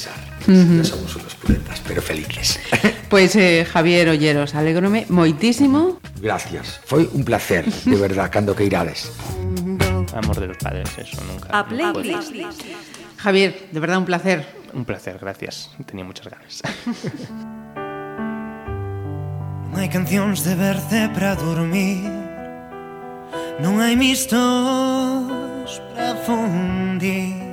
pensar. 0.00 0.76
No 0.76 0.84
somos 0.84 1.16
unos 1.16 1.34
puletas, 1.34 1.80
pero 1.86 2.00
felices. 2.00 2.58
Pois, 3.08 3.34
eh, 3.36 3.66
Javier 3.68 4.08
Olleros, 4.08 4.54
alegrome 4.54 5.06
moitísimo. 5.08 6.00
Gracias. 6.20 6.80
Foi 6.84 7.08
un 7.12 7.24
placer, 7.24 7.64
de 7.68 7.96
verdad, 7.96 8.30
cando 8.34 8.56
que 8.56 8.64
irades. 8.64 9.12
Amor 10.14 10.40
de 10.40 10.48
los 10.48 10.56
padres, 10.56 10.88
eso 10.96 11.22
nunca. 11.24 11.48
A 11.52 11.66
playlist. 11.66 12.32
Javier, 13.18 13.68
de 13.70 13.80
verdad 13.80 13.98
un 13.98 14.06
placer. 14.06 14.46
Un 14.72 14.84
placer, 14.84 15.18
gracias. 15.20 15.70
Tenía 15.86 16.04
muchas 16.04 16.28
ganas. 16.28 16.62
Non 19.70 19.78
hai 19.78 19.86
cancións 19.86 20.42
de 20.42 20.58
verce 20.58 21.06
para 21.14 21.38
dormir 21.38 22.02
Non 23.62 23.78
hai 23.78 23.94
mistos 23.94 25.70
para 25.94 26.18
fundir 26.26 27.49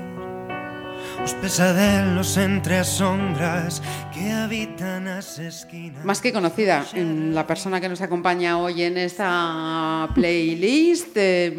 Más 6.05 6.21
que 6.21 6.31
conocida, 6.31 6.85
la 7.33 7.45
persona 7.45 7.81
que 7.81 7.89
nos 7.89 8.01
acompaña 8.01 8.57
hoy 8.57 8.83
en 8.83 8.97
esta 8.97 10.07
playlist, 10.15 11.09
eh, 11.15 11.53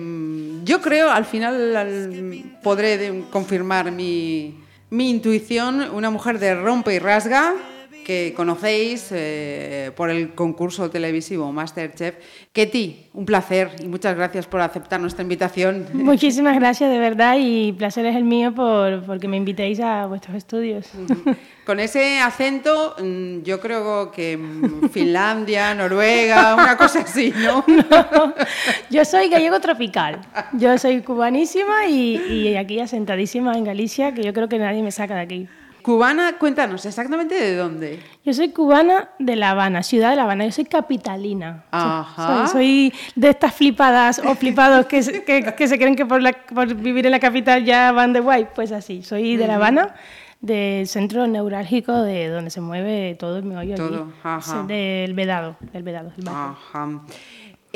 yo 0.64 0.80
creo 0.80 1.10
al 1.10 1.24
final 1.26 1.76
al- 1.76 2.58
podré 2.62 3.24
confirmar 3.30 3.92
mi, 3.92 4.58
mi 4.90 5.10
intuición, 5.10 5.82
una 5.92 6.08
mujer 6.10 6.38
de 6.38 6.54
rompe 6.54 6.94
y 6.94 6.98
rasga 6.98 7.52
que 8.08 8.32
conocéis 8.34 9.08
eh, 9.10 9.92
por 9.94 10.08
el 10.08 10.34
concurso 10.34 10.88
televisivo 10.88 11.52
Masterchef. 11.52 12.14
Ketty, 12.54 13.10
un 13.12 13.26
placer 13.26 13.68
y 13.82 13.86
muchas 13.86 14.16
gracias 14.16 14.46
por 14.46 14.62
aceptar 14.62 14.98
nuestra 14.98 15.22
invitación. 15.22 15.88
Muchísimas 15.92 16.56
gracias, 16.58 16.90
de 16.90 16.98
verdad, 16.98 17.36
y 17.38 17.74
placer 17.74 18.06
es 18.06 18.16
el 18.16 18.24
mío 18.24 18.54
por 18.54 19.04
porque 19.04 19.28
me 19.28 19.36
invitéis 19.36 19.78
a 19.80 20.06
vuestros 20.06 20.38
estudios. 20.38 20.90
Con 21.66 21.80
ese 21.80 22.18
acento, 22.20 22.96
mm, 22.98 23.42
yo 23.42 23.60
creo 23.60 24.10
que 24.10 24.38
mm, 24.38 24.88
Finlandia, 24.90 25.74
Noruega, 25.74 26.54
una 26.54 26.78
cosa 26.78 27.00
así, 27.00 27.34
¿no? 27.44 27.62
Yo 28.88 29.04
soy 29.04 29.28
gallego 29.28 29.60
tropical. 29.60 30.22
Yo 30.54 30.78
soy 30.78 31.02
cubanísima 31.02 31.84
y, 31.86 32.16
y 32.16 32.56
aquí 32.56 32.80
asentadísima 32.80 33.52
en 33.58 33.64
Galicia, 33.64 34.14
que 34.14 34.22
yo 34.22 34.32
creo 34.32 34.48
que 34.48 34.58
nadie 34.58 34.82
me 34.82 34.92
saca 34.92 35.14
de 35.14 35.20
aquí. 35.20 35.48
Cubana, 35.92 36.34
cuéntanos 36.38 36.84
exactamente 36.84 37.34
de 37.34 37.56
dónde. 37.56 37.98
Yo 38.22 38.34
soy 38.34 38.50
cubana 38.50 39.08
de 39.18 39.36
La 39.36 39.52
Habana, 39.52 39.82
ciudad 39.82 40.10
de 40.10 40.16
La 40.16 40.24
Habana. 40.24 40.44
Yo 40.44 40.52
soy 40.52 40.66
capitalina. 40.66 41.64
Ajá. 41.70 42.46
Soy, 42.46 42.90
soy 42.92 42.94
de 43.14 43.30
estas 43.30 43.54
flipadas 43.54 44.18
o 44.18 44.34
flipados 44.34 44.84
que, 44.84 45.02
se- 45.02 45.24
que, 45.24 45.54
que 45.56 45.66
se 45.66 45.78
creen 45.78 45.96
que 45.96 46.04
por, 46.04 46.20
la- 46.20 46.34
por 46.54 46.74
vivir 46.74 47.06
en 47.06 47.12
la 47.12 47.20
capital 47.20 47.64
ya 47.64 47.90
van 47.92 48.12
de 48.12 48.20
guay. 48.20 48.48
Pues 48.54 48.70
así, 48.70 49.02
soy 49.02 49.38
de 49.38 49.46
La 49.46 49.54
Habana, 49.54 49.94
del 50.42 50.86
centro 50.86 51.26
neurálgico 51.26 52.02
de 52.02 52.28
donde 52.28 52.50
se 52.50 52.60
mueve 52.60 53.16
todo 53.18 53.38
el 53.38 53.44
meollo 53.44 53.72
allí. 53.72 53.82
Todo, 53.82 54.12
ajá. 54.22 54.64
Del 54.64 55.14
Vedado, 55.14 55.56
del 55.72 55.82
Vedado. 55.84 56.12
barrio. 56.18 56.56
Ajá. 56.70 57.00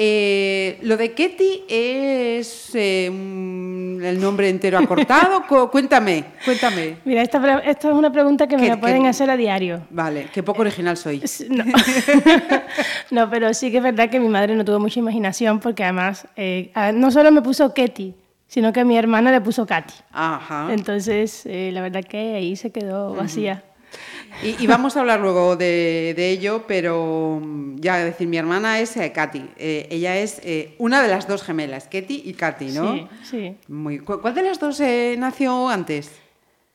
Eh, 0.05 0.79
lo 0.83 0.97
de 0.97 1.13
Ketty 1.13 1.63
es 1.69 2.71
eh, 2.75 3.09
mm, 3.09 4.03
el 4.03 4.21
nombre 4.21 4.49
entero 4.49 4.77
acortado. 4.79 5.45
Cu- 5.49 5.71
cuéntame, 5.71 6.25
cuéntame. 6.45 6.97
Mira, 7.05 7.23
esta, 7.23 7.61
es 7.61 7.85
una 7.85 8.11
pregunta 8.11 8.49
que 8.49 8.57
me 8.57 8.65
¿Qué- 8.65 8.69
la 8.71 8.81
pueden 8.81 9.07
hacer 9.07 9.31
a 9.31 9.37
diario. 9.37 9.83
Vale, 9.91 10.27
qué 10.35 10.43
poco 10.43 10.63
original 10.63 10.97
soy. 10.97 11.23
No. 11.49 11.65
no, 13.13 13.31
pero 13.31 13.55
sí 13.55 13.71
que 13.71 13.77
es 13.77 13.83
verdad 13.83 14.11
que 14.11 14.19
mi 14.19 14.29
madre 14.29 14.57
no 14.57 14.65
tuvo 14.65 14.81
mucha 14.81 14.99
imaginación 14.99 15.61
porque 15.61 15.85
además 15.85 16.27
eh, 16.35 16.73
no 16.95 17.13
solo 17.13 17.31
me 17.31 17.41
puso 17.41 17.73
Ketty, 17.73 18.13
sino 18.49 18.73
que 18.73 18.81
a 18.81 18.85
mi 18.85 18.97
hermana 18.99 19.31
le 19.31 19.41
puso 19.41 19.67
Katy. 19.67 19.95
Ajá. 20.11 20.69
Entonces, 20.73 21.47
eh, 21.47 21.71
la 21.73 21.81
verdad 21.81 22.03
que 22.03 22.35
ahí 22.35 22.57
se 22.57 22.73
quedó 22.73 23.15
vacía. 23.15 23.63
Y, 24.43 24.63
y 24.63 24.67
vamos 24.67 24.97
a 24.97 25.01
hablar 25.01 25.21
luego 25.21 25.57
de, 25.57 26.15
de 26.17 26.31
ello, 26.31 26.65
pero 26.67 27.39
mm, 27.43 27.77
ya 27.81 27.99
decir, 27.99 28.27
mi 28.29 28.37
hermana 28.39 28.81
es 28.81 28.97
eh, 28.97 29.13
Katy. 29.13 29.51
Eh, 29.57 29.87
ella 29.91 30.17
es 30.17 30.41
eh, 30.45 30.75
una 30.79 31.03
de 31.03 31.09
las 31.09 31.29
dos 31.29 31.43
gemelas, 31.43 31.87
Ketty 31.89 32.23
y 32.25 32.35
Katy, 32.35 32.67
¿no? 32.73 32.95
Sí, 32.95 33.07
sí. 33.23 33.57
Muy, 33.69 33.99
¿cu- 34.01 34.21
¿Cuál 34.21 34.35
de 34.35 34.43
las 34.43 34.59
dos 34.59 34.81
eh, 34.81 35.15
nació 35.19 35.69
antes? 35.69 36.11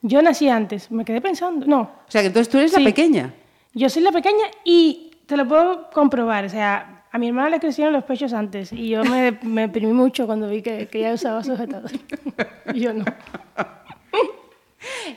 Yo 0.01 0.21
nací 0.21 0.47
antes, 0.47 0.91
me 0.91 1.03
quedé 1.03 1.19
pensando. 1.21 1.65
No, 1.65 1.81
O 1.81 2.11
sea, 2.11 2.21
que 2.21 2.27
entonces 2.27 2.49
tú 2.49 2.57
eres 2.59 2.71
Sí. 2.71 2.79
la 2.81 2.85
pequeña. 2.85 3.33
yo 3.73 3.89
soy 3.89 4.03
la 4.03 4.11
pequeña 4.11 4.45
y 4.63 5.11
te 5.25 5.35
lo 5.35 5.47
puedo 5.47 5.89
comprobar. 5.89 6.45
O 6.45 6.49
sea, 6.49 7.03
a 7.11 7.17
mi 7.17 7.27
hermana 7.27 7.49
le 7.49 7.59
crecieron 7.59 7.93
los 7.93 8.03
pechos 8.03 8.31
antes 8.33 8.71
y 8.71 8.89
yo 8.89 9.03
me, 9.03 9.37
me 9.41 9.61
deprimí 9.61 9.91
mucho 9.93 10.25
cuando 10.27 10.47
vi 10.47 10.61
que, 10.61 10.87
que 10.87 10.99
ella 10.99 11.13
usaba 11.15 11.43
sujetador. 11.43 11.91
y 12.73 12.79
yo 12.79 12.93
no. 12.93 13.03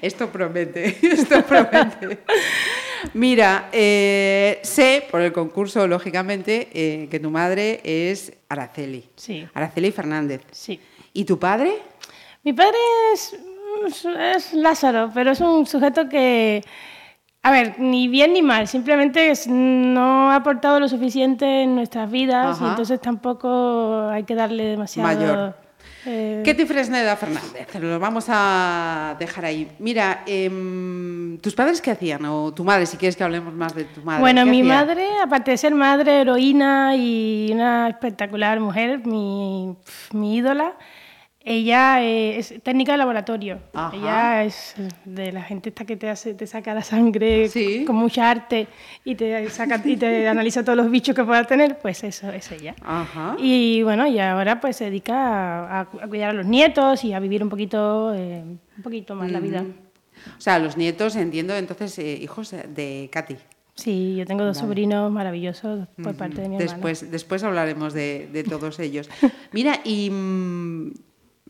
Esto 0.01 0.29
promete, 0.29 0.99
esto 1.03 1.43
promete. 1.45 2.19
Mira, 3.15 3.69
eh, 3.73 4.61
sé 4.63 5.07
por 5.11 5.21
el 5.21 5.33
concurso, 5.33 5.87
lógicamente, 5.87 6.69
eh, 6.73 7.09
que 7.11 7.19
tu 7.19 7.31
madre 7.31 7.81
es 7.85 8.33
Araceli. 8.49 9.05
Sí. 9.17 9.47
Araceli 9.55 9.91
Fernández. 9.91 10.43
Sí. 10.51 10.81
¿Y 11.13 11.25
tu 11.25 11.39
padre? 11.39 11.79
Mi 12.43 12.53
padre 12.53 12.77
es, 13.13 13.37
es 14.37 14.53
Lázaro, 14.53 15.11
pero 15.13 15.33
es 15.33 15.41
un 15.41 15.67
sujeto 15.67 16.09
que, 16.09 16.63
a 17.43 17.51
ver, 17.51 17.79
ni 17.79 18.09
bien 18.09 18.33
ni 18.33 18.43
mal, 18.43 18.69
simplemente 18.69 19.33
no 19.49 20.31
ha 20.31 20.37
aportado 20.37 20.81
lo 20.81 20.89
suficiente 20.89 21.63
en 21.63 21.75
nuestras 21.75 22.11
vidas 22.11 22.61
y 22.61 22.65
entonces 22.65 23.01
tampoco 23.01 24.09
hay 24.09 24.25
que 24.25 24.35
darle 24.35 24.65
demasiado... 24.65 25.09
Mayor. 25.09 25.60
Eh, 26.07 26.43
Ketty 26.45 26.65
Fresneda 26.67 27.17
Fernández, 27.17 27.75
lo 27.79 27.99
vamos 27.99 28.27
a 28.29 29.17
dejar 29.19 29.45
ahí. 29.45 29.69
Mira, 29.79 30.23
em, 30.27 31.39
¿tus 31.39 31.55
padres 31.55 31.81
qué 31.81 31.91
hacían? 31.91 32.25
O 32.25 32.53
tu 32.53 32.65
madre, 32.65 32.87
si 32.87 32.97
quieres 32.97 33.17
que 33.17 33.25
hablemos 33.25 33.53
más 33.55 33.75
de 33.75 33.85
tu 33.85 34.01
madre. 34.03 34.21
Bueno, 34.21 34.45
¿qué 34.45 34.51
mi 34.51 34.61
hacía? 34.63 34.75
madre, 34.75 35.07
aparte 35.23 35.51
de 35.51 35.57
ser 35.59 35.75
madre, 35.75 36.23
heroína 36.23 36.97
y 36.97 37.51
una 37.53 37.89
espectacular 37.89 38.61
mujer, 38.61 39.05
mi, 39.07 39.77
mi 40.13 40.37
ídola, 40.37 40.75
ella 41.43 42.03
es 42.03 42.55
técnica 42.63 42.93
de 42.93 42.99
laboratorio. 42.99 43.61
Ajá. 43.73 43.97
Ella 43.97 44.45
es 44.45 44.75
de 45.05 45.33
la 45.33 45.43
gente 45.43 45.71
esta 45.71 45.85
que 45.85 45.97
te 45.97 46.09
hace, 46.11 46.35
te 46.35 46.47
saca 46.47 46.75
la 46.75 46.83
sangre 46.83 47.49
Sí. 47.49 47.85
con 47.87 47.97
mucha 47.97 48.31
arte 48.31 48.67
y 49.05 49.15
te 49.15 49.49
saca 49.51 49.81
y 49.85 49.97
te 49.97 50.29
analiza 50.29 50.63
todos 50.63 50.77
los 50.77 50.91
bichos 50.91 51.15
que 51.15 51.25
pueda 51.25 51.45
tener, 51.45 51.79
pues 51.79 52.05
eso 52.05 52.31
es 52.31 52.51
ella. 52.53 52.75
Ajá. 52.83 53.37
Y 53.39 53.83
bueno, 53.83 54.07
y 54.07 54.19
ahora 54.19 54.61
pues 54.61 54.77
se 54.77 54.85
dedica 54.85 55.67
a, 55.67 55.81
a 55.81 55.87
cuidar 56.09 56.31
a 56.31 56.33
los 56.35 56.47
nietos 56.47 57.05
y 57.05 57.13
a 57.15 57.21
vivir 57.21 57.43
un 57.43 57.49
poquito, 57.49 58.13
eh, 58.15 58.43
un 58.77 58.83
poquito 58.83 59.15
más 59.15 59.31
la 59.33 59.41
vida. 59.41 59.65
O 60.37 60.41
sea, 60.41 60.59
los 60.59 60.77
nietos, 60.77 61.17
entiendo, 61.17 61.57
entonces, 61.57 61.99
eh, 61.99 62.19
hijos 62.21 62.51
de 62.51 63.09
Katy. 63.11 63.37
Sí, 63.75 64.17
yo 64.17 64.27
tengo 64.27 64.45
dos 64.45 64.59
sobrinos 64.59 65.11
maravillosos 65.11 65.89
por 66.03 66.15
parte 66.15 66.43
de 66.43 66.49
mi 66.51 66.57
hermana. 66.57 66.73
Después, 66.73 67.11
después 67.11 67.43
hablaremos 67.45 67.95
de, 67.95 68.29
de 68.31 68.45
todos 68.45 68.79
ellos. 68.81 69.09
Mira, 69.53 69.81
y 69.85 70.11
mm, 70.11 70.93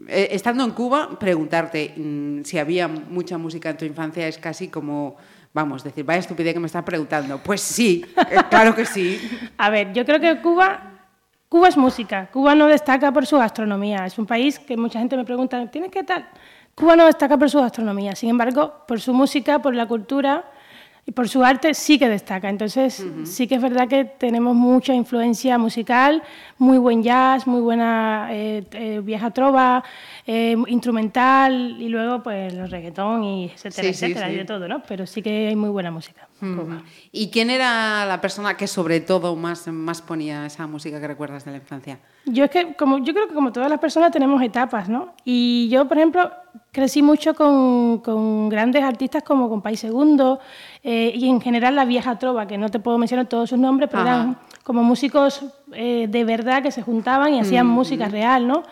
eh, 0.09 0.29
estando 0.33 0.65
en 0.65 0.71
Cuba, 0.71 1.19
preguntarte 1.19 1.95
mm, 1.97 2.43
si 2.45 2.59
había 2.59 2.89
mucha 2.89 3.39
música 3.39 3.71
en 3.71 3.77
tu 3.77 3.85
infancia 3.85 4.27
es 4.27 4.39
casi 4.39 4.69
como, 4.69 5.17
vamos, 5.53 5.85
decir, 5.85 6.05
vaya 6.05 6.21
estupidez 6.21 6.55
que 6.55 6.61
me 6.61 6.67
están 6.67 6.85
preguntando. 6.85 7.39
Pues 7.39 7.61
sí, 7.61 8.05
eh, 8.31 8.39
claro 8.51 8.75
que 8.75 8.87
sí. 8.87 9.21
A 9.59 9.71
ver, 9.71 9.93
yo 9.93 10.05
creo 10.05 10.21
que 10.21 10.41
Cuba, 10.41 11.09
Cuba 11.49 11.69
es 11.69 11.77
música. 11.77 12.29
Cuba 12.33 12.55
no 12.55 12.67
destaca 12.67 13.13
por 13.13 13.27
su 13.27 13.37
gastronomía. 13.37 14.07
Es 14.07 14.19
un 14.19 14.27
país 14.27 14.59
que 14.59 14.77
mucha 14.77 14.99
gente 14.99 15.17
me 15.17 15.25
pregunta, 15.25 15.71
¿tienes 15.71 15.91
qué 15.91 16.05
tal? 16.05 16.29
Cuba 16.75 16.97
no 16.97 17.07
destaca 17.07 17.37
por 17.37 17.51
su 17.51 17.61
gastronomía. 17.61 18.15
Sin 18.15 18.31
embargo, 18.31 18.85
por 18.87 19.01
su 19.01 19.13
música, 19.13 19.61
por 19.61 19.75
la 19.75 19.87
cultura 19.87 20.51
y 21.07 21.13
por 21.13 21.29
su 21.29 21.43
arte 21.43 21.75
sí 21.75 21.99
que 21.99 22.09
destaca. 22.09 22.49
Entonces, 22.49 23.05
sí 23.25 23.47
que 23.47 23.57
es 23.57 23.63
verdad 23.63 23.89
que 23.89 24.05
tenemos 24.05 24.55
mucha 24.55 24.95
influencia 24.95 25.59
musical, 25.59 26.23
muy 26.59 26.79
buen 26.79 27.03
jazz, 27.03 27.47
muy 27.47 27.61
buena 27.61 28.29
eh, 28.31 28.65
eh, 28.73 29.01
vieja 29.03 29.31
trova, 29.31 29.83
eh, 30.27 30.57
instrumental 30.69 31.77
y 31.81 31.89
luego 31.89 32.23
pues 32.23 32.53
los 32.55 32.71
reggaetón 32.71 33.25
y 33.25 33.45
etcétera, 33.47 33.89
Sí, 33.89 33.95
sí, 33.95 34.05
etcétera, 34.05 34.29
sí. 34.29 34.35
y 34.35 34.37
de 34.37 34.45
todo, 34.45 34.69
¿no? 34.69 34.83
Pero 34.87 35.07
sí 35.07 35.23
que 35.23 35.49
hay 35.49 35.57
muy 35.57 35.71
buena 35.71 35.91
música. 35.91 36.29
Mm. 36.41 36.79
¿Y 37.13 37.31
quién 37.31 37.51
era 37.51 38.07
la 38.07 38.21
persona 38.21 38.57
que 38.57 38.67
sobre 38.67 39.01
todo 39.01 39.37
más, 39.37 39.67
más 39.69 40.01
ponía 40.01 40.47
esa 40.47 40.67
música 40.67 41.01
que 41.01 41.07
recuerdas 41.07 41.45
de 41.45 41.51
la 41.51 41.57
infancia? 41.59 41.99
Yo 42.27 42.45
es 42.45 42.51
que, 42.51 42.75
como, 42.75 42.99
yo 42.99 43.13
creo 43.13 43.29
que 43.29 43.35
como 43.35 43.53
todas 43.53 43.71
las 43.71 43.79
personas 43.79 44.11
tenemos 44.11 44.43
etapas, 44.43 44.89
¿no? 44.89 45.15
Y 45.25 45.69
yo, 45.71 45.87
por 45.87 45.99
ejemplo, 45.99 46.31
crecí 46.73 47.03
mucho 47.03 47.35
con, 47.35 47.99
con 47.99 48.49
grandes 48.49 48.83
artistas 48.83 49.23
como 49.23 49.49
Compay 49.49 49.77
Segundo 49.77 50.41
eh, 50.83 51.13
y 51.15 51.29
en 51.29 51.41
general 51.41 51.77
la 51.77 51.85
vieja 51.85 52.19
trova, 52.19 52.47
que 52.47 52.57
no 52.59 52.69
te 52.71 52.79
puedo 52.81 52.97
mencionar 52.99 53.27
todos 53.29 53.51
sus 53.51 53.59
nombres, 53.59 53.89
pero 53.91 54.03
Ajá. 54.03 54.11
eran 54.15 54.39
como 54.63 54.83
músicos 54.83 55.45
eh, 55.73 56.07
de 56.09 56.25
verdad 56.25 56.63
que 56.63 56.71
se 56.71 56.83
juntaban 56.83 57.35
y 57.35 57.41
hacían 57.41 57.67
música 57.67 58.09
real, 58.09 58.47
¿no? 58.47 58.63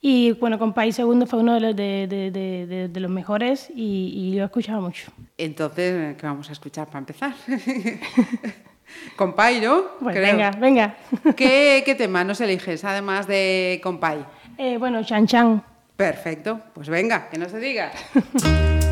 Y 0.00 0.32
bueno, 0.32 0.58
Compay 0.58 0.92
Segundo 0.92 1.26
fue 1.26 1.40
uno 1.40 1.54
de 1.54 1.60
los, 1.60 1.74
de, 1.76 2.06
de- 2.08 2.30
de- 2.30 2.66
de- 2.66 2.88
de 2.88 3.00
los 3.00 3.10
mejores 3.10 3.70
y, 3.74 4.12
y 4.14 4.36
yo 4.36 4.44
escuchaba 4.44 4.80
mucho. 4.80 5.10
Entonces, 5.38 6.16
¿qué 6.16 6.26
vamos 6.26 6.48
a 6.48 6.52
escuchar 6.52 6.86
para 6.86 6.98
empezar? 7.00 7.32
Compay, 9.16 9.60
¿no? 9.60 9.82
Pues 10.00 10.14
Creo. 10.14 10.32
venga, 10.36 10.50
venga. 10.52 10.96
¿Qué, 11.36 11.82
¿Qué 11.84 11.94
tema 11.96 12.22
nos 12.22 12.40
eliges, 12.40 12.84
además 12.84 13.26
de 13.26 13.80
Compay? 13.82 14.24
Eh, 14.58 14.76
bueno, 14.78 15.02
Chan 15.02 15.26
Chan. 15.26 15.62
Perfecto, 15.96 16.60
pues 16.74 16.88
venga, 16.88 17.28
que 17.30 17.38
no 17.38 17.48
se 17.48 17.58
diga. 17.58 17.90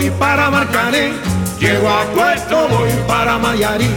voy 0.00 0.10
para 0.18 0.48
Marcané, 0.50 1.12
llego 1.58 1.88
a 1.90 2.04
Puerto, 2.14 2.68
voy 2.68 2.90
para 3.06 3.36
Mayarí. 3.36 3.90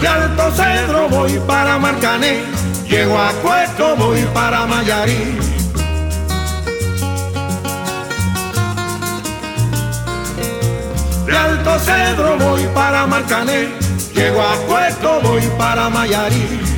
De 0.00 0.08
Alto 0.08 0.50
Cedro 0.50 1.08
voy 1.08 1.38
para 1.46 1.78
Marcané, 1.78 2.42
llego 2.88 3.16
a 3.16 3.30
Puerto, 3.40 3.94
voy 3.96 4.22
para 4.34 4.66
Mayarí. 4.66 5.38
De 11.26 11.36
Alto 11.36 11.78
Cedro 11.78 12.36
voy 12.38 12.66
para 12.74 13.06
Marcané, 13.06 13.68
llego 14.12 14.42
a 14.42 14.56
Puerto, 14.66 15.20
voy 15.22 15.42
para 15.56 15.88
Mayarí. 15.88 16.73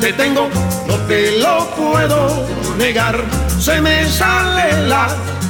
Te 0.00 0.12
tengo 0.14 0.48
no 0.86 0.96
te 1.06 1.38
lo 1.38 1.66
puedo 1.76 2.46
negar. 2.78 3.22
Se 3.58 3.80
me 3.80 4.06
sale 4.06 4.88
la 4.88 5.08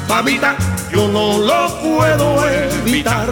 babita, 0.09 0.57
yo 0.93 1.07
no 1.09 1.39
lo 1.39 1.81
puedo 1.81 2.49
evitar. 2.49 3.29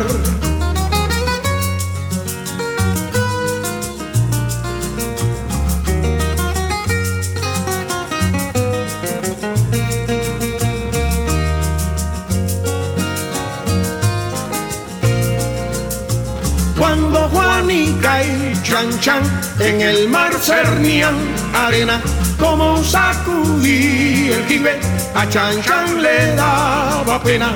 Chan 18.88 19.00
Chan 19.00 19.22
en 19.60 19.80
el 19.80 20.08
mar 20.08 20.32
cernían 20.40 21.14
arena, 21.54 22.00
como 22.38 22.82
sacudí 22.82 24.30
el 24.32 24.46
jibe, 24.46 24.78
a 25.14 25.28
Chan 25.28 25.62
Chan 25.62 26.02
le 26.02 26.34
daba 26.34 27.22
pena. 27.22 27.52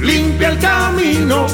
limpia 0.00 0.48
el 0.48 0.58
camino 0.58 1.46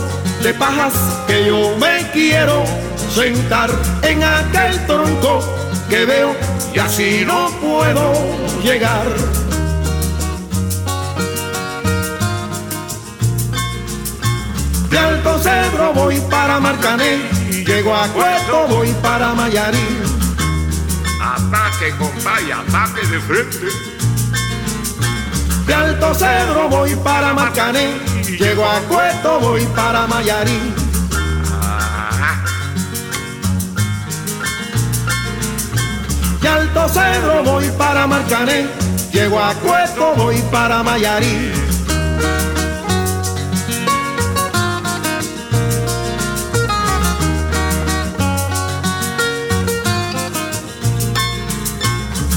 de 0.43 0.55
pajas 0.55 0.95
que 1.27 1.47
yo 1.47 1.77
me 1.79 2.11
quiero 2.13 2.88
sentar 3.19 3.69
en 4.03 4.23
aquel 4.23 4.87
tronco 4.87 5.41
que 5.91 6.05
veo 6.05 6.37
y 6.73 6.79
así 6.79 7.25
no 7.27 7.51
puedo 7.61 8.13
llegar. 8.63 9.07
De 14.89 14.99
Alto 14.99 15.39
Cedro 15.41 15.93
voy 15.95 16.21
para 16.31 16.61
Marcané 16.61 17.19
y 17.51 17.65
llego 17.65 17.93
a 17.93 18.07
Cueto 18.07 18.69
voy 18.69 18.93
para 19.03 19.35
Mayarí. 19.35 19.89
Ataque, 21.21 21.97
compadre, 21.99 22.53
ataque 22.53 23.05
de 23.05 23.21
frente. 23.21 23.67
De 25.67 25.75
Alto 25.75 26.15
Cedro 26.15 26.69
voy 26.69 26.95
para 27.03 27.35
Marcané, 27.35 27.99
llego 28.39 28.65
a 28.65 28.79
Cueto, 28.83 29.41
voy 29.41 29.67
para 29.75 30.07
Mayarí. 30.07 30.78
Alto 36.49 36.89
Cedro 36.89 37.43
voy 37.45 37.71
para 37.77 38.07
Marcané, 38.07 38.67
llego 39.13 39.39
a 39.39 39.55
Cueto, 39.55 40.15
voy 40.17 40.37
para 40.51 40.83
Mayarí. 40.83 41.53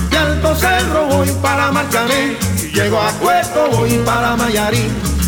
De 0.10 0.18
Alto 0.18 0.56
Cerro 0.56 1.06
voy 1.08 1.30
para 1.42 1.72
Marcané, 1.72 2.36
llego 2.74 3.00
a 3.02 3.12
Cueto, 3.14 3.70
voy 3.72 3.98
para 4.06 4.36
Mayarí. 4.36 5.21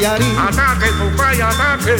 Mayarí. 0.00 0.24
Ataque, 0.48 0.90
compadre, 0.98 1.42
ataque. 1.42 1.96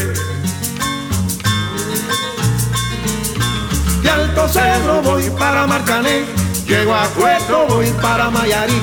De 4.02 4.08
Alto 4.08 4.48
Cedro 4.48 5.02
voy 5.02 5.28
para 5.38 5.66
Marcané, 5.66 6.24
llego 6.66 6.94
a 6.94 7.06
Cueto, 7.08 7.66
voy 7.68 7.90
para 8.00 8.30
Mayarí. 8.30 8.80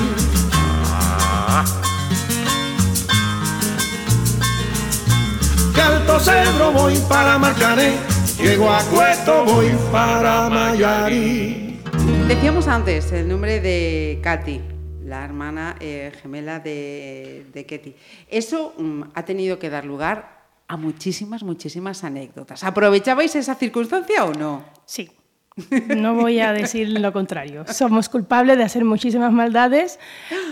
De 5.74 5.82
Alto 5.82 6.20
Cedro 6.20 6.70
voy 6.70 6.96
para 7.08 7.38
Marcané, 7.38 7.96
llego 8.40 8.70
a 8.70 8.80
Cueto, 8.84 9.44
voy 9.44 9.76
para 9.90 10.48
Mayarí. 10.48 11.80
Decíamos 12.28 12.68
antes 12.68 13.10
el 13.10 13.26
nombre 13.26 13.58
de 13.58 14.20
Katy, 14.22 14.60
la 15.04 15.24
hermana 15.24 15.74
eh, 15.80 16.12
gemela 16.22 16.60
de, 16.60 17.46
de 17.52 17.66
Ketty. 17.66 17.96
Eso 18.30 18.74
mm, 18.78 19.02
ha 19.14 19.24
tenido 19.24 19.58
que 19.58 19.70
dar 19.70 19.84
lugar 19.84 20.38
a 20.68 20.76
muchísimas, 20.76 21.42
muchísimas 21.42 22.04
anécdotas. 22.04 22.62
¿Aprovechabais 22.64 23.34
esa 23.36 23.54
circunstancia 23.54 24.24
o 24.24 24.34
no? 24.34 24.62
Sí. 24.84 25.10
No 25.96 26.14
voy 26.14 26.38
a 26.38 26.52
decir 26.52 26.88
lo 27.00 27.12
contrario. 27.12 27.64
Somos 27.72 28.08
culpables 28.08 28.56
de 28.58 28.62
hacer 28.62 28.84
muchísimas 28.84 29.32
maldades. 29.32 29.98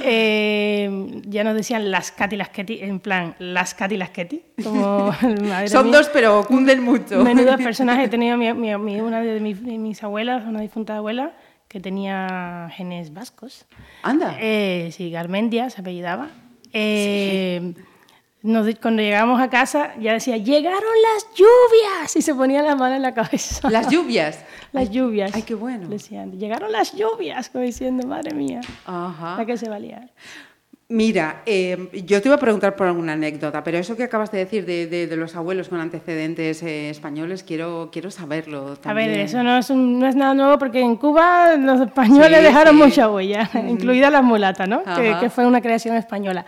Eh, 0.03 1.21
ya 1.27 1.45
nos 1.45 1.55
decían 1.55 1.91
las 1.93 2.11
Katy, 2.11 2.37
las 2.37 2.49
Ketty, 2.49 2.81
en 2.83 2.99
plan, 2.99 3.37
las 3.39 3.75
Katy, 3.75 3.97
las 3.97 4.11
Ketty. 4.11 4.43
Como, 4.65 5.13
madre 5.49 5.69
Son 5.69 5.89
mía. 5.91 5.99
dos, 5.99 6.09
pero 6.13 6.45
cunden 6.45 6.83
mucho. 6.83 7.23
Menudos 7.23 7.57
personajes. 7.63 8.07
He 8.07 8.09
tenido 8.09 8.37
mi- 8.37 8.53
mi- 8.55 8.77
mi- 8.79 9.01
una 9.01 9.21
de 9.21 9.39
mis, 9.39 9.63
de 9.65 9.79
mis 9.79 10.03
abuelas, 10.03 10.45
una 10.45 10.61
difunta 10.61 10.97
abuela, 10.97 11.37
que 11.69 11.79
tenía 11.79 12.69
genes 12.75 13.13
vascos. 13.13 13.67
Anda. 14.03 14.37
Eh, 14.41 14.91
sí, 14.93 15.11
Garmendia 15.11 15.71
se 15.71 15.83
apellidaba. 15.83 16.31
Eh, 16.79 17.73
nos- 18.43 18.75
cuando 18.81 19.03
llegábamos 19.03 19.41
a 19.41 19.49
casa 19.49 19.95
ya 19.99 20.13
decía, 20.13 20.37
llegaron 20.37 20.83
las 20.83 21.27
lluvias, 21.35 22.15
y 22.17 22.23
se 22.23 22.35
ponía 22.35 22.63
la 22.63 22.77
mano 22.77 22.95
en 22.95 23.03
la 23.03 23.15
cabeza. 23.15 23.69
Las 23.71 23.89
lluvias. 23.91 24.45
Las 24.73 24.91
lluvias. 24.91 25.33
Ay, 25.35 25.43
qué 25.43 25.55
bueno. 25.55 25.89
Decían, 25.89 26.39
llegaron 26.39 26.71
las 26.71 26.93
lluvias, 26.93 27.49
como 27.49 27.65
diciendo, 27.65 28.07
madre 28.07 28.35
mía, 28.35 28.61
Ajá. 28.85 29.41
¿a 29.41 29.47
qué 29.47 29.57
se 29.57 29.69
va 29.71 29.77
a 29.77 29.79
liar? 29.79 30.11
Mira, 30.89 31.43
eh, 31.47 31.89
yo 32.07 32.23
te 32.23 32.29
iba 32.29 32.37
a 32.37 32.39
preguntar 32.39 32.77
por 32.77 32.87
alguna 32.87 33.15
anécdota, 33.15 33.65
pero 33.65 33.77
eso 33.77 33.97
que 33.97 34.05
acabas 34.05 34.31
de 34.31 34.39
decir 34.39 34.65
de, 34.65 34.87
de- 34.87 35.09
de 35.09 35.17
los 35.17 35.35
abuelos 35.35 35.69
con 35.69 35.81
antecedentes 35.81 36.63
eh, 36.63 36.91
españoles, 36.91 37.43
quiero, 37.43 37.89
quiero 37.91 38.13
saberlo 38.13 38.69
A 38.73 38.77
también. 38.77 39.09
ver, 39.09 39.21
eso 39.21 39.43
no 39.43 39.59
es, 39.59 39.69
un- 39.71 39.99
no 39.99 40.07
es 40.07 40.15
nada 40.15 40.33
nuevo 40.35 40.61
porque 40.61 40.81
en 40.81 40.95
Cuba 40.95 41.57
los 41.57 41.81
españoles 41.81 42.39
Sí, 42.39 42.45
dejaron 42.45 42.77
sí. 42.77 42.83
mucha 42.85 43.11
huella, 43.11 43.51
incluida 43.69 44.11
la 44.11 44.23
mulata, 44.23 44.69
¿no? 44.69 44.83
Que, 44.85 45.29
fue 45.29 45.45
una 45.45 45.61
creación 45.61 45.97
española. 45.97 46.47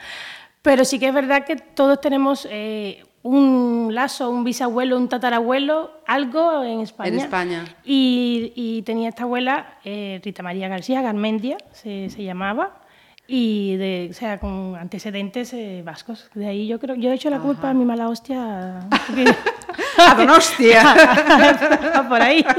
Pero 0.63 0.85
sí 0.85 1.01
que 1.01 1.09
es 1.09 1.15
verdad 1.15 1.45
que 1.45 1.57
todos 1.57 2.01
tenemos 2.01 2.47
eh, 2.49 3.03
un 3.25 3.89
lazo, 3.91 4.31
un 4.31 4.45
bisabuelo, 4.45 4.97
un 4.97 5.09
tatarabuelo, 5.09 5.91
algo 6.07 6.63
en 6.63 6.79
España. 6.81 7.09
En 7.09 7.19
España. 7.19 7.65
Y, 7.85 8.53
y 8.55 8.83
tenía 8.83 9.09
esta 9.09 9.25
abuela, 9.25 9.79
eh, 9.85 10.21
Rita 10.25 10.45
María 10.45 10.69
García, 10.69 11.03
Garmendia 11.03 11.57
se, 11.73 12.09
se 12.11 12.23
llamaba, 12.23 12.83
y 13.31 13.77
de, 13.77 14.09
o 14.11 14.15
sea, 14.15 14.41
con 14.41 14.75
antecedentes 14.75 15.53
eh, 15.53 15.83
vascos. 15.85 16.31
De 16.35 16.47
ahí 16.47 16.67
yo 16.67 16.81
creo, 16.81 16.97
yo 16.97 17.11
he 17.11 17.15
hecho 17.15 17.29
la 17.29 17.39
culpa 17.39 17.69
a 17.71 17.75
mi 17.75 17.85
mala 17.85 18.09
hostia. 18.09 18.79
A 19.99 20.15
Donostia. 20.17 20.95
por 22.09 22.23
ahí. 22.23 22.43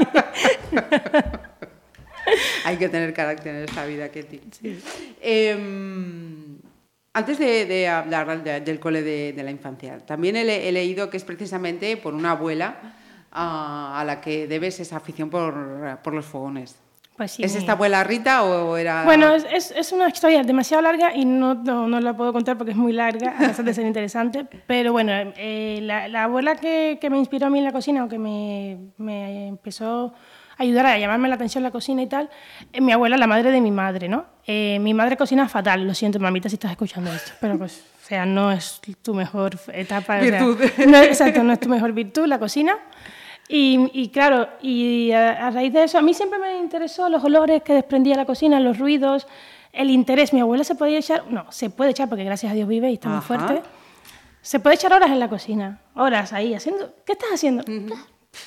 Hay 2.64 2.76
que 2.76 2.88
tener 2.88 3.12
carácter 3.12 3.54
en 3.56 3.64
esta 3.64 3.84
vida, 3.86 4.08
Ketty. 4.10 4.40
Em, 5.20 6.58
antes 7.14 7.38
de, 7.38 7.66
de 7.66 7.88
hablar 7.88 8.42
de- 8.44 8.60
del 8.60 8.78
cole 8.78 9.02
de, 9.02 9.32
de 9.32 9.42
la 9.42 9.50
infancia, 9.50 9.98
también 9.98 10.36
he, 10.36 10.68
he 10.68 10.72
leído 10.72 11.10
que 11.10 11.16
es 11.16 11.24
precisamente 11.24 11.96
por 11.96 12.14
una 12.14 12.32
abuela 12.32 12.94
ah, 13.32 13.98
a 14.00 14.04
la 14.04 14.20
que 14.20 14.46
debes 14.46 14.78
esa 14.80 14.98
afición 14.98 15.30
por, 15.30 15.98
por 16.04 16.14
los 16.14 16.26
fogones. 16.26 16.76
Pues 17.20 17.32
sí. 17.32 17.42
¿Es 17.42 17.54
esta 17.54 17.72
abuela 17.72 18.02
Rita 18.02 18.44
o 18.44 18.78
era...? 18.78 19.04
Bueno, 19.04 19.34
es, 19.34 19.44
es, 19.52 19.72
es 19.72 19.92
una 19.92 20.08
historia 20.08 20.42
demasiado 20.42 20.82
larga 20.82 21.14
y 21.14 21.26
no, 21.26 21.52
no, 21.52 21.86
no 21.86 22.00
la 22.00 22.14
puedo 22.16 22.32
contar 22.32 22.56
porque 22.56 22.70
es 22.70 22.78
muy 22.78 22.94
larga, 22.94 23.34
a 23.36 23.48
pesar 23.48 23.62
de 23.62 23.74
ser 23.74 23.84
interesante. 23.84 24.46
Pero 24.66 24.92
bueno, 24.92 25.12
eh, 25.36 25.80
la, 25.82 26.08
la 26.08 26.24
abuela 26.24 26.56
que, 26.56 26.96
que 26.98 27.10
me 27.10 27.18
inspiró 27.18 27.48
a 27.48 27.50
mí 27.50 27.58
en 27.58 27.66
la 27.66 27.72
cocina 27.72 28.04
o 28.06 28.08
que 28.08 28.18
me, 28.18 28.78
me 28.96 29.48
empezó 29.48 30.14
a 30.56 30.62
ayudar 30.62 30.86
a 30.86 30.98
llamarme 30.98 31.28
la 31.28 31.34
atención 31.34 31.62
la 31.62 31.70
cocina 31.70 32.00
y 32.00 32.06
tal, 32.06 32.30
es 32.72 32.80
mi 32.80 32.90
abuela, 32.90 33.18
la 33.18 33.26
madre 33.26 33.50
de 33.50 33.60
mi 33.60 33.70
madre, 33.70 34.08
¿no? 34.08 34.24
Eh, 34.46 34.78
mi 34.80 34.94
madre 34.94 35.18
cocina 35.18 35.46
fatal, 35.46 35.86
lo 35.86 35.92
siento, 35.92 36.18
mamita, 36.20 36.48
si 36.48 36.54
estás 36.54 36.70
escuchando 36.70 37.12
esto, 37.12 37.32
pero 37.38 37.58
pues, 37.58 37.84
o 38.02 38.06
sea, 38.06 38.24
no 38.24 38.50
es 38.50 38.80
tu 39.02 39.12
mejor 39.12 39.58
etapa. 39.74 40.20
o 40.20 40.24
sea, 40.24 40.42
Virtud. 40.46 40.58
no, 40.86 41.02
exacto, 41.02 41.42
no 41.42 41.52
es 41.52 41.60
tu 41.60 41.68
mejor 41.68 41.92
virtud 41.92 42.26
la 42.26 42.38
cocina. 42.38 42.78
Y, 43.52 43.90
y 43.92 44.08
claro, 44.10 44.48
y 44.62 45.10
a, 45.10 45.48
a 45.48 45.50
raíz 45.50 45.72
de 45.72 45.82
eso, 45.82 45.98
a 45.98 46.02
mí 46.02 46.14
siempre 46.14 46.38
me 46.38 46.58
interesó 46.58 47.08
los 47.08 47.24
olores 47.24 47.62
que 47.64 47.74
desprendía 47.74 48.14
la 48.14 48.24
cocina, 48.24 48.60
los 48.60 48.78
ruidos, 48.78 49.26
el 49.72 49.90
interés. 49.90 50.32
Mi 50.32 50.38
abuela 50.40 50.62
se 50.62 50.76
podía 50.76 50.98
echar, 50.98 51.24
no, 51.30 51.50
se 51.50 51.68
puede 51.68 51.90
echar 51.90 52.08
porque 52.08 52.22
gracias 52.22 52.52
a 52.52 52.54
Dios 52.54 52.68
vive 52.68 52.90
y 52.90 52.94
está 52.94 53.08
muy 53.08 53.18
Ajá. 53.18 53.26
fuerte. 53.26 53.62
Se 54.40 54.60
puede 54.60 54.76
echar 54.76 54.92
horas 54.92 55.10
en 55.10 55.18
la 55.18 55.28
cocina, 55.28 55.80
horas 55.96 56.32
ahí 56.32 56.54
haciendo. 56.54 56.94
¿Qué 57.04 57.12
estás 57.12 57.30
haciendo? 57.32 57.64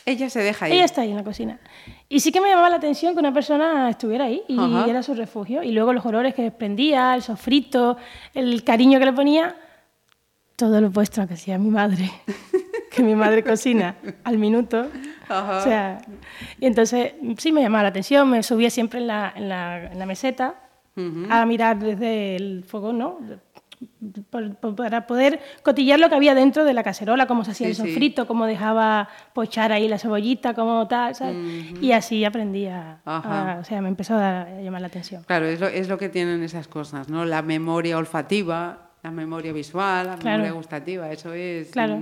Ella 0.05 0.29
se 0.29 0.39
deja 0.39 0.69
ir. 0.69 0.75
Ella 0.75 0.85
está 0.85 1.01
ahí 1.01 1.11
en 1.11 1.17
la 1.17 1.23
cocina. 1.25 1.59
Y 2.07 2.21
sí 2.21 2.31
que 2.31 2.39
me 2.39 2.47
llamaba 2.47 2.69
la 2.69 2.77
atención 2.77 3.13
que 3.13 3.19
una 3.19 3.33
persona 3.33 3.89
estuviera 3.89 4.23
ahí 4.25 4.41
y 4.47 4.57
Ajá. 4.57 4.85
era 4.89 5.03
su 5.03 5.13
refugio. 5.13 5.61
Y 5.63 5.71
luego 5.71 5.91
los 5.91 6.05
olores 6.05 6.33
que 6.33 6.43
desprendía, 6.43 7.13
el 7.13 7.21
sofrito, 7.21 7.97
el 8.33 8.63
cariño 8.63 8.99
que 8.99 9.05
le 9.05 9.13
ponía, 9.13 9.55
todo 10.55 10.79
lo 10.81 10.87
opuesto 10.87 11.21
a 11.21 11.27
que 11.27 11.33
hacía 11.35 11.57
mi 11.57 11.69
madre, 11.69 12.09
que 12.91 13.03
mi 13.03 13.15
madre 13.15 13.43
cocina 13.43 13.95
al 14.23 14.37
minuto. 14.37 14.87
Ajá. 15.27 15.57
O 15.57 15.61
sea, 15.63 15.97
y 16.59 16.65
entonces 16.65 17.13
sí 17.37 17.51
me 17.51 17.61
llamaba 17.61 17.83
la 17.83 17.89
atención, 17.89 18.29
me 18.29 18.43
subía 18.43 18.69
siempre 18.69 18.99
en 18.99 19.07
la, 19.07 19.33
en 19.35 19.49
la, 19.49 19.83
en 19.91 19.99
la 19.99 20.05
meseta 20.05 20.55
a 21.29 21.45
mirar 21.47 21.79
desde 21.79 22.35
el 22.35 22.63
fogón, 22.67 22.99
¿no? 22.99 23.17
Por- 24.29 24.55
por- 24.55 24.75
para 24.75 25.07
poder 25.07 25.41
cotillar 25.61 25.99
lo 25.99 26.07
que 26.07 26.15
había 26.15 26.35
dentro 26.35 26.63
de 26.63 26.73
la 26.73 26.83
cacerola, 26.83 27.25
cómo 27.27 27.43
se 27.43 27.51
hacía 27.51 27.67
Sí, 27.67 27.71
el 27.71 27.75
sí. 27.75 27.81
sofrito, 27.93 28.27
cómo 28.27 28.45
dejaba 28.45 29.09
pochar 29.33 29.71
ahí 29.73 29.87
la 29.89 29.97
cebollita, 29.97 30.53
cómo 30.53 30.87
tal, 30.87 31.15
¿sabes? 31.15 31.35
Y 31.81 31.91
así 31.91 32.23
aprendí 32.23 32.67
a, 32.67 32.99
O 33.59 33.63
sea, 33.65 33.81
me 33.81 33.89
empezó 33.89 34.15
a, 34.15 34.41
a 34.43 34.61
llamar 34.61 34.81
la 34.81 34.87
atención. 34.87 35.23
Claro, 35.23 35.45
es 35.47 35.59
lo, 35.59 35.67
es 35.67 35.89
lo 35.89 35.97
que 35.97 36.07
tienen 36.09 36.43
esas 36.43 36.67
cosas, 36.69 37.09
¿no? 37.09 37.25
La 37.25 37.41
memoria 37.41 37.97
olfativa, 37.97 38.82
la 39.03 39.11
memoria 39.11 39.51
visual, 39.51 40.07
la 40.07 40.15
Claro. 40.17 40.37
memoria 40.37 40.53
gustativa, 40.53 41.11
eso 41.11 41.33
es... 41.33 41.69
Claro. 41.71 41.99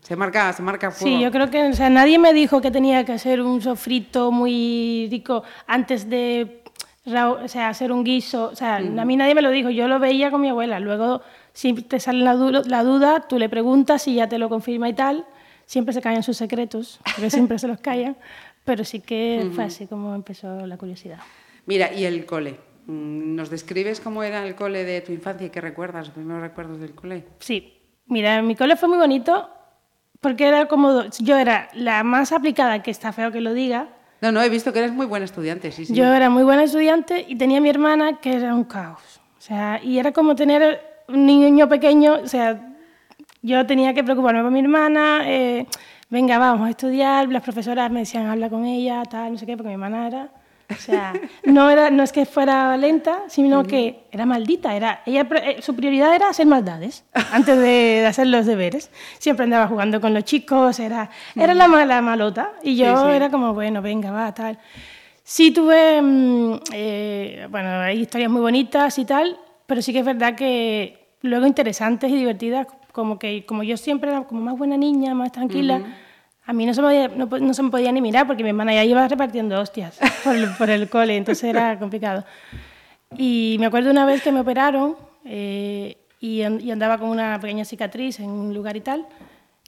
se 0.00 0.14
marca, 0.16 0.52
se 0.52 0.62
marca 0.62 0.90
fuego. 0.92 1.16
Sí, 1.16 1.22
yo 1.22 1.30
creo 1.32 1.50
que 1.50 1.64
o 1.68 1.72
sea, 1.72 1.90
nadie 1.90 2.18
me 2.18 2.32
dijo 2.32 2.60
que 2.60 2.70
tenía 2.70 3.04
que 3.04 3.12
hacer 3.12 3.42
un 3.42 3.60
sofrito 3.60 4.30
muy 4.30 5.08
rico 5.10 5.42
antes 5.66 6.08
de 6.08 6.62
o 7.06 7.48
sea, 7.48 7.68
hacer 7.68 7.92
un 7.92 8.02
guiso. 8.04 8.50
O 8.52 8.56
sea, 8.56 8.76
a 8.76 8.80
mí 9.04 9.16
nadie 9.16 9.34
me 9.34 9.42
lo 9.42 9.50
dijo, 9.50 9.68
yo 9.68 9.88
lo 9.88 9.98
veía 9.98 10.30
con 10.30 10.40
mi 10.40 10.48
abuela. 10.48 10.78
Luego, 10.80 11.20
si 11.52 11.74
te 11.74 11.98
sale 12.00 12.20
la, 12.24 12.34
du- 12.34 12.62
la 12.66 12.82
duda, 12.84 13.26
tú 13.28 13.38
le 13.38 13.48
preguntas 13.50 14.06
y 14.08 14.14
ya 14.14 14.28
te 14.28 14.38
lo 14.38 14.48
confirma 14.48 14.88
y 14.88 14.94
tal. 14.94 15.26
Siempre 15.66 15.92
se 15.92 16.00
callan 16.00 16.22
sus 16.22 16.36
secretos, 16.38 17.00
porque 17.04 17.28
siempre 17.30 17.58
se 17.58 17.68
los 17.68 17.78
callan. 17.80 18.16
Pero 18.64 18.84
sí 18.84 19.00
que 19.00 19.50
fue 19.54 19.64
así 19.64 19.86
como 19.86 20.14
empezó 20.14 20.66
la 20.66 20.76
curiosidad. 20.78 21.18
Mira, 21.66 21.92
y 21.92 22.04
el 22.04 22.24
cole. 22.24 22.56
Mm, 22.86 23.34
¿Nos 23.34 23.50
describes 23.50 24.00
cómo 24.00 24.22
era 24.22 24.46
el 24.46 24.54
cole 24.54 24.84
de 24.84 25.00
tu 25.00 25.12
infancia 25.12 25.46
y 25.46 25.50
qué 25.50 25.60
recuerdas, 25.60 26.06
los 26.06 26.14
primeros 26.14 26.42
recuerdos 26.42 26.80
del 26.80 26.94
cole? 26.94 27.24
Sí, 27.38 27.80
mira, 28.06 28.42
mi 28.42 28.54
cole 28.54 28.76
fue 28.76 28.88
muy 28.88 28.98
bonito 28.98 29.48
porque 30.20 30.48
era 30.48 30.66
como, 30.66 31.04
yo 31.18 31.36
era 31.36 31.68
la 31.74 32.02
más 32.02 32.32
aplicada, 32.32 32.82
que 32.82 32.90
está 32.90 33.12
feo 33.12 33.30
que 33.30 33.40
lo 33.40 33.52
diga, 33.52 33.88
No, 34.20 34.32
no, 34.32 34.40
he 34.40 34.48
visto 34.48 34.72
que 34.72 34.78
eres 34.78 34.92
muy 34.92 35.04
buen 35.06 35.22
estudiante, 35.22 35.70
sí, 35.70 35.84
sí. 35.84 35.94
Yo 35.94 36.04
era 36.12 36.30
muy 36.30 36.44
buena 36.44 36.64
estudiante 36.64 37.24
y 37.28 37.36
tenía 37.36 37.58
a 37.58 37.60
mi 37.60 37.68
hermana 37.68 38.20
que 38.20 38.34
era 38.34 38.54
un 38.54 38.64
caos. 38.64 39.20
O 39.36 39.40
sea, 39.40 39.80
y 39.82 39.98
era 39.98 40.12
como 40.12 40.34
tener 40.34 40.80
un 41.08 41.26
niño 41.26 41.68
pequeño, 41.68 42.20
o 42.22 42.26
sea, 42.26 42.74
yo 43.42 43.66
tenía 43.66 43.92
que 43.92 44.02
preocuparme 44.02 44.42
por 44.42 44.50
mi 44.50 44.60
hermana, 44.60 45.22
eh, 45.26 45.66
venga, 46.08 46.38
vamos 46.38 46.66
a 46.66 46.70
estudiar, 46.70 47.28
las 47.28 47.42
profesoras 47.42 47.90
me 47.90 48.00
decían, 48.00 48.26
habla 48.26 48.48
con 48.48 48.64
ella, 48.64 49.02
tal, 49.02 49.32
no 49.32 49.38
sé 49.38 49.44
qué, 49.44 49.56
porque 49.56 49.68
mi 49.68 49.74
hermana 49.74 50.06
era... 50.06 50.30
O 50.74 50.80
sea, 50.80 51.12
no, 51.44 51.70
era, 51.70 51.90
no 51.90 52.02
es 52.02 52.12
que 52.12 52.26
fuera 52.26 52.76
lenta, 52.76 53.22
sino 53.28 53.62
que 53.64 54.04
era 54.10 54.26
maldita. 54.26 54.74
Era, 54.74 55.02
ella, 55.06 55.26
eh, 55.42 55.62
su 55.62 55.74
prioridad 55.74 56.14
era 56.14 56.28
hacer 56.28 56.46
maldades 56.46 57.04
antes 57.32 57.58
de, 57.58 58.04
hacer 58.06 58.26
los 58.26 58.46
deberes. 58.46 58.90
Siempre 59.18 59.44
andaba 59.44 59.66
jugando 59.68 60.00
con 60.00 60.14
los 60.14 60.24
chicos, 60.24 60.78
era, 60.80 61.10
era 61.34 61.54
la 61.54 61.68
mala 61.68 62.00
malota. 62.02 62.52
Y 62.62 62.76
yo 62.76 62.96
Sí, 62.96 63.02
sí. 63.04 63.10
era 63.16 63.30
como, 63.30 63.54
bueno, 63.54 63.82
venga, 63.82 64.10
va, 64.10 64.32
tal. 64.34 64.58
Sí 65.22 65.52
tuve, 65.52 66.02
mm, 66.02 66.60
eh, 66.72 67.46
bueno, 67.50 67.80
hay 67.80 68.00
historias 68.02 68.30
muy 68.30 68.42
bonitas 68.42 68.98
y 68.98 69.04
tal, 69.04 69.38
pero 69.66 69.80
sí 69.80 69.92
que 69.92 70.00
es 70.00 70.04
verdad 70.04 70.34
que 70.34 71.08
luego 71.22 71.46
interesantes 71.46 72.10
y 72.10 72.16
divertidas, 72.16 72.66
como 72.92 73.18
que 73.18 73.44
como 73.46 73.62
yo 73.62 73.76
siempre 73.76 74.10
era 74.10 74.24
como 74.24 74.42
más 74.42 74.56
buena 74.56 74.76
niña, 74.76 75.14
más 75.14 75.32
tranquila, 75.32 75.80
a 76.46 76.52
mí 76.52 76.66
no 76.66 76.74
se, 76.74 76.82
me 76.82 76.88
podía, 76.88 77.08
no, 77.08 77.28
po- 77.28 77.38
no 77.38 77.54
se 77.54 77.62
me 77.62 77.70
podía 77.70 77.90
ni 77.92 78.00
mirar 78.00 78.26
porque 78.26 78.42
mi 78.42 78.50
hermana 78.50 78.74
ya 78.74 78.84
iba 78.84 79.06
repartiendo 79.08 79.58
hostias 79.60 79.98
por 80.22 80.34
el, 80.36 80.48
por 80.56 80.70
el 80.70 80.88
cole, 80.88 81.16
entonces 81.16 81.44
era 81.44 81.78
complicado. 81.80 82.24
Y 83.16 83.56
me 83.60 83.66
acuerdo 83.66 83.90
una 83.90 84.04
vez 84.06 84.22
que 84.22 84.32
me 84.32 84.40
operaron 84.40 84.96
eh, 85.24 85.96
y, 86.20 86.42
an- 86.42 86.60
y 86.60 86.70
andaba 86.70 86.98
con 86.98 87.08
una 87.10 87.38
pequeña 87.40 87.64
cicatriz 87.64 88.18
en 88.20 88.30
un 88.30 88.52
lugar 88.54 88.76
y 88.76 88.80
tal, 88.80 89.06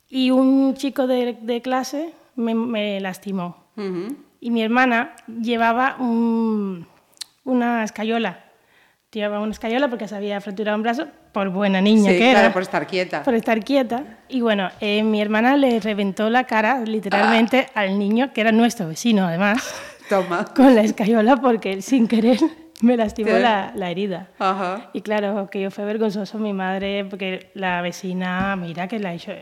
y 0.09 0.31
un 0.31 0.75
chico 0.75 1.07
de, 1.07 1.37
de 1.41 1.63
clase 1.63 2.13
me, 2.35 2.55
me 2.55 3.01
lastimó. 3.01 3.57
Y 4.41 4.51
mi 4.51 4.63
hermana 4.63 5.15
llevaba 5.41 5.97
un- 5.99 6.87
una 7.45 7.85
escayola. 7.85 8.45
Llevaba 9.13 9.41
una 9.41 9.53
escayola 9.53 9.89
porque 9.89 10.09
se 10.09 10.17
había 10.17 10.41
fracturado 10.41 10.77
un 10.77 10.83
brazo 10.83 11.07
por 11.33 11.49
buena 11.51 11.81
niña 11.81 12.11
Sí, 12.11 12.19
que 12.19 12.31
era. 12.31 12.41
claro, 12.41 12.53
por 12.53 12.63
estar 12.63 12.87
quieta. 12.87 13.23
por 13.23 13.35
estar 13.35 13.63
quieta. 13.65 14.03
Y 14.29 14.41
bueno, 14.41 14.69
eh, 14.81 15.03
mi 15.05 15.23
hermana 15.23 15.57
le 15.57 15.79
reventó 15.81 16.29
la 16.29 16.45
cara 16.45 16.81
literalmente 16.81 17.69
Ah. 17.75 17.81
al 17.83 17.99
niño, 17.99 18.33
que 18.35 18.41
era 18.43 18.53
nuestro 18.53 18.89
vecino 18.89 19.25
además, 19.27 19.75
Toma. 20.11 20.45
con 20.55 20.75
la 20.75 20.83
escayola 20.83 21.37
porque 21.37 21.73
él, 21.73 21.83
sin 21.83 22.09
querer 22.09 22.39
me 22.83 22.97
lastimó 22.97 23.31
Te- 23.31 23.41
la, 23.41 23.73
la 23.75 23.91
herida. 23.91 24.29
Ajá. 24.39 24.91
Y 24.93 25.01
claro, 25.03 25.49
que 25.51 25.63
yo 25.63 25.71
fue 25.71 25.85
vergonzoso 25.85 26.39
mi 26.39 26.53
madre 26.53 27.05
porque 27.07 27.51
la 27.55 27.81
vecina, 27.83 28.55
mira 28.57 28.87
que 28.89 28.99
la 28.99 29.15
hecho. 29.15 29.33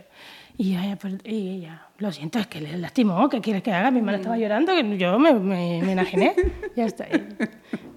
Y 0.57 0.77
ella, 0.77 0.95
pues, 0.95 1.15
y 1.25 1.49
ella, 1.57 1.87
lo 1.97 2.13
siento, 2.13 2.39
es 2.39 2.47
que 2.47 2.61
le 2.61 2.77
lastimó, 2.77 3.27
¿qué 3.27 3.41
quieres 3.41 3.61
que 3.61 3.73
haga? 3.73 3.91
Mi 3.91 3.97
hermana 3.97 4.19
estaba 4.19 4.37
llorando, 4.37 4.73
que 4.73 4.97
yo 4.97 5.19
me, 5.19 5.33
me, 5.33 5.81
me 5.81 5.91
enajené. 5.91 6.33
ya 6.77 6.85
está. 6.85 7.07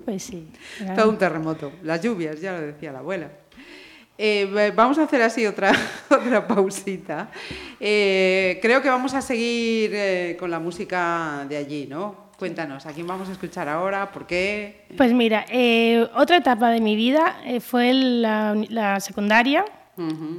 Pues 0.08 0.22
sí. 0.22 0.48
era- 0.80 0.94
Todo 0.94 1.10
un 1.10 1.18
terremoto. 1.18 1.70
Las 1.82 2.00
lluvias, 2.00 2.40
ya 2.40 2.52
lo 2.52 2.62
decía 2.62 2.90
la 2.92 3.00
abuela. 3.00 3.28
Eh, 4.16 4.72
vamos 4.74 4.96
a 4.96 5.02
hacer 5.02 5.20
así 5.20 5.44
otra, 5.44 5.70
otra 6.10 6.46
pausita. 6.48 7.28
Eh, 7.78 8.58
creo 8.62 8.80
que 8.80 8.88
vamos 8.88 9.12
a 9.12 9.20
seguir 9.20 9.90
eh, 9.92 10.34
con 10.40 10.50
la 10.50 10.60
música 10.60 11.44
de 11.46 11.58
allí, 11.58 11.86
¿no? 11.86 12.28
Cuéntanos, 12.38 12.86
¿a 12.86 12.92
quién 12.92 13.06
vamos 13.06 13.28
a 13.28 13.32
escuchar 13.32 13.68
ahora? 13.68 14.10
¿Por 14.10 14.26
qué? 14.26 14.86
Pues 14.96 15.12
mira, 15.12 15.44
eh, 15.50 16.08
otra 16.16 16.38
etapa 16.38 16.70
de 16.70 16.80
mi 16.80 16.96
vida 16.96 17.36
eh, 17.44 17.60
fue 17.60 17.92
la, 17.92 18.56
la 18.70 19.00
secundaria. 19.00 19.62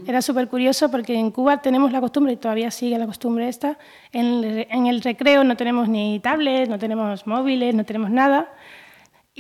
Era 0.08 0.22
súper 0.22 0.48
curioso 0.48 0.90
porque 0.90 1.14
en 1.14 1.32
Cuba 1.32 1.62
tenemos 1.62 1.92
la 1.92 2.00
costumbre, 2.00 2.32
y 2.32 2.38
todavía 2.38 2.72
sigue 2.72 2.98
la 2.98 3.06
costumbre 3.06 3.50
esta, 3.50 3.78
en 4.14 4.26
el, 4.42 4.68
en 4.70 4.88
el 4.88 5.02
recreo 5.02 5.44
no 5.44 5.58
tenemos 5.58 5.90
ni 5.90 6.22
tablets, 6.22 6.70
no 6.70 6.80
tenemos 6.80 7.28
móviles, 7.28 7.76
no 7.76 7.84
tenemos 7.84 8.10
nada. 8.10 8.54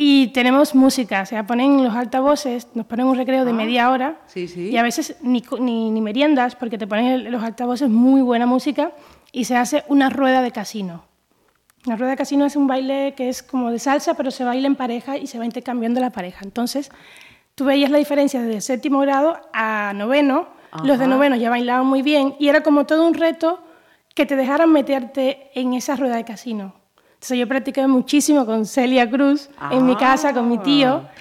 Y 0.02 0.28
tenemos 0.28 0.76
música, 0.76 1.24
o 1.24 1.26
sea, 1.26 1.46
ponen 1.46 1.84
los 1.84 1.94
altavoces, 1.94 2.68
nos 2.74 2.86
ponen 2.86 3.06
un 3.06 3.18
recreo 3.18 3.44
de 3.44 3.52
media 3.52 3.92
hora 3.92 4.22
Sí, 4.28 4.48
sí. 4.48 4.70
y 4.70 4.78
a 4.78 4.82
veces 4.82 5.18
ni, 5.22 5.44
ni, 5.60 5.92
ni 5.92 6.00
meriendas 6.00 6.56
porque 6.56 6.78
te 6.78 6.88
ponen 6.88 7.30
los 7.30 7.44
altavoces 7.44 7.90
muy 7.90 8.22
buena 8.22 8.46
música 8.46 8.94
y 9.34 9.44
se 9.44 9.58
hace 9.58 9.84
una 9.90 10.10
rueda 10.10 10.42
de 10.42 10.52
casino. 10.52 11.04
La 11.84 11.98
rueda 11.98 12.12
de 12.12 12.18
casino 12.18 12.46
es 12.46 12.56
un 12.56 12.66
baile 12.66 13.14
que 13.18 13.28
es 13.28 13.44
como 13.44 13.72
de 13.72 13.80
salsa, 13.80 14.14
pero 14.14 14.32
se 14.32 14.46
baila 14.46 14.68
en 14.68 14.78
pareja 14.78 15.18
y 15.18 15.28
se 15.28 15.38
va 15.38 15.44
intercambiando 15.44 16.00
la 16.00 16.12
pareja. 16.12 16.40
Entonces, 16.46 16.92
tú 17.56 17.66
veías 17.66 17.92
la 17.92 17.98
diferencia 17.98 18.42
desde 18.42 18.62
séptimo 18.62 19.00
grado 19.00 19.38
a 19.52 19.92
noveno. 19.94 20.48
Los 20.86 20.98
de 20.98 21.08
noveno 21.08 21.36
ya 21.36 21.50
bailaban 21.50 21.86
muy 21.86 22.04
bien 22.04 22.36
y 22.40 22.48
era 22.48 22.64
como 22.64 22.86
todo 22.86 23.06
un 23.06 23.16
reto 23.16 23.60
que 24.16 24.26
te 24.26 24.38
dejaran 24.38 24.72
meterte 24.72 25.50
en 25.56 25.74
esa 25.74 25.98
rueda 25.98 26.16
de 26.16 26.24
casino. 26.24 26.79
Entonces 27.20 27.38
yo 27.38 27.48
practiqué 27.50 27.86
muchísimo 27.86 28.46
con 28.46 28.66
Celia 28.66 29.10
Cruz 29.10 29.50
ah. 29.60 29.72
en 29.74 29.86
mi 29.86 29.98
casa 29.98 30.34
con 30.34 30.48
mi 30.48 30.58
tío. 30.60 31.02
Ah. 31.04 31.12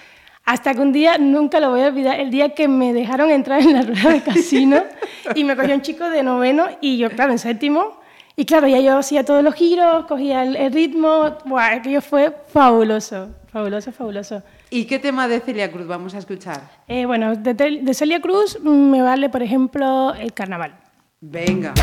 Hasta 0.44 0.72
que 0.72 0.80
un 0.80 0.92
día, 0.92 1.18
nunca 1.18 1.58
lo 1.58 1.70
voy 1.70 1.80
a 1.80 1.88
olvidar, 1.88 2.20
el 2.20 2.30
día 2.30 2.54
que 2.54 2.68
me 2.68 2.92
dejaron 2.92 3.30
entrar 3.30 3.60
en 3.60 3.72
la 3.72 3.82
rueda 3.82 4.10
de 4.10 4.22
casino 4.22 4.84
y 5.34 5.42
me 5.42 5.56
cogió 5.56 5.74
un 5.74 5.82
chico 5.82 6.08
de 6.08 6.22
noveno 6.22 6.66
y 6.80 6.98
yo, 6.98 7.10
claro, 7.10 7.32
en 7.32 7.40
séptimo. 7.40 7.98
Y 8.36 8.44
claro, 8.44 8.68
ya 8.68 8.78
yo 8.78 8.96
hacía 8.96 9.24
todos 9.24 9.42
los 9.42 9.54
giros, 9.54 10.06
cogía 10.06 10.44
el, 10.44 10.54
el 10.54 10.72
ritmo. 10.72 11.36
Buah, 11.44 11.74
aquello 11.74 12.00
fue 12.00 12.32
fabuloso, 12.52 13.30
fabuloso, 13.50 13.90
fabuloso. 13.90 14.44
¿Y 14.70 14.84
qué 14.84 15.00
tema 15.00 15.26
de 15.26 15.40
Celia 15.40 15.72
Cruz 15.72 15.88
vamos 15.88 16.14
a 16.14 16.18
escuchar? 16.18 16.60
Eh, 16.86 17.06
bueno, 17.06 17.34
de, 17.34 17.54
de 17.54 17.94
Celia 17.94 18.20
Cruz 18.20 18.60
me 18.62 19.02
vale, 19.02 19.30
por 19.30 19.42
ejemplo, 19.42 20.14
el 20.14 20.32
carnaval. 20.32 20.78
Venga. 21.20 21.74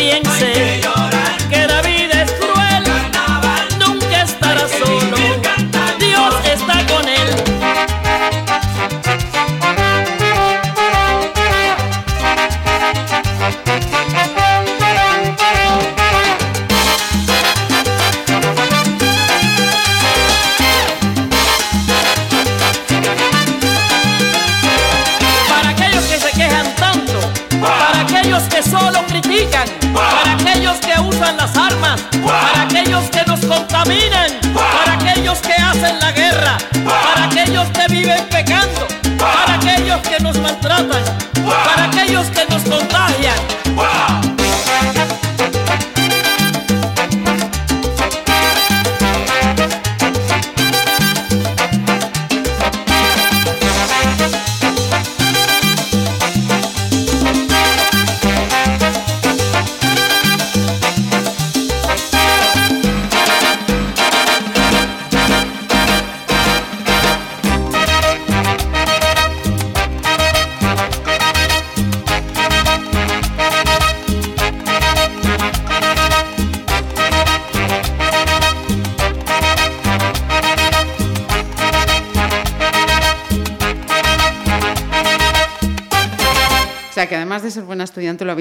piense. 0.00 1.19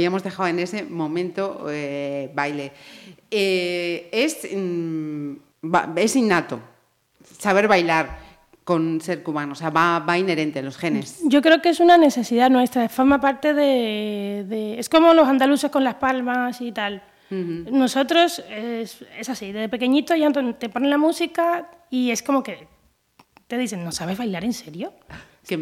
habíamos 0.10 0.24
dejado 0.24 0.50
en 0.50 0.60
ese 0.60 0.84
momento 0.84 1.68
eh, 1.70 2.32
baile. 2.34 2.72
Eh, 3.30 4.10
es, 4.12 4.48
mm, 4.52 5.34
es 5.96 6.16
innato 6.16 6.60
saber 7.38 7.68
bailar 7.68 8.18
con 8.64 9.02
ser 9.02 9.22
cubano, 9.24 9.54
o 9.54 9.56
sea, 9.56 9.70
va, 9.70 10.00
va, 10.00 10.18
inherente 10.18 10.60
en 10.60 10.66
los 10.66 10.78
genes. 10.78 11.22
Yo 11.24 11.42
creo 11.42 11.62
que 11.62 11.70
es 11.70 11.80
una 11.80 11.98
necesidad 11.98 12.50
nuestra, 12.50 12.90
forma 12.90 13.20
parte 13.20 13.54
de, 13.54 14.76
Es 14.80 14.90
como 14.90 15.14
los 15.14 15.28
andaluces 15.28 15.72
con 15.72 15.84
las 15.84 15.96
palmas 15.96 16.60
y 16.62 16.72
tal. 16.72 17.04
Nosotros 17.30 18.44
es, 18.50 19.06
es, 19.20 19.30
así, 19.30 19.52
desde 19.52 19.70
pequeñito 19.70 20.16
ya 20.16 20.32
te 20.32 20.70
ponen 20.70 20.90
la 20.90 20.98
música 20.98 21.70
y 21.92 22.10
es 22.10 22.24
como 22.24 22.42
que 22.42 22.68
te 23.46 23.58
dicen, 23.60 23.84
¿no 23.84 23.92
sabes 23.92 24.18
bailar 24.18 24.44
en 24.44 24.54
serio? 24.54 24.92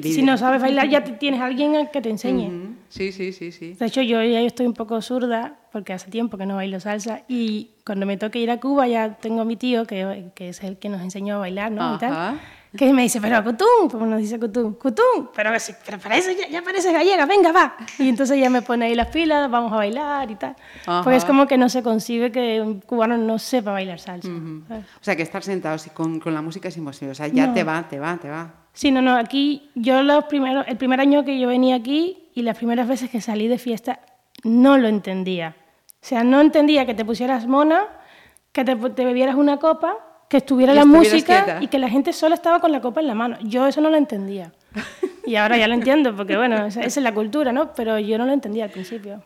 Si 0.01 0.21
no 0.23 0.37
sabes 0.37 0.61
bailar 0.61 0.89
ya 0.89 1.03
te- 1.03 1.11
tienes 1.13 1.39
a 1.41 1.45
alguien 1.45 1.87
que 1.91 2.01
te 2.01 2.09
enseñe. 2.09 2.47
Ujú. 2.47 2.75
Sí, 2.89 3.11
sí, 3.11 3.31
sí, 3.33 3.51
sí. 3.51 3.73
De 3.73 3.85
hecho, 3.85 4.01
yo 4.01 4.21
ya 4.23 4.41
estoy 4.41 4.65
un 4.65 4.73
poco 4.73 5.01
zurda 5.01 5.55
porque 5.71 5.93
hace 5.93 6.09
tiempo 6.09 6.37
que 6.37 6.45
no 6.45 6.55
bailo 6.55 6.79
salsa 6.79 7.21
y 7.27 7.71
cuando 7.85 8.05
me 8.05 8.17
toque 8.17 8.39
ir 8.39 8.49
a 8.51 8.59
Cuba 8.59 8.87
ya 8.87 9.15
tengo 9.15 9.41
a 9.41 9.45
mi 9.45 9.55
tío, 9.57 9.85
que, 9.85 10.31
que 10.35 10.49
es 10.49 10.63
el 10.63 10.77
que 10.77 10.89
nos 10.89 11.01
enseñó 11.01 11.35
a 11.35 11.39
bailar, 11.39 11.71
¿no? 11.71 11.81
Y 11.93 11.95
Ajá. 11.95 11.99
tal, 11.99 12.39
que 12.77 12.91
me 12.93 13.01
dice, 13.03 13.19
pero 13.21 13.43
Cutum, 13.43 13.89
como 13.89 14.05
nos 14.05 14.19
dice 14.19 14.39
Cutum, 14.39 14.73
Cutum, 14.75 15.27
pero, 15.35 15.51
pero 15.85 15.97
para 15.99 16.17
eso 16.17 16.29
ya, 16.31 16.47
ya 16.47 16.61
pareces 16.61 16.93
gallega, 16.93 17.25
venga, 17.25 17.51
va. 17.51 17.75
Y 17.97 18.07
entonces 18.09 18.39
ya 18.39 18.49
me 18.49 18.61
pone 18.61 18.85
ahí 18.85 18.95
las 18.95 19.07
pilas, 19.07 19.49
vamos 19.49 19.71
a 19.73 19.77
bailar 19.77 20.29
y 20.29 20.35
tal. 20.35 20.55
Ajá. 20.85 21.01
Porque 21.03 21.17
es 21.17 21.25
como 21.25 21.47
que 21.47 21.57
no 21.57 21.69
se 21.69 21.81
concibe 21.81 22.31
que 22.31 22.61
un 22.61 22.81
cubano 22.81 23.17
no 23.17 23.39
sepa 23.39 23.71
bailar 23.71 23.99
salsa. 23.99 24.27
¿sabes? 24.67 24.83
O 25.01 25.03
sea, 25.03 25.15
que 25.15 25.23
estar 25.23 25.43
sentado 25.43 25.75
así 25.75 25.89
con, 25.91 26.19
con 26.19 26.33
la 26.33 26.41
música 26.41 26.67
es 26.67 26.77
imposible. 26.77 27.11
O 27.11 27.15
sea, 27.15 27.27
ya 27.27 27.47
No. 27.47 27.53
te 27.53 27.63
va, 27.63 27.87
te 27.87 27.99
va, 27.99 28.17
te 28.17 28.29
va. 28.29 28.53
Sí, 28.77 28.91
no, 28.91 29.01
no, 29.01 29.15
aquí 29.15 29.71
yo 29.73 30.03
los 30.03 30.25
primeros, 30.25 30.63
el 30.67 30.77
primer 30.77 30.99
año 30.99 31.25
que 31.25 31.39
yo 31.39 31.47
venía 31.47 31.73
aquí 31.73 32.29
y 32.35 32.43
las 32.43 32.55
primeras 32.55 32.87
veces 32.87 33.09
que 33.09 33.21
salí 33.21 33.47
de 33.47 33.57
fiesta 33.57 34.01
no 34.43 34.77
lo 34.77 34.87
entendía. 34.87 35.55
O 35.93 36.05
sea, 36.05 36.23
no 36.23 36.39
entendía 36.41 36.85
que 36.85 36.93
te 36.93 37.03
pusieras 37.03 37.47
mona, 37.47 37.87
que 38.51 38.63
te, 38.63 38.75
te 38.75 39.03
bebieras 39.03 39.33
una 39.33 39.57
copa, 39.57 39.97
que 40.29 40.37
estuviera 40.37 40.75
la 40.75 40.85
música 40.85 41.43
quieta. 41.43 41.63
y 41.63 41.69
que 41.69 41.79
la 41.79 41.89
gente 41.89 42.13
solo 42.13 42.35
estaba 42.35 42.59
con 42.59 42.71
la 42.71 42.79
copa 42.79 43.01
en 43.01 43.07
la 43.07 43.15
mano. 43.15 43.39
Yo 43.41 43.65
eso 43.65 43.81
no 43.81 43.89
lo 43.89 43.97
entendía. 43.97 44.53
Y 45.25 45.37
ahora 45.37 45.57
ya 45.57 45.67
lo 45.67 45.73
entiendo, 45.73 46.15
porque 46.15 46.37
bueno, 46.37 46.67
esa, 46.67 46.81
esa 46.81 46.99
es 46.99 47.03
la 47.03 47.15
cultura, 47.15 47.51
¿no? 47.51 47.73
Pero 47.73 47.97
yo 47.97 48.19
no 48.19 48.27
lo 48.27 48.31
entendía 48.31 48.65
al 48.65 48.69
principio. 48.69 49.23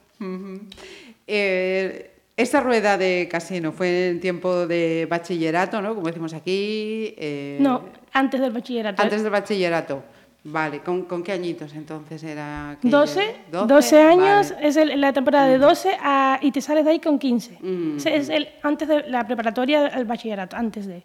Eh, 1.28 2.11
esta 2.38 2.60
rueda 2.62 2.98
de 2.98 3.28
casino 3.30 3.72
fue 3.72 4.10
en 4.10 4.20
tiempo 4.20 4.65
de 4.67 5.08
bachillerato, 5.10 5.82
¿no? 5.82 5.94
Como 5.96 6.08
decimos 6.08 6.34
aquí. 6.34 7.13
eh, 7.17 7.58
No, 7.62 7.84
antes 8.13 8.39
del 8.41 8.52
bachillerato. 8.52 9.02
Antes 9.02 9.22
del 9.22 9.32
bachillerato. 9.32 10.04
Vale, 10.44 10.80
¿con, 10.80 11.04
con 11.04 11.22
qué 11.22 11.34
añitos 11.34 11.72
entonces 11.76 12.24
era? 12.24 12.72
aquello? 12.72 12.98
12, 12.98 13.36
12, 13.52 14.02
años, 14.02 14.52
Vale. 14.56 14.67
es 14.67 14.76
el- 14.76 15.00
la 15.00 15.13
temporada 15.13 15.46
de 15.48 15.60
12 15.60 15.91
a- 16.02 16.39
y 16.41 16.52
te 16.52 16.62
sales 16.62 16.84
de 16.84 16.91
ahí 16.91 17.00
con 17.00 17.20
15. 17.20 17.60
Mm. 17.62 17.98
O 17.98 18.00
sea, 18.00 18.15
es 18.15 18.28
el, 18.30 18.50
antes 18.63 18.88
de 18.88 19.08
la 19.08 19.28
preparatoria 19.28 19.86
al 19.86 20.06
bachillerato, 20.06 20.56
antes 20.56 20.88
de. 20.88 21.04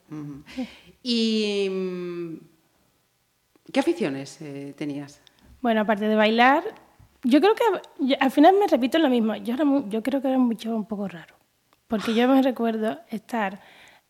¿Y 1.03 1.69
mm, 1.71 2.37
qué 3.73 3.81
aficiones 3.81 4.39
eh, 4.41 4.73
tenías? 4.77 5.21
Bueno, 5.61 5.83
aparte 5.83 6.09
de 6.09 6.15
bailar, 6.15 6.62
yo 7.29 7.41
creo 7.41 7.55
que 7.55 8.17
al 8.21 8.31
final 8.31 8.55
me 8.59 8.67
repito 8.67 8.99
lo 8.99 9.09
mismo. 9.09 9.35
Yo, 9.37 9.55
era 9.55 9.65
mu- 9.65 9.89
yo 9.89 10.03
creo 10.03 10.21
que 10.23 10.29
era 10.29 10.39
un 10.39 10.49
bicho 10.49 10.75
un 10.75 10.87
poco 10.87 11.09
raro. 11.09 11.35
Porque 11.89 12.15
yo 12.15 12.27
me 12.29 12.43
recuerdo 12.43 12.99
estar 13.11 13.61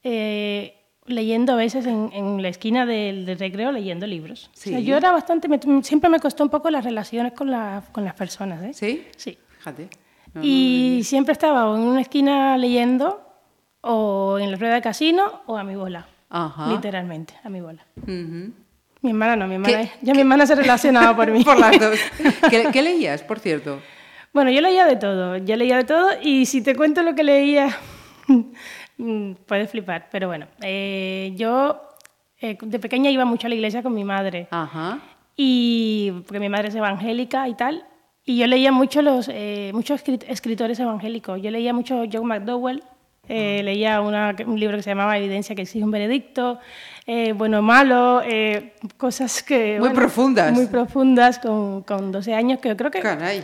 eh, 0.02 0.74
leyendo 1.06 1.52
a 1.52 1.56
veces 1.56 1.86
en, 1.86 2.10
en 2.12 2.40
la 2.42 2.48
esquina 2.48 2.86
del, 2.86 3.26
del 3.26 3.38
recreo, 3.38 3.70
leyendo 3.72 4.06
libros. 4.06 4.50
O 4.54 4.56
sea, 4.56 4.78
Sí. 4.78 4.84
yo 4.84 4.96
era 4.96 5.12
bastante. 5.12 5.48
me- 5.48 5.60
siempre 5.82 6.08
me 6.10 6.18
costó 6.20 6.42
un 6.44 6.50
poco 6.50 6.70
las 6.70 6.84
relaciones 6.84 7.32
con, 7.32 7.50
la- 7.50 7.82
con 7.92 8.04
las 8.04 8.14
personas. 8.14 8.62
¿eh? 8.64 8.72
¿Sí? 8.74 9.06
Sí. 9.16 9.38
Fíjate. 9.58 9.88
No, 10.34 10.40
Y 10.44 11.00
siempre 11.04 11.32
estaba 11.32 11.68
o 11.70 11.76
en 11.76 11.82
una 11.82 12.00
esquina 12.02 12.56
leyendo, 12.58 13.22
o 13.80 14.38
en 14.38 14.50
la 14.50 14.56
rueda 14.56 14.74
de 14.74 14.82
casino, 14.82 15.42
o 15.46 15.56
a 15.56 15.64
mi 15.64 15.76
bola. 15.76 16.06
Ajá. 16.28 16.68
Literalmente, 16.72 17.34
a 17.44 17.48
mi 17.48 17.60
bola. 17.60 17.84
Ujú. 18.02 18.52
Mi 19.02 19.10
hermana 19.10 19.36
no, 19.36 19.46
mi 19.46 19.54
hermana, 19.54 19.82
¿Qué- 19.82 19.90
ya 20.02 20.14
mi 20.14 20.20
hermana 20.20 20.46
se 20.46 20.54
relacionaba 20.54 21.14
por 21.14 21.30
mí. 21.30 21.44
Por 21.44 21.58
las 21.58 21.78
dos. 21.78 21.98
¿Qué, 22.50 22.68
qué 22.72 22.82
leías, 22.82 23.22
por 23.22 23.38
cierto? 23.38 23.80
Bueno, 24.32 24.50
yo 24.50 24.60
leía 24.60 24.84
de 24.86 24.96
todo, 24.96 25.36
yo 25.38 25.56
leía 25.56 25.76
de 25.78 25.84
todo 25.84 26.08
y 26.22 26.44
si 26.46 26.60
te 26.62 26.74
cuento 26.74 27.02
lo 27.02 27.14
que 27.14 27.24
leía, 27.24 27.76
puedes 29.46 29.70
flipar. 29.70 30.08
Pero 30.10 30.28
bueno, 30.28 30.46
eh, 30.62 31.32
yo 31.36 31.80
eh, 32.40 32.56
de 32.60 32.78
pequeña 32.78 33.10
iba 33.10 33.24
mucho 33.24 33.46
a 33.46 33.50
la 33.50 33.54
iglesia 33.54 33.82
con 33.82 33.94
mi 33.94 34.04
madre 34.04 34.48
Ajá. 34.50 34.98
y 35.36 36.12
porque 36.26 36.40
mi 36.40 36.48
madre 36.48 36.68
es 36.68 36.74
evangélica 36.74 37.48
y 37.48 37.54
tal. 37.54 37.84
Y 38.24 38.38
yo 38.38 38.46
leía 38.48 38.72
mucho 38.72 39.02
los, 39.02 39.28
eh, 39.32 39.70
muchos 39.72 40.04
escrit- 40.04 40.24
escritores 40.26 40.80
evangélicos. 40.80 41.40
Yo 41.40 41.50
leía 41.50 41.72
mucho 41.72 42.02
John 42.12 42.26
McDowell, 42.26 42.82
eh, 43.28 43.62
leía 43.62 44.00
una- 44.00 44.34
un 44.46 44.58
libro 44.58 44.76
que 44.76 44.82
se 44.82 44.90
llamaba 44.90 45.16
Evidencia 45.18 45.54
que 45.56 45.62
exige 45.62 45.84
un 45.84 45.90
veredicto, 45.90 46.58
eh, 47.06 47.32
Bueno 47.32 47.58
o 47.60 47.62
Malo, 47.62 48.22
eh, 48.24 48.74
cosas 48.96 49.42
que... 49.42 49.78
Muy 49.80 49.90
profundas. 49.90 50.52
Muy 50.52 50.66
profundas 50.66 51.38
con, 51.38 51.82
con 51.82 52.12
12 52.12 52.34
años, 52.34 52.58
que 52.60 52.68
yo 52.70 52.76
creo 52.76 52.90
que... 52.90 53.00
Caray. 53.00 53.42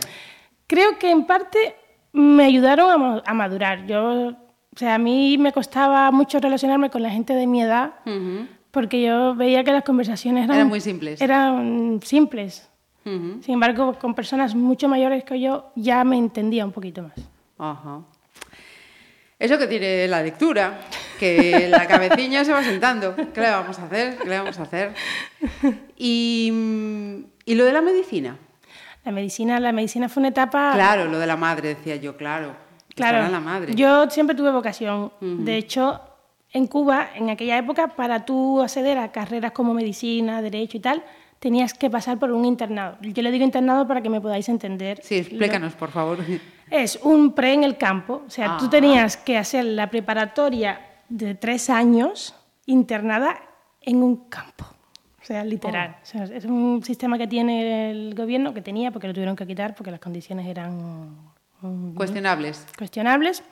Creo 0.67 0.97
que 0.97 1.11
en 1.11 1.25
parte 1.25 1.75
me 2.13 2.45
ayudaron 2.45 3.01
a, 3.01 3.23
a 3.25 3.33
madurar. 3.33 3.85
Yo, 3.85 4.29
o 4.29 4.77
sea, 4.77 4.95
a 4.95 4.97
mí 4.97 5.37
me 5.37 5.51
costaba 5.51 6.09
mucho 6.11 6.39
relacionarme 6.39 6.89
con 6.89 7.01
la 7.03 7.09
gente 7.09 7.33
de 7.33 7.45
mi 7.47 7.61
edad 7.61 7.93
porque 8.71 9.03
yo 9.03 9.35
veía 9.35 9.63
que 9.63 9.71
las 9.71 9.83
conversaciones 9.83 10.45
eran, 10.45 10.55
Eran 10.57 10.67
muy 10.69 10.81
simples. 10.81 11.21
Eran 11.21 11.99
simples. 12.03 12.69
Sin 13.05 13.41
embargo, 13.55 13.97
con 13.99 14.15
personas 14.15 14.55
mucho 14.55 14.87
mayores 14.87 15.25
que 15.25 15.39
yo 15.39 15.71
ya 15.75 16.03
me 16.05 16.17
entendía 16.17 16.65
un 16.65 16.71
poquito 16.71 17.03
más. 17.03 17.13
Ajá. 17.59 17.99
Eso 19.43 19.57
que 19.57 19.67
tiene 19.67 20.07
la 20.07 20.23
lectura, 20.23 20.79
que 21.19 21.67
la 21.69 21.85
cabecilla 21.85 22.45
se 22.45 22.53
va 22.53 22.63
sentando. 22.63 23.13
¿Qué 23.13 23.41
le 23.41 23.49
vamos 23.49 23.77
a 23.77 23.83
hacer? 23.83 24.17
¿Qué 24.17 24.29
le 24.29 24.37
vamos 24.37 24.57
a 24.57 24.61
hacer? 24.63 24.93
Y, 25.97 26.49
mm, 26.49 27.25
y 27.43 27.55
lo 27.55 27.65
de 27.65 27.73
la 27.73 27.81
medicina. 27.81 28.37
La 29.03 29.11
medicina, 29.11 29.59
la 29.59 29.73
medicina 29.73 30.07
fue 30.07 30.21
una 30.21 30.29
etapa... 30.29 30.71
Claro, 30.75 31.07
lo 31.11 31.19
de 31.19 31.27
la 31.27 31.35
madre, 31.35 31.75
decía 31.75 31.97
yo, 31.97 32.15
claro. 32.15 32.55
Claro, 32.95 33.29
la 33.29 33.41
madre. 33.41 33.75
yo 33.75 34.09
siempre 34.09 34.33
tuve 34.33 34.49
vocación. 34.49 35.11
De 35.19 35.57
hecho, 35.57 35.99
en 36.53 36.67
Cuba, 36.67 37.09
en 37.13 37.29
aquella 37.29 37.57
época, 37.57 37.89
para 37.89 38.23
tú 38.23 38.61
acceder 38.61 38.97
a 38.97 39.11
carreras 39.11 39.51
como 39.51 39.73
medicina, 39.73 40.41
derecho 40.41 40.77
y 40.77 40.79
tal, 40.79 41.03
tenías 41.39 41.73
que 41.73 41.89
pasar 41.89 42.17
por 42.17 42.31
un 42.31 42.45
internado. 42.45 42.95
Yo 43.01 43.21
le 43.21 43.29
digo 43.29 43.43
internado 43.43 43.85
para 43.85 44.01
que 44.01 44.09
me 44.09 44.21
podáis 44.21 44.47
entender. 44.47 45.01
Sí, 45.03 45.17
explícanos, 45.17 45.73
por 45.73 45.91
favor. 45.91 46.19
Es 46.69 46.99
un 47.03 47.33
pre 47.33 47.53
en 47.53 47.63
el 47.63 47.77
campo. 47.77 48.23
O 48.25 48.29
sea, 48.29 48.57
tú 48.57 48.65
Ah. 48.65 48.69
tenías 48.69 49.17
que 49.17 49.37
hacer 49.37 49.65
la 49.65 49.89
preparatoria 49.89 50.79
de 51.09 51.35
tres 51.35 51.69
años 51.69 52.35
internada 52.65 53.39
en 53.81 54.01
un 54.03 54.29
campo. 54.29 54.65
O 55.21 55.25
sea, 55.25 55.43
literal. 55.45 55.97
O 56.01 56.05
sea, 56.05 56.23
es 56.25 56.43
un 56.45 56.83
sistema 56.83 57.17
que 57.17 57.27
tiene 57.27 57.91
el 57.91 58.13
gobierno, 58.15 58.53
que 58.53 58.61
tenía, 58.61 58.91
porque 58.91 59.07
lo 59.07 59.13
tuvieron 59.13 59.35
que 59.35 59.47
quitar 59.47 59.73
porque 59.75 59.91
las 59.91 59.99
condiciones 59.99 60.47
eran 60.47 61.11
mm, 61.61 61.95
Cuestionables. 61.95 62.65
cuestionables. 62.77 63.43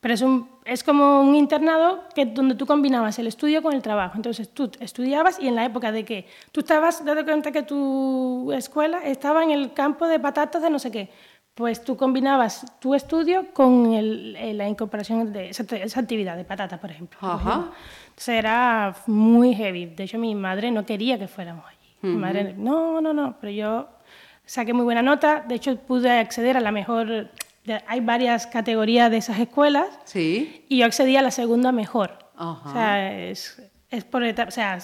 Pero 0.00 0.14
es, 0.14 0.22
un, 0.22 0.48
es 0.64 0.84
como 0.84 1.20
un 1.22 1.34
internado 1.34 2.04
que, 2.14 2.26
donde 2.26 2.54
tú 2.54 2.64
combinabas 2.64 3.18
el 3.18 3.26
estudio 3.26 3.60
con 3.62 3.74
el 3.74 3.82
trabajo. 3.82 4.12
Entonces 4.16 4.48
tú 4.50 4.70
estudiabas 4.78 5.40
y 5.40 5.48
en 5.48 5.56
la 5.56 5.64
época 5.64 5.90
de 5.90 6.04
que 6.04 6.26
tú 6.52 6.60
estabas, 6.60 7.04
date 7.04 7.24
cuenta 7.24 7.50
que 7.50 7.62
tu 7.62 8.52
escuela 8.52 8.98
estaba 9.04 9.42
en 9.42 9.50
el 9.50 9.72
campo 9.72 10.06
de 10.06 10.20
patatas 10.20 10.62
de 10.62 10.70
no 10.70 10.78
sé 10.78 10.90
qué, 10.92 11.10
pues 11.56 11.82
tú 11.82 11.96
combinabas 11.96 12.64
tu 12.80 12.94
estudio 12.94 13.46
con 13.54 13.94
el- 13.94 14.36
eh, 14.36 14.52
la 14.54 14.68
incorporación 14.68 15.32
de 15.32 15.48
esa, 15.48 15.64
esa 15.76 16.00
actividad 16.00 16.36
de 16.36 16.44
patatas, 16.44 16.78
por 16.78 16.90
ejemplo. 16.90 17.18
Ajá. 17.22 17.70
Entonces 18.08 18.28
era 18.28 18.94
muy 19.06 19.54
heavy. 19.54 19.86
De 19.86 20.04
hecho, 20.04 20.18
mi 20.18 20.34
madre 20.34 20.70
no 20.70 20.84
quería 20.86 21.18
que 21.18 21.26
fuéramos 21.28 21.64
allí. 21.66 21.76
Mi 22.02 22.14
madre, 22.16 22.54
no, 22.56 23.00
no, 23.00 23.12
no, 23.14 23.36
pero 23.40 23.50
yo 23.52 23.88
saqué 24.44 24.72
muy 24.74 24.84
buena 24.84 25.00
nota. 25.02 25.44
De 25.48 25.54
hecho, 25.56 25.76
pude 25.76 26.10
acceder 26.10 26.56
a 26.56 26.60
la 26.60 26.70
mejor... 26.70 27.30
Hay 27.88 27.98
varias 28.00 28.46
categorías 28.46 29.10
de 29.10 29.16
esas 29.16 29.40
escuelas 29.40 29.86
Sí. 30.04 30.64
y 30.68 30.78
yo 30.78 30.86
accedí 30.86 31.16
a 31.16 31.22
la 31.22 31.30
segunda 31.32 31.72
mejor. 31.72 32.18
Ajá. 32.36 32.68
O 32.68 32.72
sea, 32.72 33.18
es, 33.28 33.60
es 33.90 34.04
por. 34.04 34.22
O 34.22 34.50
sea, 34.52 34.78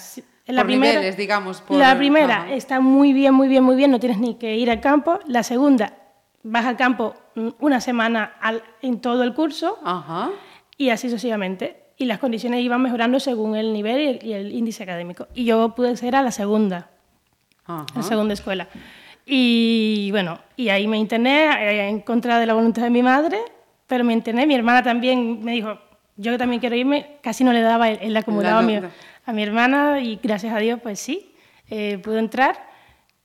la 0.47 0.61
Por 0.63 0.65
primera, 0.65 0.93
niveles, 0.95 1.15
digamos, 1.15 1.61
por- 1.61 1.77
la 1.77 1.95
primera 1.97 2.41
ajá. 2.41 2.51
está 2.53 2.81
muy 2.81 3.13
bien, 3.13 3.33
muy 3.35 3.47
bien, 3.47 3.63
muy 3.63 3.77
bien, 3.77 3.89
no 3.89 4.01
tienes 4.01 4.17
ni 4.19 4.35
que 4.35 4.57
ir 4.57 4.69
al 4.69 4.81
campo. 4.81 5.19
La 5.27 5.43
segunda, 5.43 5.93
vas 6.43 6.65
al 6.65 6.77
campo 6.77 7.15
mm, 7.35 7.49
una 7.59 7.79
semana 7.81 8.33
al- 8.41 8.63
en 8.81 8.99
todo 8.99 9.23
el 9.23 9.33
curso 9.33 9.79
Ajá. 9.83 10.29
y 10.77 10.89
así 10.89 11.09
sucesivamente. 11.09 11.79
Y 11.97 12.05
las 12.05 12.19
condiciones 12.19 12.61
iban 12.61 12.81
mejorando 12.81 13.19
según 13.19 13.55
el 13.55 13.71
nivel 13.71 13.99
y 14.01 14.07
el, 14.07 14.23
y 14.25 14.33
el 14.33 14.51
índice 14.51 14.83
académico. 14.83 15.27
Y 15.35 15.45
yo 15.45 15.69
pude 15.75 15.89
acceder 15.89 16.15
a 16.15 16.21
la 16.23 16.31
segunda, 16.31 16.89
Ajá. 17.65 17.85
la 17.95 18.03
segunda 18.03 18.33
escuela. 18.33 18.67
Y 19.25 20.09
bueno, 20.11 20.39
y 20.57 20.69
ahí 20.69 20.87
me 20.87 20.97
interné 20.97 21.45
eh, 21.45 21.87
en 21.89 22.01
contra 22.01 22.39
de 22.39 22.45
la 22.45 22.53
voluntad 22.53 22.81
de 22.83 22.89
mi 22.89 23.01
madre, 23.03 23.37
pero 23.87 24.03
me 24.03 24.11
interné. 24.13 24.45
Mi 24.45 24.55
hermana 24.55 24.83
también 24.83 25.43
me 25.43 25.53
dijo, 25.53 25.77
yo 26.17 26.37
también 26.37 26.59
quiero 26.59 26.75
irme. 26.75 27.17
Casi 27.21 27.43
no 27.43 27.53
le 27.53 27.61
daba 27.61 27.89
el, 27.89 27.99
el 28.01 28.17
acumulado 28.17 28.57
a, 28.59 28.61
mi, 28.63 28.75
a 28.77 29.33
mi 29.33 29.43
hermana 29.43 29.99
y 30.01 30.19
gracias 30.21 30.53
a 30.53 30.57
Dios, 30.59 30.79
pues 30.83 30.99
sí, 30.99 31.33
eh, 31.69 31.99
pude 31.99 32.19
entrar 32.19 32.72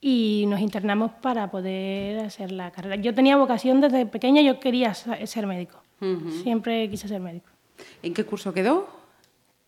y 0.01 0.45
nos 0.47 0.59
internamos 0.61 1.11
para 1.21 1.49
poder 1.51 2.19
hacer 2.25 2.51
la 2.51 2.71
carrera. 2.71 2.95
Yo 2.95 3.13
tenía 3.13 3.35
vocación 3.37 3.81
desde 3.81 4.05
pequeña, 4.05 4.41
yo 4.41 4.59
quería 4.59 4.93
ser 4.93 5.45
médico. 5.47 5.81
Ujú. 6.01 6.31
Siempre 6.43 6.89
quise 6.89 7.07
ser 7.07 7.19
médico. 7.19 7.49
¿En 8.01 8.13
qué 8.13 8.23
curso 8.25 8.53
quedó? 8.53 8.87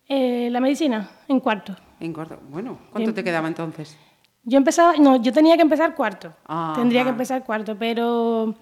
Eh, 0.08 0.48
la 0.50 0.60
medicina, 0.60 1.10
en 1.28 1.40
cuarto. 1.40 1.76
En 2.00 2.12
cuarto. 2.12 2.38
Bueno, 2.48 2.78
¿cuánto 2.90 2.98
Bien. 2.98 3.14
te 3.14 3.24
quedaba 3.24 3.48
entonces? 3.48 3.96
Yo 4.44 4.58
empezaba, 4.58 4.94
no, 4.98 5.22
yo 5.22 5.32
tenía 5.32 5.56
que 5.56 5.62
empezar 5.62 5.94
cuarto. 5.94 6.34
Ajá. 6.46 6.74
Tendría 6.80 7.04
que 7.04 7.10
empezar 7.10 7.44
cuarto, 7.44 7.76
pero 7.78 8.54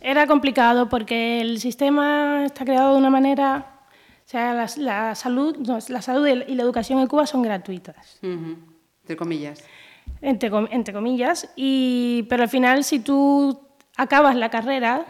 era 0.00 0.26
complicado 0.26 0.88
porque 0.88 1.40
el 1.40 1.58
sistema 1.58 2.44
está 2.44 2.64
creado 2.64 2.92
de 2.92 2.98
una 2.98 3.10
manera, 3.10 3.80
o 4.24 4.28
sea, 4.28 4.54
la, 4.54 4.70
la 4.76 5.14
salud, 5.14 5.56
no, 5.56 5.78
la 5.88 6.02
salud 6.02 6.26
y 6.26 6.54
la- 6.54 6.62
educación 6.62 7.00
en 7.00 7.06
Cuba 7.08 7.26
son 7.26 7.42
gratuitas, 7.42 8.18
Ujú, 8.22 8.56
Entre 9.02 9.16
comillas. 9.16 9.64
Entre, 10.20 10.50
com- 10.50 10.68
entre 10.70 10.94
comillas, 10.94 11.50
y, 11.56 12.24
pero 12.28 12.42
al 12.44 12.48
final 12.48 12.84
si 12.84 12.98
tú 13.00 13.60
acabas 13.96 14.34
la 14.36 14.48
carrera, 14.50 15.04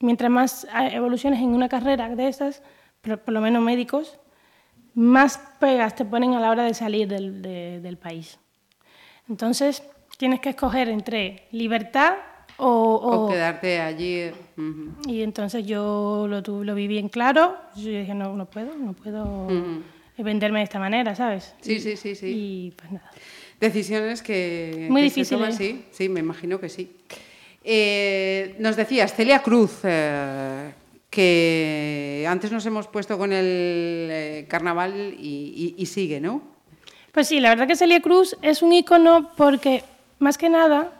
mientras 0.00 0.30
más 0.30 0.64
eh, 0.64 0.90
evoluciones 0.92 1.40
en 1.40 1.48
una 1.50 1.68
carrera 1.68 2.08
de 2.14 2.28
estas, 2.28 2.62
por, 3.00 3.18
por 3.20 3.34
lo 3.34 3.40
menos 3.40 3.62
médicos, 3.62 4.18
más 4.94 5.38
pegas 5.60 5.94
te 5.94 6.04
ponen 6.04 6.34
a 6.34 6.40
la 6.40 6.50
hora 6.50 6.64
de 6.64 6.74
salir 6.74 7.06
del, 7.08 7.40
de- 7.42 7.80
del 7.80 7.96
país. 7.98 8.38
Entonces, 9.28 9.82
tienes 10.16 10.40
que 10.40 10.50
escoger 10.50 10.88
entre 10.88 11.46
libertad 11.52 12.14
o... 12.56 12.66
O, 12.66 13.26
o- 13.26 13.28
quedarte 13.28 13.80
allí. 13.80 14.30
y 15.06 15.22
entonces 15.22 15.64
yo 15.66 16.26
lo, 16.28 16.42
tu- 16.42 16.64
lo 16.64 16.74
vi 16.74 16.88
bien 16.88 17.08
claro. 17.08 17.56
Yo 17.76 17.90
dije, 17.90 18.14
no, 18.14 18.34
no 18.34 18.46
puedo, 18.46 18.74
no 18.74 18.94
puedo 18.94 19.46
venderme 20.16 20.58
de 20.60 20.64
esta 20.64 20.80
manera, 20.80 21.14
¿sabes? 21.14 21.54
Sí, 21.60 21.74
Y- 21.74 21.80
sí, 21.80 21.96
sí, 21.96 22.14
sí. 22.16 22.26
Y 22.26 22.70
pues 22.72 22.90
nada. 22.90 23.10
Decisiones 23.60 24.22
que, 24.22 24.86
Muy 24.90 25.02
que 25.02 25.10
se 25.10 25.14
difíciles. 25.20 25.28
toman, 25.40 25.52
sí, 25.52 25.84
sí, 25.90 26.08
me 26.08 26.20
imagino 26.20 26.60
que 26.60 26.68
sí. 26.68 26.90
Eh, 27.64 28.54
nos 28.60 28.76
decías, 28.76 29.14
Celia 29.14 29.42
Cruz, 29.42 29.80
eh, 29.84 30.72
que 31.10 32.24
antes 32.28 32.52
nos 32.52 32.64
hemos 32.66 32.86
puesto 32.86 33.18
con 33.18 33.32
el 33.32 34.08
eh, 34.10 34.46
carnaval 34.48 35.14
y, 35.18 35.74
y- 35.76 35.82
y 35.82 35.86
sigue, 35.86 36.20
¿no? 36.20 36.42
Pues 37.12 37.26
sí, 37.28 37.40
la 37.40 37.48
verdad 37.50 37.66
que 37.66 37.74
Celia 37.76 38.00
Cruz 38.00 38.36
es 38.42 38.62
un 38.62 38.72
icono 38.72 39.30
porque, 39.36 39.82
más 40.20 40.38
que 40.38 40.48
nada, 40.48 40.92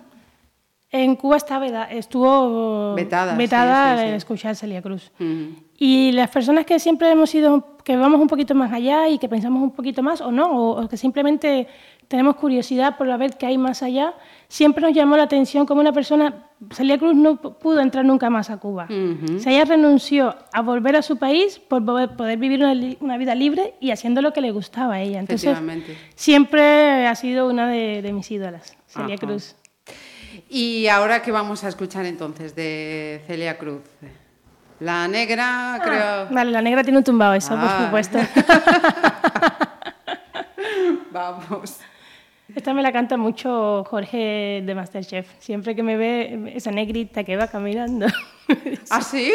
en 0.91 1.15
Cuba 1.17 1.37
está 1.37 1.59
veda- 1.59 1.85
estuvo 1.93 2.95
Vetada, 2.95 3.35
vetada 3.37 3.97
sí, 3.99 4.03
sí. 4.03 4.09
el 4.09 4.15
escuchar 4.15 4.57
Celia 4.57 4.83
Cruz. 4.83 5.13
Ujú. 5.21 5.55
Y 5.79 6.13
las 6.13 6.31
personas 6.31 6.67
que 6.67 6.81
siempre 6.81 7.11
hemos 7.11 7.33
ido, 7.35 7.77
que 7.85 7.97
vamos 7.97 8.21
un 8.21 8.27
poquito 8.27 8.55
más 8.55 8.73
allá 8.73 9.09
y 9.09 9.19
que 9.19 9.29
pensamos 9.29 9.63
un 9.63 9.71
poquito 9.71 10.03
más 10.03 10.21
o 10.21 10.33
no, 10.33 10.47
o, 10.51 10.83
o 10.83 10.89
que 10.89 10.97
simplemente 10.97 11.69
tenemos 12.09 12.37
curiosidad 12.37 12.97
por 12.97 13.07
ver 13.19 13.37
qué 13.37 13.47
hay 13.47 13.59
más 13.59 13.83
allá, 13.83 14.15
siempre 14.49 14.83
nos 14.83 14.95
llamó 14.95 15.17
la 15.17 15.25
atención 15.25 15.67
como 15.67 15.81
una 15.83 15.93
persona, 15.93 16.47
Celia 16.73 16.97
Cruz 16.99 17.15
no 17.15 17.37
pudo 17.37 17.81
entrar 17.81 18.05
nunca 18.05 18.31
más 18.31 18.49
a 18.51 18.57
Cuba. 18.57 18.89
O 19.37 19.39
sea, 19.39 19.53
ella 19.53 19.65
renunció 19.67 20.35
a 20.53 20.63
volver 20.63 20.97
a 20.97 21.03
su 21.03 21.19
país 21.19 21.59
por 21.59 21.85
poder, 21.85 22.39
vivir 22.39 22.65
una, 22.65 22.75
una 23.01 23.17
vida 23.19 23.35
libre 23.35 23.75
y 23.81 23.91
haciendo 23.91 24.23
lo 24.23 24.33
que 24.33 24.41
le 24.41 24.51
gustaba 24.53 24.95
a 24.95 25.01
ella. 25.03 25.21
Entonces, 25.21 25.57
siempre 26.15 27.07
ha 27.07 27.15
sido 27.15 27.47
una 27.49 27.69
de, 27.69 28.01
de 28.03 28.13
mis 28.13 28.31
ídolas, 28.31 28.75
Celia 28.87 29.17
Ajá. 29.17 29.27
Cruz. 29.27 29.55
Y 30.49 30.87
ahora, 30.89 31.21
¿qué 31.23 31.31
vamos 31.31 31.63
a 31.65 31.69
escuchar 31.69 32.07
entonces 32.07 32.55
de 32.55 33.23
Celia 33.27 33.59
Cruz? 33.59 33.83
La 34.81 35.09
negra, 35.09 35.79
creo. 35.85 36.29
Vale, 36.31 36.53
la 36.53 36.63
negra 36.63 36.83
tiene 36.85 36.99
un 36.99 37.05
tumbado, 37.05 37.35
eso, 37.35 37.55
Ah. 37.55 37.91
por 37.91 38.03
supuesto. 38.07 38.19
Vamos. 41.13 41.79
Esta 42.55 42.73
me 42.75 42.83
la 42.83 42.93
canta 42.93 43.17
mucho 43.17 43.85
Jorge 43.85 44.63
de 44.65 44.75
Masterchef. 44.75 45.27
Siempre 45.39 45.77
que 45.77 45.83
me 45.83 45.97
ve 45.97 46.53
esa 46.57 46.71
negrita 46.71 47.23
que 47.25 47.37
va 47.37 47.47
caminando. 47.49 48.07
¿Ah, 48.91 49.03
sí? 49.03 49.33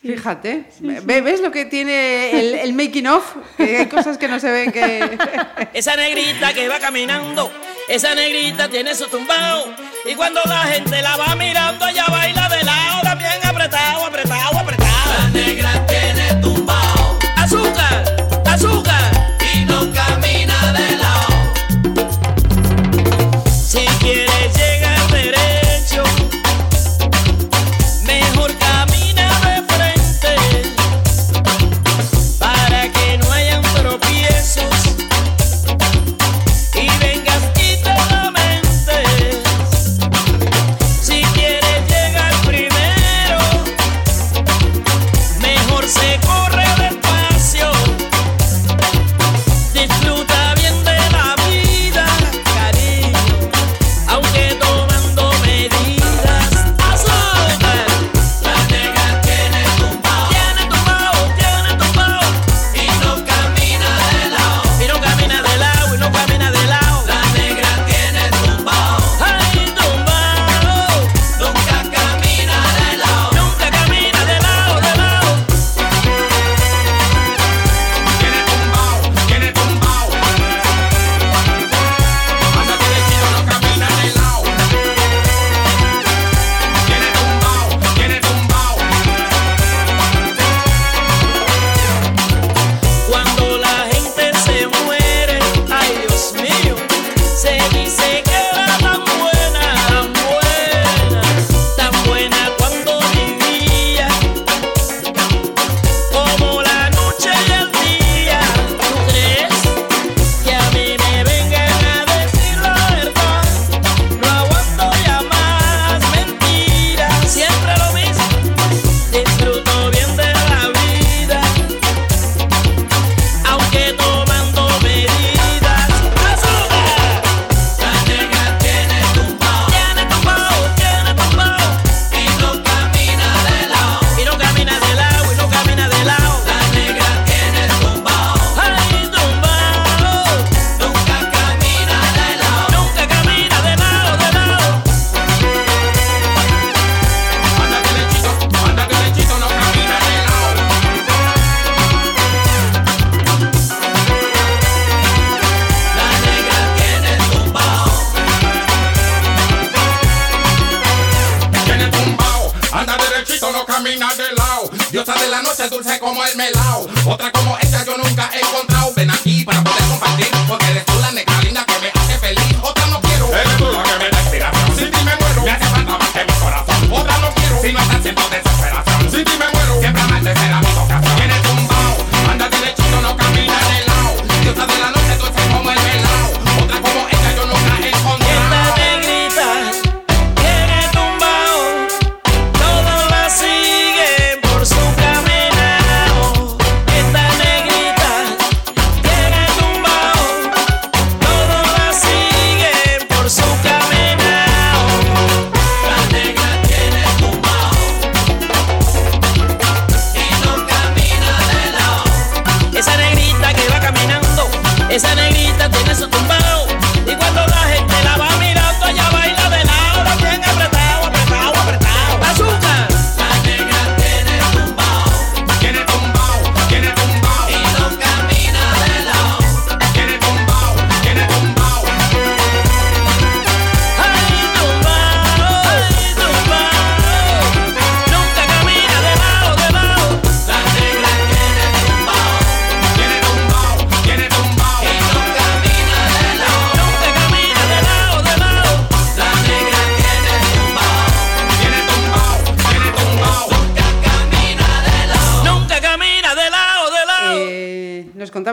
Fíjate. 0.00 0.64
Ve- 0.80 1.20
¿Ves 1.20 1.40
lo 1.40 1.50
que 1.50 1.66
tiene 1.66 2.30
el, 2.40 2.54
el 2.54 2.72
making 2.72 3.06
of? 3.08 3.36
Que 3.56 3.76
hay 3.78 3.86
cosas 3.86 4.16
que 4.16 4.28
no 4.28 4.40
se 4.40 4.50
ven 4.50 4.72
que... 4.72 5.18
Esa 5.74 5.94
negrita 5.96 6.54
que 6.54 6.68
va 6.68 6.78
caminando, 6.78 7.50
esa 7.88 8.14
negrita 8.14 8.68
tiene 8.68 8.94
su 8.94 9.06
tumbao. 9.08 9.66
Y 10.10 10.14
cuando 10.14 10.40
la 10.46 10.60
gente 10.62 11.02
la 11.02 11.16
va 11.18 11.34
mirando, 11.36 11.86
ella 11.86 12.06
baila 12.08 12.48
de 12.48 12.64
lado, 12.64 13.02
también 13.02 13.30
apretado, 13.44 14.06
apretado, 14.06 14.58
apretado. 14.58 15.12
La 15.18 15.28
negra 15.28 15.86
tiene 15.86 16.39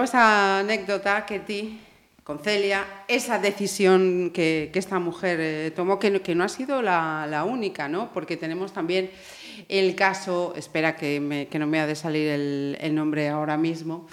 esa 0.08 0.60
anécdota 0.60 1.26
que 1.26 1.40
ti, 1.40 1.80
con 2.24 2.40
Celia, 2.40 2.86
esa 3.08 3.40
decisión 3.40 4.32
que, 4.34 4.70
que 4.72 4.80
esta 4.80 5.00
mujer 5.00 5.38
eh, 5.42 5.72
tomó, 5.76 6.00
que 6.00 6.10
no, 6.12 6.22
que 6.22 6.34
no 6.36 6.44
ha 6.44 6.50
sido 6.50 6.82
la, 6.82 7.28
la 7.30 7.44
única, 7.44 7.88
¿no? 7.88 8.12
Porque 8.14 8.36
tenemos 8.38 8.74
también 8.74 9.10
el 9.70 9.96
caso, 9.96 10.54
espera 10.56 10.96
que, 10.96 11.20
me- 11.20 11.48
que 11.48 11.60
no 11.60 11.68
me 11.68 11.80
ha 11.80 11.88
de 11.88 11.96
salir 11.96 12.28
el, 12.30 12.78
el 12.80 12.94
nombre 12.96 13.30
ahora 13.30 13.58
mismo. 13.58 14.08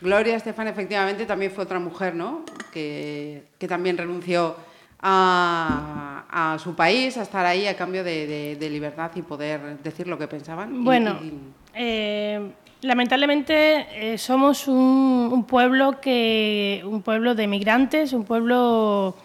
Gloria 0.00 0.36
Estefan 0.36 0.68
efectivamente 0.68 1.26
también 1.26 1.50
fue 1.52 1.64
otra 1.64 1.78
mujer, 1.78 2.14
¿no? 2.14 2.44
Que, 2.72 3.44
que 3.58 3.66
también 3.68 3.96
renunció 3.96 4.56
a, 5.00 6.24
a 6.54 6.58
su 6.58 6.74
país, 6.74 7.16
a 7.16 7.22
estar 7.22 7.46
ahí 7.46 7.66
a 7.66 7.76
cambio 7.76 8.02
de, 8.04 8.26
de- 8.26 8.56
de 8.56 8.70
libertad 8.70 9.10
y 9.14 9.22
poder 9.22 9.78
decir 9.82 10.06
lo 10.08 10.18
que 10.18 10.26
pensaban. 10.28 10.74
Y- 10.74 10.84
Bueno, 10.84 11.18
y- 11.22 11.32
eh, 11.74 12.50
lamentablemente 12.84 13.86
eh, 14.14 14.18
somos 14.18 14.68
un, 14.68 15.30
un 15.32 15.44
pueblo 15.44 16.00
que 16.00 16.82
un 16.84 17.02
pueblo 17.02 17.34
de 17.34 17.46
migrantes, 17.46 18.12
un 18.12 18.24
pueblo 18.24 19.16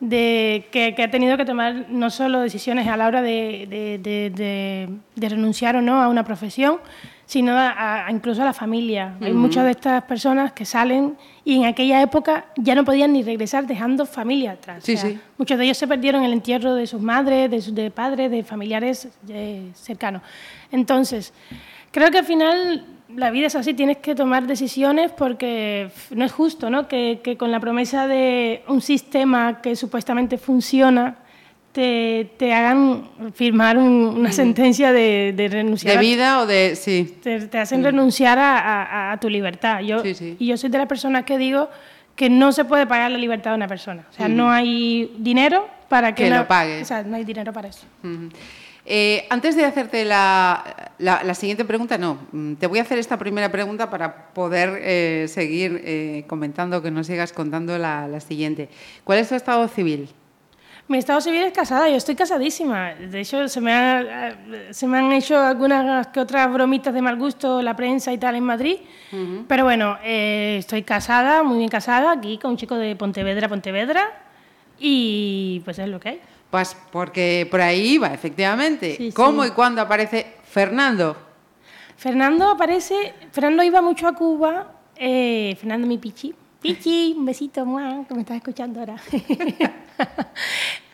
de, 0.00 0.66
que, 0.72 0.94
que 0.94 1.02
ha 1.04 1.10
tenido 1.10 1.36
que 1.36 1.44
tomar 1.44 1.86
no 1.88 2.10
solo 2.10 2.40
decisiones 2.40 2.88
a 2.88 2.96
la 2.96 3.06
hora 3.06 3.22
de, 3.22 4.90
renunciar 5.16 5.76
o 5.76 5.82
no 5.82 6.02
a 6.02 6.08
una 6.08 6.24
profesión, 6.24 6.78
sino 7.24 7.52
a, 7.56 8.06
a- 8.06 8.10
incluso 8.10 8.42
a 8.42 8.44
la 8.44 8.52
familia. 8.52 9.14
Hay 9.20 9.32
muchas 9.32 9.64
de 9.64 9.70
estas 9.70 10.02
personas 10.04 10.52
que 10.52 10.64
salen 10.64 11.16
y 11.44 11.56
en 11.56 11.64
aquella 11.66 12.02
época 12.02 12.46
ya 12.56 12.74
no 12.74 12.84
podían 12.84 13.12
ni 13.12 13.22
regresar 13.22 13.66
dejando 13.66 14.04
familia 14.04 14.52
atrás. 14.52 14.82
Sí, 14.84 14.96
sí. 14.96 15.18
Muchos 15.38 15.56
de 15.56 15.64
ellos 15.64 15.78
se 15.78 15.86
perdieron 15.86 16.24
el 16.24 16.32
entierro 16.32 16.74
de 16.74 16.86
sus 16.86 17.00
madres, 17.00 17.50
de, 17.50 17.60
sus- 17.62 17.74
de 17.74 17.90
padres, 17.90 18.30
de 18.30 18.42
familiares 18.44 19.08
eh, 19.28 19.70
cercanos. 19.74 20.20
Entonces, 20.72 21.32
creo 21.92 22.10
que 22.10 22.18
al 22.18 22.24
final 22.24 22.84
la 23.14 23.30
vida 23.30 23.46
es 23.46 23.54
así, 23.54 23.74
tienes 23.74 23.98
que 23.98 24.14
tomar 24.14 24.46
decisiones 24.46 25.12
porque 25.12 25.90
no 26.10 26.24
es 26.24 26.32
justo 26.32 26.70
¿no? 26.70 26.88
Que, 26.88 27.20
que 27.22 27.36
con 27.36 27.52
la 27.52 27.60
promesa 27.60 28.08
de 28.08 28.62
un 28.68 28.80
sistema 28.80 29.60
que 29.62 29.76
supuestamente 29.76 30.38
funciona 30.38 31.16
te, 31.72 32.30
te 32.38 32.52
hagan 32.52 33.08
firmar 33.34 33.78
un- 33.78 34.14
una 34.18 34.30
sentencia 34.32 34.92
de, 34.92 35.32
de 35.34 35.48
renunciar. 35.48 35.94
¿De 35.94 35.98
a- 35.98 36.00
vida 36.02 36.40
o 36.40 36.46
de...? 36.46 36.76
Sí. 36.76 37.16
te, 37.22 37.46
te 37.48 37.58
hacen 37.58 37.82
renunciar 37.82 38.38
a, 38.38 38.58
a- 38.58 39.12
a 39.12 39.20
tu 39.20 39.30
libertad. 39.30 39.80
Yo, 39.80 40.02
Sí, 40.02 40.14
sí. 40.14 40.36
Y 40.38 40.48
yo 40.48 40.56
soy 40.58 40.68
de 40.68 40.76
las 40.78 40.86
personas 40.86 41.24
que 41.24 41.38
digo 41.38 41.70
que 42.14 42.28
no 42.28 42.52
se 42.52 42.66
puede 42.66 42.86
pagar 42.86 43.10
la 43.10 43.16
libertad 43.16 43.52
de 43.52 43.56
una 43.56 43.68
persona. 43.68 44.04
O 44.10 44.12
sea, 44.12 44.28
no 44.28 44.50
hay 44.50 45.14
dinero 45.18 45.66
para 45.88 46.14
que, 46.14 46.24
Que 46.24 46.28
una- 46.28 46.40
lo 46.40 46.48
pague. 46.48 46.82
O 46.82 46.84
sea, 46.84 47.02
no 47.04 47.16
hay 47.16 47.24
dinero 47.24 47.54
para 47.54 47.68
eso. 47.68 47.86
Eh, 48.84 49.26
antes 49.30 49.54
de 49.54 49.64
hacerte 49.64 50.04
la, 50.04 50.92
la- 50.98 51.22
la 51.22 51.34
siguiente 51.34 51.64
pregunta, 51.64 51.98
no, 51.98 52.18
mm, 52.32 52.54
te 52.54 52.66
voy 52.66 52.80
a 52.80 52.82
hacer 52.82 52.98
esta 52.98 53.16
primera 53.16 53.50
pregunta 53.52 53.88
para 53.90 54.32
poder 54.34 54.80
eh, 54.82 55.26
seguir 55.28 55.80
eh, 55.84 56.24
comentando, 56.26 56.82
que 56.82 56.90
nos 56.90 57.06
sigas 57.06 57.32
contando 57.32 57.78
la, 57.78 58.08
la 58.08 58.18
siguiente. 58.20 58.68
¿Cuál 59.04 59.18
es 59.20 59.28
tu 59.28 59.36
estado 59.36 59.68
civil? 59.68 60.08
Mi 60.88 60.98
estado 60.98 61.20
civil 61.20 61.42
es 61.42 61.52
casada, 61.52 61.88
yo 61.88 61.94
estoy 61.96 62.16
casadísima. 62.16 62.94
De 62.94 63.20
hecho, 63.20 63.46
se 63.48 63.60
me, 63.60 63.72
ha- 63.72 64.36
se 64.72 64.86
me 64.88 64.98
han 64.98 65.12
hecho 65.12 65.38
algunas 65.40 66.08
que 66.08 66.18
otras 66.18 66.52
bromitas 66.52 66.92
de 66.92 67.00
mal 67.00 67.16
gusto 67.16 67.62
la 67.62 67.76
prensa 67.76 68.12
y 68.12 68.18
tal 68.18 68.34
en 68.34 68.44
Madrid. 68.44 68.78
Pero 69.46 69.62
bueno, 69.64 69.96
estoy 70.02 70.82
casada, 70.82 71.44
muy 71.44 71.58
bien 71.58 71.70
casada, 71.70 72.10
aquí 72.12 72.36
con 72.36 72.50
un 72.52 72.56
chico 72.56 72.74
de 72.76 72.96
Pontevedra, 72.96 73.48
Pontevedra. 73.48 74.10
Y 74.80 75.60
pues 75.64 75.78
es 75.78 75.86
lo 75.88 76.00
que 76.00 76.08
hay. 76.08 76.20
Pues 76.52 76.76
porque 76.90 77.48
por 77.50 77.62
ahí 77.62 77.94
iba, 77.94 78.08
efectivamente. 78.08 78.96
Sí, 78.96 79.10
¿Cómo 79.12 79.42
sí. 79.42 79.48
y 79.48 79.52
cuándo 79.52 79.80
aparece 79.80 80.34
Fernando? 80.44 81.16
Fernando 81.96 82.46
aparece, 82.46 83.14
Fernando 83.30 83.62
iba 83.62 83.80
mucho 83.80 84.06
a 84.06 84.12
Cuba, 84.12 84.70
eh, 84.94 85.56
Fernando 85.58 85.86
mi 85.86 85.96
pichi, 85.96 86.34
pichi, 86.60 87.14
un 87.16 87.24
besito, 87.24 87.64
mua, 87.64 88.04
que 88.06 88.14
me 88.14 88.20
estás 88.20 88.36
escuchando 88.36 88.80
ahora. 88.80 88.96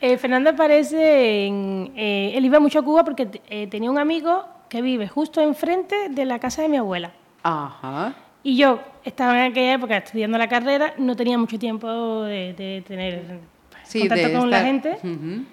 Eh, 0.01 0.17
Fernando 0.17 0.51
aparece 0.51 1.47
en, 1.47 1.93
eh, 1.97 2.31
él 2.37 2.45
iba 2.45 2.61
mucho 2.61 2.79
a 2.79 2.83
Cuba 2.83 3.03
porque 3.03 3.27
tenía 3.69 3.91
un 3.91 3.99
amigo 3.99 4.45
que 4.69 4.81
vive 4.81 5.09
justo 5.09 5.41
enfrente 5.41 6.09
de 6.11 6.25
la 6.25 6.39
casa 6.39 6.63
de 6.63 6.69
mi 6.69 6.77
abuela. 6.77 7.11
Ajá. 7.43 8.15
Y 8.45 8.57
yo 8.57 8.79
estaba 9.03 9.45
en 9.45 9.51
aquella 9.51 9.73
época 9.73 9.97
estudiando 9.97 10.39
la 10.39 10.49
carrera, 10.49 10.95
no 10.99 11.17
tenía 11.17 11.37
mucho 11.37 11.59
tiempo 11.59 12.23
de, 12.23 12.53
de 12.53 12.85
tener 12.87 13.41
Sí, 13.89 14.01
contacto 14.01 14.39
con 14.39 14.51
la 14.51 14.59
estar- 14.59 14.65
gente. 14.67 14.99
Ujú. 15.03 15.45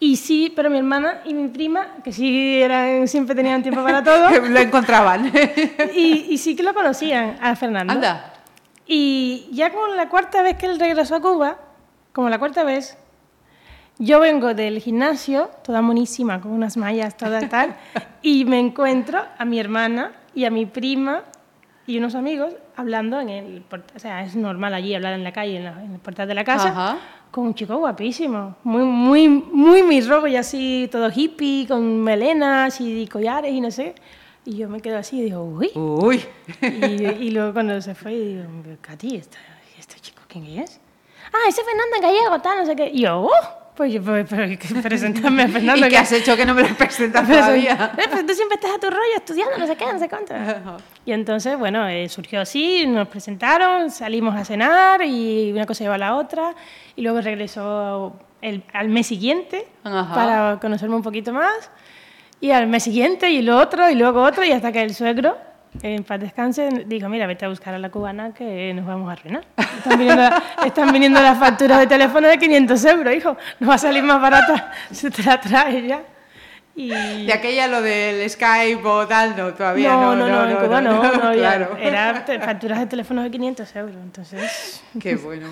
Y 0.00 0.16
sí, 0.16 0.52
pero 0.54 0.68
mi 0.70 0.78
hermana 0.78 1.20
y 1.24 1.32
mi 1.32 1.48
prima, 1.48 1.86
que 2.02 2.12
sí 2.12 2.60
eran, 2.60 3.06
siempre 3.08 3.34
tenían 3.34 3.62
tiempo 3.62 3.82
para 3.82 4.02
todo, 4.04 4.28
Lo 4.48 4.58
encontraban. 4.60 5.32
y, 5.94 6.26
y 6.30 6.38
sí 6.38 6.54
que 6.56 6.62
lo 6.62 6.74
conocían 6.74 7.38
a 7.40 7.54
Fernando. 7.56 7.92
Anda. 7.92 8.32
Y 8.86 9.48
ya 9.52 9.70
con 9.72 9.96
la 9.96 10.08
cuarta 10.08 10.42
vez 10.42 10.56
que 10.58 10.66
él 10.66 10.78
regresó 10.78 11.16
a 11.16 11.20
Cuba, 11.20 11.58
como 12.12 12.28
la 12.28 12.38
cuarta 12.38 12.64
vez, 12.64 12.98
yo 13.98 14.18
vengo 14.20 14.52
del 14.52 14.80
gimnasio, 14.80 15.48
toda 15.64 15.80
monísima, 15.80 16.40
con 16.40 16.50
unas 16.50 16.76
mallas, 16.76 17.16
toda 17.16 17.40
tal, 17.48 17.76
y 18.20 18.44
me 18.44 18.58
encuentro 18.58 19.22
a 19.38 19.44
mi 19.44 19.58
hermana 19.58 20.12
y 20.34 20.44
a 20.44 20.50
mi 20.50 20.66
prima 20.66 21.22
y 21.86 21.96
unos 21.98 22.14
amigos 22.14 22.52
hablando 22.76 23.20
en 23.20 23.28
el. 23.28 23.62
O 23.94 23.98
sea, 23.98 24.22
es 24.24 24.34
normal 24.36 24.74
allí 24.74 24.94
hablar 24.94 25.12
en 25.14 25.22
la 25.24 25.32
calle, 25.32 25.56
en, 25.58 25.64
la- 25.64 25.82
en 25.82 25.92
el 25.94 26.00
portal 26.00 26.26
de 26.28 26.34
la 26.34 26.44
casa, 26.44 26.68
Ajá. 26.68 26.98
Con 27.34 27.46
un 27.46 27.54
chico 27.54 27.76
guapísimo, 27.78 28.54
muy, 28.62 28.84
muy, 28.84 29.28
muy 29.28 29.82
mi 29.82 29.98
y 29.98 30.36
así 30.36 30.88
todo 30.92 31.10
hippie, 31.12 31.66
con 31.66 32.00
melenas 32.00 32.80
y 32.80 33.08
collares 33.08 33.52
y 33.52 33.60
no 33.60 33.72
sé. 33.72 33.96
Y 34.44 34.58
yo 34.58 34.68
me 34.68 34.80
quedo 34.80 34.98
así 34.98 35.18
y 35.18 35.22
digo, 35.24 35.42
uy. 35.42 35.72
Uy. 35.74 36.24
Y, 36.62 37.26
y 37.26 37.30
luego 37.32 37.52
cuando 37.52 37.80
se 37.80 37.96
fue, 37.96 38.12
digo, 38.12 38.44
Katy, 38.80 39.16
¿este, 39.16 39.36
¿este 39.76 39.98
chico 39.98 40.22
quién 40.28 40.46
es? 40.46 40.78
Ah, 41.32 41.48
ese 41.48 41.62
Fernando 41.64 41.96
Gallego, 42.00 42.40
tal, 42.40 42.58
no 42.58 42.66
sé 42.66 42.76
qué. 42.76 42.88
Y 42.94 43.00
yo, 43.00 43.22
oh, 43.22 43.30
pues 43.76 43.92
yo, 43.92 44.02
pues, 44.02 44.26
pero 44.28 44.46
presentarme 44.82 45.42
a 45.44 45.48
Fernando. 45.48 45.86
¿Y 45.86 45.88
qué 45.90 45.96
has 45.98 46.12
hecho 46.12 46.36
que 46.36 46.46
no 46.46 46.54
me 46.54 46.62
lo 46.62 46.74
presentas 46.76 47.24
Pero- 47.26 47.40
todavía? 47.40 47.92
Eh, 47.98 48.02
pues 48.10 48.26
tú 48.26 48.32
siempre 48.34 48.54
estás 48.56 48.72
a 48.76 48.78
tu 48.78 48.88
rollo 48.90 49.16
estudiando, 49.16 49.58
no 49.58 49.66
sé 49.66 49.76
qué, 49.76 49.84
no 49.92 49.98
sé 49.98 50.08
cuánto. 50.08 50.34
Y 51.06 51.12
entonces, 51.12 51.58
bueno, 51.58 51.86
eh, 51.88 52.08
surgió 52.08 52.40
así, 52.40 52.86
nos 52.86 53.08
presentaron, 53.08 53.90
salimos 53.90 54.34
a 54.36 54.44
cenar 54.44 55.02
y 55.02 55.52
una 55.52 55.66
cosa 55.66 55.84
lleva 55.84 55.96
a 55.96 55.98
la 55.98 56.14
otra. 56.16 56.54
Y 56.96 57.02
luego 57.02 57.20
regresó 57.20 58.16
el- 58.40 58.62
al 58.72 58.88
mes 58.88 59.06
siguiente 59.06 59.66
Ajá. 59.82 60.14
para 60.14 60.58
conocerme 60.60 60.96
un 60.96 61.02
poquito 61.02 61.32
más. 61.32 61.70
Y 62.40 62.50
al 62.52 62.66
mes 62.68 62.82
siguiente 62.84 63.30
y 63.30 63.42
lo 63.42 63.58
otro 63.58 63.88
y 63.90 63.94
luego 63.94 64.22
otro 64.22 64.44
y 64.44 64.52
hasta 64.52 64.70
que 64.72 64.82
el 64.82 64.94
suegro, 64.94 65.36
en 65.82 66.04
paz 66.04 66.20
descanse, 66.20 66.68
dijo, 66.86 67.08
mira, 67.08 67.26
vete 67.26 67.44
a 67.44 67.48
buscar 67.48 67.74
a 67.74 67.78
la 67.78 67.90
cubana 67.90 68.32
que 68.32 68.72
nos 68.74 68.86
vamos 68.86 69.08
a 69.08 69.12
arruinar. 69.12 69.44
Están 69.78 69.98
viniendo, 69.98 70.30
están 70.64 70.92
viniendo 70.92 71.20
las 71.20 71.38
facturas 71.38 71.78
de 71.80 71.86
teléfono 71.86 72.28
de 72.28 72.38
500 72.38 72.84
euros, 72.86 73.14
hijo. 73.14 73.36
Nos 73.60 73.70
va 73.70 73.74
a 73.74 73.78
salir 73.78 74.02
más 74.02 74.20
barata 74.20 74.72
si 74.90 75.10
te 75.10 75.22
la 75.22 75.40
traes 75.40 75.86
ya. 75.86 76.02
Y... 76.76 76.88
De 77.26 77.32
aquella 77.32 77.68
lo 77.68 77.82
del 77.82 78.28
Skype 78.28 78.82
o 78.84 79.06
tal, 79.06 79.36
no, 79.36 79.54
todavía 79.54 79.90
No, 79.90 80.16
no. 80.16 80.26
no, 80.26 80.44
no, 80.46 80.50
en 80.50 80.56
Cuba 80.56 80.80
no, 80.80 81.02
no, 81.02 81.32
ya 81.34 81.56
claro. 81.56 81.76
era 81.80 82.24
facturas 82.44 82.80
de 82.80 82.86
teléfono 82.86 83.22
de 83.22 83.30
500 83.30 83.76
euros, 83.76 83.96
entonces... 84.02 84.82
Qué 85.00 85.14
bueno. 85.16 85.46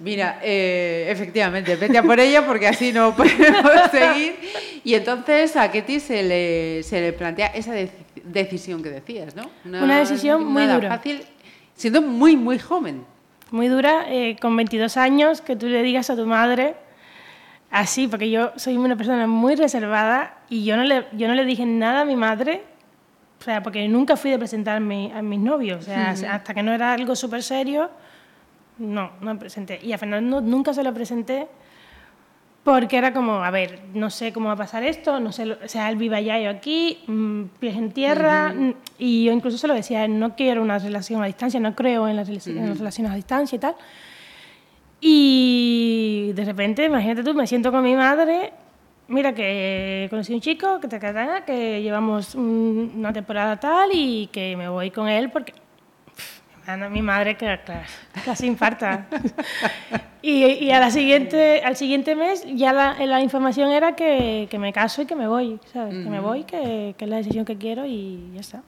Mira, 0.00 0.38
eh, 0.42 1.06
efectivamente, 1.10 1.74
vete 1.74 1.98
a 1.98 2.02
por 2.04 2.18
ella 2.20 2.46
porque 2.46 2.68
así 2.68 2.92
no 2.92 3.14
podemos 3.16 3.90
seguir. 3.90 4.36
Y 4.84 4.94
entonces 4.94 5.56
a 5.56 5.70
Ketty 5.72 5.98
se 6.00 6.22
le, 6.22 6.82
se 6.84 7.00
le 7.00 7.12
plantea 7.12 7.48
esa 7.48 7.74
dec- 7.74 7.90
decisión 8.32 8.82
que 8.82 8.90
decías, 8.90 9.34
¿no? 9.34 9.50
Una 9.64 9.98
decisión 9.98 10.44
muy 10.44 10.62
nada 10.62 10.74
dura. 10.76 10.88
fácil, 10.90 11.22
siendo 11.74 12.02
muy, 12.02 12.36
muy 12.36 12.58
joven. 12.58 13.04
Muy 13.50 13.68
dura, 13.68 14.04
eh, 14.08 14.36
con 14.40 14.56
22 14.56 14.96
años, 14.96 15.40
que 15.40 15.56
tú 15.56 15.66
le 15.66 15.82
digas 15.82 16.10
a 16.10 16.16
tu 16.16 16.26
madre 16.26 16.76
así, 17.70 18.08
porque 18.08 18.30
yo 18.30 18.52
soy 18.56 18.76
una 18.76 18.96
persona 18.96 19.26
muy 19.26 19.54
reservada 19.54 20.38
y 20.48 20.64
yo 20.64 20.76
no 20.76 20.84
le, 20.84 21.06
yo 21.12 21.28
no 21.28 21.34
le 21.34 21.44
dije 21.44 21.66
nada 21.66 22.02
a 22.02 22.04
mi 22.04 22.16
madre 22.16 22.62
O 23.40 23.44
sea, 23.44 23.62
porque 23.62 23.86
nunca 23.88 24.16
fui 24.16 24.30
de 24.30 24.38
presentarme 24.38 25.12
a 25.14 25.22
mis 25.22 25.38
novios. 25.38 25.80
O 25.80 25.82
sea, 25.82 26.10
hasta 26.10 26.54
que 26.54 26.62
no 26.62 26.72
era 26.72 26.92
algo 26.92 27.14
súper 27.14 27.42
serio, 27.42 27.90
no, 28.78 29.12
no 29.20 29.34
me 29.34 29.40
presenté. 29.40 29.78
Y 29.82 29.92
a 29.92 29.98
Fernando 29.98 30.40
nunca 30.40 30.72
se 30.74 30.82
lo 30.82 30.92
presenté 30.92 31.48
porque 32.68 32.98
era 32.98 33.14
como, 33.14 33.42
a 33.42 33.50
ver, 33.50 33.80
no 33.94 34.10
sé 34.10 34.30
cómo 34.30 34.48
va 34.48 34.52
a 34.52 34.56
pasar 34.56 34.82
esto, 34.84 35.20
no 35.20 35.32
sé, 35.32 35.46
lo- 35.46 35.56
o 35.64 35.68
sea, 35.68 35.88
él 35.88 35.96
vive 35.96 36.16
allá, 36.16 36.38
yo 36.38 36.50
aquí, 36.50 36.98
mm, 37.06 37.44
pies 37.58 37.74
en 37.76 37.92
tierra, 37.92 38.52
mm, 38.54 38.74
y 38.98 39.24
yo 39.24 39.32
incluso 39.32 39.56
se 39.56 39.66
lo 39.66 39.72
decía, 39.72 40.06
no 40.06 40.36
quiero 40.36 40.60
una 40.60 40.78
relación 40.78 41.22
a 41.22 41.26
distancia, 41.26 41.58
no 41.60 41.74
creo 41.74 42.06
en 42.08 42.16
las, 42.16 42.28
rela- 42.28 42.46
en 42.46 42.68
las 42.68 42.78
relaciones 42.78 43.10
a 43.12 43.14
distancia 43.16 43.56
y 43.56 43.58
tal. 43.58 43.74
Y 45.00 46.32
de 46.34 46.44
repente, 46.44 46.84
imagínate 46.84 47.22
tú, 47.24 47.32
me 47.32 47.46
siento 47.46 47.70
con 47.72 47.82
mi 47.82 47.94
madre, 47.94 48.52
mira 49.08 49.32
que 49.34 50.06
conocí 50.10 50.34
un 50.34 50.40
chico 50.40 50.78
que, 50.80 50.88
te 50.88 50.98
que, 51.00 51.42
que 51.46 51.82
llevamos 51.82 52.34
un- 52.34 52.92
una 52.96 53.12
temporada 53.12 53.58
tal 53.58 53.88
y 53.94 54.26
que 54.32 54.56
me 54.56 54.68
voy 54.68 54.90
con 54.90 55.08
él 55.08 55.30
porque 55.30 55.54
Anda, 56.68 56.90
mi 56.90 57.00
madre 57.00 57.34
que 57.36 57.58
casi 58.26 58.46
infarta. 58.46 59.06
y, 60.20 60.44
y 60.44 60.70
a 60.70 60.80
la 60.80 60.90
siguiente, 60.90 61.62
al 61.64 61.76
siguiente 61.76 62.14
mes 62.14 62.44
ya 62.46 62.74
la, 62.74 62.94
la 63.06 63.22
información 63.22 63.70
era 63.70 63.96
que, 63.96 64.46
que 64.50 64.58
me 64.58 64.70
caso 64.72 65.00
y 65.00 65.06
que 65.06 65.16
me 65.16 65.26
voy, 65.26 65.58
¿sabes? 65.72 65.94
Que 65.94 66.10
me 66.10 66.20
voy, 66.20 66.44
que, 66.44 66.94
que 66.98 67.04
es 67.06 67.10
la 67.10 67.16
decisión 67.16 67.46
que 67.46 67.56
quiero 67.56 67.86
y 67.86 68.32
ya 68.34 68.40
está. 68.40 68.62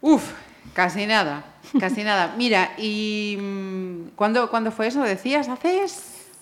Uf, 0.00 0.32
casi 0.74 1.06
nada, 1.06 1.44
casi 1.78 2.02
nada. 2.02 2.34
Mira, 2.36 2.70
¿y 2.78 3.36
mm, 3.40 4.08
¿cuándo, 4.16 4.50
cuándo 4.50 4.72
fue 4.72 4.88
eso? 4.88 5.02
Decías, 5.02 5.48
hace, 5.48 5.84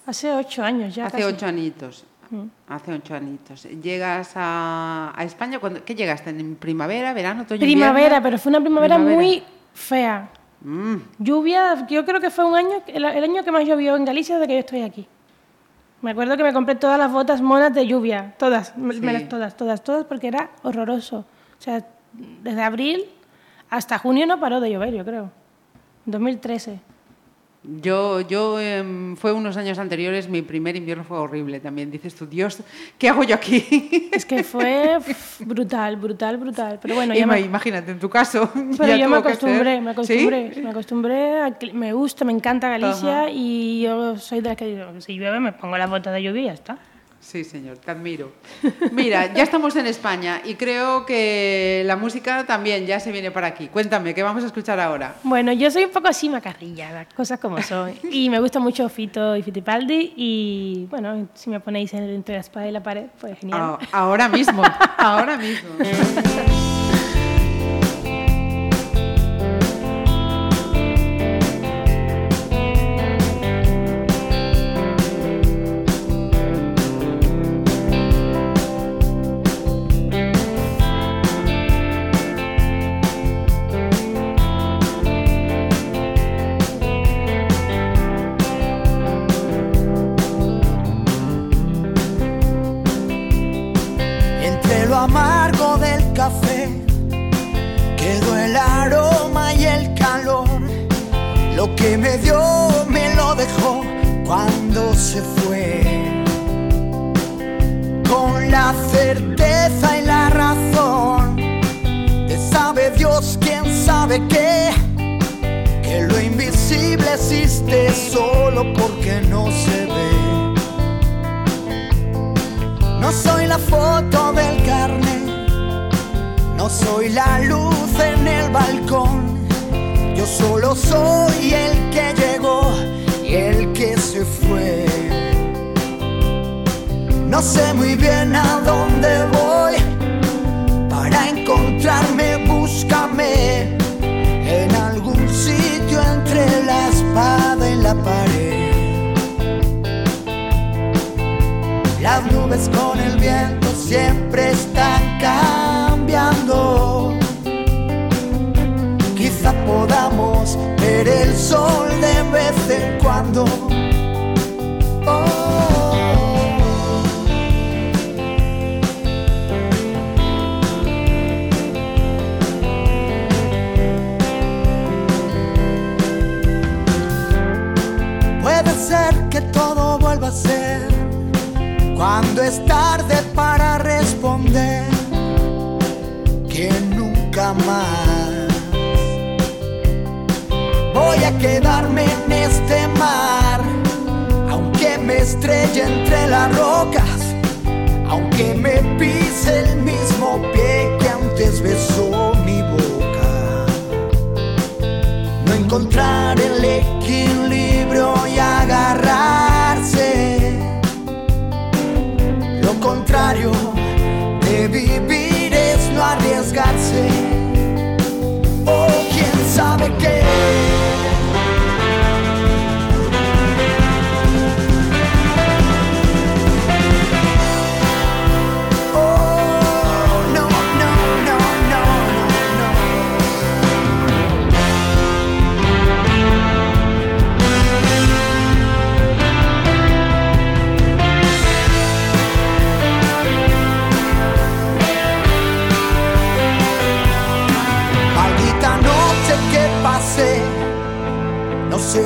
Hace 0.07 0.33
ocho 0.33 0.62
años 0.62 0.95
ya. 0.95 1.07
hace 1.07 1.18
casi. 1.18 1.24
ocho 1.35 1.47
añitos. 1.47 2.05
Hace 2.68 2.93
ocho 2.95 3.14
añitos. 3.14 3.64
Llegas 3.64 4.33
a, 4.37 5.12
a 5.14 5.22
España, 5.24 5.59
¿cuándo, 5.59 5.85
¿qué 5.85 5.95
llegaste? 5.95 6.31
¿En 6.31 6.57
primavera, 6.57 7.12
verano, 7.12 7.43
otoño, 7.43 7.61
Primavera, 7.61 8.07
invierno? 8.16 8.22
pero 8.22 8.39
fue 8.39 8.51
una 8.51 8.61
primavera, 8.61 8.97
Primavera. 8.97 9.20
muy 9.22 9.43
fea. 9.77 10.29
Mm, 10.62 10.97
Lluvia, 11.18 11.87
yo 11.87 12.05
creo 12.05 12.20
que 12.20 12.31
fue 12.31 12.45
un 12.45 12.57
año, 12.57 12.83
el, 12.87 13.05
el 13.05 13.24
año 13.24 13.45
que 13.45 13.53
más 13.53 13.64
llovió 13.64 13.95
en 13.95 14.05
Galicia 14.05 14.37
desde 14.37 14.49
que 14.49 14.55
yo 14.55 14.61
estoy 14.61 14.83
aquí. 14.83 15.07
Me 16.03 16.11
acuerdo 16.12 16.37
que 16.37 16.43
me 16.43 16.53
compré 16.53 16.74
todas 16.74 16.99
las 16.99 17.12
botas 17.12 17.41
monas 17.43 17.72
de 17.74 17.87
lluvia, 17.87 18.35
todas, 18.39 18.77
me- 18.77 18.95
Sí. 18.95 19.01
me 19.01 19.12
las- 19.12 19.29
todas, 19.29 19.57
todas, 19.57 19.83
todas, 19.85 20.05
porque 20.05 20.29
era 20.29 20.51
horroroso. 20.62 21.18
O 21.59 21.62
sea, 21.62 21.85
desde 22.12 22.62
abril 22.62 23.05
hasta 23.70 23.99
junio 23.99 24.27
no 24.27 24.41
paró 24.41 24.61
de 24.61 24.70
llover, 24.70 24.95
yo 24.95 25.05
creo. 25.05 25.31
2013. 26.07 26.81
Yo, 27.69 28.21
yo 28.21 28.61
em, 28.61 29.17
fue 29.17 29.33
unos 29.33 29.57
años 29.57 29.79
anteriores, 29.79 30.29
mi 30.29 30.41
primer 30.43 30.77
invierno 30.77 31.03
fue 31.03 31.19
horrible 31.19 31.59
también. 31.59 31.91
Dices 31.91 32.14
tú, 32.14 32.25
Dios, 32.27 32.61
¿qué 32.97 33.09
hago 33.09 33.25
yo 33.25 33.35
aquí? 33.35 34.09
Es 34.12 34.25
que 34.25 34.45
fue 34.45 34.99
brutal, 35.41 35.97
brutal, 35.97 36.37
brutal. 36.37 36.79
Pero 36.81 36.95
bueno, 36.95 37.12
ya 37.14 37.27
me, 37.27 37.41
Imagínate, 37.41 37.91
en 37.91 37.99
tu 37.99 38.09
caso. 38.09 38.49
pero 38.79 38.87
ya 38.87 38.97
yo 38.97 39.09
me 39.09 39.17
acostumbré, 39.17 39.81
me 39.81 39.91
acostumbré, 39.91 40.53
¿Sí? 40.55 40.61
me 40.62 40.71
acostumbré, 40.71 41.43
a 41.43 41.59
que- 41.59 41.73
me 41.73 41.93
gusta, 41.93 42.25
me 42.25 42.33
encanta 42.33 42.69
Galicia 42.69 43.23
Ajá. 43.23 43.31
y 43.31 43.83
yo 43.83 44.17
soy 44.17 44.41
de 44.41 44.49
las 44.51 44.57
que 44.57 44.67
digo, 44.67 45.01
si 45.01 45.14
llueve 45.19 45.41
me 45.41 45.53
pongo 45.53 45.77
las 45.77 45.91
botas 45.91 46.12
de 46.14 46.23
lluvia 46.23 46.43
y 46.43 46.45
ya 46.47 46.53
está. 46.53 46.79
Sí, 47.27 47.43
señor, 47.43 47.79
te 47.79 47.91
admiro. 47.91 48.31
Mira, 48.93 49.35
ya 49.35 49.43
estamos 49.43 49.74
en 49.74 49.89
España 49.89 50.43
y 50.45 50.55
creo 50.55 51.05
que 51.05 51.83
la 51.85 51.97
música 51.97 52.47
también 52.47 52.87
ya 52.87 53.01
se 53.01 53.11
viene 53.11 53.33
para 53.33 53.49
aquí. 53.49 53.66
Cuéntame, 53.66 54.14
¿qué 54.14 54.22
vamos 54.22 54.45
a 54.45 54.47
escuchar 54.47 54.79
ahora? 54.79 55.16
Bueno, 55.24 55.53
yo 55.53 55.68
soy 55.72 55.87
un 55.87 55.91
poco 55.91 56.07
así 56.07 56.29
macarrilla, 56.29 56.93
las 56.93 57.12
cosas 57.12 57.41
como 57.41 57.61
son. 57.62 57.93
Y 58.12 58.31
me 58.31 58.39
gusta 58.39 58.61
mucho 58.61 58.89
Fito 58.89 59.35
y 59.35 59.43
Fitipaldi. 59.43 60.12
Y 60.16 60.87
bueno, 60.89 61.27
si 61.35 61.51
me 61.51 61.59
ponéis 61.59 61.93
entre 61.95 62.37
la 62.37 62.41
espada 62.43 62.68
y 62.68 62.70
la 62.70 62.83
pared, 62.85 63.07
pues 63.20 63.37
genial. 63.41 63.61
Ah, 63.61 63.79
ahora 63.91 64.29
mismo, 64.29 64.62
ahora 64.97 65.37
mismo. 65.37 65.70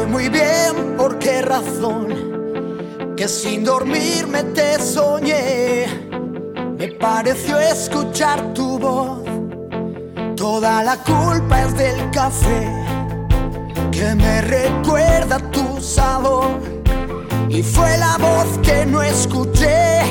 muy 0.09 0.29
bien 0.29 0.97
por 0.97 1.19
qué 1.19 1.43
razón 1.43 3.15
que 3.17 3.27
sin 3.27 3.65
dormirme 3.65 4.45
te 4.55 4.79
soñé. 4.81 5.87
Me 6.79 6.89
pareció 6.89 7.59
escuchar 7.59 8.55
tu 8.55 8.79
voz. 8.79 9.21
Toda 10.37 10.83
la 10.83 10.97
culpa 10.97 11.63
es 11.63 11.77
del 11.77 12.11
café 12.11 12.73
que 13.91 14.15
me 14.15 14.41
recuerda 14.43 15.39
tu 15.51 15.81
sabor. 15.81 16.61
Y 17.49 17.63
fue 17.63 17.99
la 17.99 18.17
voz 18.19 18.59
que 18.63 18.87
no 18.87 19.03
escuché. 19.03 20.03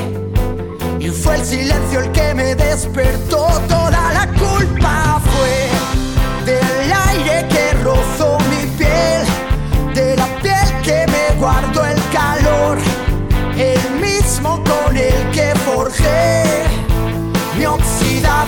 Y 0.98 1.08
fue 1.08 1.36
el 1.36 1.44
silencio 1.44 2.00
el 2.00 2.12
que 2.12 2.34
me 2.34 2.54
despertó. 2.54 3.46
Toda 3.66 4.12
la 4.12 4.26
culpa 4.38 5.20
fue 5.24 6.52
del 6.52 6.79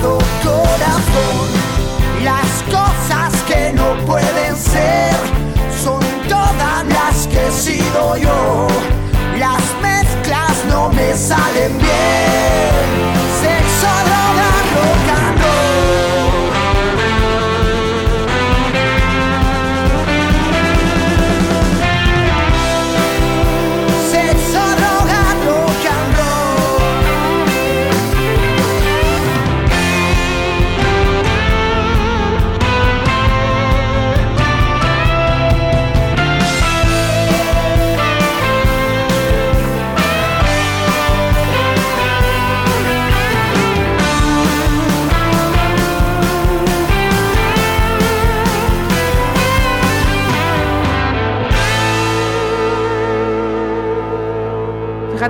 corazón. 0.01 1.49
Las 2.23 2.63
cosas 2.65 3.43
que 3.47 3.73
no 3.73 3.97
pueden 4.07 4.57
ser 4.57 5.15
son 5.83 6.01
todas 6.29 6.85
las 6.87 7.27
que 7.27 7.47
he 7.47 7.51
sido 7.51 8.17
yo. 8.17 8.69
Las 9.39 9.63
mezclas 9.83 10.65
no 10.69 10.89
me 10.91 11.15
salen 11.15 11.77
bien. 11.79 13.52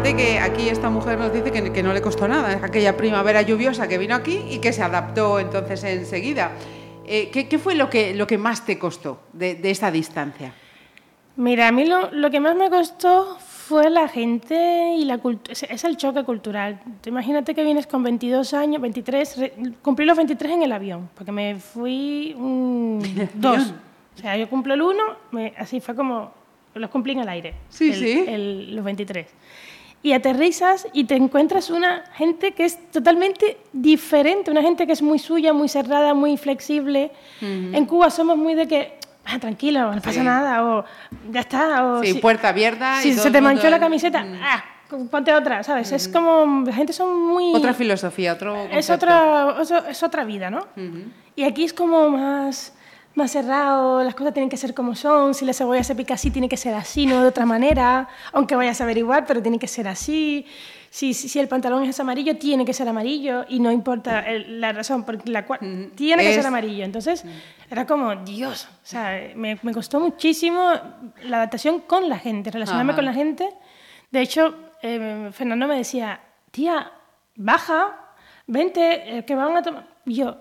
Fíjate 0.03 0.17
que 0.17 0.39
aquí 0.41 0.69
esta 0.69 0.91
mujer 0.91 1.17
nos 1.17 1.33
dice 1.33 1.53
que, 1.53 1.73
que 1.73 1.81
no 1.81 1.93
le 1.93 2.03
costó 2.03 2.27
nada, 2.27 2.53
es 2.55 2.63
aquella 2.65 2.97
primavera 2.97 3.41
lluviosa 3.43 3.87
que 3.87 3.99
vino 3.99 4.17
aquí 4.17 4.41
y 4.51 4.59
que 4.59 4.73
se 4.73 4.83
adaptó 4.83 5.39
entonces 5.39 5.85
enseguida. 5.85 6.51
Eh, 7.07 7.31
¿qué, 7.33 7.47
qué 7.47 7.57
fue 7.57 7.77
lo 7.77 7.89
que, 7.89 8.13
lo 8.13 8.27
que 8.27 8.37
más 8.37 8.67
te 8.67 8.81
costó 8.81 9.21
de, 9.33 9.55
de 9.55 9.71
esta 9.71 9.93
distancia? 9.93 10.55
Mira, 11.37 11.69
a 11.69 11.73
mí 11.73 11.85
lo, 11.87 12.11
lo 12.11 12.33
que 12.33 12.41
más 12.41 12.57
me 12.57 12.69
costó 12.69 13.39
fue 13.39 13.91
la 13.91 14.09
gente 14.09 14.97
y 14.99 15.05
la 15.05 15.19
cultura. 15.19 15.53
Es, 15.53 15.63
es 15.63 15.85
el 15.85 15.97
choque 15.97 16.25
cultural. 16.25 16.81
Imagínate 17.07 17.55
que 17.55 17.63
vienes 17.63 17.87
con 17.87 18.03
22 18.03 18.55
años, 18.55 18.83
23, 18.83 19.37
re- 19.39 19.53
cumplí 19.83 20.05
los 20.05 20.17
23 20.17 20.53
en 20.55 20.63
el 20.65 20.73
avión, 20.73 21.11
porque 21.15 21.31
me 21.31 21.55
fui 21.61 22.35
dos. 23.35 23.73
O 24.17 24.21
sea, 24.21 24.37
yo 24.37 24.49
cumplo 24.51 24.75
el 24.75 24.83
1, 24.83 25.01
así 25.59 25.81
fue 25.81 25.95
como, 25.95 26.33
los 26.75 26.91
cumplí 26.91 27.13
en 27.13 27.21
el 27.21 27.29
aire. 27.29 27.55
Sí, 27.69 27.91
el- 27.93 27.95
sí. 27.99 28.25
el- 28.27 28.75
los 28.75 28.85
23. 28.85 29.27
Y 30.05 30.13
aterrizas 30.15 30.87
y 30.93 31.05
te 31.05 31.15
encuentras 31.15 31.71
una 31.71 32.05
gente 32.15 32.53
que 32.53 32.65
es 32.65 32.91
totalmente 32.91 33.59
diferente, 33.73 34.51
una 34.51 34.61
gente 34.63 34.85
que 34.87 34.93
es 34.93 35.03
muy 35.03 35.19
suya, 35.21 35.53
muy 35.53 35.69
cerrada, 35.69 36.13
muy 36.13 36.37
flexible. 36.37 37.13
En 37.41 37.87
Cuba 37.87 38.11
somos 38.11 38.37
muy 38.37 38.55
de 38.55 38.67
que, 38.67 38.99
ah, 39.25 39.39
tranquilo, 39.39 39.93
no 39.95 40.01
pasa 40.01 40.13
Sí. 40.15 40.21
nada, 40.21 40.65
o 40.65 40.85
ya 41.31 41.41
está. 41.41 41.87
O 41.87 42.03
Sí, 42.03 42.15
si- 42.15 42.19
puerta 42.19 42.49
abierta. 42.49 42.99
y 43.01 43.03
si 43.05 43.13
todo 43.15 43.23
se 43.23 43.31
te 43.31 43.41
manchó 43.41 43.71
la 43.71 43.79
camiseta, 43.79 44.25
Mm. 44.25 44.39
ah, 44.43 44.65
ponte 45.11 45.33
otra, 45.33 45.63
¿sabes? 45.63 45.93
Es 45.93 46.09
como, 46.09 46.65
la 46.67 46.73
gente 46.73 46.93
son 46.93 47.23
muy... 47.23 47.55
Otra 47.55 47.73
filosofía, 47.73 48.33
otro. 48.33 48.57
es 48.57 48.71
concepto. 48.89 49.07
otra, 49.07 49.47
otra- 49.63 49.89
es 49.91 50.03
otra 50.03 50.25
vida, 50.25 50.51
¿no? 50.51 50.67
Y 51.37 51.45
aquí 51.45 51.63
es 51.65 51.73
como 51.73 52.09
más, 52.11 52.75
más 53.15 53.31
cerrado, 53.31 54.03
las 54.03 54.15
cosas 54.15 54.33
tienen 54.33 54.49
que 54.49 54.57
ser 54.57 54.73
como 54.75 54.95
son, 54.95 55.35
si 55.35 55.45
la 55.45 55.53
cebolla 55.53 55.85
se 55.85 55.95
pica 55.95 56.15
así, 56.15 56.31
tiene 56.31 56.49
que 56.49 56.57
ser 56.57 56.75
así, 56.75 57.07
no 57.07 57.21
de 57.23 57.29
otra 57.29 57.45
manera, 57.47 58.09
aunque 58.33 58.57
vayas 58.57 58.81
a 58.81 58.85
averiguar, 58.85 59.27
pero 59.27 59.43
tiene 59.43 59.59
que 59.59 59.69
ser 59.69 59.87
así. 59.89 60.47
Si, 60.91 61.15
si, 61.15 61.29
si 61.29 61.39
el 61.39 61.49
pantalón 61.49 61.85
es 61.85 61.99
amarillo, 62.01 62.37
tiene 62.37 62.65
que 62.67 62.75
ser 62.75 62.87
amarillo 62.89 63.47
y 63.49 63.61
no 63.61 63.71
importa 63.73 64.21
el- 64.29 64.61
la 64.61 64.73
razón 64.73 65.05
por 65.05 65.27
la 65.29 65.47
cual 65.47 65.91
tiene 65.95 66.23
que 66.23 66.31
Es- 66.31 66.37
ser 66.37 66.47
amarillo. 66.47 66.85
Entonces, 66.85 67.25
era 67.71 67.87
como, 67.87 68.15
Dios, 68.17 68.69
o 68.71 68.87
sea, 68.87 69.19
me, 69.35 69.59
me 69.63 69.73
costó 69.73 70.01
muchísimo 70.01 70.71
la 71.25 71.39
adaptación 71.39 71.81
con 71.81 72.09
la 72.11 72.19
gente, 72.19 72.51
relacionarme 72.51 72.93
Ajá. 72.93 72.97
con 72.97 73.05
la 73.07 73.15
gente. 73.15 73.49
De 74.11 74.21
hecho, 74.21 74.55
eh, 74.83 75.31
Fernando 75.33 75.67
me 75.67 75.77
decía, 75.79 76.21
tía, 76.51 76.93
baja, 77.37 77.97
vente, 78.47 79.19
eh, 79.19 79.25
que 79.25 79.35
van 79.35 79.57
a 79.57 79.63
tomar. 79.63 79.87
Y 80.05 80.15
yo, 80.17 80.37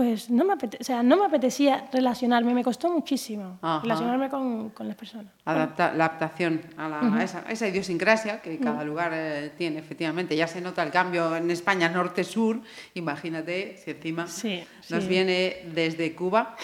pues 0.00 0.30
no 0.30 0.46
me, 0.46 0.54
o 0.54 0.58
sea, 0.82 1.02
no 1.02 1.18
me 1.18 1.26
apetecía 1.26 1.84
relacionarme, 1.92 2.54
me 2.54 2.64
costó 2.64 2.88
muchísimo 2.90 3.58
Ajá. 3.60 3.82
relacionarme 3.82 4.30
con, 4.30 4.70
con 4.70 4.88
las 4.88 4.96
personas. 4.96 5.26
Adapta- 5.44 5.92
la 5.92 6.06
adaptación 6.06 6.62
a, 6.78 6.88
la- 6.88 7.16
a 7.18 7.22
esa, 7.22 7.44
a 7.46 7.52
esa 7.52 7.68
idiosincrasia 7.68 8.40
que 8.40 8.58
cada 8.58 8.82
lugar 8.82 9.12
eh, 9.14 9.52
tiene, 9.58 9.78
efectivamente. 9.78 10.34
Ya 10.34 10.46
se 10.46 10.62
nota 10.62 10.82
el 10.82 10.90
cambio 10.90 11.36
en 11.36 11.50
España 11.50 11.90
norte-sur. 11.90 12.62
Imagínate 12.94 13.76
si 13.76 13.90
encima 13.90 14.26
Sí, 14.26 14.64
nos 14.88 15.02
sí. 15.02 15.08
viene 15.10 15.66
desde 15.74 16.14
Cuba. 16.14 16.56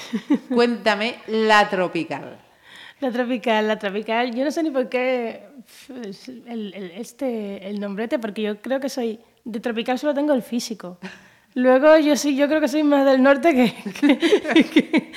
Cuéntame 0.49 1.17
la 1.27 1.69
tropical. 1.69 2.39
La 3.01 3.11
tropical, 3.13 3.69
la 3.69 3.79
tropical, 3.79 4.35
yo 4.35 4.45
no 4.47 4.51
sé 4.51 4.63
ni 4.63 4.71
por 4.71 4.89
qué 4.89 5.47
el, 6.47 6.73
el- 6.75 6.91
este, 6.93 7.69
el 7.69 7.81
nombrete, 7.81 8.19
porque 8.19 8.41
yo 8.41 8.63
creo 8.63 8.81
que 8.81 8.89
soy, 8.89 9.21
de 9.45 9.61
tropical 9.61 9.99
solo 9.99 10.15
tengo 10.15 10.33
el 10.33 10.41
físico. 10.41 10.99
Luego 11.57 11.97
yo 11.99 12.15
sí, 12.17 12.37
yo 12.37 12.49
creo 12.49 12.61
que 12.61 12.69
soy 12.69 12.83
más 12.83 13.05
del 13.07 13.23
norte 13.23 13.55
que, 13.55 15.11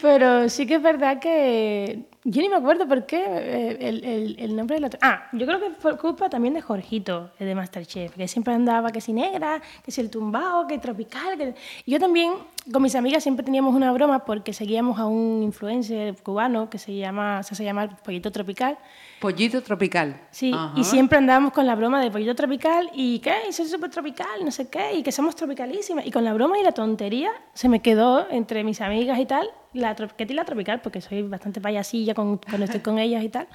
pero 0.00 0.48
sí 0.48 0.66
que 0.66 0.76
es 0.76 0.82
verdad 0.82 1.18
que 1.18 2.04
yo 2.24 2.40
ni 2.42 2.48
me 2.48 2.56
acuerdo 2.56 2.86
por 2.86 3.04
qué 3.06 3.24
eh, 3.26 3.76
el, 3.80 4.36
el- 4.38 4.54
nombre 4.56 4.76
de 4.76 4.80
la... 4.82 4.90
Ah, 5.02 5.28
yo 5.32 5.44
creo 5.46 5.58
que 5.60 5.70
fue 5.78 5.96
culpa 5.98 6.28
también 6.30 6.54
de 6.54 6.60
Jorgito, 6.62 7.30
el 7.38 7.48
de 7.48 7.54
Masterchef, 7.54 8.14
que 8.14 8.28
siempre 8.28 8.54
andaba 8.54 8.90
que 8.92 9.00
si 9.00 9.12
negra, 9.12 9.60
que 9.84 9.90
si 9.90 10.00
el 10.00 10.10
tumbao, 10.10 10.66
que 10.66 10.78
tropical. 10.78 11.36
Que... 11.36 11.54
Yo 11.86 11.98
también, 11.98 12.32
con 12.72 12.82
mis 12.82 12.94
amigas, 12.94 13.22
siempre 13.22 13.44
teníamos 13.44 13.74
una 13.74 13.92
broma 13.92 14.24
porque 14.24 14.52
seguíamos 14.52 14.98
a 14.98 15.06
un 15.06 15.42
influencer 15.42 16.14
cubano 16.22 16.70
que 16.70 16.78
se 16.78 16.94
llama, 16.96 17.42
se 17.42 17.54
hace 17.54 17.64
llamar 17.64 17.96
Pollito 18.02 18.32
Tropical. 18.32 18.78
Pollito 19.20 19.62
tropical. 19.62 20.20
Sí, 20.30 20.50
Ajá. 20.54 20.72
y 20.78 20.84
siempre 20.84 21.18
andábamos 21.18 21.52
con 21.52 21.66
la 21.66 21.74
broma 21.74 22.00
de 22.02 22.10
pollito 22.10 22.34
tropical 22.34 22.90
y 22.94 23.20
qué, 23.20 23.34
y 23.48 23.52
soy 23.52 23.66
súper 23.66 23.90
tropical, 23.90 24.26
no 24.44 24.50
sé 24.50 24.68
qué, 24.68 24.94
y 24.94 25.02
que 25.02 25.12
somos 25.12 25.34
tropicalísimas. 25.36 26.06
Y 26.06 26.10
con 26.10 26.24
la 26.24 26.34
broma 26.34 26.58
y 26.58 26.62
la 26.62 26.72
tontería 26.72 27.30
se 27.54 27.68
me 27.68 27.80
quedó 27.80 28.28
entre 28.30 28.64
mis 28.64 28.80
amigas 28.80 29.18
y 29.18 29.26
tal, 29.26 29.48
la 29.72 29.96
tro- 29.96 30.12
que 30.14 30.26
la 30.34 30.44
tropical, 30.44 30.80
porque 30.82 31.00
soy 31.00 31.22
bastante 31.22 31.60
payasilla 31.60 32.14
con- 32.14 32.38
cuando 32.38 32.64
estoy 32.64 32.80
con 32.80 32.98
ellas 32.98 33.22
y 33.24 33.28
tal. 33.30 33.46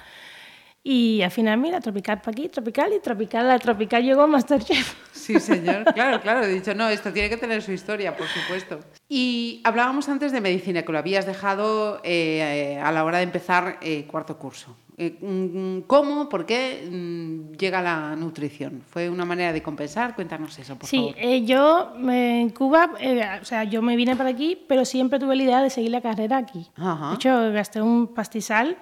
Y 0.82 1.20
al 1.20 1.30
final, 1.30 1.58
mira, 1.58 1.78
tropical 1.80 2.20
para 2.22 2.30
aquí, 2.32 2.48
tropical 2.48 2.90
y 2.96 3.00
tropical, 3.00 3.46
la 3.46 3.58
tropical 3.58 4.02
llegó 4.02 4.22
a 4.22 4.26
Masterchef. 4.26 4.94
Sí, 5.12 5.38
señor. 5.38 5.84
Claro, 5.92 6.20
claro. 6.22 6.42
He 6.42 6.48
dicho, 6.48 6.74
no, 6.74 6.88
esto 6.88 7.12
tiene 7.12 7.28
que 7.28 7.36
tener 7.36 7.60
su 7.62 7.72
historia, 7.72 8.16
por 8.16 8.26
supuesto. 8.26 8.80
Y 9.08 9.60
hablábamos 9.64 10.08
antes 10.08 10.32
de 10.32 10.40
medicina, 10.40 10.82
que 10.82 10.92
lo 10.92 10.98
habías 10.98 11.26
dejado 11.26 12.00
eh, 12.02 12.80
a 12.82 12.90
la 12.92 13.04
hora 13.04 13.18
de 13.18 13.24
empezar 13.24 13.78
eh, 13.82 14.06
cuarto 14.06 14.38
curso. 14.38 14.74
Eh, 14.96 15.16
mm, 15.20 15.80
¿Cómo, 15.86 16.28
por 16.30 16.46
qué 16.46 16.88
mm, 16.90 17.56
llega 17.56 17.82
la 17.82 18.16
nutrición? 18.16 18.82
¿Fue 18.88 19.10
una 19.10 19.24
manera 19.26 19.52
de 19.52 19.62
compensar? 19.62 20.14
Cuéntanos 20.14 20.58
eso, 20.58 20.76
por 20.76 20.88
Sí, 20.88 20.96
favor. 20.96 21.14
eh, 21.18 21.44
yo 21.44 21.92
en 22.08 22.48
Cuba, 22.50 22.92
eh, 23.00 23.22
o 23.40 23.44
sea, 23.44 23.64
yo 23.64 23.82
me 23.82 23.96
vine 23.96 24.16
para 24.16 24.30
aquí, 24.30 24.58
pero 24.66 24.84
siempre 24.86 25.18
tuve 25.18 25.36
la 25.36 25.42
idea 25.42 25.62
de 25.62 25.68
seguir 25.70 25.90
la 25.90 26.00
carrera 26.00 26.38
aquí. 26.38 26.66
Ajá. 26.76 27.10
De 27.10 27.14
hecho, 27.16 27.52
gasté 27.52 27.82
un 27.82 28.08
pastizal 28.14 28.76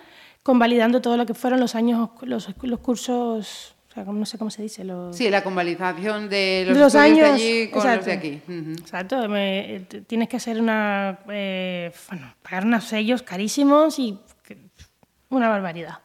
convalidando 0.52 1.02
todo 1.02 1.18
lo 1.18 1.26
que 1.26 1.34
fueron 1.34 1.60
los 1.60 1.74
años, 1.74 2.08
los, 2.22 2.48
los 2.62 2.78
cursos, 2.80 3.74
no 3.94 4.24
sé 4.24 4.38
cómo 4.38 4.48
se 4.50 4.62
dice, 4.62 4.82
los, 4.82 5.14
Sí, 5.14 5.28
la 5.28 5.44
convalidación 5.44 6.30
de 6.30 6.64
los, 6.66 6.78
los 6.78 6.94
años. 6.94 7.18
de 7.18 7.24
allí 7.26 7.68
con 7.68 7.84
los 7.84 8.06
de 8.06 8.12
exacto. 8.14 8.18
aquí. 8.18 8.40
Ujú. 8.48 8.70
Exacto, 8.80 9.28
me- 9.28 9.84
tienes 10.06 10.26
que 10.26 10.38
hacer 10.38 10.58
una, 10.58 11.18
eh, 11.28 11.92
bueno, 12.08 12.34
pagar 12.42 12.64
unos 12.64 12.84
sellos 12.84 13.22
carísimos 13.22 13.98
y 13.98 14.18
una 15.28 15.50
barbaridad. 15.50 15.98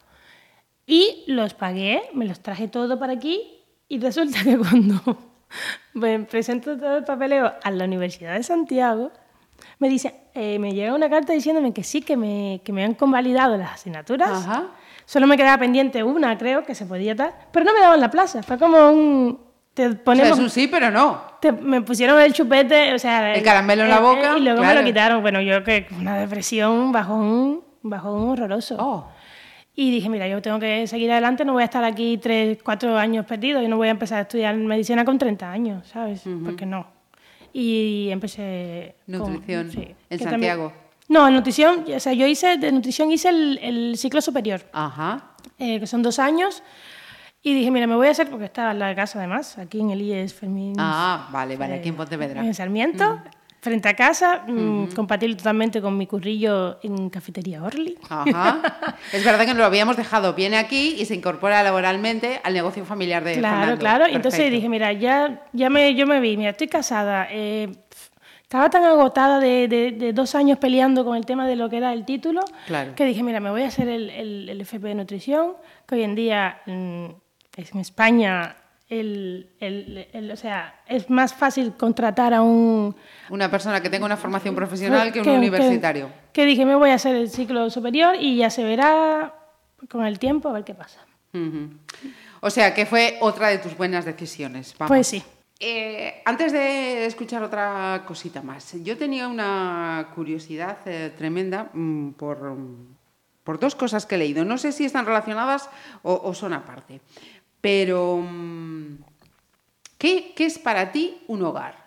Y 0.86 1.24
los 1.26 1.54
pagué, 1.54 2.02
me 2.12 2.26
los 2.26 2.40
traje 2.40 2.68
todo 2.68 2.98
para 2.98 3.14
aquí 3.14 3.40
y 3.88 3.98
resulta 3.98 4.44
que 4.44 4.58
cuando 4.58 5.00
me 5.94 6.18
presento 6.20 6.76
todo 6.76 6.98
el 6.98 7.04
papeleo 7.04 7.50
a 7.62 7.70
la 7.70 7.84
Universidad 7.86 8.34
de 8.34 8.42
Santiago, 8.42 9.10
me 9.78 9.88
dice, 9.88 10.14
eh, 10.34 10.58
me 10.58 10.72
llega 10.72 10.94
una 10.94 11.08
carta 11.10 11.32
diciéndome 11.32 11.72
que 11.72 11.82
sí, 11.84 12.00
que 12.02 12.16
me, 12.16 12.60
que 12.64 12.72
me 12.72 12.84
han 12.84 12.94
convalidado 12.94 13.56
las 13.56 13.72
asignaturas. 13.74 14.30
Ajá. 14.30 14.64
Solo 15.06 15.26
me 15.26 15.36
quedaba 15.36 15.58
pendiente 15.58 16.02
una, 16.02 16.36
creo, 16.38 16.64
que 16.64 16.74
se 16.74 16.86
podía 16.86 17.14
dar, 17.14 17.34
pero 17.52 17.64
no 17.66 17.74
me 17.74 17.80
daban 17.80 18.00
la 18.00 18.10
plaza. 18.10 18.42
Fue 18.42 18.58
como 18.58 18.90
un... 18.90 19.38
Te 19.74 19.86
O 19.88 19.90
sea, 19.90 20.04
ponemos, 20.04 20.38
es 20.38 20.44
un 20.44 20.50
sí, 20.50 20.68
pero 20.68 20.90
no. 20.90 21.20
te- 21.40 21.50
me 21.52 21.82
pusieron 21.82 22.20
el 22.20 22.32
chupete, 22.32 22.94
o 22.94 22.98
sea... 22.98 23.34
El 23.34 23.42
caramelo 23.42 23.82
en 23.82 23.90
la 23.90 23.98
boca, 23.98 24.38
y 24.38 24.40
luego 24.40 24.60
me 24.60 24.66
claro. 24.66 24.80
lo 24.80 24.86
quitaron. 24.86 25.20
Bueno, 25.20 25.40
yo 25.42 25.64
que 25.64 25.88
una 25.98 26.16
depresión, 26.16 26.92
bajón, 26.92 27.60
bajón 27.82 28.28
horroroso. 28.30 28.76
Oh. 28.78 29.08
Y 29.74 29.90
dije, 29.90 30.08
mira, 30.08 30.28
yo 30.28 30.40
tengo 30.40 30.60
que 30.60 30.86
seguir 30.86 31.10
adelante, 31.10 31.44
no 31.44 31.52
voy 31.54 31.62
a 31.62 31.64
estar 31.64 31.82
aquí 31.82 32.16
tres, 32.18 32.58
cuatro 32.62 32.96
años 32.96 33.26
perdido, 33.26 33.60
yo 33.60 33.68
no 33.68 33.76
voy 33.76 33.88
a 33.88 33.90
empezar 33.90 34.18
a 34.18 34.22
estudiar 34.22 34.54
medicina 34.54 35.04
con 35.04 35.18
30 35.18 35.50
años, 35.50 35.88
¿sabes? 35.88 36.22
Porque 36.44 36.64
no. 36.64 36.86
Y 37.56 38.08
empecé... 38.10 38.96
con- 39.06 39.32
Nutrición, 39.32 39.70
sí, 39.70 39.94
en 40.10 40.18
Santiago. 40.18 40.72
no, 41.08 41.28
en 41.28 41.34
nutrición, 41.34 41.84
o 41.94 42.00
sea, 42.00 42.12
yo 42.12 42.26
hice, 42.26 42.56
de 42.58 42.72
nutrición 42.72 43.12
hice 43.12 43.28
el, 43.28 43.58
el 43.62 43.96
ciclo 43.96 44.20
superior, 44.20 44.60
Ajá. 44.72 45.36
eh, 45.58 45.78
que 45.78 45.86
son 45.86 46.02
dos 46.02 46.18
años, 46.18 46.64
y 47.42 47.54
dije, 47.54 47.70
mira, 47.70 47.86
me 47.86 47.94
voy 47.94 48.08
a 48.08 48.10
hacer, 48.10 48.28
porque 48.28 48.46
estaba 48.46 48.72
en 48.72 48.80
la 48.80 48.92
casa 48.96 49.20
además, 49.20 49.56
aquí 49.58 49.78
en 49.78 49.90
el 49.90 50.02
IES 50.02 50.34
Fermín. 50.34 50.74
Ah, 50.78 51.28
vale, 51.30 51.56
vale, 51.56 51.74
aquí 51.74 51.90
en 51.90 51.94
Pontevedra. 51.96 52.44
En 52.44 52.54
Sarmiento, 52.54 53.20
frente 53.64 53.88
a 53.88 53.94
casa, 53.94 54.44
mm, 54.46 54.88
compatible 54.94 55.36
totalmente 55.36 55.80
con 55.80 55.96
mi 55.96 56.06
currillo 56.06 56.78
en 56.82 57.08
Cafetería 57.08 57.62
Orly. 57.64 57.96
Ajá. 58.10 58.60
Es 59.12 59.24
verdad 59.24 59.40
que 59.40 59.48
nos 59.48 59.56
lo 59.56 59.64
habíamos 59.64 59.96
dejado. 59.96 60.34
Viene 60.34 60.58
aquí 60.58 60.96
y 60.98 61.04
se 61.06 61.14
incorpora 61.14 61.62
laboralmente 61.62 62.40
al 62.44 62.52
negocio 62.52 62.84
familiar 62.84 63.24
de 63.24 63.38
Claro, 63.38 63.56
Fernando. 63.56 63.80
claro. 63.80 64.04
Y 64.06 64.14
Entonces 64.14 64.38
Perfecto. 64.40 64.54
dije, 64.56 64.68
mira, 64.68 64.92
ya, 64.92 65.42
ya 65.54 65.70
me, 65.70 65.94
yo 65.94 66.06
me 66.06 66.20
vi, 66.20 66.36
mira, 66.36 66.50
estoy 66.50 66.68
casada. 66.68 67.26
eh, 67.30 67.68
estaba 68.42 68.68
tan 68.70 68.84
agotada 68.84 69.40
de, 69.40 69.66
de- 69.66 69.92
de 69.92 70.12
dos 70.12 70.34
años 70.34 70.58
peleando 70.58 71.04
con 71.04 71.16
el 71.16 71.24
tema 71.26 71.46
de 71.48 71.56
lo 71.56 71.68
que 71.70 71.78
era 71.78 71.92
el 71.94 72.04
título, 72.04 72.42
Claro. 72.66 72.94
que 72.94 73.04
dije, 73.06 73.22
mira, 73.22 73.40
me 73.40 73.50
voy 73.50 73.62
a 73.62 73.68
hacer 73.68 73.88
el, 73.88 74.10
el, 74.10 74.48
el 74.50 74.60
FP 74.60 74.88
de 74.88 74.94
nutrición, 74.94 75.54
que 75.88 75.94
hoy 75.96 76.02
en 76.02 76.14
día 76.14 76.60
mm, 76.66 77.06
es 77.56 77.72
en 77.74 77.80
España, 77.80 78.54
el, 79.00 79.50
el- 79.60 80.08
el- 80.12 80.30
o 80.30 80.36
sea, 80.36 80.82
es 80.86 81.08
más 81.10 81.34
fácil 81.34 81.72
contratar 81.76 82.32
a 82.34 82.42
un... 82.42 82.94
Una 83.30 83.50
persona 83.50 83.80
que 83.80 83.90
tenga 83.90 84.06
una 84.06 84.16
formación 84.16 84.54
profesional 84.54 85.12
que 85.12 85.20
un 85.20 85.24
que- 85.24 85.30
universitario. 85.36 86.10
Que, 86.32 86.44
dije, 86.44 86.64
me 86.64 86.74
voy 86.74 86.90
a 86.90 86.94
hacer 86.94 87.14
el 87.16 87.30
ciclo 87.30 87.70
superior 87.70 88.16
y 88.18 88.36
ya 88.36 88.50
se 88.50 88.64
verá 88.64 89.34
con 89.90 90.04
el 90.04 90.18
tiempo 90.18 90.48
a 90.48 90.52
ver 90.52 90.64
qué 90.64 90.74
pasa. 90.74 91.00
Ujú. 91.32 91.70
O 92.40 92.50
sea, 92.50 92.74
que 92.74 92.86
fue 92.86 93.16
otra 93.20 93.48
de 93.48 93.58
tus 93.58 93.76
buenas 93.76 94.04
decisiones. 94.04 94.74
Vamos. 94.78 94.88
Pues 94.88 95.06
sí. 95.06 95.22
Eh, 95.60 96.20
antes 96.24 96.52
de 96.52 97.06
escuchar 97.06 97.42
otra 97.42 98.02
cosita 98.06 98.42
más, 98.42 98.74
yo 98.82 98.98
tenía 98.98 99.28
una 99.28 100.08
curiosidad 100.14 100.78
eh, 100.84 101.12
tremenda 101.16 101.70
mm, 101.72 102.10
por, 102.12 102.56
por 103.44 103.58
dos 103.60 103.74
cosas 103.74 104.04
que 104.04 104.16
he 104.16 104.18
leído. 104.18 104.44
No 104.44 104.58
sé 104.58 104.72
si 104.72 104.84
están 104.84 105.06
relacionadas 105.06 105.70
o, 106.02 106.20
o 106.24 106.34
son 106.34 106.52
aparte. 106.52 107.00
Pero, 107.64 108.18
mm, 108.18 108.98
¿qué, 109.96 110.34
qué 110.36 110.44
es 110.44 110.58
para 110.58 110.92
ti 110.92 111.16
un 111.28 111.42
hogar? 111.42 111.82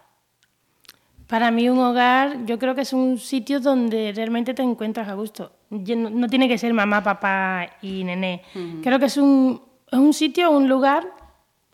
Para 1.28 1.52
mí 1.52 1.70
un 1.70 1.78
hogar, 1.78 2.46
yo 2.48 2.58
creo 2.58 2.74
que 2.74 2.82
es 2.82 2.94
un 2.94 3.20
sitio 3.20 3.60
donde 3.60 4.12
realmente 4.16 4.56
te 4.56 4.64
encuentras 4.64 5.08
a 5.08 5.14
gusto. 5.14 5.52
No, 5.70 6.10
no 6.10 6.28
tiene 6.28 6.48
que 6.48 6.58
ser 6.58 6.74
mamá, 6.74 7.04
papá 7.04 7.78
y 7.84 8.04
nené. 8.04 8.42
Creo 8.82 8.98
que 8.98 9.06
es 9.06 9.18
un, 9.18 9.62
es 9.92 10.00
un 10.00 10.16
sitio, 10.16 10.50
un 10.50 10.68
lugar 10.68 11.06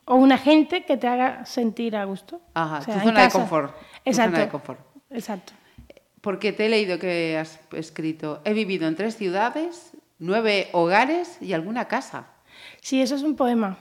o 0.03 0.15
una 0.15 0.37
gente 0.37 0.83
que 0.83 0.97
te 0.97 1.07
haga 1.07 1.45
sentir 1.45 1.95
a 1.95 2.03
gusto. 2.03 2.41
Ajá, 2.55 2.79
O 2.79 2.81
sea, 2.81 2.95
tu 2.95 2.99
en 2.99 3.05
zona 3.05 3.21
de 3.23 3.29
confort, 3.29 3.73
tu 3.73 3.85
Exacto. 4.03 4.31
zona 4.31 4.43
de 4.43 4.51
confort. 4.51 4.79
Exacto. 5.11 5.53
Porque 6.19 6.51
te 6.51 6.65
he 6.65 6.69
leído 6.69 6.99
que 6.99 7.37
has 7.37 7.57
escrito, 7.71 8.41
he 8.43 8.51
vivido 8.51 8.85
en 8.85 8.97
tres 8.97 9.15
ciudades, 9.15 9.93
nueve 10.19 10.67
hogares 10.73 11.37
y 11.41 11.53
alguna 11.53 11.85
casa. 11.87 12.27
Sí, 12.81 13.01
eso 13.01 13.15
es 13.15 13.23
un 13.23 13.37
poema. 13.37 13.77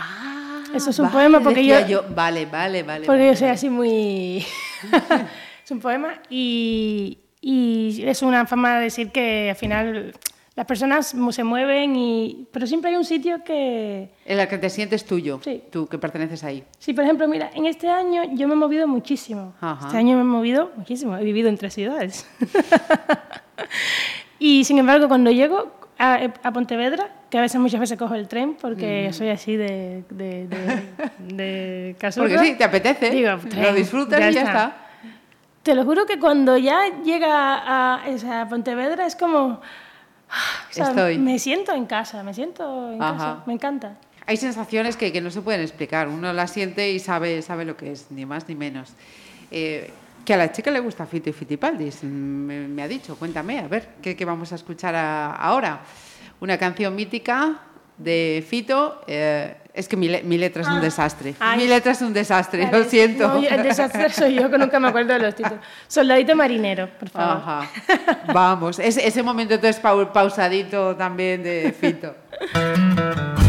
Ah, 0.00 0.62
Eso 0.74 0.90
es 0.90 0.98
un 0.98 1.10
poema 1.10 1.40
porque 1.40 1.64
yo- 1.66 2.04
Vale, 2.14 2.46
vale, 2.46 2.82
vale. 2.82 3.06
Porque 3.06 3.20
vale, 3.22 3.26
yo 3.30 3.34
soy 3.36 3.42
vale. 3.46 3.52
así 3.54 3.68
muy... 3.70 4.38
es 5.64 5.70
un 5.70 5.80
poema 5.80 6.20
y, 6.30 7.18
y 7.40 8.02
es 8.06 8.22
una 8.22 8.46
forma 8.46 8.76
de 8.78 8.84
decir 8.84 9.10
que 9.10 9.50
al 9.50 9.56
final 9.56 10.14
las 10.54 10.66
personas 10.66 11.14
se 11.30 11.44
mueven, 11.44 11.94
y, 11.94 12.48
pero 12.50 12.66
siempre 12.66 12.90
hay 12.90 12.96
un 12.96 13.04
sitio 13.04 13.44
que... 13.44 14.10
En 14.26 14.40
el 14.40 14.48
que 14.48 14.58
te 14.58 14.68
sientes 14.68 15.04
tuyo, 15.04 15.38
Sí. 15.44 15.62
tú 15.70 15.86
que 15.86 15.98
perteneces 15.98 16.42
ahí. 16.42 16.64
Sí, 16.80 16.92
por 16.94 17.04
ejemplo, 17.04 17.28
mira, 17.28 17.48
en 17.54 17.66
este 17.66 17.88
año 17.88 18.22
yo 18.34 18.48
me 18.48 18.54
he 18.54 18.56
movido 18.56 18.88
muchísimo. 18.88 19.54
Ajá. 19.60 19.86
Este 19.86 19.98
año 19.98 20.16
me 20.16 20.22
he 20.22 20.24
movido 20.24 20.72
muchísimo. 20.76 21.16
He 21.16 21.22
vivido 21.22 21.48
en 21.48 21.58
tres 21.58 21.74
ciudades. 21.74 22.26
y 24.40 24.64
sin 24.64 24.78
embargo, 24.78 25.06
cuando 25.08 25.30
llego 25.30 25.72
a, 25.98 26.20
a 26.42 26.52
Pontevedra, 26.52 27.10
que 27.28 27.38
a 27.38 27.40
veces 27.40 27.60
muchas 27.60 27.80
veces 27.80 27.98
cojo 27.98 28.14
el 28.14 28.28
tren 28.28 28.56
porque 28.60 29.12
soy 29.12 29.28
así 29.30 29.56
de, 29.56 30.04
de, 30.10 30.46
de, 30.48 30.82
de 31.34 31.96
casulla, 31.98 32.28
Porque 32.28 32.46
sí, 32.46 32.54
te 32.56 32.64
apetece, 32.64 33.10
digo, 33.10 33.30
lo 33.60 33.74
disfrutas 33.74 34.20
y 34.30 34.34
ya 34.34 34.42
está. 34.42 34.76
Te 35.62 35.74
lo 35.74 35.84
juro 35.84 36.06
que 36.06 36.18
cuando 36.18 36.56
ya 36.56 36.80
llega 37.04 37.58
a, 37.58 38.08
o 38.08 38.18
sea, 38.18 38.42
a 38.42 38.48
Pontevedra 38.48 39.06
es 39.06 39.16
como... 39.16 39.46
o 39.48 39.60
sea, 40.70 40.88
Estoy. 40.88 41.18
Me 41.18 41.38
siento 41.38 41.74
en 41.74 41.84
casa, 41.84 42.22
me 42.22 42.32
siento 42.32 42.92
en 42.92 43.02
Ajá. 43.02 43.12
casa, 43.12 43.42
me 43.46 43.52
encanta. 43.52 43.96
Hay 44.26 44.36
sensaciones 44.36 44.96
que, 44.96 45.12
que 45.12 45.20
no 45.20 45.30
se 45.30 45.42
pueden 45.42 45.60
explicar. 45.60 46.08
Uno 46.08 46.32
las 46.32 46.52
siente 46.52 46.90
y 46.90 46.98
sabe, 46.98 47.42
sabe 47.42 47.64
lo 47.64 47.76
que 47.76 47.92
es, 47.92 48.10
ni 48.10 48.24
más 48.24 48.48
ni 48.48 48.54
menos. 48.54 48.92
Eh, 49.50 49.90
que 50.28 50.34
a 50.34 50.36
la 50.36 50.52
chica 50.52 50.70
le 50.70 50.80
gusta 50.80 51.06
Fito 51.06 51.30
y 51.30 51.32
Fitipaldis, 51.32 52.04
me, 52.04 52.68
me 52.68 52.82
ha 52.82 52.86
dicho. 52.88 53.16
Cuéntame, 53.16 53.60
a 53.60 53.66
ver, 53.66 53.88
¿qué, 54.02 54.14
qué 54.14 54.26
vamos 54.26 54.52
a 54.52 54.56
escuchar 54.56 54.94
a- 54.94 55.32
ahora? 55.34 55.80
Una 56.40 56.58
canción 56.58 56.94
mítica 56.94 57.60
de 57.96 58.44
Fito. 58.46 59.00
eh, 59.06 59.56
es 59.72 59.88
que 59.88 59.96
mi, 59.96 60.06
le- 60.06 60.22
mi 60.24 60.36
letra 60.36 60.60
es 60.60 60.68
un 60.68 60.82
desastre. 60.82 61.34
Ah. 61.40 61.52
Ay. 61.52 61.60
mi 61.60 61.66
letra 61.66 61.92
es 61.92 62.02
un 62.02 62.12
desastre, 62.12 62.60
Claro, 62.68 62.80
lo 62.80 62.84
siento. 62.90 63.26
no, 63.26 63.36
el 63.42 63.62
desastre 63.62 64.10
soy 64.10 64.34
yo, 64.34 64.50
que 64.50 64.58
nunca 64.58 64.78
me 64.78 64.88
acuerdo 64.88 65.14
de 65.14 65.20
los 65.20 65.34
títulos. 65.34 65.60
Soldadito 65.86 66.36
marinero, 66.36 66.90
por 66.98 67.08
favor. 67.08 67.36
Ajá. 67.38 67.70
Vamos, 68.34 68.78
ese, 68.80 69.06
ese 69.08 69.22
momento 69.22 69.54
entonces 69.54 69.80
pau- 69.82 70.12
pausadito 70.12 70.94
también 70.94 71.42
de 71.42 71.72
Fito. 71.80 72.14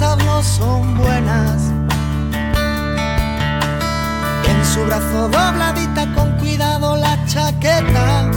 no 0.00 0.42
son 0.42 0.94
buenas. 0.98 1.72
En 4.44 4.64
su 4.66 4.84
brazo 4.84 5.28
dobladita 5.30 6.06
con 6.14 6.32
cuidado 6.32 6.96
la 6.96 7.16
chaqueta. 7.24 8.30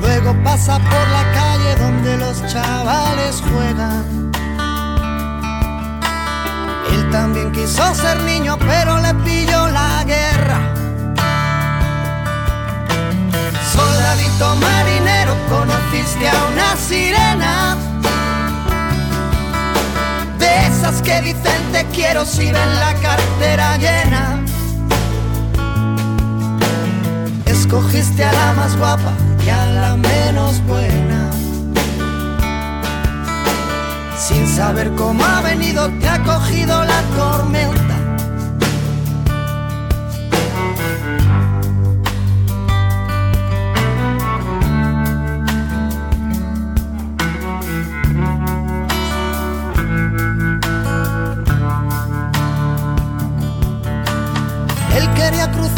Luego 0.00 0.34
pasa 0.44 0.78
por 0.78 1.08
la 1.16 1.24
calle 1.32 1.76
donde 1.78 2.16
los 2.18 2.46
chavales 2.46 3.42
juegan. 3.50 4.32
Él 6.92 7.10
también 7.10 7.52
quiso 7.52 7.94
ser 7.94 8.20
niño 8.24 8.58
pero 8.58 8.98
le 8.98 9.14
pilló 9.24 9.66
la 9.68 10.04
guerra. 10.04 10.58
Soldadito 13.72 14.56
marinero, 14.56 15.34
conociste 15.48 16.28
a 16.28 16.34
una 16.52 16.76
sirena. 16.76 17.87
Esas 20.66 21.02
que 21.02 21.20
dicen 21.22 21.72
te 21.72 21.84
quiero 21.86 22.24
si 22.24 22.50
ven 22.50 22.80
la 22.80 22.94
cartera 22.94 23.76
llena. 23.76 24.44
Escogiste 27.46 28.24
a 28.24 28.32
la 28.32 28.52
más 28.54 28.76
guapa 28.76 29.12
y 29.44 29.48
a 29.48 29.66
la 29.66 29.96
menos 29.96 30.60
buena. 30.66 31.30
Sin 34.16 34.46
saber 34.46 34.90
cómo 34.96 35.24
ha 35.24 35.40
venido, 35.42 35.88
te 36.00 36.08
ha 36.08 36.22
cogido 36.22 36.84
la 36.84 37.00
tormenta. 37.16 37.87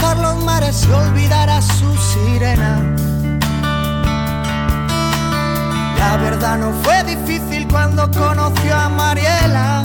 Cruzar 0.01 0.19
los 0.19 0.45
mares 0.45 0.87
y 0.89 0.93
olvidar 0.93 1.51
a 1.51 1.61
su 1.61 1.95
sirena. 1.95 2.81
La 5.99 6.17
verdad 6.17 6.57
no 6.57 6.73
fue 6.83 7.05
difícil 7.05 7.69
cuando 7.69 8.11
conoció 8.11 8.75
a 8.75 8.89
Mariela, 8.89 9.83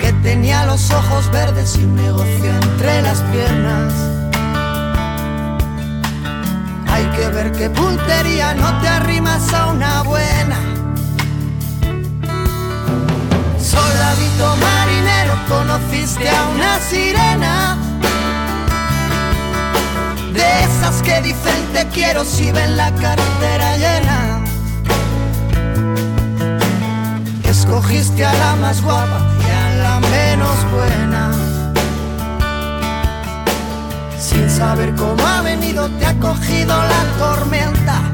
que 0.00 0.12
tenía 0.22 0.64
los 0.64 0.90
ojos 0.92 1.30
verdes 1.30 1.76
y 1.76 1.84
un 1.84 1.96
negocio 1.96 2.54
entre 2.62 3.02
las 3.02 3.20
piernas. 3.32 3.92
Hay 6.88 7.04
que 7.16 7.28
ver 7.28 7.52
qué 7.52 7.68
puntería 7.68 8.54
no 8.54 8.80
te 8.80 8.88
arrimas 8.88 9.52
a 9.52 9.66
una 9.66 10.02
buena. 10.04 10.56
Soldadito 13.58 14.56
marinero, 14.56 15.34
conociste 15.50 16.28
a 16.28 16.48
una 16.54 16.78
sirena. 16.78 17.76
De 20.32 20.48
esas 20.64 21.02
que 21.02 21.20
dicen 21.22 21.60
te 21.72 21.86
quiero 21.88 22.24
si 22.24 22.52
ven 22.52 22.76
la 22.76 22.90
cartera 22.94 23.76
llena. 23.76 24.44
Escogiste 27.44 28.24
a 28.24 28.32
la 28.32 28.56
más 28.56 28.80
guapa 28.80 29.20
y 29.44 29.50
a 29.62 29.66
la 29.82 30.00
menos 30.16 30.56
buena. 30.72 31.32
Sin 34.18 34.48
saber 34.48 34.94
cómo 34.94 35.26
ha 35.26 35.42
venido, 35.42 35.88
te 35.98 36.06
ha 36.06 36.14
cogido 36.20 36.76
la 36.76 37.02
tormenta. 37.18 38.09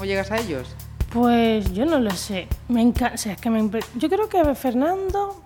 ¿Cómo, 0.00 0.08
llegas 0.08 0.30
a 0.30 0.38
ellos? 0.38 0.66
Pues 1.12 1.74
yo 1.74 1.84
no 1.84 2.00
lo 2.00 2.10
sé. 2.12 2.48
Me 2.68 2.80
encanta. 2.80 3.16
es 3.16 3.38
que 3.38 3.50
me 3.50 3.68
Yo 3.96 4.08
creo 4.08 4.30
que 4.30 4.54
Fernando 4.54 5.42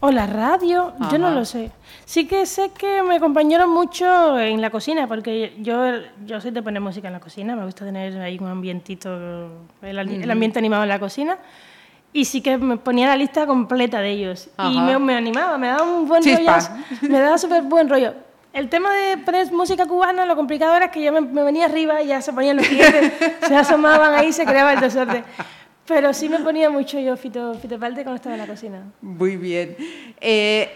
o 0.00 0.10
la 0.10 0.26
radio, 0.26 0.92
yo 1.10 1.16
no 1.16 1.30
lo 1.30 1.46
sé. 1.46 1.70
Sí 2.04 2.26
que 2.26 2.44
sé 2.44 2.72
que 2.76 3.02
me 3.02 3.16
acompañaron 3.16 3.70
mucho 3.70 4.38
en 4.38 4.60
la 4.60 4.68
cocina, 4.68 5.08
porque 5.08 5.54
yo, 5.60 5.92
yo 6.26 6.42
soy 6.42 6.50
de 6.50 6.62
poner 6.62 6.82
música 6.82 7.08
en 7.08 7.14
la 7.14 7.20
cocina, 7.20 7.56
me 7.56 7.64
gusta 7.64 7.86
tener 7.86 8.20
ahí 8.20 8.36
un 8.38 8.48
ambientito, 8.48 9.48
el, 9.80 9.98
ambiente 10.30 10.58
animado 10.58 10.82
en 10.82 10.88
la 10.90 11.00
cocina. 11.00 11.38
Y 12.12 12.26
sí 12.26 12.42
que 12.42 12.58
me 12.58 12.76
ponía 12.76 13.06
la 13.06 13.16
lista 13.16 13.46
completa 13.46 14.00
de 14.00 14.10
ellos. 14.10 14.50
Y 14.70 14.78
me, 14.78 14.98
me 14.98 15.14
animaba, 15.14 15.56
me 15.56 15.68
daba 15.68 15.84
un 15.84 16.06
buen 16.06 16.22
Chispa. 16.22 16.58
rollo. 16.58 17.08
Me 17.08 17.18
daba 17.18 17.38
súper 17.38 17.62
buen 17.62 17.88
rollo. 17.88 18.12
El 18.52 18.68
tema 18.68 18.92
de 18.92 19.18
poner 19.18 19.52
música 19.52 19.86
cubana, 19.86 20.26
lo 20.26 20.34
complicado 20.34 20.76
era 20.76 20.90
que 20.90 21.02
yo 21.02 21.12
me, 21.12 21.20
me 21.20 21.44
venía 21.44 21.66
arriba 21.66 22.02
y 22.02 22.08
ya 22.08 22.20
se 22.20 22.32
ponían 22.32 22.56
los 22.56 22.66
clientes, 22.66 23.12
se 23.46 23.56
asomaban 23.56 24.14
ahí 24.14 24.32
se 24.32 24.44
creaba 24.44 24.72
el 24.72 24.80
desorden. 24.80 25.24
Pero 25.86 26.12
sí 26.12 26.28
me 26.28 26.38
ponía 26.38 26.70
mucho 26.70 27.00
yo 27.00 27.16
Fito, 27.16 27.54
Fito 27.54 27.78
Palte 27.78 28.02
cuando 28.02 28.16
estaba 28.16 28.34
en 28.34 28.40
la 28.40 28.46
cocina. 28.46 28.92
Muy 29.00 29.36
bien. 29.36 29.76
Eh, 30.20 30.68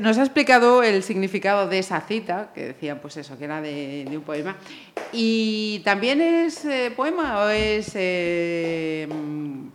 nos 0.00 0.18
ha 0.18 0.22
explicado 0.22 0.82
el 0.82 1.02
significado 1.02 1.68
de 1.68 1.78
esa 1.78 2.00
cita, 2.00 2.50
que 2.54 2.66
decía, 2.66 3.00
pues 3.00 3.16
eso, 3.16 3.38
que 3.38 3.44
era 3.44 3.60
de, 3.60 4.04
de 4.08 4.16
un 4.16 4.22
poema. 4.22 4.56
¿Y 5.12 5.80
también 5.84 6.20
es 6.20 6.64
eh, 6.64 6.92
poema 6.94 7.44
o 7.44 7.48
es 7.48 7.92
eh, 7.94 9.08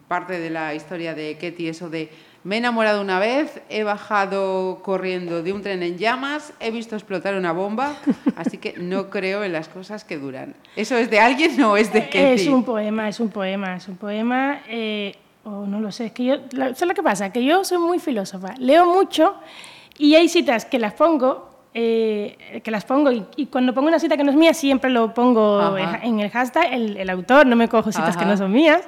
parte 0.07 0.39
de 0.39 0.49
la 0.49 0.73
historia 0.75 1.13
de 1.13 1.37
Ketty, 1.37 1.67
eso 1.67 1.89
de 1.89 2.09
me 2.43 2.55
he 2.55 2.57
enamorado 2.57 3.01
una 3.01 3.19
vez, 3.19 3.61
he 3.69 3.83
bajado 3.83 4.79
corriendo 4.83 5.41
de 5.43 5.53
un 5.53 5.61
tren 5.61 5.81
en 5.83 5.97
llamas, 5.97 6.53
he 6.59 6.71
visto 6.71 6.95
explotar 6.95 7.35
una 7.35 7.51
bomba, 7.53 7.95
así 8.35 8.57
que 8.57 8.73
no 8.77 9.09
creo 9.09 9.43
en 9.43 9.53
las 9.53 9.69
cosas 9.69 10.03
que 10.03 10.17
duran. 10.17 10.55
¿Eso 10.75 10.97
es 10.97 11.09
de 11.09 11.19
alguien 11.19 11.61
o 11.63 11.77
es 11.77 11.93
de 11.93 12.09
Ketty? 12.09 12.41
Es 12.43 12.47
un 12.47 12.63
poema, 12.63 13.07
es 13.09 13.19
un 13.19 13.29
poema, 13.29 13.75
es 13.77 13.87
un 13.87 13.95
poema. 13.97 14.59
eh, 14.67 15.15
o 15.45 15.65
no 15.65 15.79
lo 15.81 15.91
sé, 15.91 16.05
es 16.07 16.11
que 16.13 16.23
yo. 16.25 16.35
¿Sabes 16.51 16.81
lo 16.87 16.93
que 16.93 17.03
pasa? 17.03 17.31
Que 17.31 17.43
yo 17.43 17.63
soy 17.65 17.77
muy 17.77 17.99
filósofa. 17.99 18.53
Leo 18.59 18.85
mucho 18.85 19.35
y 19.97 20.15
hay 20.15 20.29
citas 20.29 20.63
que 20.65 20.79
las 20.79 20.93
pongo. 20.93 21.49
eh, 21.73 22.61
que 22.63 22.69
las 22.71 22.85
pongo 22.85 23.11
y, 23.11 23.25
y 23.35 23.47
cuando 23.47 23.73
pongo 23.73 23.87
una 23.87 23.99
cita 23.99 24.15
que 24.15 24.23
no 24.23 24.29
es 24.29 24.37
mía 24.37 24.53
siempre 24.53 24.91
lo 24.91 25.11
pongo 25.13 25.59
Ajá. 25.59 25.99
en, 26.03 26.19
el 26.19 26.29
hashtag 26.29 26.71
el, 26.71 26.97
el 26.97 27.09
autor 27.09 27.47
no 27.47 27.55
me 27.55 27.67
cojo 27.67 27.91
citas 27.91 28.15
que 28.15 28.23
Ajá. 28.25 28.31
no 28.31 28.37
son 28.37 28.51
mías 28.51 28.81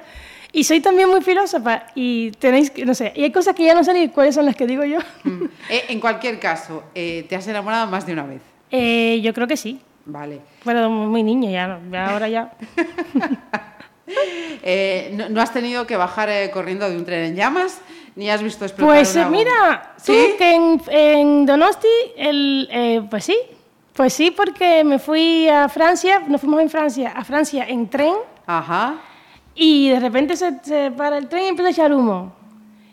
y 0.52 0.64
soy 0.64 0.80
también 0.80 1.08
muy 1.08 1.20
filósofa 1.22 1.84
y 1.94 2.30
tenéis 2.32 2.72
no 2.84 2.94
sé 2.94 3.12
y 3.16 3.22
hay 3.24 3.32
cosas 3.32 3.54
que 3.54 3.64
ya 3.64 3.74
no 3.74 3.82
sé 3.84 3.92
ni 3.92 4.08
cuáles 4.08 4.34
son 4.34 4.44
las 4.46 4.56
que 4.56 4.66
digo 4.66 4.84
yo 4.84 4.98
Mm. 5.24 5.44
Eh, 5.68 5.84
en 5.88 6.00
cualquier 6.00 6.38
caso, 6.38 6.84
eh, 6.94 7.24
¿te 7.28 7.34
has 7.36 7.46
enamorado 7.48 7.86
más 7.88 8.06
de 8.06 8.12
una 8.12 8.22
vez? 8.24 8.40
Eh, 8.70 9.20
yo 9.22 9.32
creo 9.34 9.46
que 9.46 9.56
sí 9.56 9.80
Vale. 10.04 10.40
bueno 10.64 10.88
muy 10.90 11.22
niña 11.22 11.50
ya, 11.50 12.06
ahora 12.10 12.28
ya 12.28 12.52
Eh, 14.62 15.10
no, 15.14 15.28
no 15.28 15.40
has 15.40 15.52
tenido 15.52 15.86
que 15.86 15.96
bajar 15.96 16.28
eh, 16.28 16.50
corriendo 16.52 16.88
de 16.88 16.96
un 16.96 17.04
tren 17.04 17.24
en 17.24 17.34
llamas? 17.36 17.80
¿Ni 18.14 18.30
has 18.30 18.40
visto 18.42 18.64
explotar 18.64 18.94
Pues 18.96 19.14
una 19.16 19.28
mira, 19.28 19.94
tú 20.04 20.12
¿Sí? 20.12 20.34
que 20.38 20.54
en, 20.54 20.80
en 20.88 21.46
Donosti, 21.46 21.88
el, 22.16 22.68
eh, 22.72 23.02
pues 23.10 23.24
sí, 23.24 23.36
pues 23.92 24.12
sí, 24.12 24.30
porque 24.30 24.84
me 24.84 24.98
fui 25.00 25.48
a 25.48 25.68
Francia, 25.68 26.22
nos 26.28 26.40
fuimos 26.40 26.60
en 26.62 26.70
Francia, 26.70 27.12
a 27.16 27.24
Francia 27.24 27.66
en 27.68 27.88
tren 27.88 28.14
Ajá. 28.46 28.94
Y 29.56 29.88
de 29.88 29.98
repente 30.00 30.36
se, 30.36 30.58
se 30.62 30.90
para 30.92 31.18
el 31.18 31.28
tren 31.28 31.44
y 31.44 31.48
empieza 31.48 31.68
a 31.68 31.72
echar 31.72 31.92
humo. 31.92 32.34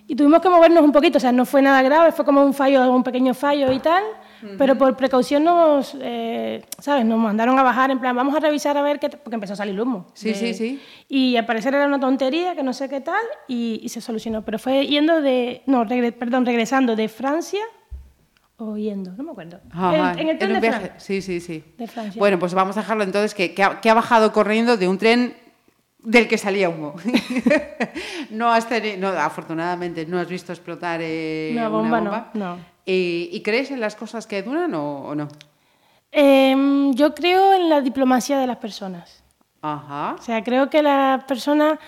Y 0.07 0.16
tuvimos 0.16 0.41
que 0.41 0.49
movernos 0.49 0.84
un 0.84 0.91
poquito, 0.91 1.18
o 1.18 1.22
sea, 1.22 1.32
no 1.32 1.45
fue 1.45 1.61
nada 1.61 1.82
grave, 1.82 2.11
fue 2.11 2.26
como 2.26 2.43
un 2.43 2.53
fallo, 2.53 2.91
un 2.91 3.03
pequeño 3.03 3.34
fallo 3.34 3.72
y 3.72 3.80
tal, 3.80 4.03
pero 4.57 4.78
por 4.78 4.97
precaución 4.97 5.45
nos, 5.45 5.95
eh, 6.01 6.61
¿sabes? 6.80 7.05
Nos 7.05 7.18
mandaron 7.18 7.57
a 7.57 7.64
bajar 7.64 7.89
en 7.91 7.99
plan, 7.99 8.14
vamos 8.14 8.36
a 8.36 8.41
revisar 8.41 8.78
a 8.78 8.82
ver 8.82 8.99
qué, 8.99 9.07
t-", 9.07 9.16
porque 9.16 9.36
empezó 9.36 9.53
a 9.53 9.55
salir 9.55 9.80
humo. 9.80 10.07
Sí, 10.14 10.34
sí, 10.34 10.53
sí. 10.53 10.82
Y 11.07 11.38
al 11.38 11.45
parecer 11.45 11.74
era 11.74 11.86
una 11.88 11.99
tontería, 12.01 12.53
que 12.53 12.61
no 12.64 12.74
sé 12.74 12.89
qué 12.89 12.99
tal, 12.99 13.22
y, 13.47 13.80
y 13.82 13.88
se 13.88 14.01
solucionó. 14.01 14.43
Pero 14.43 14.59
fue 14.59 14.86
yendo 14.86 15.22
de, 15.22 15.61
no, 15.68 15.86
regre- 15.86 16.11
perdón, 16.11 16.45
regresando 16.45 16.97
de 16.97 17.07
Francia 17.07 17.61
o 18.57 18.76
yendo, 18.78 19.14
no 19.14 19.24
me 19.24 19.32
acuerdo. 19.32 19.61
Ajá, 19.72 20.11
En- 20.14 20.20
en 20.20 20.30
el 20.30 20.38
tren 20.38 20.51
un 20.51 20.55
de 20.55 20.68
viaje. 20.70 20.86
Fran- 20.89 20.99
Sí, 20.99 21.22
sí, 21.22 21.39
sí. 21.39 21.64
de 21.78 21.88
Francia. 21.88 22.20
Bueno, 22.20 22.38
pues 22.38 22.53
vamos 22.53 22.76
a 22.76 22.82
dejarlo 22.82 23.03
entonces 23.05 23.34
que, 23.34 23.53
que 23.53 23.64
ha, 23.64 23.80
que 23.80 23.89
ha 23.89 23.93
bajado 23.93 24.34
corriendo 24.34 24.76
de 24.76 24.89
un 24.89 24.97
tren 24.97 25.36
del 26.03 26.27
que 26.27 26.37
salía 26.37 26.69
humo. 26.69 26.95
no 28.29 28.51
has 28.51 28.67
tenido, 28.67 28.97
no, 28.97 29.07
afortunadamente 29.19 30.05
no 30.05 30.19
has 30.19 30.27
visto 30.27 30.51
explotar 30.51 30.99
eh, 31.01 31.49
Una 31.53 31.69
bomba, 31.69 32.01
no, 32.01 32.27
no. 32.33 32.57
¿Y, 32.85 33.29
y 33.31 33.41
crees 33.41 33.71
en 33.71 33.79
las 33.79 33.95
cosas 33.95 34.27
que 34.27 34.43
duran 34.43 34.73
o, 34.75 35.07
o 35.07 35.15
no? 35.15 35.27
Em, 36.11 36.93
yo 36.93 37.15
creo 37.15 37.53
en 37.53 37.69
la 37.69 37.81
diplomacia 37.81 38.37
de 38.37 38.45
las 38.45 38.57
personas. 38.57 39.23
Ajá. 39.61 40.15
O 40.19 40.21
sea, 40.21 40.43
creo 40.43 40.69
que 40.69 40.83
la 40.83 41.23
persona 41.27 41.79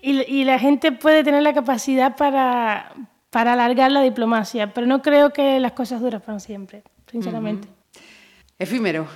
y, 0.00 0.22
y 0.22 0.44
la 0.44 0.58
gente 0.58 0.90
puede 0.90 1.22
tener 1.22 1.42
la 1.42 1.52
capacidad 1.52 2.16
para, 2.16 2.92
para 3.30 3.52
alargar 3.52 3.92
la 3.92 4.02
diplomacia, 4.02 4.72
pero 4.74 4.86
no 4.86 5.02
creo 5.02 5.32
que 5.32 5.60
las 5.60 5.72
cosas 5.72 6.00
duren 6.00 6.20
para 6.20 6.40
siempre, 6.40 6.82
sinceramente. 7.10 7.68
Efímero. 8.58 9.06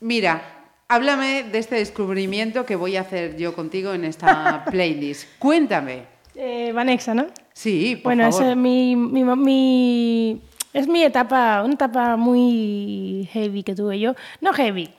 Mira, 0.00 0.42
háblame 0.88 1.44
de 1.44 1.58
este 1.58 1.76
descubrimiento 1.76 2.64
que 2.64 2.76
voy 2.76 2.96
a 2.96 3.00
hacer 3.02 3.36
yo 3.36 3.54
contigo 3.54 3.92
en 3.92 4.04
esta 4.04 4.64
playlist. 4.70 5.28
Cuéntame. 5.38 6.04
Eh, 6.34 6.72
Vanexa, 6.72 7.14
¿no? 7.14 7.26
Sí, 7.52 7.96
por 7.96 8.10
Bueno, 8.14 8.24
favor. 8.24 8.42
esa 8.42 8.50
es 8.52 8.56
mi, 8.56 8.94
mi, 8.96 9.24
mi- 9.24 10.40
es 10.72 10.86
mi 10.86 11.02
etapa, 11.02 11.62
una 11.64 11.74
etapa 11.74 12.16
muy 12.16 13.28
heavy 13.32 13.62
que 13.62 13.74
tuve 13.74 13.98
yo. 13.98 14.14
No 14.42 14.52
heavy, 14.52 14.90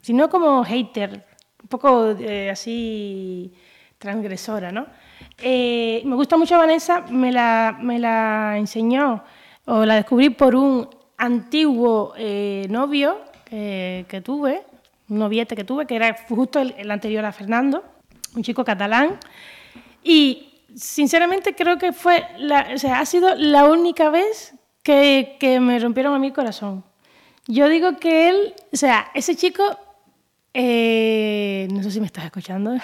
sino 0.00 0.28
como 0.30 0.62
hater, 0.64 1.24
un 1.62 1.68
poco 1.68 2.10
eh, 2.20 2.48
así 2.50 3.52
transgresora, 3.98 4.70
¿no? 4.70 4.86
Eh, 5.38 6.02
me 6.04 6.14
gusta 6.14 6.36
mucho 6.36 6.56
Vanessa, 6.56 7.00
me 7.10 7.32
la, 7.32 7.76
me 7.80 7.98
la 7.98 8.54
enseñó 8.56 9.24
o 9.64 9.84
la 9.84 9.96
descubrí 9.96 10.30
por 10.30 10.54
un 10.54 10.88
antiguo 11.18 12.12
eh, 12.16 12.66
novio 12.70 13.18
eh, 13.50 14.04
que 14.08 14.20
tuve, 14.20 14.62
un 15.08 15.18
noviete 15.18 15.56
que 15.56 15.64
tuve, 15.64 15.86
que 15.86 15.96
era 15.96 16.16
justo 16.28 16.60
el, 16.60 16.74
el 16.78 16.90
anterior 16.90 17.24
a 17.24 17.32
Fernando, 17.32 17.84
un 18.34 18.42
chico 18.42 18.64
catalán. 18.64 19.18
Y 20.02 20.56
sinceramente 20.74 21.54
creo 21.54 21.78
que 21.78 21.92
fue, 21.92 22.24
la, 22.38 22.68
o 22.74 22.78
sea, 22.78 23.00
ha 23.00 23.06
sido 23.06 23.34
la 23.34 23.64
única 23.64 24.10
vez 24.10 24.54
que, 24.82 25.36
que 25.40 25.58
me 25.60 25.78
rompieron 25.78 26.14
a 26.14 26.18
mí 26.18 26.28
el 26.28 26.32
corazón. 26.32 26.84
Yo 27.48 27.68
digo 27.68 27.96
que 27.96 28.28
él, 28.28 28.54
o 28.72 28.76
sea, 28.76 29.10
ese 29.14 29.36
chico, 29.36 29.62
eh, 30.52 31.68
no 31.70 31.82
sé 31.82 31.90
si 31.90 32.00
me 32.00 32.06
estás 32.06 32.24
escuchando. 32.24 32.74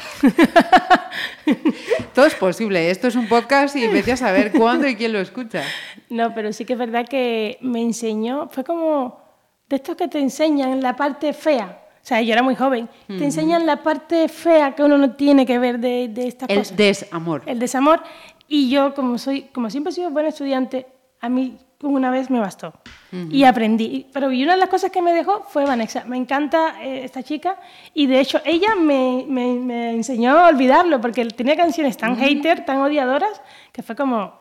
Todo 2.14 2.26
es 2.26 2.34
posible. 2.34 2.90
Esto 2.90 3.08
es 3.08 3.16
un 3.16 3.28
podcast 3.28 3.76
y 3.76 3.86
vete 3.88 4.12
a 4.12 4.16
saber 4.16 4.52
cuándo 4.52 4.86
y 4.86 4.94
quién 4.94 5.12
lo 5.12 5.20
escucha. 5.20 5.62
No, 6.10 6.34
pero 6.34 6.52
sí 6.52 6.64
que 6.64 6.74
es 6.74 6.78
verdad 6.78 7.06
que 7.08 7.58
me 7.60 7.80
enseñó, 7.80 8.48
fue 8.50 8.64
como 8.64 9.20
de 9.68 9.76
estos 9.76 9.96
que 9.96 10.08
te 10.08 10.18
enseñan 10.18 10.82
la 10.82 10.96
parte 10.96 11.32
fea. 11.32 11.81
O 12.02 12.04
sea, 12.04 12.20
yo 12.20 12.32
era 12.32 12.42
muy 12.42 12.56
joven. 12.56 12.88
Te 13.06 13.24
enseñan 13.24 13.64
la 13.64 13.82
parte 13.82 14.28
fea 14.28 14.74
que 14.74 14.82
uno 14.82 14.98
no 14.98 15.12
tiene 15.12 15.46
que 15.46 15.58
ver 15.58 15.78
de, 15.78 16.08
de 16.08 16.26
estas 16.26 16.48
El 16.50 16.58
cosas. 16.58 16.76
desamor. 16.76 17.42
el 17.46 17.58
desamor. 17.60 18.02
Y 18.48 18.68
yo, 18.70 18.92
como 18.94 19.18
soy, 19.18 19.42
como 19.52 19.70
siempre 19.70 19.92
he 19.92 19.94
sido 19.94 20.10
buen 20.10 20.26
estudiante, 20.26 20.86
a 21.20 21.28
mí 21.28 21.58
una 21.80 22.10
vez 22.10 22.28
me 22.30 22.38
bastó. 22.40 22.72
Y 23.30 23.44
aprendí. 23.44 24.06
Pero 24.12 24.32
y 24.32 24.42
una 24.42 24.54
de 24.54 24.58
las 24.60 24.68
cosas 24.70 24.90
que 24.90 25.02
me 25.02 25.12
dejó 25.12 25.44
fue 25.48 25.64
Vanessa. 25.66 26.04
Me 26.06 26.16
encanta 26.16 26.82
eh, 26.82 27.04
esta 27.04 27.22
chica. 27.22 27.58
Y 27.94 28.06
de 28.06 28.20
hecho, 28.20 28.40
ella 28.44 28.74
me, 28.74 29.24
me- 29.28 29.54
me 29.54 29.90
enseñó 29.90 30.38
a 30.38 30.48
olvidarlo, 30.48 31.00
porque 31.00 31.24
tenía 31.26 31.54
canciones 31.56 31.96
tan 31.98 32.16
hater, 32.16 32.64
tan 32.64 32.78
odiadoras, 32.78 33.40
que 33.70 33.82
fue 33.82 33.94
como. 33.94 34.32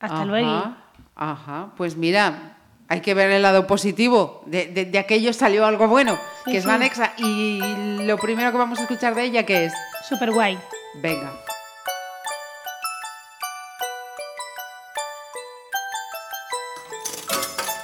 Hasta 0.00 0.16
Ajá, 0.16 0.24
luego. 0.24 0.74
Ajá, 1.14 1.72
pues 1.76 1.96
mira, 1.96 2.53
hay 2.88 3.00
que 3.00 3.14
ver 3.14 3.30
el 3.30 3.42
lado 3.42 3.66
positivo. 3.66 4.42
De, 4.46 4.66
de- 4.66 4.84
de 4.84 4.98
aquello 4.98 5.32
salió 5.32 5.64
algo 5.66 5.88
bueno, 5.88 6.18
Sí, 6.44 6.52
que 6.52 6.56
es 6.58 6.64
sí. 6.64 6.68
Vanexa. 6.68 7.12
Y 7.16 7.60
lo 8.04 8.18
primero 8.18 8.50
que 8.52 8.58
vamos 8.58 8.78
a 8.78 8.82
escuchar 8.82 9.14
de 9.14 9.24
ella, 9.24 9.44
que 9.44 9.66
es? 9.66 9.72
Súper 10.08 10.30
guay. 10.32 10.58
Venga. 10.94 11.32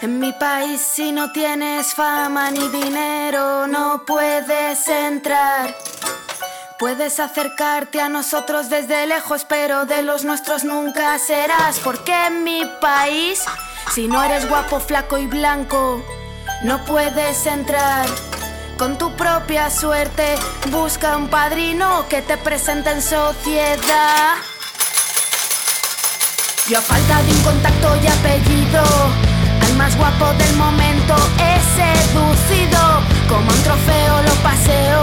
En 0.02 0.18
mi 0.18 0.32
país 0.32 0.80
si 0.80 1.12
no 1.12 1.30
tienes 1.30 1.92
fama 1.94 2.50
ni 2.50 2.68
dinero 2.68 3.66
no 3.66 4.02
puedes 4.06 4.88
entrar. 4.88 5.76
Puedes 6.78 7.20
acercarte 7.20 8.00
a 8.00 8.08
nosotros 8.08 8.70
desde 8.70 9.06
lejos, 9.06 9.44
pero 9.46 9.84
de 9.84 10.00
los 10.02 10.24
nuestros 10.24 10.64
nunca 10.64 11.18
serás. 11.18 11.78
Porque 11.80 12.14
en 12.28 12.42
mi 12.42 12.62
país, 12.80 13.44
si 13.94 14.06
no 14.06 14.22
eres 14.22 14.48
guapo, 14.48 14.80
flaco 14.80 15.18
y 15.18 15.26
blanco, 15.26 16.02
no 16.62 16.84
puedes 16.84 17.46
entrar. 17.46 18.06
Con 18.78 18.96
tu 18.96 19.12
propia 19.12 19.68
suerte, 19.68 20.36
busca 20.70 21.16
un 21.16 21.28
padrino 21.28 22.06
que 22.08 22.22
te 22.22 22.36
presente 22.38 22.90
en 22.90 23.02
sociedad. 23.02 24.36
Yo 26.68 26.78
a 26.78 26.80
falta 26.80 27.22
de 27.22 27.32
un 27.32 27.42
contacto 27.42 27.96
y 27.96 28.06
apellido, 28.06 28.82
al 29.66 29.76
más 29.76 29.96
guapo 29.96 30.32
del 30.34 30.56
momento 30.56 31.14
he 31.38 31.58
seducido. 31.76 32.80
Como 33.28 33.50
un 33.50 33.62
trofeo 33.62 34.22
lo 34.22 34.34
paseo, 34.42 35.02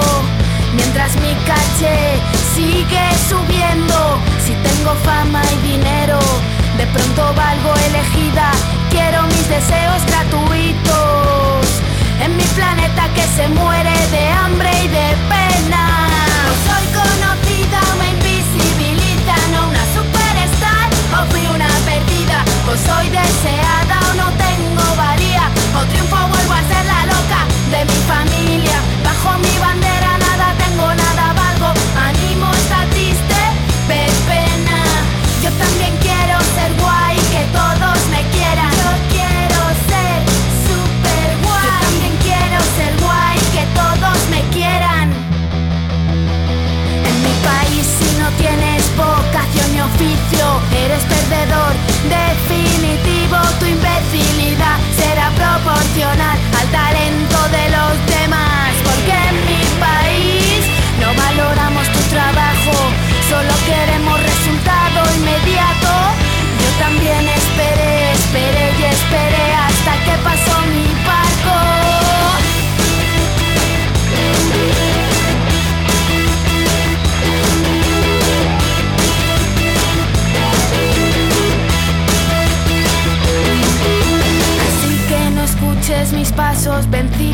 mientras 0.73 1.15
mi 1.17 1.35
caché 1.45 2.19
sigue 2.55 3.03
subiendo. 3.29 4.19
Si 4.45 4.53
tengo 4.53 4.95
fama 5.03 5.41
y 5.53 5.67
dinero, 5.73 6.19
de 6.77 6.85
pronto 6.87 7.33
valgo 7.33 7.73
elegida. 7.89 8.51
Quiero 8.91 9.23
mis 9.23 9.49
deseos 9.49 10.01
gratuitos. 10.05 11.65
En 12.23 12.35
mi 12.37 12.43
planeta 12.55 13.09
que 13.15 13.23
se 13.35 13.47
muere 13.47 13.95
de 14.11 14.29
hambre 14.29 14.69
y 14.83 14.87
de 14.87 15.07
pena. 15.33 15.83
No 16.45 16.53
soy 16.67 16.85
conocida, 17.01 17.81
me 17.99 18.07
invisibilizan, 18.15 19.45
no 19.53 19.67
una 19.69 19.85
superstar 19.97 20.87
o 21.17 21.25
fui 21.31 21.45
una 21.47 21.69
perdida. 21.89 22.37
O 22.69 22.73
soy 22.87 23.09
deseada 23.09 23.97
o 24.09 24.13
no 24.21 24.27
tengo 24.45 24.85
valía. 24.95 25.49
O 25.79 25.81
triunfo 25.89 26.17
vuelvo 26.33 26.53
a 26.53 26.63
ser 26.71 26.85
la 26.85 27.01
loca 27.13 27.41
de 27.73 27.79
mi 27.89 27.99
familia. 28.13 28.77
Bajo 29.03 29.37
mi 29.39 29.55
bandera 29.65 30.11
nada 30.27 30.53
tengo, 30.61 30.87
nada 30.93 31.33
valgo. 31.41 31.69
Animo 32.07 32.47
está 32.61 32.85
triste, 32.93 33.39
ver 33.87 34.11
pena. 34.29 34.77
Yo 35.43 35.49
también 35.51 35.86
no 48.29 48.37
tienes 48.37 48.83
vocación 48.97 49.71
ni 49.71 49.81
oficio, 49.81 50.45
eres 50.75 51.03
perdedor. 51.03 51.73
Definitivo, 52.09 53.37
tu 53.59 53.65
imbecilidad 53.65 54.77
será 54.97 55.31
proporcional 55.31 56.36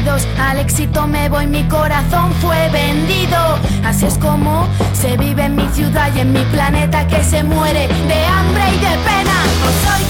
Al 0.05 0.59
éxito 0.59 1.07
me 1.07 1.29
voy, 1.29 1.47
mi 1.47 1.63
corazón 1.63 2.33
fue 2.41 2.69
vendido. 2.69 3.37
Así 3.85 4.05
es 4.05 4.17
como 4.17 4.67
se 4.93 5.15
vive 5.15 5.45
en 5.45 5.55
mi 5.55 5.67
ciudad 5.69 6.13
y 6.13 6.19
en 6.19 6.33
mi 6.33 6.43
planeta 6.45 7.07
que 7.07 7.23
se 7.23 7.41
muere 7.43 7.87
de 7.87 8.25
hambre 8.25 8.63
y 8.75 8.79
de 8.79 8.97
pena. 9.05 9.37
Soy 9.85 10.03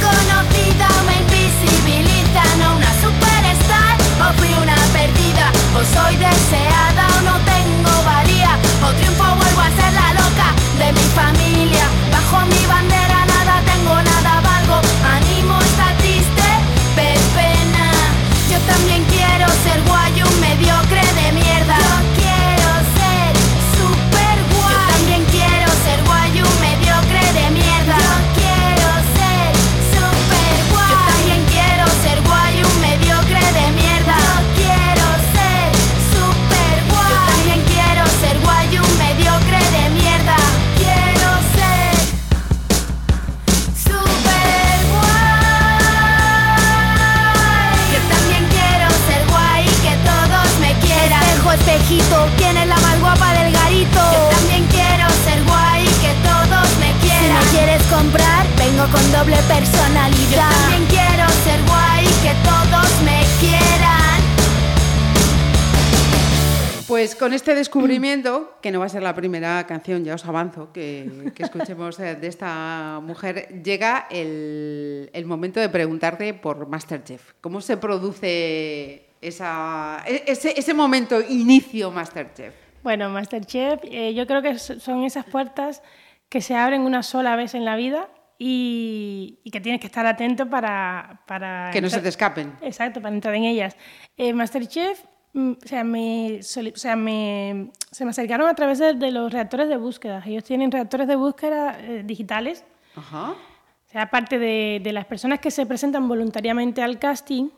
este 67.54 67.60
descubrimiento, 67.60 68.58
que 68.62 68.72
no 68.72 68.80
va 68.80 68.86
a 68.86 68.90
ser 68.90 69.04
la 69.04 69.14
primera 69.14 69.66
canción, 69.68 70.04
ya 70.04 70.16
os 70.16 70.26
avanzo, 70.26 70.72
que, 70.74 71.32
que 71.36 71.44
escuchemos 71.44 72.00
eh, 72.00 72.16
de 72.16 72.28
esta 72.28 73.00
mujer, 73.02 73.62
llega 73.64 74.08
el, 74.10 75.10
el 75.14 75.26
momento 75.26 75.60
de 75.60 75.70
preguntarte 75.70 76.34
por 76.34 76.68
Masterchef. 76.68 77.34
¿Cómo 77.42 77.62
se 77.62 77.78
produce 77.78 79.06
esa, 79.22 80.04
e- 80.08 80.24
ese, 80.28 80.58
ese 80.58 80.74
momento, 80.74 81.22
inicio 81.22 81.92
Masterchef? 81.92 82.54
Bueno, 82.82 83.10
Masterchef, 83.10 83.80
eh, 83.84 84.14
yo 84.14 84.26
creo 84.28 84.42
que 84.42 84.58
son 84.58 85.04
esas 85.04 85.26
puertas 85.26 85.82
que 86.30 86.42
se 86.42 86.56
abren 86.56 86.82
una 86.82 87.04
sola 87.04 87.36
vez 87.36 87.54
en 87.54 87.66
la 87.66 87.76
vida 87.76 88.10
y, 88.40 89.40
y 89.44 89.52
que 89.52 89.62
tienes 89.62 89.80
que 89.80 89.88
estar 89.88 90.06
atento 90.06 90.50
para... 90.50 91.22
para 91.28 91.70
Que 91.72 91.82
no 91.82 91.90
se 91.90 92.02
te 92.02 92.10
escapen. 92.10 92.54
Exacto, 92.62 93.00
para 93.02 93.14
entrar 93.14 93.36
en 93.36 93.44
ellas. 93.44 93.78
Eh, 94.18 94.34
Masterchef, 94.34 95.00
o 95.36 95.56
sea, 95.66 95.84
me, 95.84 96.40
o 96.40 96.44
sea, 96.44 96.96
me, 96.96 97.72
se 97.92 98.06
me 98.06 98.12
acercaron 98.12 98.48
a 98.48 98.54
través 98.54 98.80
de, 98.80 98.94
de 98.94 99.12
los 99.12 99.32
reactores 99.32 99.68
de 99.68 99.78
búsqueda. 99.78 100.22
Ellos 100.26 100.44
tienen 100.44 100.72
reactores 100.72 101.08
de 101.08 101.16
búsqueda 101.16 101.78
eh, 101.80 102.04
digitales. 102.06 102.64
Ajá. 102.96 103.32
O 103.32 103.92
sea, 103.92 104.04
aparte 104.04 104.38
de, 104.38 104.80
de 104.84 104.94
las 104.94 105.06
personas 105.06 105.40
que 105.40 105.52
se 105.52 105.66
presentan 105.66 106.08
voluntariamente 106.08 106.82
al 106.82 107.00
casting, 107.00 107.50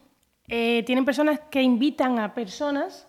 eh, 0.48 0.84
tienen 0.86 1.06
personas 1.06 1.40
que 1.50 1.62
invitan 1.62 2.20
a 2.20 2.34
personas 2.34 3.08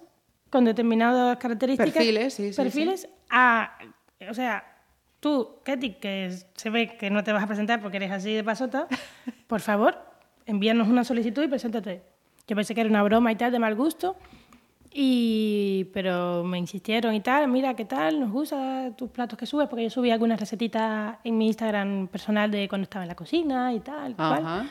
con 0.50 0.64
determinadas 0.64 1.36
características. 1.36 1.92
Perfiles, 1.92 2.34
sí, 2.34 2.52
sí, 2.52 2.56
perfiles 2.56 3.08
a. 3.30 3.78
O 4.28 4.34
sea, 4.34 4.64
tú, 5.20 5.56
Katy, 5.62 5.94
que 5.94 6.36
se 6.54 6.70
ve 6.70 6.96
que 6.96 7.10
no 7.10 7.22
te 7.22 7.32
vas 7.32 7.44
a 7.44 7.46
presentar 7.46 7.80
porque 7.80 7.98
eres 7.98 8.10
así 8.10 8.32
de 8.32 8.42
pasota, 8.42 8.88
por 9.46 9.60
favor, 9.60 9.98
envíanos 10.46 10.88
una 10.88 11.04
solicitud 11.04 11.42
y 11.44 11.48
preséntate. 11.48 12.02
Yo 12.46 12.56
pensé 12.56 12.74
que 12.74 12.80
era 12.80 12.90
una 12.90 13.02
broma 13.02 13.32
y 13.32 13.36
tal, 13.36 13.52
de 13.52 13.58
mal 13.58 13.74
gusto. 13.74 14.16
Y, 14.98 15.84
pero 15.92 16.42
me 16.42 16.56
insistieron 16.56 17.14
y 17.14 17.20
tal, 17.20 17.48
mira 17.48 17.74
qué 17.74 17.84
tal, 17.84 18.18
nos 18.18 18.30
gusta 18.30 18.90
tus 18.96 19.10
platos 19.10 19.38
que 19.38 19.44
subes, 19.44 19.68
porque 19.68 19.82
yo 19.84 19.90
subí 19.90 20.10
algunas 20.10 20.40
recetitas 20.40 21.16
en 21.22 21.36
mi 21.36 21.48
Instagram 21.48 22.08
personal 22.08 22.50
de 22.50 22.66
cuando 22.66 22.84
estaba 22.84 23.04
en 23.04 23.08
la 23.10 23.14
cocina 23.14 23.74
y 23.74 23.80
tal. 23.80 24.16
cual. 24.16 24.38
Ajá. 24.42 24.66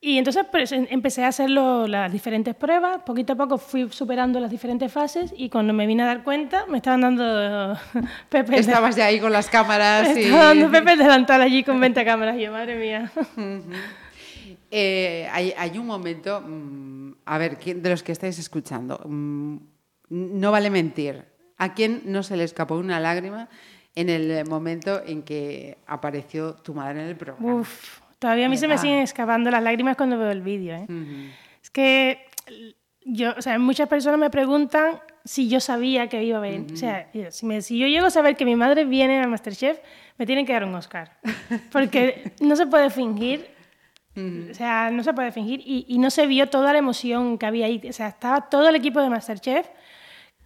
Y 0.00 0.16
entonces 0.16 0.46
pues, 0.48 0.70
em- 0.70 0.86
empecé 0.90 1.24
a 1.24 1.28
hacer 1.28 1.50
lo- 1.50 1.88
las 1.88 2.12
diferentes 2.12 2.54
pruebas, 2.54 2.98
poquito 3.04 3.32
a 3.32 3.36
poco 3.36 3.58
fui 3.58 3.88
superando 3.90 4.38
las 4.38 4.48
diferentes 4.52 4.92
fases 4.92 5.34
y 5.36 5.48
cuando 5.50 5.72
me 5.72 5.88
vine 5.88 6.04
a 6.04 6.06
dar 6.06 6.22
cuenta 6.22 6.64
me 6.68 6.76
estaban 6.76 7.00
dando 7.00 7.76
Pepe. 8.28 8.52
de- 8.52 8.58
Estabas 8.60 8.94
ya 8.94 9.06
ahí 9.06 9.18
con 9.18 9.32
las 9.32 9.48
cámaras 9.50 10.08
me 10.14 10.20
y... 10.20 10.24
estaba 10.26 10.44
dando 10.54 10.70
Pepe 10.70 10.94
delantal 10.94 11.42
allí 11.42 11.64
con 11.64 11.80
20 11.80 12.04
cámaras 12.04 12.36
y 12.38 12.42
yo, 12.42 12.52
madre 12.52 12.76
mía. 12.78 13.10
Eh, 14.70 15.26
hay, 15.32 15.54
hay 15.56 15.78
un 15.78 15.86
momento, 15.86 16.42
mm, 16.46 16.97
a 17.34 17.38
ver, 17.38 17.58
¿quién- 17.58 17.82
de 17.82 17.90
los 17.90 18.02
que 18.02 18.12
estáis 18.12 18.38
escuchando, 18.38 19.00
mm, 19.04 19.56
no 20.10 20.50
vale 20.50 20.70
mentir. 20.70 21.24
¿A 21.58 21.74
quién 21.74 22.02
no 22.06 22.22
se 22.22 22.36
le 22.36 22.44
escapó 22.44 22.76
una 22.76 23.00
lágrima 23.00 23.48
en 23.94 24.08
el 24.08 24.46
momento 24.48 25.02
en 25.04 25.22
que 25.22 25.78
apareció 25.86 26.54
tu 26.54 26.72
madre 26.74 27.02
en 27.02 27.08
el 27.08 27.16
programa? 27.16 27.54
Uf, 27.54 28.00
todavía 28.18 28.46
a 28.46 28.48
mí 28.48 28.56
se 28.56 28.68
me 28.68 28.78
siguen 28.78 29.00
escapando 29.00 29.50
las 29.50 29.62
lágrimas 29.62 29.96
cuando 29.96 30.16
veo 30.18 30.30
el 30.30 30.40
vídeo. 30.42 30.74
¿eh? 30.76 30.84
Ujú. 30.84 31.30
Es 31.62 31.70
que 31.70 32.24
yo, 33.04 33.34
o 33.36 33.42
sea, 33.42 33.58
muchas 33.58 33.88
personas 33.88 34.18
me 34.20 34.30
preguntan 34.30 35.00
si 35.24 35.48
yo 35.48 35.60
sabía 35.60 36.08
que 36.08 36.22
iba 36.22 36.38
a 36.38 36.40
ver. 36.40 36.62
O 36.72 36.76
sea, 36.76 37.10
si, 37.30 37.44
me- 37.44 37.60
si 37.60 37.76
yo 37.78 37.86
llego 37.88 38.06
a 38.06 38.10
saber 38.10 38.36
que 38.36 38.44
mi 38.44 38.54
madre 38.56 38.84
viene 38.84 39.18
al 39.20 39.28
Masterchef, 39.28 39.78
me 40.16 40.24
tienen 40.26 40.46
que 40.46 40.52
dar 40.52 40.64
un 40.64 40.74
Oscar. 40.74 41.18
Porque 41.72 42.32
no 42.40 42.54
se 42.56 42.66
puede 42.66 42.88
fingir. 42.90 43.46
O 44.50 44.54
sea, 44.54 44.90
no 44.90 45.02
se 45.02 45.12
puede 45.12 45.32
fingir. 45.32 45.60
Y, 45.64 45.86
y 45.88 45.98
no 45.98 46.10
se 46.10 46.26
vio 46.26 46.48
toda 46.48 46.72
la 46.72 46.78
emoción 46.78 47.38
que 47.38 47.46
había 47.46 47.66
ahí. 47.66 47.80
O 47.88 47.92
sea, 47.92 48.08
estaba 48.08 48.48
todo 48.48 48.68
el 48.68 48.74
equipo 48.74 49.00
de 49.00 49.10
Masterchef, 49.10 49.68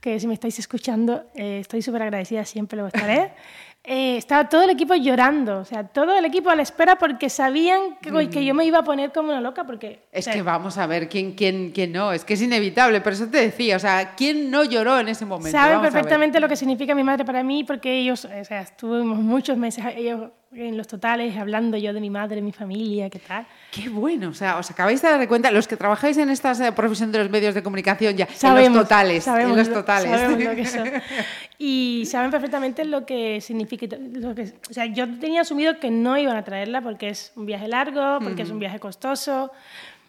que 0.01 0.19
si 0.19 0.27
me 0.27 0.35
estáis 0.35 0.59
escuchando, 0.59 1.25
eh, 1.35 1.61
estoy 1.61 1.81
súper 1.81 2.03
agradecida, 2.03 2.45
siempre 2.45 2.79
lo 2.79 2.89
estaré. 2.89 3.33
Eh, 3.85 4.17
estaba 4.17 4.49
todo 4.49 4.63
el 4.63 4.71
equipo 4.71 4.95
llorando, 4.95 5.59
o 5.59 5.65
sea, 5.65 5.83
todo 5.83 6.17
el 6.17 6.25
equipo 6.25 6.51
a 6.51 6.55
la 6.55 6.63
espera 6.63 6.95
porque 6.95 7.29
sabían 7.29 7.97
que, 8.01 8.31
que 8.31 8.45
yo 8.45 8.55
me 8.55 8.65
iba 8.65 8.79
a 8.79 8.85
poner 8.85 9.11
como 9.11 9.31
una 9.31 9.41
loca, 9.41 9.65
porque... 9.65 10.05
Es 10.13 10.21
o 10.21 10.31
sea, 10.31 10.35
que 10.35 10.43
vamos 10.43 10.79
a 10.79 10.87
ver 10.87 11.09
quién, 11.09 11.33
quién, 11.33 11.73
quién 11.73 11.91
no, 11.91 12.13
es 12.13 12.25
que 12.25 12.35
es 12.35 12.43
inevitable, 12.43 13.01
pero 13.01 13.15
eso 13.15 13.27
te 13.27 13.39
decía, 13.39 13.75
o 13.75 13.81
sea, 13.81 14.15
¿quién 14.15 14.53
no 14.53 14.63
lloró 14.63 15.01
en 15.01 15.09
ese 15.09 15.27
momento? 15.27 15.59
Vamos 15.59 15.83
ver. 15.83 15.91
perfectamente 15.91 16.39
lo 16.39 16.49
que 16.49 16.55
significa 16.55 16.95
mi 16.95 17.03
madre 17.03 17.25
para 17.25 17.43
mí, 17.43 17.65
porque 17.65 17.99
ellos, 17.99 18.25
o 18.25 18.45
sea, 18.45 18.61
estuvimos 18.61 19.19
muchos 19.19 19.57
meses 19.57 19.85
ellos 19.97 20.31
en 20.55 20.77
los 20.77 20.87
totales 20.87 21.37
hablando 21.37 21.77
yo 21.79 21.93
de 21.93 22.01
mi 22.01 22.11
madre, 22.11 22.43
mi 22.43 22.53
familia, 22.53 23.09
qué 23.09 23.19
tal. 23.19 23.47
Qué 23.71 23.89
bueno, 23.89 24.29
o 24.29 24.35
sea, 24.35 24.59
os 24.59 24.71
acabáis 24.71 25.01
de 25.01 25.09
dar 25.09 25.27
cuenta, 25.29 25.51
los 25.51 25.67
que 25.67 25.77
trabajáis 25.77 26.17
en 26.19 26.29
esta 26.31 26.53
eh, 26.67 26.73
profesión 26.73 27.11
de 27.11 27.19
los 27.19 27.31
medios 27.31 27.55
de 27.55 27.63
comunicación 27.63 28.17
ya, 28.17 28.25
en 28.27 28.35
Sabemos, 28.35 28.77
los 28.77 28.85
totales, 28.85 29.25
sabemos 29.25 29.53
en 29.53 29.59
los 29.59 29.69
lo- 29.69 29.75
totales. 29.75 30.11
sabemos 30.11 30.45
lo 30.45 30.55
que 30.55 30.67
son. 30.67 30.91
Y 31.59 32.05
saben 32.07 32.31
perfectamente 32.31 32.85
lo 32.85 33.07
que 33.07 33.41
significa. 33.41 33.87
Lo 33.97 34.35
que, 34.35 34.53
o 34.69 34.73
sea, 34.73 34.87
yo 34.87 35.07
tenía 35.21 35.43
asumido 35.43 35.79
que 35.79 35.91
no 35.93 36.19
iban 36.19 36.37
a 36.37 36.43
traerla 36.43 36.81
porque 36.81 37.09
es 37.09 37.33
un 37.37 37.47
viaje 37.47 37.69
largo, 37.69 38.19
porque 38.21 38.43
es 38.43 38.51
un 38.51 38.59
viaje 38.59 38.81
costoso. 38.81 39.53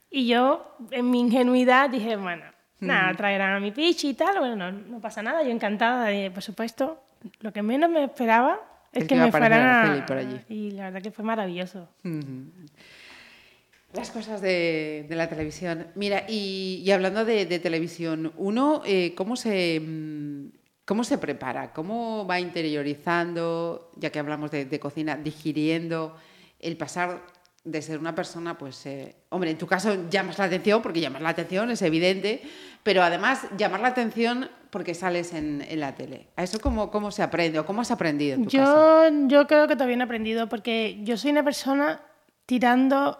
Y 0.09 0.27
yo, 0.27 0.75
en 0.91 1.09
mi 1.11 1.19
ingenuidad, 1.19 1.89
dije, 1.91 2.15
bueno, 2.15 2.43
nada, 2.79 3.13
traerán 3.13 3.53
a 3.55 3.59
mi 3.59 3.71
pichi 3.71 4.09
y 4.09 4.13
tal. 4.15 4.39
Bueno, 4.39 4.55
no, 4.55 4.71
no 4.71 4.99
pasa 4.99 5.21
nada, 5.21 5.43
yo 5.43 5.51
encantada, 5.51 6.05
de, 6.05 6.31
por 6.31 6.41
supuesto. 6.41 6.99
Lo 7.39 7.53
que 7.53 7.61
menos 7.61 7.89
me 7.89 8.03
esperaba 8.03 8.59
es 8.93 9.07
que, 9.07 9.15
me 9.15 9.23
a... 9.23 10.05
Por 10.07 10.17
allí. 10.17 10.39
Y 10.49 10.71
la 10.71 10.85
verdad 10.85 11.01
que 11.01 11.11
fue 11.11 11.25
maravilloso. 11.25 11.89
Las 13.93 14.11
cosas 14.11 14.41
de, 14.41 15.05
de 15.09 15.15
la 15.15 15.27
televisión. 15.27 15.87
Mira, 15.95 16.25
y, 16.27 16.81
y 16.85 16.91
hablando 16.91 17.25
de, 17.25 17.45
de 17.45 17.59
televisión, 17.59 18.33
uno, 18.37 18.81
eh, 18.85 19.13
¿cómo, 19.15 19.35
se, 19.35 19.79
mm, 19.79 20.47
¿cómo 20.85 21.03
se 21.03 21.17
prepara? 21.17 21.73
¿Cómo 21.73 22.25
va 22.27 22.39
interiorizando, 22.39 23.91
ya 23.95 24.11
que 24.11 24.19
hablamos 24.19 24.51
de, 24.51 24.65
de 24.65 24.79
cocina, 24.79 25.15
digiriendo 25.15 26.15
el 26.59 26.77
pasar 26.77 27.21
de 27.63 27.81
ser 27.81 27.97
una 27.97 28.13
persona, 28.13 28.57
pues, 28.57 28.85
eh, 28.85 29.15
hombre, 29.29 29.51
en 29.51 29.57
tu 29.57 29.67
caso 29.67 30.09
llamas 30.09 30.37
la 30.37 30.45
atención, 30.45 30.81
porque 30.81 30.99
llamas 30.99 31.21
la 31.21 31.29
atención, 31.29 31.71
es 31.71 31.81
evidente, 31.81 32.41
pero 32.83 33.03
además 33.03 33.47
llamar 33.57 33.79
la 33.79 33.87
atención 33.89 34.49
porque 34.73 34.93
sales 34.93 35.33
en, 35.33 35.63
en 35.69 35.79
la 35.79 35.95
tele. 35.95 36.27
¿A 36.35 36.43
eso 36.43 36.59
cómo, 36.59 36.89
cómo 36.91 37.11
se 37.11 37.21
aprende 37.23 37.59
o 37.59 37.65
cómo 37.65 37.79
has 37.81 37.91
aprendido 37.91 38.35
en 38.35 38.43
tu? 38.43 38.49
Yo, 38.49 39.05
yo 39.27 39.47
creo 39.47 39.67
que 39.67 39.75
no 39.75 39.85
he 39.85 40.01
aprendido 40.03 40.49
porque 40.49 40.99
yo 41.03 41.15
soy 41.15 41.31
una 41.31 41.43
persona 41.43 42.01
tirando 42.45 43.17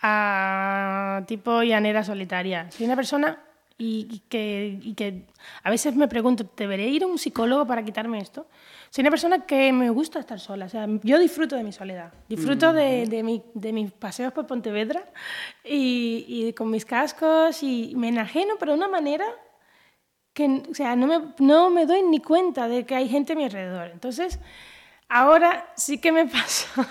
a 0.00 1.22
tipo 1.26 1.62
llanera 1.62 2.04
solitaria. 2.04 2.70
Soy 2.70 2.86
una 2.86 2.96
persona 2.96 3.42
y, 3.76 4.22
que, 4.28 4.78
y 4.82 4.94
que 4.94 5.26
a 5.64 5.70
veces 5.70 5.96
me 5.96 6.06
pregunto, 6.06 6.48
¿deberé 6.56 6.86
ir 6.86 7.02
a 7.02 7.06
un 7.06 7.18
psicólogo 7.18 7.66
para 7.66 7.82
quitarme 7.84 8.18
esto? 8.20 8.46
Soy 8.90 9.02
una 9.02 9.10
persona 9.10 9.44
que 9.46 9.72
me 9.72 9.90
gusta 9.90 10.20
estar 10.20 10.38
sola. 10.38 10.66
O 10.66 10.68
sea, 10.68 10.86
yo 11.02 11.18
disfruto 11.18 11.56
de 11.56 11.64
mi 11.64 11.72
soledad. 11.72 12.12
Disfruto 12.28 12.72
de, 12.72 13.06
de, 13.06 13.22
mi- 13.24 13.42
de 13.54 13.72
mis 13.72 13.90
paseos 13.92 14.32
por 14.32 14.46
Pontevedra 14.46 15.02
y, 15.64 16.24
y 16.28 16.52
con 16.52 16.70
mis 16.70 16.84
cascos 16.84 17.62
y 17.64 17.94
me 17.96 18.08
enajeno, 18.08 18.54
pero 18.60 18.72
de 18.72 18.78
una 18.78 18.88
manera 18.88 19.24
que 20.34 20.62
o 20.70 20.74
sea, 20.74 20.96
no, 20.96 21.06
me, 21.06 21.20
no 21.38 21.70
me 21.70 21.86
doy 21.86 22.02
ni 22.02 22.20
cuenta 22.20 22.68
de 22.68 22.84
que 22.84 22.94
hay 22.94 23.08
gente 23.08 23.32
a 23.32 23.36
mi 23.36 23.44
alrededor. 23.44 23.90
Entonces, 23.92 24.38
ahora 25.08 25.72
sí 25.76 25.98
que 25.98 26.12
me 26.12 26.26
pasa 26.26 26.84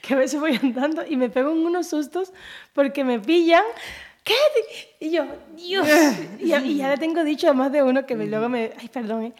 que 0.00 0.14
a 0.14 0.16
veces 0.16 0.40
voy 0.40 0.58
andando 0.62 1.04
y 1.06 1.16
me 1.16 1.28
pego 1.28 1.50
en 1.50 1.58
unos 1.58 1.88
sustos 1.88 2.32
porque 2.72 3.04
me 3.04 3.18
pillan. 3.18 3.64
¿Qué? 4.22 4.34
Y 5.00 5.10
yo, 5.10 5.24
Dios. 5.56 5.88
Y 6.38 6.48
ya, 6.48 6.60
y 6.60 6.76
ya 6.76 6.90
le 6.90 6.98
tengo 6.98 7.24
dicho 7.24 7.50
a 7.50 7.54
más 7.54 7.72
de 7.72 7.82
uno 7.82 8.06
que 8.06 8.14
me, 8.14 8.26
luego 8.26 8.48
me. 8.48 8.70
Ay, 8.78 8.88
perdón. 8.88 9.24
¿eh? 9.24 9.32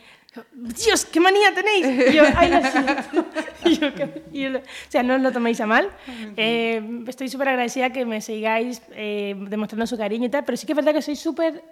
Dios, 0.52 1.04
qué 1.04 1.20
manía 1.20 1.52
tenéis. 1.54 2.10
Y 2.10 2.16
yo, 2.16 2.22
ay, 2.36 2.50
lo 2.50 2.62
siento. 2.70 3.26
Y 3.62 3.78
yo, 3.78 3.88
y 4.32 4.40
yo 4.40 4.58
o 4.58 4.62
sea, 4.88 5.02
no 5.02 5.16
os 5.16 5.20
lo 5.20 5.32
toméis 5.32 5.60
a 5.60 5.66
mal. 5.66 5.90
Eh, 6.36 6.82
estoy 7.06 7.28
súper 7.28 7.50
agradecida 7.50 7.90
que 7.90 8.06
me 8.06 8.22
sigáis 8.22 8.80
eh, 8.92 9.34
demostrando 9.36 9.86
su 9.86 9.98
cariño 9.98 10.26
y 10.26 10.30
tal, 10.30 10.44
pero 10.46 10.56
sí 10.56 10.66
que 10.66 10.72
es 10.72 10.76
verdad 10.76 10.94
que 10.94 11.02
soy 11.02 11.14
súper 11.14 11.62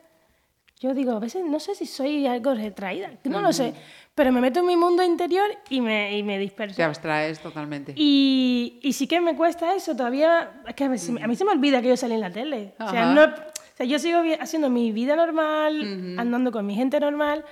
yo 0.80 0.94
digo, 0.94 1.12
a 1.12 1.18
veces 1.18 1.44
no 1.44 1.58
sé 1.60 1.74
si 1.74 1.86
soy 1.86 2.26
algo 2.26 2.54
retraída, 2.54 3.10
no 3.24 3.40
lo 3.40 3.52
sé, 3.52 3.72
pero 4.14 4.32
me 4.32 4.40
meto 4.40 4.60
en 4.60 4.66
mi 4.66 4.76
mundo 4.76 5.02
interior 5.02 5.46
y 5.70 5.80
me, 5.80 6.16
y 6.16 6.22
me 6.22 6.38
disperso. 6.38 6.76
Te 6.76 6.82
abstraes 6.82 7.40
totalmente. 7.40 7.92
Y, 7.96 8.78
y 8.82 8.92
sí 8.92 9.06
que 9.06 9.20
me 9.20 9.34
cuesta 9.36 9.74
eso, 9.74 9.94
todavía, 9.96 10.62
es 10.66 10.74
que 10.74 10.84
a, 10.84 10.88
veces- 10.88 11.14
a 11.22 11.26
mí 11.26 11.34
se 11.36 11.44
me 11.44 11.52
olvida 11.52 11.80
que 11.82 11.88
yo 11.88 11.96
salí 11.96 12.14
en 12.14 12.20
la 12.20 12.30
tele. 12.30 12.74
O 12.78 12.90
sea, 12.90 13.12
no, 13.14 13.22
o 13.24 13.76
sea, 13.76 13.86
yo 13.86 13.98
sigo 13.98 14.20
haciendo 14.40 14.70
mi 14.70 14.90
vida 14.92 15.14
normal, 15.16 15.82
andando 16.18 16.50
con 16.52 16.66
mi 16.66 16.74
gente 16.74 16.98
normal, 17.00 17.44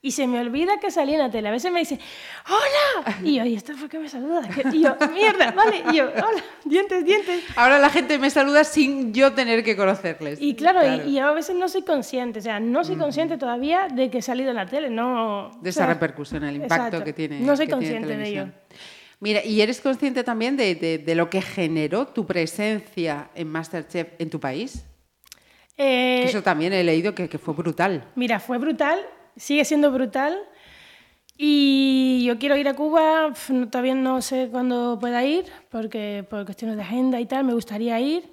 y 0.00 0.12
se 0.12 0.26
me 0.28 0.38
olvida 0.38 0.78
que 0.78 0.90
salí 0.92 1.14
en 1.14 1.18
la 1.18 1.30
tele. 1.30 1.48
A 1.48 1.50
veces 1.50 1.72
me 1.72 1.80
dice, 1.80 1.98
¡Hola! 2.48 3.16
Y 3.24 3.34
yo, 3.36 3.44
¿y 3.44 3.54
esto 3.56 3.72
por 3.78 3.88
qué 3.88 3.98
me 3.98 4.08
saluda? 4.08 4.42
Y 4.72 4.82
yo, 4.82 4.96
¡mierda! 5.12 5.50
Vale. 5.52 5.82
Y 5.92 5.96
yo, 5.96 6.04
¡Hola! 6.04 6.42
Dientes, 6.64 7.04
dientes. 7.04 7.42
Ahora 7.56 7.78
la 7.80 7.90
gente 7.90 8.16
me 8.18 8.30
saluda 8.30 8.62
sin 8.64 9.12
yo 9.12 9.32
tener 9.32 9.64
que 9.64 9.76
conocerles. 9.76 10.40
Y 10.40 10.54
claro, 10.54 10.80
Y, 11.04 11.10
y 11.10 11.14
yo 11.18 11.26
a 11.26 11.32
veces 11.32 11.56
no 11.56 11.68
soy 11.68 11.82
consciente, 11.82 12.38
o 12.38 12.42
sea, 12.42 12.60
no 12.60 12.84
soy 12.84 12.96
consciente 12.96 13.38
todavía 13.38 13.88
de 13.88 14.08
que 14.10 14.18
he 14.18 14.22
salido 14.22 14.50
en 14.50 14.56
la 14.56 14.66
tele, 14.66 14.88
no... 14.88 15.50
de 15.60 15.68
o 15.68 15.70
esa 15.70 15.80
sea, 15.80 15.86
repercusión, 15.94 16.44
el 16.44 16.56
impacto 16.56 16.74
exacto, 16.86 17.04
que 17.04 17.12
tiene. 17.12 17.40
No 17.40 17.56
soy 17.56 17.66
que 17.66 17.72
consciente 17.72 18.16
de 18.16 18.28
ello. 18.28 18.48
Mira, 19.20 19.44
¿y 19.44 19.60
eres 19.62 19.80
consciente 19.80 20.22
también 20.22 20.56
de, 20.56 20.76
de- 20.76 20.98
de 20.98 21.14
lo 21.16 21.28
que 21.28 21.42
generó 21.42 22.06
tu 22.06 22.24
presencia 22.24 23.30
en 23.34 23.48
Masterchef 23.48 24.10
en 24.20 24.30
tu 24.30 24.38
país? 24.38 24.84
Eh, 25.76 26.20
Que 26.22 26.28
Eso 26.28 26.42
también 26.42 26.72
he 26.72 26.84
leído 26.84 27.14
que, 27.16 27.28
que 27.28 27.38
fue 27.38 27.52
brutal. 27.54 28.04
Mira, 28.14 28.38
fue 28.38 28.58
brutal, 28.58 29.00
sigue 29.38 29.64
siendo 29.64 29.90
brutal. 29.90 30.36
Y 31.40 32.24
yo 32.26 32.36
quiero 32.38 32.56
ir 32.56 32.66
a 32.68 32.74
Cuba, 32.74 33.32
todavía 33.70 33.94
no 33.94 34.20
sé 34.20 34.48
cuándo 34.50 34.98
pueda 35.00 35.24
ir, 35.24 35.44
porque 35.70 36.26
por 36.28 36.44
cuestiones 36.44 36.76
de 36.76 36.82
agenda 36.82 37.20
y 37.20 37.26
tal, 37.26 37.44
me 37.44 37.54
gustaría 37.54 37.98
ir. 38.00 38.32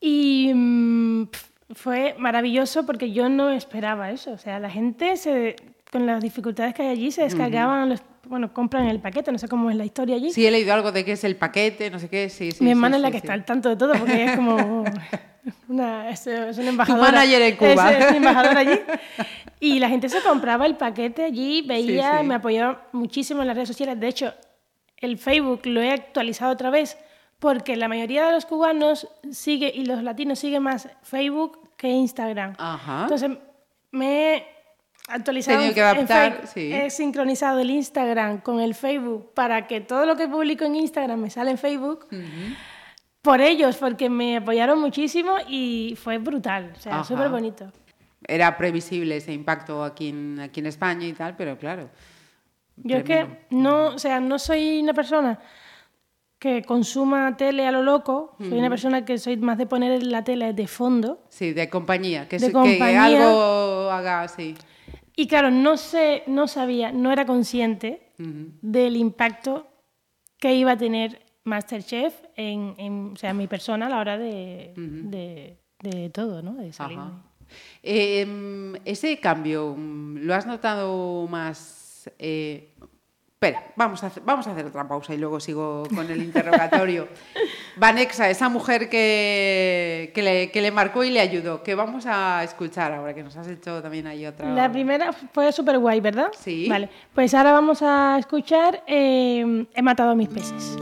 Y 0.00 0.50
mm, 0.52 1.28
fue 1.74 2.16
maravilloso 2.18 2.84
porque 2.84 3.12
yo 3.12 3.28
no 3.28 3.50
esperaba 3.50 4.10
eso. 4.10 4.32
O 4.32 4.38
sea, 4.38 4.58
la 4.58 4.68
gente, 4.68 5.16
se, 5.16 5.54
con 5.92 6.04
las 6.04 6.20
dificultades 6.20 6.74
que 6.74 6.82
hay 6.82 6.88
allí, 6.88 7.12
se 7.12 7.22
descargaban, 7.22 7.88
los, 7.90 8.02
bueno, 8.28 8.52
compran 8.52 8.86
el 8.86 8.98
paquete, 8.98 9.30
no 9.30 9.38
sé 9.38 9.46
cómo 9.46 9.70
es 9.70 9.76
la 9.76 9.84
historia 9.84 10.16
allí. 10.16 10.32
Sí, 10.32 10.44
he 10.44 10.50
leído 10.50 10.74
algo 10.74 10.90
de 10.90 11.04
que 11.04 11.12
es 11.12 11.22
el 11.22 11.36
paquete, 11.36 11.90
no 11.90 12.00
sé 12.00 12.08
qué, 12.08 12.28
sí, 12.28 12.50
sí. 12.50 12.58
Mi 12.64 12.68
sí, 12.68 12.72
hermana 12.72 12.96
sí, 12.96 12.98
es 12.98 13.02
la 13.02 13.08
sí. 13.08 13.12
que 13.12 13.18
está 13.18 13.32
al 13.34 13.44
tanto 13.44 13.68
de 13.68 13.76
todo 13.76 13.92
porque 13.94 14.14
ella 14.14 14.32
es 14.32 14.36
como 14.36 14.84
una, 15.68 16.10
es, 16.10 16.26
es 16.26 16.58
una 16.58 16.70
embajadora. 16.70 17.12
manager 17.12 17.42
en 17.42 17.56
Cuba. 17.56 17.92
Es, 17.92 18.04
es 18.04 18.16
embajadora 18.16 18.60
allí. 18.60 18.80
Y 19.58 19.78
la 19.78 19.88
gente 19.88 20.08
se 20.08 20.20
compraba 20.22 20.66
el 20.66 20.76
paquete 20.76 21.24
allí, 21.24 21.62
veía, 21.62 22.12
Sí, 22.12 22.18
sí. 22.20 22.26
me 22.26 22.34
apoyó 22.34 22.78
muchísimo 22.92 23.40
en 23.42 23.48
las 23.48 23.56
redes 23.56 23.68
sociales. 23.68 23.98
De 23.98 24.08
hecho, 24.08 24.34
el 24.98 25.18
Facebook 25.18 25.62
lo 25.64 25.80
he 25.80 25.90
actualizado 25.92 26.52
otra 26.52 26.70
vez 26.70 26.98
porque 27.38 27.76
la 27.76 27.88
mayoría 27.88 28.26
de 28.26 28.32
los 28.32 28.46
cubanos 28.46 29.08
sigue 29.30 29.70
y 29.74 29.84
los 29.86 30.02
latinos 30.02 30.38
siguen 30.38 30.62
más 30.62 30.88
Facebook 31.02 31.70
que 31.76 31.88
Instagram. 31.88 32.54
Ajá. 32.58 33.02
Entonces 33.02 33.30
me 33.92 34.34
he 34.36 34.46
actualizado 35.08 35.58
Tenido 35.58 35.74
que 35.74 35.82
adaptar, 35.82 36.46
sí. 36.46 36.72
He 36.72 36.90
sincronizado 36.90 37.60
el 37.60 37.70
Instagram 37.70 38.40
con 38.40 38.60
el 38.60 38.74
Facebook 38.74 39.32
para 39.34 39.66
que 39.66 39.80
todo 39.80 40.06
lo 40.06 40.16
que 40.16 40.28
publico 40.28 40.64
en 40.64 40.76
Instagram 40.76 41.20
me 41.20 41.30
sale 41.30 41.50
en 41.50 41.58
Facebook. 41.58 42.06
Por 43.22 43.40
ellos, 43.40 43.76
porque 43.76 44.08
me 44.08 44.36
apoyaron 44.36 44.80
muchísimo 44.80 45.34
y 45.48 45.96
fue 46.02 46.18
brutal, 46.18 46.72
o 46.76 46.80
sea, 46.80 47.04
súper 47.04 47.28
bonito. 47.28 47.70
Era 48.26 48.56
previsible 48.56 49.16
ese 49.16 49.32
impacto 49.32 49.84
aquí 49.84 50.08
en, 50.08 50.40
aquí 50.40 50.60
en 50.60 50.66
España 50.66 51.06
y 51.06 51.12
tal, 51.12 51.36
pero 51.36 51.58
claro. 51.58 51.90
Yo 52.76 52.98
es 52.98 53.04
que 53.04 53.26
no, 53.50 53.88
o 53.88 53.98
sea, 53.98 54.20
no 54.20 54.38
soy 54.38 54.80
una 54.80 54.92
persona 54.94 55.38
que 56.38 56.62
consuma 56.62 57.36
tele 57.36 57.66
a 57.66 57.72
lo 57.72 57.82
loco, 57.82 58.36
soy 58.38 58.58
una 58.58 58.68
persona 58.68 59.04
que 59.04 59.16
soy 59.18 59.36
más 59.38 59.56
de 59.58 59.66
poner 59.66 60.02
la 60.02 60.22
tele 60.22 60.52
de 60.52 60.66
fondo. 60.66 61.24
Sí, 61.30 61.52
de 61.54 61.70
compañía, 61.70 62.28
que, 62.28 62.36
De 62.36 62.40
se- 62.40 62.46
que 62.48 62.52
compañía. 62.52 63.04
algo 63.06 63.90
haga 63.90 64.22
así. 64.22 64.54
Y 65.14 65.26
claro, 65.28 65.50
no 65.50 65.78
sé, 65.78 66.22
no 66.26 66.46
sabía, 66.46 66.92
no 66.92 67.10
era 67.10 67.24
consciente 67.24 68.12
del 68.18 68.96
impacto 68.96 69.66
que 70.38 70.54
iba 70.54 70.72
a 70.72 70.76
tener 70.76 71.22
Masterchef 71.44 72.14
en, 72.34 72.74
en, 72.76 73.12
o 73.14 73.16
sea, 73.16 73.32
mi 73.32 73.46
persona 73.46 73.86
a 73.86 73.88
la 73.88 73.98
hora 73.98 74.18
de, 74.18 74.74
de, 74.76 75.58
de 75.80 76.10
todo, 76.10 76.42
¿no? 76.42 76.54
De 76.56 76.72
salir. 76.74 76.98
Ajá. 76.98 77.22
Eh, 77.82 78.20
em, 78.20 78.74
ese 78.84 79.18
cambio, 79.20 79.74
mm, 79.76 80.18
¿lo 80.18 80.34
has 80.34 80.46
notado 80.46 81.26
más? 81.28 82.10
eh, 82.18 82.72
espera, 83.36 83.62
vamos 83.76 84.02
a, 84.02 84.06
hacer, 84.06 84.22
vamos 84.24 84.46
a 84.46 84.52
hacer 84.52 84.64
otra 84.64 84.88
pausa 84.88 85.12
y 85.12 85.18
luego 85.18 85.40
sigo 85.40 85.82
con 85.94 86.10
el 86.10 86.22
interrogatorio. 86.22 87.08
Vanexa, 87.76 88.30
esa 88.30 88.48
mujer 88.48 88.88
que, 88.88 90.10
que, 90.14 90.22
le, 90.22 90.50
que 90.50 90.62
le 90.62 90.70
marcó 90.70 91.04
y 91.04 91.10
le 91.10 91.20
ayudó, 91.20 91.62
que 91.62 91.74
vamos 91.74 92.06
a 92.06 92.42
escuchar 92.42 92.92
ahora, 92.92 93.14
que 93.14 93.22
nos 93.22 93.36
has 93.36 93.48
hecho 93.48 93.82
también 93.82 94.06
ahí 94.06 94.24
otra. 94.24 94.48
La 94.50 94.72
primera 94.72 95.12
fue 95.12 95.52
súper 95.52 95.78
guay, 95.78 96.00
¿verdad? 96.00 96.28
Sí. 96.38 96.66
Vale, 96.68 96.88
pues 97.14 97.34
ahora 97.34 97.52
vamos 97.52 97.82
a 97.82 98.16
escuchar 98.18 98.82
eh, 98.86 99.66
He 99.74 99.82
matado 99.82 100.12
a 100.12 100.14
mis 100.14 100.28
peces. 100.28 100.78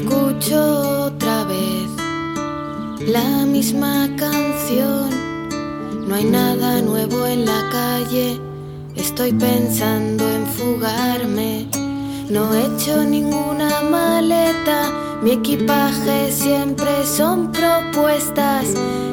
Escucho 0.00 1.06
otra 1.06 1.42
vez 1.42 1.90
la 3.00 3.44
misma 3.46 4.08
canción. 4.16 5.10
No 6.06 6.14
hay 6.14 6.22
nada 6.22 6.80
nuevo 6.82 7.26
en 7.26 7.44
la 7.44 7.68
calle. 7.72 8.38
Estoy 8.94 9.32
pensando 9.32 10.22
en 10.30 10.46
fugarme. 10.46 11.87
No 12.30 12.54
he 12.54 12.66
hecho 12.66 13.04
ninguna 13.04 13.80
maleta. 13.80 14.90
Mi 15.22 15.32
equipaje 15.32 16.30
siempre 16.30 17.06
son 17.06 17.50
propuestas. 17.50 18.66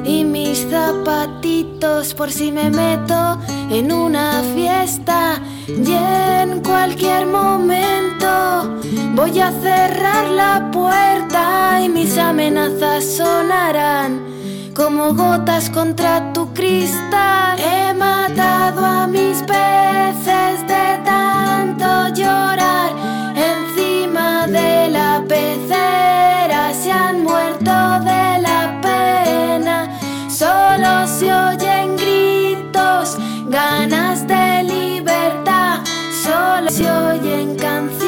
Y 0.04 0.26
mis 0.26 0.68
zapatitos 0.70 2.14
por 2.14 2.30
si 2.32 2.52
me 2.52 2.70
meto 2.70 3.40
en 3.70 3.92
una 3.92 4.44
fiesta. 4.54 5.42
Y 5.68 5.94
en 5.94 6.62
cualquier 6.62 7.26
momento 7.26 8.80
voy 9.16 9.40
a 9.40 9.52
cerrar 9.62 10.30
la 10.30 10.70
puerta 10.72 11.82
y 11.82 11.90
mis 11.90 12.18
amenazas 12.18 13.06
sonarán 13.06 14.35
como 14.76 15.14
gotas 15.14 15.70
contra 15.70 16.34
tu 16.34 16.54
cristal. 16.54 17.58
He 17.58 17.94
matado 17.94 18.86
a 18.86 19.08
mis 19.08 19.38
peces 19.44 20.68
de 20.68 21.00
tanto 21.06 22.10
llorar 22.14 22.92
encima 23.36 24.46
de 24.48 24.90
la 24.90 25.24
pecera. 25.28 26.74
Se 26.74 26.92
han 26.92 27.24
muerto 27.24 27.72
de 28.12 28.40
la 28.48 28.80
pena. 28.82 29.98
Solo 30.30 31.08
se 31.08 31.34
oyen 31.34 31.96
gritos, 31.96 33.18
ganas 33.48 34.28
de 34.28 34.64
libertad. 34.64 35.80
Solo 36.24 36.70
se 36.70 36.92
oyen 36.92 37.56
canciones 37.56 38.04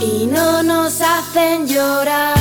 y 0.00 0.26
no 0.26 0.62
nos 0.64 1.00
hacen 1.00 1.66
llorar. 1.68 2.37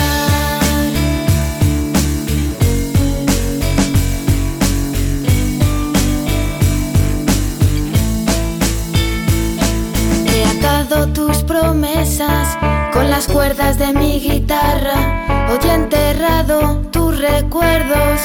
Tus 11.18 11.42
promesas 11.42 12.56
con 12.94 13.10
las 13.10 13.26
cuerdas 13.28 13.80
de 13.80 13.92
mi 13.92 14.20
guitarra. 14.20 15.50
Hoy 15.50 15.58
he 15.68 15.74
enterrado 15.74 16.82
tus 16.92 17.18
recuerdos 17.18 18.22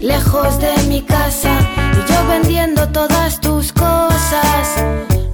lejos 0.00 0.58
de 0.58 0.72
mi 0.88 1.02
casa. 1.02 1.50
Y 1.92 2.10
yo 2.10 2.26
vendiendo 2.26 2.88
todas 2.88 3.38
tus 3.38 3.70
cosas, 3.74 4.82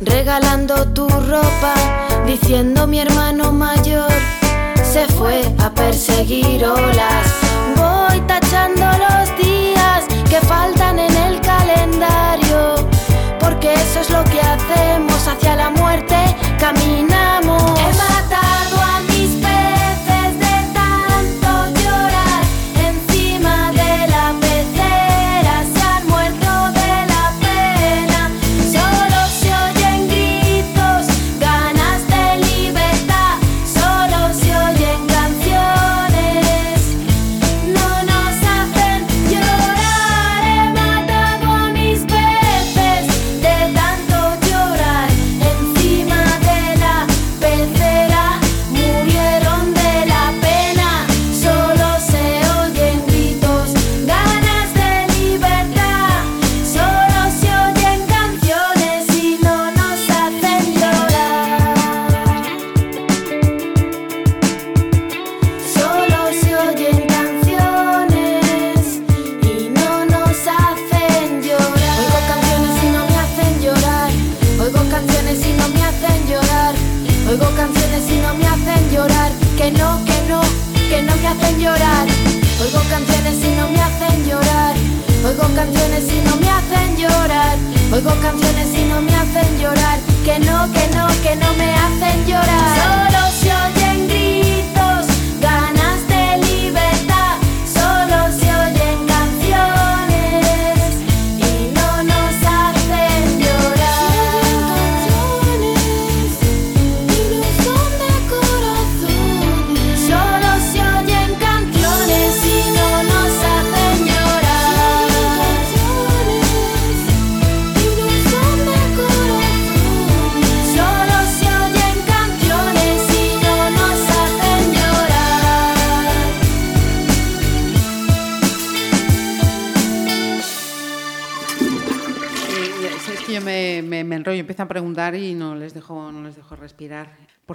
regalando 0.01 0.89
tu 0.89 1.09
ropa, 1.09 1.75
diciendo 2.27 2.89
mi 2.89 2.99
hermano 2.99 3.53
mayor 3.53 4.11
se 4.83 5.07
fue 5.07 5.41
a 5.61 5.71
perseguir 5.71 6.65
olas. 6.65 7.48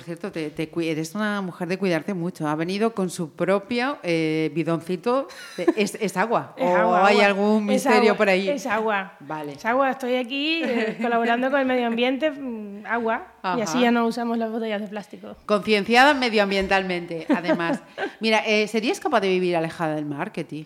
Cierto, 0.04 0.32
te, 0.32 0.50
te 0.50 0.70
cui- 0.72 0.88
eres 0.90 1.16
una 1.16 1.42
mujer 1.42 1.68
de 1.68 1.78
cuidarte 1.78 2.14
mucho. 2.14 2.48
Ha 2.48 2.56
venido 2.56 2.94
con 2.94 3.10
su 3.10 3.32
propio 3.32 3.98
eh, 4.04 4.52
bidoncito. 4.54 5.28
de- 5.58 5.68
¿Es, 5.76 5.96
es 6.00 6.18
agua? 6.18 6.54
Es 6.58 6.66
¿O 6.66 6.76
agua, 6.78 7.08
hay 7.08 7.16
agua. 7.16 7.26
algún 7.28 7.66
misterio 7.66 8.00
agua, 8.12 8.18
por 8.18 8.30
ahí? 8.30 8.50
Es 8.50 8.66
agua. 8.66 9.14
Vale. 9.20 9.54
Es 9.54 9.66
agua, 9.66 9.92
estoy 9.92 10.16
aquí 10.16 10.62
eh, 10.64 10.98
colaborando 11.02 11.50
con 11.52 11.60
el 11.60 11.66
medio 11.66 11.88
ambiente, 11.88 12.32
mm, 12.32 12.86
agua, 12.86 13.28
Ajá. 13.42 13.58
y 13.58 13.62
así 13.62 13.82
ya 13.82 13.92
no 13.92 14.06
usamos 14.06 14.38
las 14.38 14.52
botellas 14.52 14.82
de 14.82 14.88
plástico. 14.88 15.36
Concienciada 15.46 16.14
medioambientalmente, 16.14 17.26
además. 17.30 17.82
Mira, 18.20 18.44
eh, 18.46 18.68
¿serías 18.68 19.00
capaz 19.00 19.22
de 19.22 19.30
vivir 19.30 19.56
alejada 19.56 19.96
del 19.96 20.06
mar, 20.06 20.32
Ketty? 20.32 20.66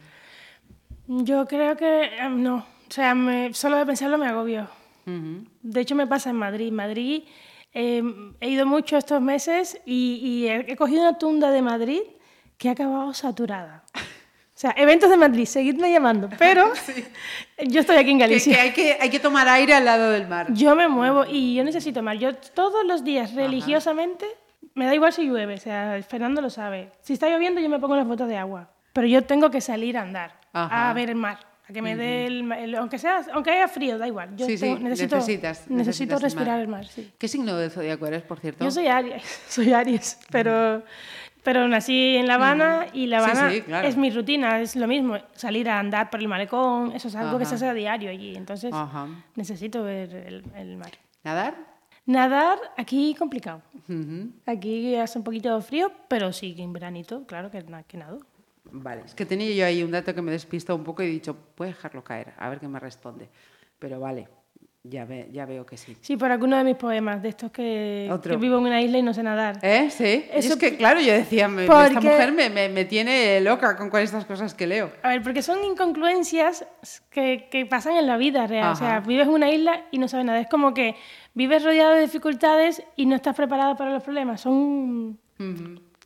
Yo 1.07 1.45
creo 1.47 1.77
que 1.77 2.03
eh, 2.03 2.29
no. 2.29 2.57
O 2.57 2.91
sea, 2.91 3.15
me- 3.15 3.53
solo 3.53 3.77
de 3.77 3.85
pensarlo 3.85 4.17
me 4.17 4.27
agobio. 4.27 4.67
De 5.61 5.79
hecho, 5.79 5.95
me 5.95 6.05
pasa 6.05 6.31
en 6.31 6.35
Madrid. 6.35 6.69
Madrid, 6.71 7.23
eh, 7.79 8.01
he 8.41 8.49
ido 8.49 8.65
mucho 8.65 8.97
estos 8.97 9.21
meses 9.21 9.79
y, 9.85 10.19
y 10.23 10.49
he, 10.49 10.75
cogido 10.75 11.01
una 11.01 11.19
tunda 11.19 11.51
de 11.51 11.61
Madrid 11.61 12.01
que 12.57 12.69
ha 12.69 12.71
acabado 12.71 13.13
saturada. 13.13 13.83
O 13.93 14.59
sea, 14.59 14.73
eventos 14.75 15.11
de 15.11 15.17
Madrid, 15.17 15.45
seguidme 15.45 15.91
llamando. 15.91 16.27
Pero 16.39 16.73
yo 17.67 17.81
estoy 17.81 17.97
aquí 17.97 18.09
en 18.09 18.17
Galicia. 18.17 18.55
que 18.55 18.59
hay 18.59 18.71
que 18.71 18.97
hay 18.99 19.11
que 19.11 19.19
tomar 19.19 19.47
aire 19.47 19.75
al 19.75 19.85
lado 19.85 20.09
del 20.09 20.27
mar. 20.27 20.47
Yo 20.53 20.75
me 20.75 20.87
muevo 20.87 21.23
y 21.29 21.53
yo 21.53 21.63
necesito 21.63 22.01
mar. 22.01 22.17
Yo 22.17 22.33
todos 22.35 22.83
los 22.83 23.03
días, 23.03 23.35
religiosamente, 23.35 24.25
me 24.73 24.87
da 24.87 24.95
igual 24.95 25.13
si 25.13 25.25
llueve. 25.25 25.53
O 25.53 25.59
sea, 25.59 26.01
Fernando 26.01 26.41
lo 26.41 26.49
sabe. 26.49 26.89
Si 27.01 27.13
está 27.13 27.29
lloviendo, 27.29 27.61
yo 27.61 27.69
me 27.69 27.77
pongo 27.77 27.95
las 27.95 28.07
botas 28.07 28.27
de 28.27 28.37
agua. 28.37 28.71
Pero 28.93 29.05
yo 29.05 29.23
tengo 29.23 29.51
que 29.51 29.61
salir 29.61 29.99
a 29.99 30.01
andar, 30.01 30.39
Ajá. 30.51 30.89
a 30.89 30.93
ver 30.93 31.11
el 31.11 31.15
mar. 31.15 31.37
A 31.69 31.73
que 31.73 31.81
me 31.81 31.95
dé 31.97 32.27
el, 32.27 32.75
aunque 32.75 32.97
sea, 32.97 33.25
aunque 33.33 33.51
haya 33.51 33.67
frío, 33.67 33.97
da 33.97 34.07
igual. 34.07 34.35
Yo 34.37 34.45
Sí, 34.45 34.53
necesito, 34.53 34.79
necesitas- 35.17 35.67
necesito 35.67 35.73
necesitas 35.75 36.17
el 36.17 36.23
respirar 36.23 36.47
mar. 36.55 36.59
el 36.61 36.67
mar. 36.69 36.85
sí. 36.85 37.11
¿Qué 37.17 37.27
signo 37.27 37.55
del 37.57 37.71
zodiaco 37.71 38.07
eres, 38.07 38.21
por 38.23 38.39
cierto? 38.39 38.63
Yo 38.63 38.71
soy 38.71 38.87
Aries, 38.87 39.23
soy 39.49 39.73
Aries, 39.73 40.17
pero, 40.31 40.83
pero 41.43 41.67
nací 41.67 42.15
en 42.15 42.27
La 42.27 42.35
Habana 42.35 42.87
y 42.93 43.07
La 43.07 43.17
Habana 43.19 43.51
sí, 43.51 43.61
claro. 43.63 43.85
es 43.87 43.97
mi 43.97 44.09
rutina, 44.11 44.61
es 44.61 44.77
lo 44.77 44.87
mismo, 44.87 45.17
salir 45.33 45.69
a 45.69 45.77
andar 45.79 46.09
por 46.09 46.21
el 46.21 46.27
malecón, 46.29 46.93
eso 46.93 47.09
es 47.09 47.15
algo 47.15 47.37
que 47.37 47.43
se 47.45 47.55
hace 47.55 47.67
a 47.67 47.73
diario 47.73 48.09
allí, 48.09 48.35
entonces 48.37 48.73
Ajá. 48.73 49.07
necesito 49.35 49.83
ver 49.83 50.13
el, 50.15 50.43
el 50.55 50.77
mar. 50.77 50.91
¿Nadar? 51.23 51.55
Nadar 52.05 52.57
aquí 52.77 53.13
complicado, 53.19 53.61
aquí 54.45 54.95
hace 54.95 55.17
un 55.17 55.25
poquito 55.25 55.53
de 55.53 55.61
frío, 55.61 55.91
pero 56.07 56.31
sí 56.31 56.55
que 56.55 56.63
en 56.63 56.71
veranito, 56.71 57.25
claro 57.27 57.51
que, 57.51 57.61
que 57.87 57.97
nado. 57.97 58.19
Vale, 58.71 59.01
es 59.05 59.13
que 59.15 59.25
tenía 59.25 59.49
yo 59.53 59.65
ahí 59.65 59.83
un 59.83 59.91
dato 59.91 60.13
que 60.13 60.21
me 60.21 60.31
despista 60.31 60.73
un 60.73 60.83
poco 60.83 61.03
y 61.03 61.07
he 61.07 61.09
dicho, 61.09 61.35
voy 61.57 61.67
a 61.67 61.71
dejarlo 61.71 62.03
caer, 62.03 62.33
a 62.37 62.49
ver 62.49 62.59
qué 62.59 62.67
me 62.67 62.79
responde. 62.79 63.29
Pero 63.79 63.99
vale, 63.99 64.27
ya, 64.83 65.05
ve- 65.05 65.27
ya 65.31 65.45
veo 65.45 65.65
que 65.65 65.77
sí. 65.77 65.97
Sí, 66.01 66.15
por 66.17 66.31
alguno 66.31 66.57
de 66.57 66.63
mis 66.63 66.75
poemas, 66.75 67.21
de 67.21 67.29
estos 67.29 67.51
que, 67.51 68.09
que 68.23 68.37
vivo 68.37 68.57
en 68.57 68.63
una 68.65 68.81
isla 68.81 68.97
y 68.97 69.01
no 69.03 69.13
sé 69.13 69.21
nadar. 69.23 69.59
¿Eh? 69.61 69.89
Sí. 69.91 70.25
Eso- 70.31 70.53
es 70.53 70.59
que, 70.59 70.77
claro, 70.77 70.99
yo 71.01 71.11
decía, 71.13 71.47
me- 71.47 71.63
esta 71.65 71.99
mujer 72.01 72.31
me, 72.31 72.49
me- 72.49 72.69
me 72.69 72.85
tiene 72.85 73.39
loca 73.41 73.75
con, 73.75 73.89
estas 74.01 74.25
cosas 74.25 74.53
que 74.53 74.65
leo. 74.67 74.91
A 75.03 75.09
ver, 75.09 75.21
porque 75.21 75.41
son 75.41 75.63
incongruencias 75.63 76.65
que, 77.09 77.47
que 77.51 77.65
pasan 77.65 77.97
en 77.97 78.07
la 78.07 78.17
vida 78.17 78.47
real. 78.47 78.71
O 78.71 78.75
sea, 78.75 78.99
vives 79.01 79.27
en 79.27 79.33
una 79.33 79.49
isla 79.51 79.85
y 79.91 79.97
no 79.99 80.07
sabes 80.07 80.25
nada. 80.25 80.39
Es 80.39 80.47
como 80.49 80.73
que 80.73 80.95
vives 81.33 81.63
rodeado 81.63 81.93
de 81.93 82.01
dificultades 82.01 82.81
y 82.95 83.05
no 83.05 83.15
estás 83.15 83.35
preparado 83.35 83.75
para 83.75 83.91
los 83.91 84.03
problemas. 84.03 84.41
Son 84.41 85.19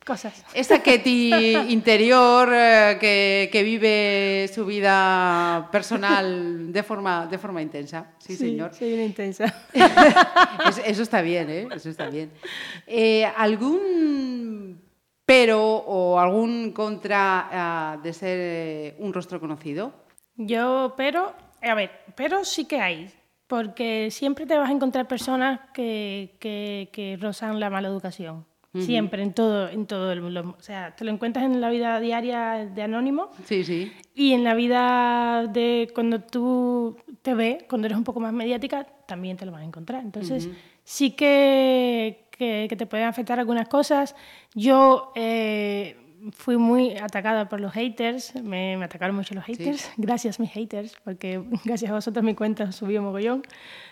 cosas. 0.04 0.44
Esa 0.54 0.82
Ketty 0.82 1.32
interior 1.68 2.48
eh, 2.52 2.96
que, 3.00 3.48
que 3.52 3.62
vive 3.62 4.48
su 4.52 4.64
vida 4.66 5.68
personal 5.72 6.72
de 6.72 6.82
forma, 6.82 7.26
de 7.26 7.38
forma 7.38 7.62
intensa. 7.62 8.12
Sí, 8.18 8.36
señor. 8.36 8.74
Soy 8.74 8.94
una 8.94 9.04
intensa. 9.04 9.44
Es- 10.68 10.82
eso 10.84 11.02
está 11.02 11.22
bien, 11.22 11.48
¿eh? 11.50 11.68
Eso 11.74 11.90
está 11.90 12.08
bien. 12.08 12.30
Eh, 12.86 13.24
¿Algún 13.36 14.80
pero 15.24 15.62
o 15.62 16.18
algún 16.18 16.72
contra 16.72 17.48
ah, 17.50 17.98
de 18.02 18.12
ser 18.12 18.38
eh, 18.40 18.96
un 18.98 19.12
rostro 19.12 19.40
conocido? 19.40 19.92
Yo, 20.36 20.94
pero, 20.96 21.32
a 21.62 21.74
ver, 21.74 21.90
pero 22.16 22.44
sí 22.44 22.64
que 22.66 22.80
hay. 22.80 23.10
Porque 23.46 24.10
siempre 24.10 24.46
te 24.46 24.56
vas 24.56 24.68
a 24.70 24.72
encontrar 24.72 25.06
personas 25.06 25.60
que, 25.74 26.36
que, 26.40 26.88
que 26.92 27.18
rozan 27.20 27.60
la 27.60 27.68
mala 27.70 27.88
educación. 27.88 28.46
Siempre, 28.74 29.22
en 29.22 29.34
todo, 29.34 29.68
en 29.68 29.86
todo 29.86 30.10
el 30.12 30.22
mundo. 30.22 30.56
O 30.58 30.62
sea, 30.62 30.96
te 30.96 31.04
lo 31.04 31.10
encuentras 31.10 31.44
en 31.44 31.60
la 31.60 31.68
vida 31.68 32.00
diaria 32.00 32.64
de 32.64 32.82
anónimo 32.82 33.30
Sí, 33.44 33.64
sí. 33.64 33.92
Y 34.14 34.32
en 34.32 34.44
la 34.44 34.54
vida 34.54 35.46
de 35.46 35.90
cuando 35.94 36.20
tú 36.20 36.96
te 37.20 37.34
ves, 37.34 37.64
cuando 37.68 37.86
eres 37.86 37.98
un 37.98 38.04
poco 38.04 38.20
más 38.20 38.32
mediática, 38.32 38.86
también 39.06 39.36
te 39.36 39.44
lo 39.44 39.52
vas 39.52 39.60
a 39.60 39.64
encontrar. 39.64 40.02
Entonces, 40.02 40.48
sí 40.84 41.10
que, 41.10 42.28
que, 42.30 42.66
que 42.68 42.76
te 42.76 42.86
pueden 42.86 43.06
afectar 43.06 43.38
algunas 43.38 43.68
cosas. 43.68 44.16
Yo 44.54 45.12
eh, 45.16 45.96
fui 46.30 46.56
muy 46.56 46.96
atacada 46.96 47.48
por 47.48 47.60
los 47.60 47.72
haters, 47.72 48.34
me, 48.36 48.76
me 48.76 48.84
atacaron 48.84 49.16
mucho 49.16 49.34
los 49.34 49.44
haters. 49.44 49.90
Gracias, 49.96 50.38
mis 50.38 50.50
haters, 50.50 50.94
porque 51.04 51.42
gracias 51.64 51.90
a 51.90 51.94
vosotros 51.94 52.24
mi 52.24 52.34
cuenta 52.34 52.70
subió 52.70 53.02
mogollón. 53.02 53.42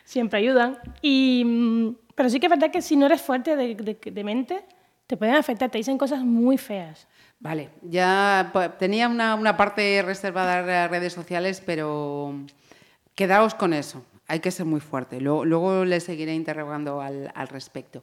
Siempre 0.05 0.39
ayudan. 0.39 0.79
Y, 1.03 1.43
mm, 1.45 1.97
pero 2.21 2.29
sí 2.29 2.39
que 2.39 2.49
es 2.49 2.51
verdad 2.51 2.71
que 2.71 2.83
si 2.83 2.97
no 2.97 3.07
eres 3.07 3.23
fuerte 3.23 3.57
de, 3.57 3.75
de- 3.75 4.11
de 4.11 4.25
mente, 4.25 4.63
te 5.07 5.17
pueden 5.17 5.37
afectar, 5.37 5.71
te 5.71 5.79
dicen 5.79 5.97
cosas 5.97 6.21
muy 6.23 6.59
feas. 6.59 7.09
Vale, 7.39 7.71
ya 7.81 8.53
tenía 8.79 9.09
una, 9.09 9.35
una 9.37 9.57
parte 9.57 10.03
reservada 10.03 10.85
a 10.85 10.89
redes 10.89 11.15
sociales, 11.15 11.63
pero 11.65 12.35
quedaos 13.15 13.55
con 13.55 13.73
eso. 13.73 14.05
Hay 14.29 14.41
que 14.41 14.51
ser 14.51 14.67
muy 14.67 14.81
fuerte. 14.81 15.19
Luego, 15.19 15.47
luego 15.47 15.85
le 15.87 15.99
seguiré 16.01 16.35
interrogando 16.35 17.01
al, 17.01 17.33
al 17.35 17.49
respecto. 17.49 18.03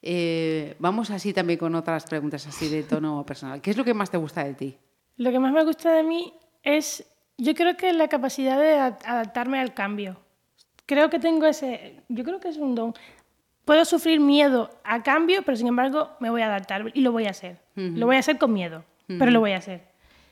Eh, 0.00 0.74
vamos 0.78 1.10
así 1.10 1.34
también 1.34 1.58
con 1.58 1.74
otras 1.74 2.04
preguntas 2.06 2.46
así 2.46 2.66
de 2.70 2.82
tono 2.82 3.26
personal. 3.26 3.60
¿Qué 3.60 3.72
es 3.72 3.76
lo 3.76 3.84
que 3.84 3.92
más 3.92 4.10
te 4.10 4.16
gusta 4.16 4.42
de 4.42 4.54
ti? 4.54 4.78
Lo 5.18 5.30
que 5.32 5.38
más 5.38 5.52
me 5.52 5.62
gusta 5.64 5.92
de 5.92 6.02
mí 6.02 6.32
es, 6.62 7.04
yo 7.36 7.54
creo 7.54 7.76
que 7.76 7.92
la 7.92 8.08
capacidad 8.08 8.58
de 8.58 8.72
adaptarme 9.06 9.60
al 9.60 9.74
cambio. 9.74 10.16
Creo 10.86 11.10
que 11.10 11.20
tengo 11.20 11.46
ese, 11.46 12.00
yo 12.08 12.24
creo 12.24 12.40
que 12.40 12.48
es 12.48 12.56
un 12.56 12.74
don. 12.74 12.94
Puedo 13.70 13.84
sufrir 13.84 14.18
miedo 14.18 14.68
a 14.82 15.00
cambio, 15.04 15.42
pero 15.44 15.56
sin 15.56 15.68
embargo 15.68 16.10
me 16.18 16.28
voy 16.28 16.42
a 16.42 16.46
adaptar 16.46 16.86
y 16.92 17.02
lo 17.02 17.12
voy 17.12 17.26
a 17.26 17.30
hacer. 17.30 17.60
Lo 17.76 18.06
voy 18.06 18.16
a 18.16 18.18
hacer 18.18 18.36
con 18.36 18.52
miedo, 18.52 18.82
pero 19.06 19.30
lo 19.30 19.38
voy 19.38 19.52
a 19.52 19.58
hacer. 19.58 19.82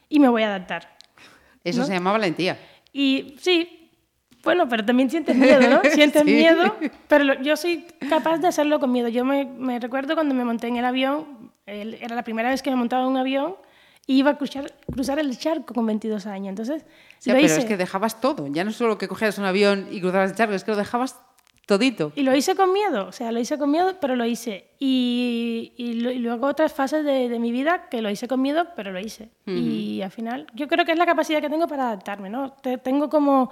Y 0.08 0.18
me 0.18 0.26
voy 0.28 0.42
a 0.42 0.48
adaptar. 0.48 0.96
Eso 1.62 1.82
¿No? 1.82 1.86
se 1.86 1.92
llama 1.92 2.10
valentía. 2.10 2.58
Y 2.92 3.36
sí, 3.38 3.92
bueno, 4.42 4.68
pero 4.68 4.84
también 4.84 5.08
sientes 5.08 5.36
miedo, 5.36 5.60
¿no? 5.70 5.80
Sientes 5.88 6.22
Sí. 6.24 6.32
miedo, 6.32 6.74
pero 7.06 7.22
lo- 7.22 7.40
yo 7.40 7.56
soy 7.56 7.84
capaz 8.10 8.38
de 8.38 8.48
hacerlo 8.48 8.80
con 8.80 8.90
miedo. 8.90 9.06
Yo 9.06 9.24
me, 9.24 9.78
recuerdo 9.78 10.16
cuando 10.16 10.34
me 10.34 10.44
monté 10.44 10.66
en 10.66 10.76
el 10.78 10.84
avión, 10.84 11.52
el- 11.66 11.94
era 11.94 12.16
la 12.16 12.24
primera 12.24 12.48
vez 12.48 12.60
que 12.60 12.70
me 12.70 12.76
montaba 12.76 13.04
en 13.04 13.08
un 13.10 13.18
avión, 13.18 13.54
y 14.08 14.18
iba 14.18 14.32
a 14.32 14.36
cruzar, 14.36 14.72
cruzar 14.92 15.20
el 15.20 15.38
charco 15.38 15.74
con 15.74 15.86
22 15.86 16.26
años. 16.26 16.48
Entonces, 16.48 16.84
Ya, 17.24 17.34
lo 17.34 17.38
pero 17.38 17.46
hice. 17.46 17.60
es 17.60 17.66
que 17.66 17.76
dejabas 17.76 18.20
todo. 18.20 18.48
Ya 18.48 18.64
no 18.64 18.72
solo 18.72 18.98
que 18.98 19.06
cogieras 19.06 19.38
un 19.38 19.44
avión 19.44 19.86
y 19.92 20.00
cruzabas 20.00 20.30
el 20.32 20.36
charco, 20.36 20.54
es 20.54 20.64
que 20.64 20.72
lo 20.72 20.76
dejabas 20.76 21.20
todito. 21.68 22.12
Y 22.16 22.22
lo 22.22 22.34
hice 22.34 22.56
con 22.56 22.72
miedo, 22.72 23.06
o 23.06 23.12
sea, 23.12 23.30
lo 23.30 23.38
hice 23.38 23.58
con 23.58 23.70
miedo, 23.70 23.94
pero 24.00 24.16
lo 24.16 24.24
hice. 24.24 24.70
Y, 24.80 25.72
y 25.76 25.92
lo- 26.00 26.10
y 26.10 26.18
luego 26.18 26.46
otras 26.46 26.72
fases 26.72 27.04
de, 27.04 27.28
de 27.28 27.38
mi 27.38 27.52
vida 27.52 27.88
que 27.90 28.00
lo 28.00 28.08
hice 28.10 28.26
con 28.26 28.40
miedo, 28.40 28.68
pero 28.74 28.90
lo 28.90 28.98
hice. 28.98 29.28
Y 29.46 30.00
al 30.02 30.10
final, 30.10 30.46
yo 30.54 30.66
creo 30.66 30.84
que 30.86 30.92
es 30.92 30.98
la 30.98 31.04
capacidad 31.06 31.40
que 31.42 31.50
tengo 31.50 31.68
para 31.68 31.88
adaptarme, 31.88 32.30
¿no? 32.30 32.52
Te- 32.52 32.78
tengo 32.78 33.08
como, 33.10 33.50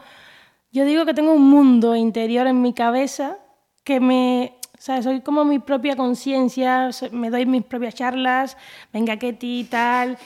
yo 0.73 0.85
digo 0.87 1.05
que 1.05 1.13
tengo 1.15 1.33
un 1.35 1.49
mundo 1.49 1.95
interior 1.95 2.47
en 2.47 2.63
mi 2.63 2.73
cabeza 2.73 3.37
que 3.85 4.01
me, 4.01 4.55
o 4.79 4.81
sea, 4.81 5.03
soy 5.03 5.21
como 5.21 5.45
mi 5.45 5.59
propia 5.59 5.95
conciencia, 5.95 6.91
me 7.13 7.29
doy 7.31 7.45
mis 7.47 7.65
propias 7.65 7.95
charlas, 7.95 8.57
venga 8.93 9.17
Ketty, 9.19 9.65
tal. 9.71 10.17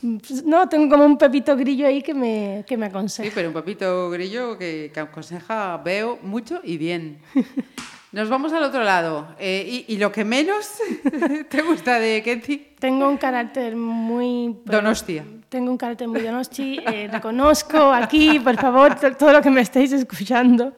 Pues, 0.00 0.44
No, 0.44 0.68
tengo 0.68 0.88
como 0.90 1.04
un 1.04 1.16
pepito 1.18 1.56
grillo 1.56 1.86
ahí 1.86 2.02
que 2.02 2.14
me, 2.14 2.64
que 2.66 2.76
me 2.76 2.86
aconseja. 2.86 3.28
Sí, 3.28 3.32
pero 3.34 3.48
un 3.48 3.54
papito 3.54 4.10
grillo 4.10 4.56
que, 4.58 4.90
que 4.92 5.00
aconseja, 5.00 5.76
veo 5.78 6.18
mucho 6.22 6.60
y 6.62 6.76
bien. 6.76 7.18
Nos 8.12 8.30
vamos 8.30 8.52
al 8.52 8.62
otro 8.62 8.82
lado. 8.82 9.34
Eh, 9.38 9.84
y, 9.88 9.94
y 9.94 9.98
lo 9.98 10.10
que 10.12 10.24
menos 10.24 10.70
te 11.50 11.60
gusta 11.62 11.98
de 11.98 12.22
Ketty? 12.22 12.74
Tengo 12.78 13.08
un 13.08 13.16
carácter 13.18 13.76
muy... 13.76 14.56
Donostia. 14.64 15.24
Tengo 15.50 15.70
un 15.70 15.76
carácter 15.76 16.08
muy 16.08 16.20
donosti. 16.22 16.78
eh, 16.86 17.08
reconozco 17.12 17.92
aquí, 17.92 18.38
por 18.40 18.56
favor, 18.56 18.94
to- 18.94 19.14
todo 19.16 19.32
lo 19.32 19.42
que 19.42 19.50
me 19.50 19.60
estáis 19.60 19.92
escuchando, 19.92 20.72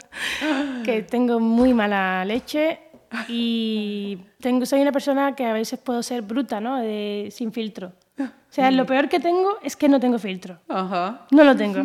que 0.84 1.02
tengo 1.02 1.38
muy 1.38 1.74
mala 1.74 2.24
leche 2.24 2.80
y 3.28 4.18
tengo, 4.40 4.66
soy 4.66 4.80
una 4.82 4.92
persona 4.92 5.34
que 5.34 5.44
a 5.46 5.52
veces 5.52 5.78
puedo 5.78 6.02
ser 6.02 6.22
bruta, 6.22 6.60
¿no? 6.60 6.78
De- 6.80 7.28
sin 7.30 7.52
filtro. 7.52 7.92
O 8.18 8.50
sea, 8.52 8.70
lo 8.70 8.86
peor 8.86 9.08
que 9.08 9.20
tengo 9.20 9.58
es 9.62 9.76
que 9.76 9.88
no 9.88 10.00
tengo 10.00 10.18
filtro. 10.18 10.58
Ajá. 10.68 11.26
No 11.30 11.44
lo 11.44 11.54
tengo. 11.56 11.80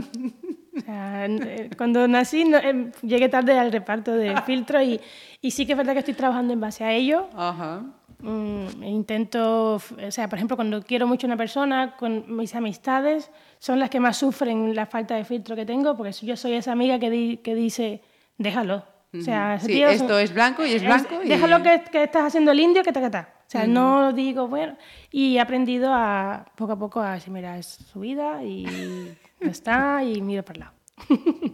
O 0.75 0.79
sea, 0.81 1.25
eh, 1.27 1.69
cuando 1.77 2.07
nací 2.07 2.45
no- 2.45 2.57
eh, 2.57 2.91
llegué 3.03 3.29
tarde 3.29 3.57
al 3.59 3.71
reparto 3.71 4.11
de 4.13 4.35
filtro 4.41 4.81
y, 4.81 4.99
y 5.41 5.51
sí 5.51 5.65
que 5.65 5.73
es 5.73 5.77
verdad 5.77 5.93
que 5.93 5.99
estoy 5.99 6.13
trabajando 6.15 6.53
en 6.53 6.59
base 6.59 6.83
a 6.83 6.91
ello. 6.93 7.27
Ajá. 7.35 7.83
Mm, 8.19 8.81
e 8.83 8.89
intento, 8.89 9.75
o 9.75 9.81
sea, 10.11 10.29
por 10.29 10.37
ejemplo, 10.39 10.55
cuando 10.55 10.81
quiero 10.81 11.05
mucho 11.05 11.27
a 11.27 11.29
una 11.29 11.37
persona, 11.37 11.95
con 11.97 12.23
mis 12.37 12.55
amistades 12.55 13.29
son 13.59 13.79
las 13.79 13.89
que 13.89 13.99
más 13.99 14.15
sufren 14.17 14.73
la 14.75 14.85
falta 14.85 15.15
de 15.15 15.25
filtro 15.25 15.55
que 15.57 15.65
tengo, 15.65 15.95
porque 15.97 16.13
yo 16.13 16.35
soy 16.37 16.53
esa 16.53 16.71
amiga 16.71 16.97
que, 16.99 17.09
di- 17.09 17.37
que 17.37 17.53
dice, 17.53 18.01
déjalo. 18.37 18.85
O 19.15 19.21
sea, 19.21 19.59
Sí, 19.59 19.67
tío 19.67 19.89
esto 19.89 20.17
es 20.17 20.33
blanco 20.33 20.65
y 20.65 20.71
es 20.73 20.83
blanco 20.83 21.21
y- 21.23 21.27
Déjalo 21.27 21.61
que, 21.61 21.83
que 21.91 22.03
estás 22.03 22.23
haciendo 22.23 22.51
el 22.51 22.59
indio, 22.61 22.81
que 22.81 22.91
ta, 22.91 22.99
que 23.01 23.09
ta. 23.11 23.29
O 23.47 23.49
sea, 23.53 23.67
no 23.67 24.13
digo, 24.13 24.47
bueno, 24.47 24.75
y 25.11 25.35
he 25.37 25.39
aprendido 25.39 25.91
a, 25.93 26.45
poco 26.55 26.71
a 26.73 26.79
poco 26.79 26.99
a 27.01 27.13
decir, 27.13 27.31
mira, 27.31 27.57
es 27.57 27.67
su 27.67 27.99
vida 27.99 28.43
y 28.43 29.15
ya 29.39 29.51
está, 29.51 30.03
y 30.03 30.21
miro 30.21 30.43
para 30.43 30.53
el 30.55 30.59
lado. 30.61 30.73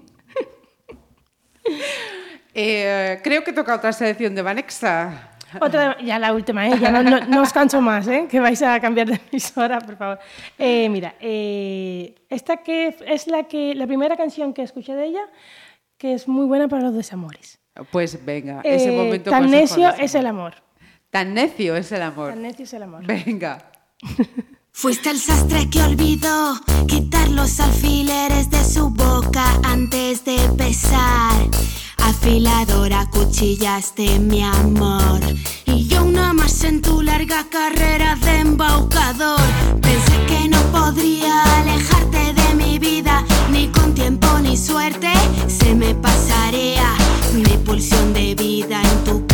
Eh, 2.54 3.20
creo 3.24 3.44
que 3.44 3.54
toca 3.54 3.76
otra 3.76 3.94
selección 3.94 4.34
de 4.36 4.42
Vanexa. 4.42 5.30
Otra, 5.62 5.98
ya 6.02 6.20
la 6.20 6.34
última, 6.34 6.68
¿eh? 6.68 6.74
ya 6.80 6.92
no, 6.92 7.02
no- 7.04 7.26
no 7.26 7.42
os 7.42 7.54
canso 7.54 7.80
más, 7.82 8.08
¿eh? 8.08 8.28
que 8.30 8.40
vais 8.40 8.62
a 8.62 8.80
cambiar 8.80 9.08
de 9.08 9.20
emisora, 9.32 9.80
por 9.80 9.96
favor. 9.98 10.20
Eh, 10.58 10.90
mira, 10.90 11.16
eh, 11.20 12.16
esta 12.30 12.58
que 12.58 12.96
es 13.08 13.28
la, 13.28 13.44
que, 13.44 13.74
la 13.76 13.88
primera 13.88 14.16
canción 14.18 14.54
que 14.54 14.62
escuché 14.64 14.94
de 14.96 15.06
ella, 15.06 15.22
que 15.98 16.14
es 16.14 16.28
muy 16.28 16.46
buena 16.48 16.68
para 16.68 16.84
los 16.84 16.94
desamores. 16.94 17.60
Pues 17.92 18.24
venga, 18.26 18.62
ese 18.64 18.92
momento 18.92 19.30
tan 19.32 19.50
necio 19.50 19.90
es 19.98 20.14
el 20.16 20.26
amor. 20.26 20.56
Tan 21.12 21.34
necio 21.34 21.76
es 21.76 21.92
el 21.92 22.04
amor. 22.04 22.34
Tan 22.34 22.44
necio 22.44 22.66
es 22.66 22.74
el 22.74 22.84
amor. 22.84 23.06
Venga. 23.06 23.72
Fuiste 24.72 25.10
el 25.10 25.20
sastre 25.20 25.70
que 25.70 25.82
olvidó 25.82 26.54
quitar 26.88 27.28
los 27.30 27.60
alfileres 27.60 28.50
de 28.52 28.64
su 28.64 28.92
boca 28.92 29.60
antes 29.64 30.24
de 30.24 30.38
besar. 30.56 31.34
Afiladora 31.98 33.10
cuchillaste 33.10 34.20
mi 34.20 34.44
amor. 34.44 35.20
Y 35.66 35.88
yo 35.88 36.06
una 36.06 36.32
más 36.34 36.64
en 36.64 36.82
tu 36.82 37.02
larga 37.02 37.46
carrera 37.50 38.16
de 38.16 38.40
embaucador. 38.40 39.40
Pensé 39.82 40.26
que 40.28 40.48
no 40.48 40.62
podría 40.72 41.42
alejarte 41.60 42.34
de 42.34 42.54
mi 42.56 42.78
vida, 42.78 43.26
ni 43.52 43.68
con 43.70 43.96
tiempo 43.96 44.28
ni 44.40 44.56
suerte. 44.56 45.12
Se 45.48 45.74
me 45.74 45.96
pasaría 45.96 46.94
mi 47.34 47.58
pulsión 47.66 48.14
de 48.14 48.36
vida 48.36 48.82
en 48.82 49.04
tu 49.04 49.29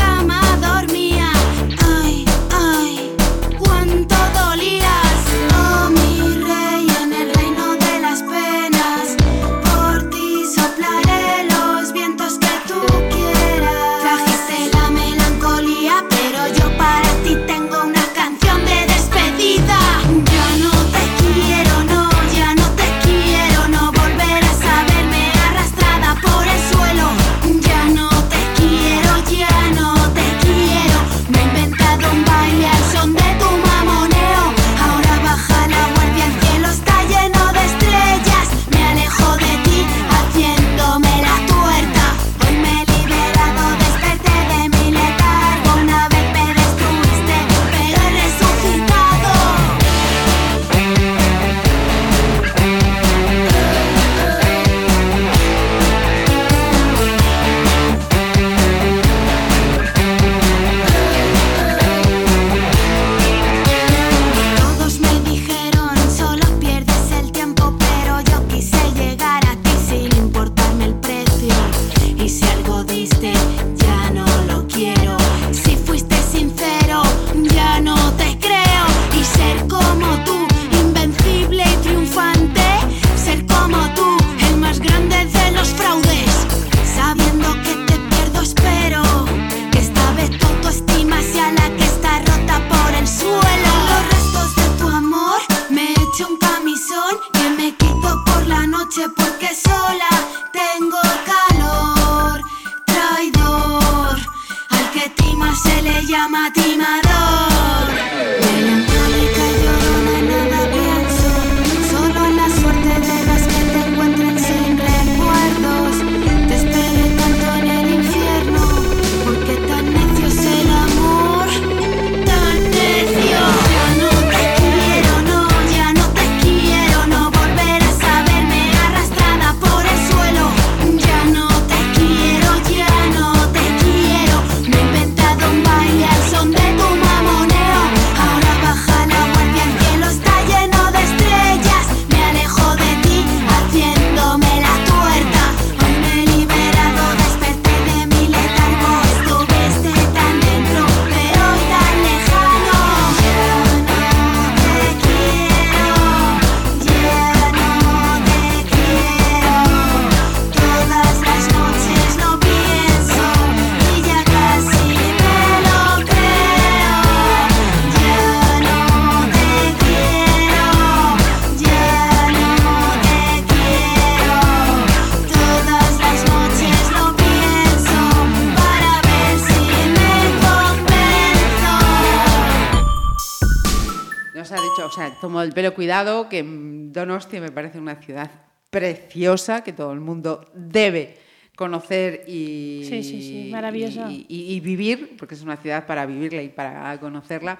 que 186.29 186.43
Donostia 186.91 187.39
me 187.39 187.51
parece 187.51 187.79
una 187.79 187.95
ciudad 187.95 188.29
preciosa 188.69 189.63
que 189.63 189.71
todo 189.71 189.93
el 189.93 190.01
mundo 190.01 190.45
debe 190.53 191.17
conocer 191.55 192.25
y, 192.27 192.83
Sí, 192.89 193.01
sí, 193.01 193.21
sí, 193.21 193.49
maravillosa. 193.49 194.11
y, 194.11 194.25
y- 194.27 194.55
y 194.55 194.59
vivir, 194.59 195.15
porque 195.17 195.35
es 195.35 195.41
una 195.41 195.55
ciudad 195.55 195.85
para 195.85 196.05
vivirla 196.05 196.41
y 196.41 196.49
para 196.49 196.97
conocerla. 196.99 197.57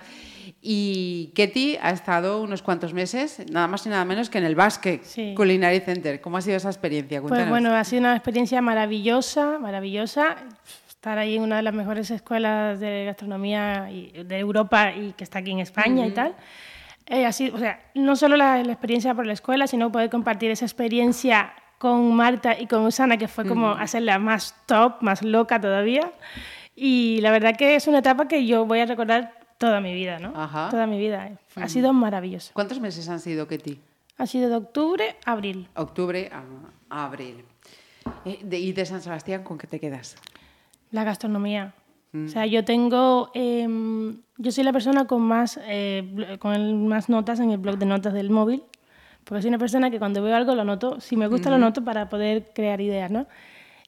Y 0.62 1.32
Ketty 1.34 1.78
ha 1.82 1.92
estado 1.92 2.42
unos 2.42 2.62
cuantos 2.62 2.94
meses, 2.94 3.42
nada 3.50 3.68
más 3.70 3.86
y 3.86 3.90
nada 3.90 4.04
menos 4.04 4.30
que 4.30 4.38
en 4.40 4.44
el 4.44 4.56
Basque. 4.56 5.00
Culinary 5.36 5.80
Center. 5.80 6.20
¿Cómo 6.20 6.36
ha 6.38 6.42
sido 6.42 6.58
esa 6.58 6.68
experiencia? 6.70 7.22
Pues 7.22 7.30
Cuéntanos. 7.30 7.52
bueno, 7.52 7.74
ha 7.74 7.84
sido 7.86 8.02
una 8.02 8.16
experiencia 8.18 8.62
maravillosa, 8.62 9.58
maravillosa. 9.60 10.36
Estar 10.90 11.18
ahí 11.18 11.36
en 11.38 11.44
una 11.44 11.56
de 11.58 11.62
las 11.62 11.74
mejores 11.74 12.12
escuelas 12.12 12.80
de 12.82 13.06
gastronomía 13.06 13.88
de 13.90 14.38
Europa 14.40 14.92
y 14.94 15.14
que 15.14 15.24
está 15.24 15.40
aquí 15.40 15.52
en 15.52 15.60
España 15.60 16.06
y 16.06 16.12
tal. 16.12 16.36
Eh, 17.08 17.32
sido, 17.32 17.56
o 17.56 17.60
sea, 17.60 17.80
no 17.94 18.16
solo 18.16 18.36
la, 18.36 18.64
la 18.64 18.72
experiencia 18.72 19.14
por 19.14 19.26
la 19.28 19.34
escuela, 19.34 19.68
sino 19.68 19.92
poder 19.92 20.10
compartir 20.10 20.50
esa 20.52 20.66
experiencia 20.66 21.54
con 21.78 22.16
Marta 22.16 22.60
y 22.60 22.68
con 22.68 22.84
Usana, 22.86 23.18
que 23.18 23.28
fue 23.28 23.46
como 23.46 23.70
hacerla 23.72 24.18
más 24.18 24.56
top, 24.66 25.02
más 25.02 25.22
loca 25.22 25.60
todavía. 25.62 26.12
Y 26.76 27.20
la 27.22 27.32
verdad 27.32 27.56
que 27.56 27.76
es 27.76 27.88
una 27.88 28.00
etapa 28.00 28.28
que 28.28 28.46
yo 28.46 28.66
voy 28.66 28.80
a 28.80 28.86
recordar 28.86 29.34
toda 29.58 29.82
mi 29.82 29.94
vida, 29.94 30.20
¿no? 30.20 30.34
Ajá. 30.36 30.70
Toda 30.70 30.88
mi 30.88 30.98
vida. 30.98 31.32
Ha 31.56 31.70
sido 31.70 31.94
maravilloso. 31.94 32.52
¿Cuántos 32.54 32.80
meses 32.80 33.08
han 33.10 33.20
sido, 33.20 33.48
Ketty? 33.48 33.80
Ha 34.18 34.26
sido 34.26 34.50
de 34.50 34.56
octubre 34.56 35.16
a 35.26 35.32
abril. 35.34 35.68
Octubre 35.76 36.32
a, 36.32 36.44
a 36.90 37.06
abril. 37.06 37.46
Eh, 38.26 38.40
¿Y 38.52 38.74
de 38.74 38.86
San 38.86 39.02
Sebastián 39.02 39.44
con 39.44 39.58
qué 39.58 39.68
te 39.68 39.80
quedas? 39.80 40.16
La 40.92 41.04
gastronomía. 41.04 41.74
O 42.26 42.28
sea, 42.30 42.46
yo 42.46 42.64
tengo, 42.64 43.32
em, 43.34 44.18
yo 44.38 44.52
soy 44.52 44.64
la 44.64 44.72
persona 44.74 45.06
con 45.06 45.22
más, 45.22 45.60
eh, 45.66 46.38
con 46.40 46.54
el- 46.54 46.76
más 46.76 47.10
notas 47.10 47.40
en 47.40 47.52
el 47.52 47.58
blog 47.58 47.78
de 47.78 47.86
notas 47.86 48.14
del 48.14 48.30
móvil, 48.30 48.64
porque 49.24 49.42
soy 49.42 49.50
una 49.50 49.58
persona 49.58 49.90
que 49.92 50.00
cuando 50.00 50.22
veo 50.24 50.36
algo 50.36 50.56
lo 50.56 50.64
noto, 50.64 51.00
si 51.00 51.16
me 51.18 51.28
gusta 51.28 51.50
lo 51.50 51.58
noto 51.60 51.84
para 51.84 52.10
poder 52.10 52.52
crear 52.54 52.80
ideas, 52.82 53.12
¿no? 53.12 53.28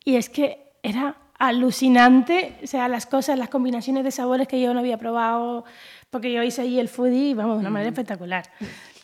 Y 0.03 0.15
es 0.15 0.29
que 0.29 0.71
era 0.83 1.15
alucinante, 1.39 2.55
o 2.63 2.67
sea, 2.67 2.87
las 2.87 3.05
cosas, 3.05 3.37
las 3.37 3.49
combinaciones 3.49 4.03
de 4.03 4.11
sabores 4.11 4.47
que 4.47 4.59
yo 4.61 4.73
no 4.73 4.79
había 4.79 4.97
probado, 4.97 5.65
porque 6.09 6.31
yo 6.31 6.41
hice 6.43 6.61
ahí 6.63 6.79
el 6.79 6.87
foodie, 6.87 7.35
vamos, 7.35 7.55
de 7.55 7.59
una 7.61 7.69
manera 7.69 7.89
espectacular. 7.89 8.45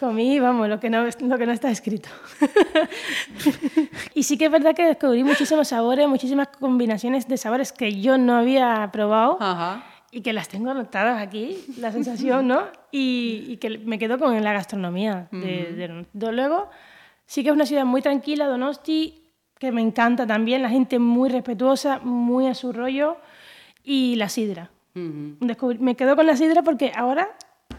Comí, 0.04 0.38
vamos, 0.38 0.68
lo 0.68 0.82
que 0.82 0.90
no, 0.90 1.06
lo 1.06 1.38
que 1.38 1.46
no 1.46 1.54
está 1.54 1.72
escrito. 1.72 2.10
y 4.14 4.24
sí 4.24 4.38
que 4.38 4.46
es 4.46 4.52
verdad 4.52 4.76
que 4.76 4.86
descubrí 4.86 5.24
muchísimos 5.24 5.70
sabores, 5.70 6.10
muchísimas 6.10 6.50
combinaciones 6.50 7.28
de 7.30 7.38
sabores 7.38 7.72
que 7.72 8.02
yo 8.02 8.18
no 8.18 8.36
había 8.36 8.90
probado 8.92 9.38
Ajá. 9.40 9.86
y 10.12 10.20
que 10.22 10.34
las 10.34 10.50
tengo 10.50 10.72
anotadas 10.72 11.22
aquí, 11.22 11.58
la 11.80 11.94
sensación, 11.94 12.48
¿no? 12.50 12.64
Y, 12.92 13.46
y 13.48 13.58
que 13.58 13.78
me 13.80 13.98
quedo 13.98 14.20
con 14.20 14.42
la 14.44 14.52
gastronomía. 14.52 15.28
De, 15.32 15.38
de- 15.74 16.06
de- 16.12 16.32
luego, 16.34 16.70
sí 17.26 17.42
que 17.44 17.50
es 17.50 17.56
una 17.56 17.66
ciudad 17.66 17.86
muy 17.86 18.02
tranquila, 18.02 18.48
Donosti, 18.48 19.32
que 19.58 19.72
me 19.72 19.82
encanta 19.82 20.28
también, 20.28 20.62
la 20.62 20.70
gente 20.70 21.00
muy 21.00 21.30
respetuosa, 21.30 22.00
muy 22.00 22.48
a 22.48 22.54
su 22.56 22.74
rollo, 22.74 23.16
y 23.86 24.16
la 24.18 24.28
sidra. 24.28 24.70
Ujú. 24.96 25.38
Descubrí- 25.40 25.80
me 25.80 25.96
quedo 25.96 26.18
con 26.18 26.28
la 26.28 26.36
sidra 26.36 26.62
porque 26.62 26.92
ahora 26.94 27.30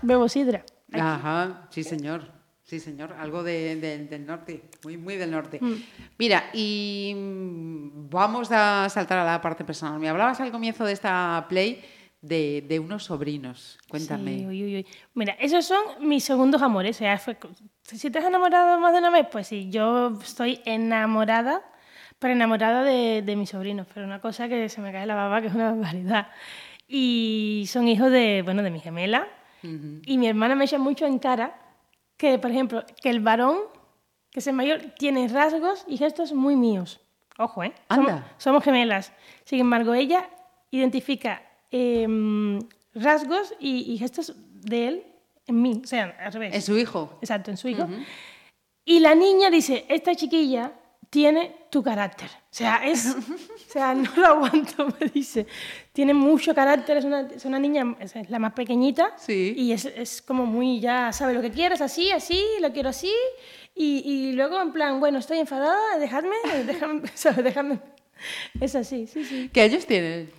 bebo 0.00 0.28
sidra. 0.28 0.64
Ajá, 1.00 1.66
sí 1.70 1.82
señor, 1.84 2.30
sí 2.62 2.80
señor, 2.80 3.12
algo 3.18 3.42
de- 3.42 3.76
de- 3.76 3.98
del 4.06 4.26
norte, 4.26 4.70
muy, 4.84 4.96
muy 4.96 5.16
del 5.16 5.30
norte. 5.30 5.58
Mm. 5.60 5.74
Mira, 6.18 6.44
y 6.52 7.12
mm, 7.16 8.08
vamos 8.10 8.50
a 8.52 8.88
saltar 8.88 9.18
a 9.18 9.24
la 9.24 9.40
parte 9.40 9.64
personal. 9.64 9.98
Me 10.00 10.08
hablabas 10.08 10.40
al 10.40 10.50
comienzo 10.50 10.84
de 10.84 10.92
esta 10.92 11.44
play 11.48 11.82
de, 12.22 12.64
de 12.66 12.78
unos 12.78 13.04
sobrinos, 13.04 13.78
cuéntame. 13.88 14.38
Sí, 14.38 14.46
uy, 14.46 14.64
uy, 14.64 14.76
uy. 14.76 14.86
Mira, 15.14 15.34
esos 15.38 15.66
son 15.66 15.82
mis 16.00 16.24
segundos 16.24 16.62
amores. 16.62 16.96
O 16.96 16.98
sea, 17.00 17.18
fue- 17.18 17.36
si 17.82 18.10
te 18.10 18.18
has 18.18 18.24
enamorado 18.24 18.80
más 18.80 18.92
de 18.94 18.98
una 19.00 19.10
vez, 19.10 19.26
pues 19.30 19.46
sí, 19.46 19.68
yo 19.70 20.18
estoy 20.22 20.60
enamorada, 20.64 21.60
pero 22.18 22.32
enamorada 22.32 22.82
de, 22.82 23.20
de 23.20 23.36
mis 23.36 23.50
sobrinos. 23.50 23.86
Pero 23.92 24.06
una 24.06 24.20
cosa 24.22 24.48
que 24.48 24.70
se 24.70 24.80
me 24.80 24.90
cae 24.90 25.04
la 25.04 25.14
baba, 25.14 25.42
que 25.42 25.48
es 25.48 25.54
una 25.54 25.72
barbaridad. 25.72 26.28
Y 26.88 27.64
son 27.68 27.88
hijos 27.88 28.10
de, 28.10 28.40
bueno, 28.42 28.62
de 28.62 28.70
mi 28.70 28.80
gemela. 28.80 29.26
Y 30.06 30.18
mi 30.18 30.26
hermana 30.26 30.54
me 30.54 30.64
echa 30.64 30.78
mucho 30.78 31.06
en 31.06 31.18
cara 31.18 31.58
que, 32.16 32.38
por 32.38 32.50
ejemplo, 32.50 32.84
que 33.02 33.10
el 33.10 33.20
varón, 33.20 33.58
que 34.30 34.40
es 34.40 34.46
el 34.46 34.54
mayor, 34.54 34.80
tiene 34.98 35.26
rasgos 35.28 35.84
y 35.88 35.96
gestos 35.96 36.32
muy 36.32 36.56
míos. 36.56 37.00
Ojo, 37.38 37.64
¿eh? 37.64 37.72
Somos, 37.88 38.10
Anda. 38.10 38.34
somos 38.38 38.62
gemelas. 38.62 39.12
Sin 39.44 39.60
embargo, 39.60 39.94
ella 39.94 40.28
identifica 40.70 41.42
em, 41.70 42.60
rasgos 42.94 43.54
y, 43.58 43.92
y 43.92 43.98
gestos 43.98 44.34
de 44.36 44.88
él 44.88 45.06
en 45.46 45.62
mí. 45.62 45.80
O 45.82 45.86
sea, 45.86 46.16
al 46.20 46.32
revés. 46.32 46.54
¿En 46.54 46.62
su 46.62 46.78
hijo? 46.78 47.18
Exacto, 47.20 47.50
en 47.50 47.56
su 47.56 47.68
hijo. 47.68 47.88
Y 48.84 49.00
la 49.00 49.14
niña 49.14 49.50
dice, 49.50 49.84
esta 49.88 50.14
chiquilla 50.14 50.72
tiene 51.14 51.68
tu 51.70 51.80
carácter. 51.80 52.26
O 52.26 52.56
sea, 52.56 52.84
es, 52.84 53.06
o 53.06 53.70
sea, 53.70 53.94
no 53.94 54.10
lo 54.16 54.26
aguanto, 54.26 54.88
me 55.00 55.06
dice. 55.06 55.46
Tiene 55.92 56.12
mucho 56.12 56.52
carácter, 56.52 56.96
es 56.96 57.04
una, 57.04 57.20
es 57.20 57.44
una 57.44 57.60
niña, 57.60 57.94
es 58.00 58.14
la 58.28 58.40
más 58.40 58.52
pequeñita. 58.52 59.14
Sí. 59.16 59.54
Y 59.56 59.70
es, 59.70 59.84
es 59.84 60.20
como 60.20 60.44
muy, 60.44 60.80
ya 60.80 61.12
sabe 61.12 61.32
lo 61.32 61.40
que 61.40 61.52
quieres, 61.52 61.80
así, 61.80 62.10
así, 62.10 62.44
lo 62.60 62.72
quiero 62.72 62.88
así. 62.88 63.12
Y, 63.76 64.02
y 64.04 64.32
luego 64.32 64.60
en 64.60 64.72
plan, 64.72 64.98
bueno, 64.98 65.20
estoy 65.20 65.38
enfadada, 65.38 65.98
dejadme, 66.00 66.34
¿sabes? 67.14 67.44
dejadme. 67.44 67.78
Es 68.60 68.74
así, 68.74 69.06
sí, 69.06 69.24
sí. 69.24 69.50
¿Qué 69.52 69.60
años 69.60 69.86
tienen? 69.86 70.30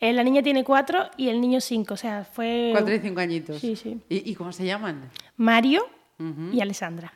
Eh, 0.00 0.12
la 0.12 0.24
niña 0.24 0.42
tiene 0.42 0.64
cuatro 0.64 1.10
y 1.16 1.28
el 1.28 1.40
niño 1.40 1.60
cinco, 1.60 1.94
o 1.94 1.96
sea, 1.96 2.24
fue... 2.24 2.70
Cuatro 2.72 2.92
y 2.92 2.98
cinco 2.98 3.20
añitos. 3.20 3.60
Sí, 3.60 3.76
sí. 3.76 4.00
¿Y, 4.08 4.32
y 4.32 4.34
cómo 4.34 4.50
se 4.50 4.64
llaman? 4.64 5.12
Mario 5.36 5.86
y 6.52 6.60
Alessandra. 6.60 7.12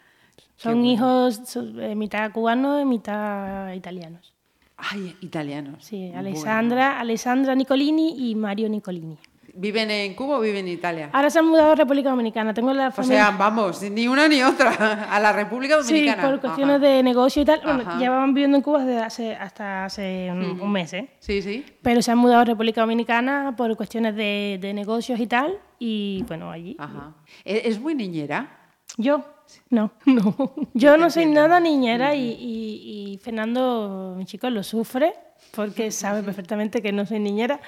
Son 0.59 0.75
bueno. 0.75 0.91
hijos 0.93 1.41
son, 1.47 1.81
eh, 1.81 1.95
mitad 1.95 2.31
cubanos 2.33 2.83
y 2.83 2.85
mitad 2.85 3.73
italianos. 3.73 4.35
Ay, 4.77 5.17
italianos. 5.23 5.85
Sí, 5.85 6.07
Bueno. 6.13 6.19
Alessandra, 6.21 7.01
Alessandra 7.01 7.55
Nicolini 7.55 8.31
y 8.31 8.35
Mario 8.35 8.69
Nicolini. 8.69 9.17
¿Viven 9.55 9.91
en 9.91 10.15
Cuba 10.15 10.37
o 10.39 10.41
viven 10.41 10.69
en 10.69 10.75
Italia? 10.75 11.11
Ahora 11.13 11.31
se 11.31 11.41
han 11.41 11.47
mudado 11.49 11.73
a 11.73 11.75
República 11.75 12.11
Dominicana. 12.11 12.55
Tengo 12.55 12.73
la 12.73 12.89
O 12.89 12.93
familia... 12.93 13.27
sea, 13.27 13.37
vamos, 13.37 13.83
ni 13.83 14.07
una 14.07 14.29
ni 14.29 14.41
otra, 14.43 15.07
a 15.11 15.19
la 15.19 15.33
República 15.33 15.83
sí, 15.83 15.95
Dominicana. 15.95 16.23
por 16.29 16.41
cuestiones 16.41 16.77
Ajá. 16.77 16.87
de 16.87 17.03
negocio 17.03 17.43
y 17.43 17.45
tal. 17.45 17.61
Bueno, 17.65 17.81
Ajá. 17.85 17.99
llevaban 17.99 18.35
viviendo 18.35 18.57
en 18.57 18.63
Cuba 18.63 18.85
desde 18.85 19.01
hace, 19.03 19.35
hasta 19.35 19.85
hace 19.87 20.29
un, 20.31 20.61
un 20.61 20.71
mes, 20.71 20.93
¿eh? 20.93 21.11
Sí, 21.19 21.43
sí. 21.43 21.65
Pero 21.83 22.03
se 22.03 22.13
han 22.13 22.19
mudado 22.19 22.43
a 22.43 22.45
República 22.45 22.83
Dominicana 22.83 23.55
por 23.57 23.75
cuestiones 23.77 24.15
de, 24.15 24.59
de 24.61 24.73
negocios 24.75 25.19
y 25.19 25.27
tal. 25.27 25.59
Y 25.81 26.25
bueno, 26.29 26.53
allí. 26.53 26.77
Ajá. 26.79 27.15
¿E- 27.45 27.63
¿Es 27.65 27.81
muy 27.81 27.97
niñera? 27.97 28.49
Yo, 28.97 29.25
no, 29.71 29.93
no. 30.07 30.55
Yo 30.75 30.97
no 30.97 31.11
soy 31.11 31.27
nada 31.27 31.61
niñera 31.61 32.15
y, 32.15 32.21
y- 32.33 33.13
y 33.15 33.19
Fernando, 33.19 34.15
mi 34.17 34.25
chico, 34.27 34.49
lo 34.51 34.63
sufre 34.63 35.15
porque 35.55 35.91
sabe 35.91 36.23
perfectamente 36.23 36.83
que 36.83 36.93
no 36.93 37.07
soy 37.07 37.19
niñera. 37.21 37.61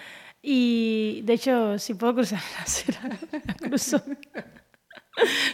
Y 0.42 1.20
de 1.24 1.32
hecho, 1.34 1.78
si 1.78 1.94
puedo 1.94 2.14
cruzar 2.14 2.40
la 2.56 2.62
acera, 2.62 3.00
la 3.46 3.54
cruzo. 3.54 4.02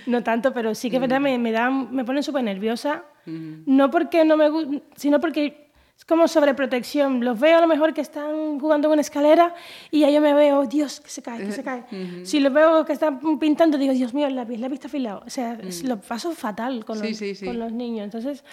No 0.07 0.23
tanto, 0.23 0.53
pero 0.53 0.75
sí 0.77 0.91
que 0.91 0.97
es 0.97 1.01
verdad, 1.01 1.19
me, 1.21 1.39
me, 1.39 1.51
dan, 1.51 1.93
me 1.93 2.05
ponen 2.05 2.23
súper 2.23 2.45
nerviosa. 2.45 3.05
No 3.27 3.91
porque 3.91 4.25
no 4.25 4.37
me 4.37 4.49
guste, 4.49 4.83
sino 4.95 5.19
porque 5.19 5.66
es 5.97 6.05
como 6.05 6.29
sobreprotección. 6.29 7.25
Los 7.25 7.41
veo 7.41 7.57
a 7.59 7.61
lo 7.61 7.67
mejor 7.67 7.95
que 7.95 8.01
están 8.03 8.61
jugando 8.61 8.89
con 8.89 8.99
escalera 8.99 9.55
y 9.91 10.01
ya 10.01 10.11
yo 10.11 10.21
me 10.21 10.35
veo, 10.35 10.67
Dios, 10.67 11.01
que 11.01 11.09
se 11.09 11.23
cae, 11.23 11.39
que 11.45 11.53
se 11.53 11.63
cae. 11.63 11.85
Si 12.25 12.39
los 12.41 12.53
veo 12.53 12.85
que 12.85 12.93
están 12.93 13.39
pintando, 13.39 13.79
digo, 13.79 13.93
Dios 13.95 14.13
mío, 14.13 14.27
el 14.27 14.37
lápiz, 14.37 14.55
el 14.57 14.61
lápiz 14.61 14.75
está 14.75 14.89
afilado. 14.89 15.23
O 15.27 15.31
sea, 15.31 15.55
es- 15.63 15.85
lo 15.85 16.01
paso 16.01 16.33
fatal 16.33 16.85
con, 16.85 16.99
Sí, 16.99 17.09
los, 17.09 17.17
sí, 17.17 17.35
sí. 17.35 17.47
con 17.47 17.59
los 17.59 17.73
niños. 17.73 18.05
Entonces, 18.05 18.45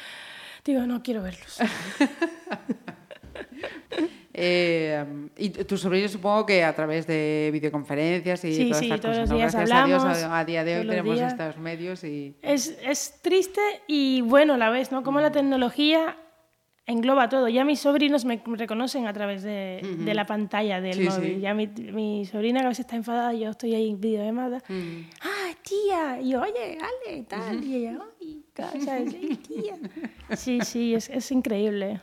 digo, 0.63 0.81
no 0.87 1.03
quiero 1.03 1.21
verlos. 1.21 1.59
Eh, 4.35 5.05
y 5.37 5.49
tus 5.49 5.81
sobrinos 5.81 6.11
supongo 6.11 6.43
que 6.47 6.63
a 6.63 6.73
través 6.73 7.05
de 7.05 7.51
videoconferencias 7.53 8.43
y 8.45 8.55
Sí, 8.55 8.63
todas 8.65 8.79
sí, 8.79 8.85
estas 8.85 9.01
todos 9.01 9.11
cosas, 9.13 9.19
los 9.21 9.29
¿no? 9.29 9.35
días 9.37 9.53
Gracias 9.53 9.77
a 9.79 9.85
Dios, 9.85 10.01
hablamos, 10.03 10.23
a, 10.23 10.39
a 10.39 10.45
día 10.45 10.63
de 10.63 10.79
hoy 10.79 10.87
tenemos 10.87 11.15
días. 11.15 11.31
estos 11.33 11.57
medios 11.59 12.03
y... 12.03 12.35
Es, 12.41 12.75
es 12.83 13.19
triste 13.21 13.61
y 13.85 14.21
bueno 14.21 14.55
a 14.55 14.57
la 14.57 14.71
vez, 14.71 14.91
¿no? 14.91 15.03
Como 15.03 15.21
la 15.21 15.31
tecnología 15.31 16.17
engloba 16.85 17.29
todo. 17.29 17.47
Ya 17.49 17.63
mis 17.65 17.79
sobrinos 17.79 18.25
me 18.25 18.41
reconocen 18.45 19.07
a 19.07 19.13
través 19.13 19.41
de, 19.43 19.81
de 19.99 20.13
la 20.13 20.25
pantalla 20.25 20.81
del 20.81 20.93
Sí, 20.95 21.03
móvil. 21.03 21.35
sí. 21.35 21.39
Ya 21.41 21.53
mi, 21.53 21.67
mi 21.67 22.25
sobrina 22.25 22.59
que 22.59 22.65
a 22.65 22.69
veces 22.69 22.85
está 22.85 22.95
enfadada, 22.95 23.33
yo 23.33 23.49
estoy 23.49 23.73
ahí 23.75 23.89
en 23.89 24.01
videollamada. 24.01 24.61
¡Ah, 25.21 25.49
tía! 25.61 26.19
Y 26.21 26.31
yo, 26.31 26.41
oye, 26.41 26.77
Ale, 26.79 27.23
tal. 27.23 27.63
Y 27.63 27.75
ella, 27.75 27.99
¡ay! 28.21 28.43
tal, 28.53 28.81
¿sabes? 28.81 29.11
"Sí, 29.11 29.39
tía! 29.47 29.75
Sí, 30.35 30.59
sí, 30.61 30.93
es, 30.95 31.09
es 31.09 31.31
increíble. 31.31 32.01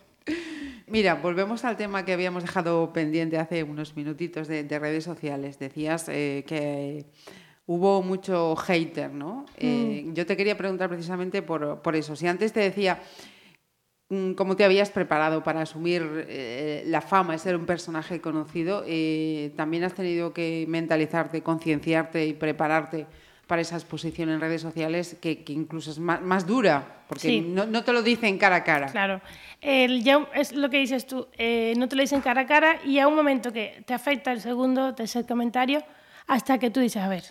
Mira, 0.86 1.14
volvemos 1.14 1.64
al 1.64 1.76
tema 1.76 2.04
que 2.04 2.12
habíamos 2.12 2.42
dejado 2.42 2.92
pendiente 2.92 3.38
hace 3.38 3.62
unos 3.62 3.94
minutitos 3.96 4.48
de, 4.48 4.64
de 4.64 4.78
redes 4.78 5.04
sociales. 5.04 5.58
Decías 5.58 6.08
eh, 6.08 6.44
que 6.46 7.04
hubo 7.66 8.02
mucho 8.02 8.56
hater, 8.56 9.12
¿no? 9.12 9.44
Eh, 9.56 10.04
Mm. 10.06 10.14
Yo 10.14 10.26
te 10.26 10.36
quería 10.36 10.56
preguntar 10.56 10.88
precisamente 10.88 11.42
por, 11.42 11.80
por 11.82 11.94
eso. 11.94 12.16
Si 12.16 12.26
antes 12.26 12.52
te 12.52 12.60
decía 12.60 12.98
cómo 14.36 14.56
te 14.56 14.64
habías 14.64 14.90
preparado 14.90 15.42
para 15.44 15.62
asumir 15.62 16.26
eh, 16.28 16.82
la 16.86 17.00
fama 17.00 17.34
de 17.34 17.38
ser 17.38 17.54
un 17.56 17.64
personaje 17.66 18.20
conocido, 18.20 18.82
eh, 18.86 19.52
también 19.56 19.84
has 19.84 19.94
tenido 19.94 20.32
que 20.32 20.64
mentalizarte, 20.68 21.42
concienciarte 21.42 22.26
y 22.26 22.32
prepararte 22.32 23.06
para 23.46 23.62
esa 23.62 23.76
exposición 23.76 24.28
en 24.30 24.40
redes 24.40 24.62
sociales 24.62 25.16
que, 25.20 25.42
que 25.44 25.52
incluso 25.52 25.90
es 25.90 25.98
más, 25.98 26.20
más 26.22 26.46
dura, 26.46 27.02
porque 27.08 27.28
Sí. 27.28 27.40
no, 27.40 27.66
no 27.66 27.82
te 27.84 27.92
lo 27.92 28.02
dicen 28.02 28.38
cara 28.38 28.56
a 28.56 28.64
cara. 28.64 28.86
Claro. 28.86 29.20
El, 29.60 30.02
ya 30.04 30.26
es 30.34 30.52
lo 30.52 30.70
que 30.70 30.78
dices 30.78 31.06
tú, 31.06 31.26
eh, 31.36 31.74
no 31.76 31.88
te 31.88 31.96
lo 31.96 32.02
dicen 32.02 32.20
cara 32.20 32.42
a 32.42 32.46
cara 32.46 32.80
y 32.84 32.98
a 32.98 33.06
un 33.08 33.14
momento 33.16 33.52
que 33.52 33.82
te 33.86 33.94
afecta 33.94 34.32
el 34.32 34.40
segundo, 34.40 34.94
tercer 34.94 35.26
comentario, 35.26 35.82
hasta 36.26 36.58
que 36.58 36.70
tú 36.70 36.80
dices, 36.80 37.02
a 37.02 37.08
ver, 37.08 37.24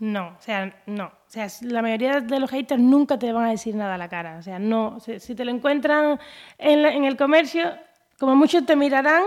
no, 0.00 0.28
o 0.38 0.40
sea, 0.40 0.74
no. 0.86 1.06
O 1.06 1.12
sea, 1.34 1.46
la 1.62 1.82
mayoría 1.82 2.20
de 2.20 2.40
los 2.40 2.50
haters 2.50 2.80
nunca 2.80 3.18
te 3.18 3.32
van 3.32 3.44
a 3.46 3.50
decir 3.50 3.74
nada 3.74 3.94
a 3.94 3.98
la 3.98 4.08
cara. 4.08 4.36
O 4.38 4.42
sea, 4.42 4.58
no. 4.58 4.98
Si, 5.00 5.34
te 5.34 5.44
lo 5.44 5.50
encuentran 5.50 6.18
en, 6.58 6.82
la- 6.82 6.92
en 6.92 7.04
el 7.04 7.16
comercio, 7.16 7.72
como 8.18 8.34
muchos 8.36 8.64
te 8.66 8.74
mirarán 8.76 9.22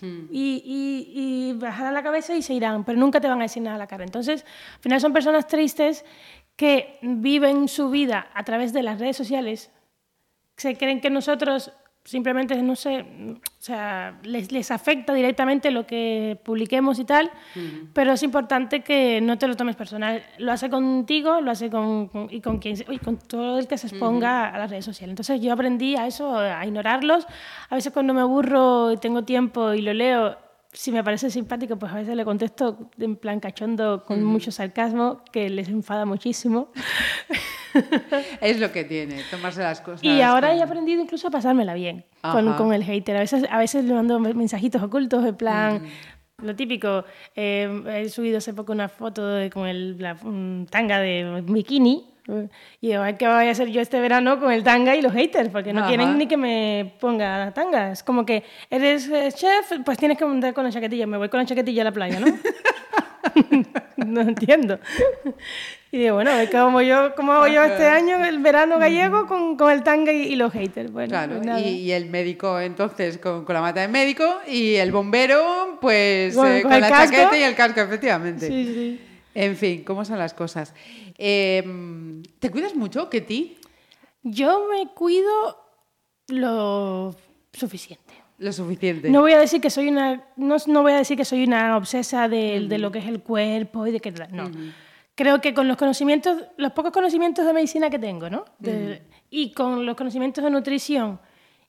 y, 0.00 0.62
y- 0.64 1.12
y 1.14 1.52
bajarán 1.58 1.94
la 1.94 2.02
cabeza 2.02 2.34
y 2.34 2.42
se 2.42 2.54
irán, 2.54 2.82
pero 2.84 2.98
nunca 2.98 3.20
te 3.20 3.28
van 3.28 3.38
a 3.38 3.42
decir 3.42 3.62
nada 3.62 3.76
a 3.76 3.78
la 3.78 3.86
cara. 3.86 4.02
Entonces, 4.04 4.44
al 4.76 4.80
final 4.80 5.00
son 5.00 5.12
personas 5.12 5.46
tristes 5.46 6.04
que 6.56 6.98
viven 7.02 7.68
su 7.68 7.90
vida 7.90 8.28
a 8.34 8.42
través 8.44 8.72
de 8.72 8.82
las 8.82 8.98
redes 9.00 9.16
sociales 9.16 9.70
se 10.56 10.76
creen 10.76 11.00
que 11.00 11.08
nosotros 11.10 11.72
simplemente, 12.04 12.60
no 12.62 12.74
sé, 12.74 13.00
o 13.00 13.40
sea, 13.58 14.18
les, 14.24 14.50
les 14.50 14.70
afecta 14.70 15.14
directamente 15.14 15.70
lo 15.70 15.86
que 15.86 16.38
publiquemos 16.44 16.98
y 16.98 17.04
tal, 17.04 17.30
pero 17.92 18.12
es 18.12 18.22
importante 18.22 18.80
que 18.80 19.20
no 19.20 19.38
te 19.38 19.46
lo 19.46 19.54
tomes 19.56 19.76
personal. 19.76 20.22
Lo 20.38 20.50
hace 20.52 20.68
contigo, 20.68 21.40
lo 21.40 21.50
hace 21.52 21.70
con, 21.70 22.08
con- 22.08 22.26
y 22.30 22.40
con 22.40 22.58
quien 22.58 22.76
y 22.90 22.98
con 22.98 23.18
todo 23.18 23.58
el 23.58 23.66
que 23.68 23.78
se 23.78 23.86
exponga 23.86 24.48
a 24.48 24.58
las 24.58 24.70
redes 24.70 24.84
sociales. 24.84 25.12
Entonces 25.12 25.40
yo 25.40 25.52
aprendí 25.52 25.94
a 25.96 26.06
eso, 26.06 26.36
a 26.38 26.64
ignorarlos. 26.66 27.26
A 27.70 27.74
veces 27.76 27.92
cuando 27.92 28.14
me 28.14 28.20
aburro 28.20 28.92
y 28.92 28.96
tengo 28.96 29.22
tiempo 29.22 29.72
y 29.72 29.82
lo 29.82 29.92
leo, 29.92 30.36
si 30.72 30.90
me 30.90 31.04
parece 31.04 31.30
simpático, 31.30 31.76
pues 31.76 31.92
a 31.92 31.96
veces 31.96 32.16
le 32.16 32.24
contesto 32.24 32.90
en 32.98 33.14
plan 33.16 33.38
cachondo 33.40 34.02
con 34.04 34.24
mucho 34.24 34.50
sarcasmo, 34.50 35.20
que 35.30 35.50
les 35.50 35.68
enfada 35.68 36.04
muchísimo. 36.06 36.72
Es 38.40 38.58
lo 38.60 38.70
que 38.72 38.84
tiene, 38.84 39.20
tomarse 39.30 39.62
las 39.62 39.80
cosas. 39.80 40.02
Y 40.04 40.20
ahora 40.22 40.48
con- 40.48 40.58
he 40.58 40.62
aprendido 40.62 41.00
incluso 41.02 41.28
a 41.28 41.30
pasármela 41.30 41.74
bien 41.74 42.04
con, 42.20 42.52
con 42.54 42.72
el 42.72 42.84
hater. 42.84 43.16
A 43.16 43.20
veces, 43.20 43.44
a 43.50 43.58
veces 43.58 43.84
le 43.84 43.94
mando 43.94 44.18
mensajitos 44.20 44.82
ocultos, 44.82 45.24
en 45.24 45.36
plan, 45.36 45.82
lo 46.42 46.54
típico. 46.56 47.04
eh, 47.36 47.82
he 48.04 48.08
subido 48.08 48.38
hace 48.38 48.52
poco 48.54 48.72
una 48.72 48.88
foto 48.88 49.26
de- 49.28 49.50
con 49.50 49.66
el, 49.66 49.96
la 49.98 50.16
tanga 50.70 50.98
de 50.98 51.42
bikini. 51.46 52.08
Y 52.80 52.86
digo, 52.88 53.02
"Ay, 53.02 53.14
¿qué 53.14 53.26
voy 53.26 53.48
a 53.48 53.50
hacer 53.50 53.68
yo 53.68 53.80
este 53.80 54.00
verano 54.00 54.38
con 54.38 54.52
el 54.52 54.62
tanga 54.62 54.94
y 54.94 55.02
los 55.02 55.12
haters? 55.12 55.48
Porque 55.48 55.72
no 55.72 55.80
Ajá. 55.80 55.88
quieren 55.88 56.16
ni 56.18 56.28
que 56.28 56.36
me 56.36 56.94
ponga 57.00 57.36
la 57.46 57.52
tanga. 57.52 57.90
Es 57.90 58.04
como 58.04 58.24
que 58.24 58.44
eres 58.70 59.08
eh, 59.08 59.28
chef, 59.34 59.72
pues 59.84 59.98
tienes 59.98 60.16
que 60.16 60.22
andar 60.24 60.54
con 60.54 60.62
la 60.62 60.70
chaquetilla. 60.70 61.04
Me 61.08 61.16
voy 61.18 61.28
con 61.28 61.40
la 61.40 61.46
chaquetilla 61.46 61.82
a 61.82 61.86
la 61.86 61.90
playa, 61.92 62.20
¿no? 62.20 62.26
no 64.06 64.20
entiendo. 64.20 64.78
Y 65.94 65.98
digo, 65.98 66.14
bueno, 66.14 66.30
es 66.30 66.48
como 66.48 66.80
yo, 66.80 67.14
¿cómo 67.14 67.32
hago 67.34 67.46
yo 67.48 67.62
este 67.64 67.86
año 67.86 68.24
el 68.24 68.38
verano 68.38 68.78
gallego 68.78 69.26
con, 69.26 69.58
con 69.58 69.70
el 69.70 69.82
tanga 69.82 70.10
y, 70.10 70.22
y 70.22 70.36
los 70.36 70.50
haters? 70.50 70.90
Bueno, 70.90 71.10
Claro, 71.10 71.38
pues 71.42 71.66
y, 71.66 71.68
y 71.82 71.92
el 71.92 72.06
médico 72.06 72.58
entonces 72.58 73.18
con, 73.18 73.44
con 73.44 73.54
la 73.54 73.60
mata 73.60 73.82
de 73.82 73.88
médico 73.88 74.24
y 74.48 74.76
el 74.76 74.90
bombero 74.90 75.76
pues 75.82 76.34
Con- 76.34 76.48
eh, 76.50 76.62
con 76.62 76.70
con, 76.70 76.72
el 76.76 76.80
la 76.80 76.88
casco. 76.88 77.14
chaqueta 77.16 77.38
y 77.38 77.42
el 77.42 77.54
casco, 77.54 77.80
efectivamente. 77.82 78.46
Sí, 78.48 78.64
sí. 78.74 79.00
En 79.34 79.54
fin, 79.56 79.84
¿cómo 79.84 80.02
son 80.06 80.18
las 80.18 80.32
cosas? 80.32 80.74
Eh, 81.18 81.62
¿Te 82.38 82.50
cuidas 82.50 82.74
mucho, 82.74 83.10
Ketty? 83.10 83.58
Yo 84.22 84.66
me 84.70 84.88
cuido 84.94 85.58
lo 86.28 87.14
suficiente. 87.52 88.14
Lo 88.38 88.52
suficiente. 88.52 89.10
No 89.10 89.20
voy 89.20 89.32
a 89.34 89.38
decir 89.38 89.60
que 89.60 89.68
soy 89.70 89.88
una, 89.88 90.24
no, 90.36 90.56
no 90.66 90.82
voy 90.82 90.92
a 90.92 90.96
decir 90.96 91.16
que 91.18 91.24
soy 91.24 91.44
una 91.44 91.76
obsesa 91.76 92.28
de, 92.28 92.66
de 92.66 92.78
lo 92.78 92.90
que 92.90 92.98
es 92.98 93.06
el 93.06 93.20
cuerpo 93.20 93.86
y 93.86 93.92
de 93.92 94.00
que 94.00 94.10
no. 94.10 94.50
Creo 95.14 95.40
que 95.40 95.52
con 95.52 95.68
los 95.68 95.76
conocimientos, 95.76 96.42
los 96.56 96.72
pocos 96.72 96.90
conocimientos 96.92 97.44
de 97.44 97.52
medicina 97.52 97.90
que 97.90 97.98
tengo, 97.98 98.30
¿no? 98.30 98.44
De- 98.58 99.02
Y 99.30 99.52
con 99.52 99.84
los 99.86 99.96
conocimientos 99.96 100.42
de 100.44 100.50
nutrición 100.50 101.20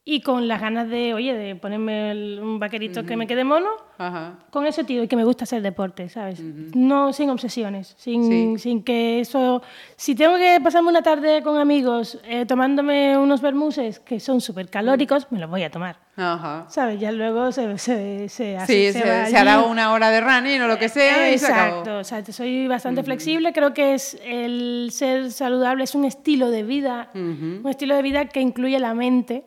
y 0.05 0.19
con 0.19 0.49
las 0.49 0.59
ganas 0.59 0.89
de, 0.89 1.13
oye, 1.13 1.33
de 1.33 1.55
ponerme 1.55 2.11
el- 2.11 2.39
un 2.41 2.59
vaquerito 2.59 3.05
que 3.05 3.15
me 3.15 3.25
quede 3.25 3.45
mono, 3.45 3.69
Ajá. 3.97 4.37
con 4.49 4.65
eso, 4.65 4.83
tío, 4.83 5.01
y 5.03 5.07
que 5.07 5.15
me 5.15 5.23
gusta 5.23 5.45
hacer 5.45 5.61
deporte, 5.61 6.09
¿sabes? 6.09 6.41
No 6.41 7.13
sin 7.13 7.29
obsesiones, 7.29 7.95
sin, 7.97 8.23
Sí. 8.27 8.59
sin 8.61 8.83
que 8.83 9.21
eso... 9.21 9.61
Si 9.95 10.13
tengo 10.13 10.35
que 10.35 10.59
pasarme 10.61 10.89
una 10.89 11.03
tarde 11.03 11.41
con 11.41 11.57
amigos 11.57 12.19
eh, 12.25 12.45
tomándome 12.45 13.17
unos 13.17 13.39
bermuses 13.41 14.01
que 14.01 14.19
son 14.19 14.41
súper 14.41 14.67
calóricos, 14.69 15.27
me 15.31 15.39
los 15.39 15.49
voy 15.49 15.63
a 15.63 15.71
tomar, 15.71 15.95
Ajá. 16.17 16.65
¿sabes? 16.67 16.99
Ya 16.99 17.13
luego 17.13 17.53
se, 17.53 17.77
se, 17.77 18.27
se, 18.27 18.57
Sí, 18.67 18.87
hace- 18.87 18.91
se, 18.93 19.09
va 19.09 19.25
se 19.27 19.37
hará 19.37 19.61
una 19.61 19.93
hora 19.93 20.09
de 20.09 20.19
running 20.19 20.61
o 20.63 20.67
lo 20.67 20.77
que 20.77 20.89
sea 20.89 21.31
y 21.31 21.37
se 21.37 21.45
acabó. 21.47 21.77
Exacto, 21.79 21.97
o 21.99 22.03
sea, 22.03 22.25
soy 22.25 22.67
bastante 22.67 23.03
flexible, 23.03 23.53
creo 23.53 23.73
que 23.73 23.93
es 23.93 24.19
el 24.25 24.89
ser 24.91 25.31
saludable 25.31 25.85
es 25.85 25.95
un 25.95 26.03
estilo 26.03 26.49
de 26.51 26.63
vida, 26.63 27.09
un 27.13 27.63
estilo 27.69 27.95
de 27.95 28.01
vida 28.01 28.25
que 28.25 28.41
incluye 28.41 28.77
la 28.79 28.93
mente 28.93 29.45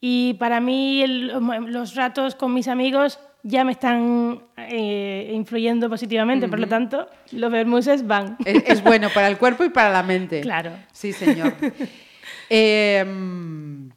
y 0.00 0.34
para 0.34 0.60
mí 0.60 1.02
el- 1.02 1.28
los 1.68 1.94
ratos 1.94 2.34
con 2.34 2.52
mis 2.54 2.68
amigos 2.68 3.18
ya 3.42 3.62
me 3.64 3.72
están 3.72 4.40
eh, 4.56 5.30
influyendo 5.34 5.90
positivamente, 5.90 6.48
por 6.48 6.58
lo 6.60 6.66
tanto, 6.66 7.08
los 7.32 7.50
bermuses 7.52 8.06
van. 8.06 8.38
Es, 8.44 8.64
es 8.66 8.82
bueno 8.82 9.08
para 9.12 9.28
el 9.28 9.36
cuerpo 9.36 9.64
y 9.64 9.68
para 9.70 9.90
la 9.90 10.02
mente. 10.02 10.40
Claro. 10.40 10.70
Sí, 10.92 11.12
señor. 11.12 11.54
Eh, 12.50 13.02
mm, 13.06 13.88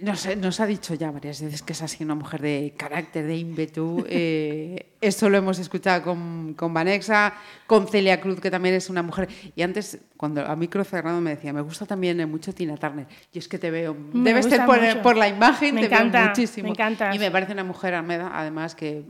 nos, 0.00 0.36
nos 0.36 0.60
ha 0.60 0.66
dicho 0.66 0.94
ya 0.94 1.10
varias 1.10 1.42
veces 1.42 1.62
que 1.62 1.72
es 1.72 1.82
así 1.82 2.04
una 2.04 2.14
mujer 2.14 2.40
de 2.40 2.74
carácter, 2.76 3.26
de 3.26 3.36
ímpetu. 3.36 4.04
Eh, 4.20 4.94
esto 5.00 5.28
lo 5.28 5.38
hemos 5.38 5.58
escuchado 5.58 6.02
con, 6.02 6.54
con 6.54 6.74
Vanexa, 6.74 7.34
con 7.66 7.86
Celia 7.86 8.20
Cruz, 8.20 8.40
que 8.40 8.50
también 8.50 8.74
es 8.74 8.90
una 8.90 9.02
mujer. 9.02 9.28
Y 9.54 9.62
antes, 9.62 9.98
cuando 10.16 10.44
a 10.44 10.56
micro 10.56 10.82
cerrado 10.82 11.20
me 11.20 11.30
decía, 11.30 11.52
me 11.52 11.60
gusta 11.60 11.86
también 11.86 12.18
eh, 12.20 12.26
mucho 12.26 12.52
Tina 12.52 12.76
Turner. 12.76 13.06
Y 13.32 13.38
es 13.38 13.46
que 13.46 13.58
te 13.58 13.70
veo, 13.70 13.94
Me 13.94 14.30
debes 14.30 14.46
ser 14.46 14.64
por, 14.66 14.78
por 15.02 15.16
la 15.16 15.28
imagen, 15.28 15.74
Me 15.74 15.82
te 15.82 15.86
encanta, 15.86 16.18
veo 16.20 16.28
muchísimo. 16.30 16.64
me 16.64 16.70
encanta. 16.70 17.14
Y 17.14 17.18
me 17.18 17.30
parece 17.30 17.52
una 17.52 17.64
mujer, 17.64 17.94
además, 17.94 18.74
que 18.74 19.04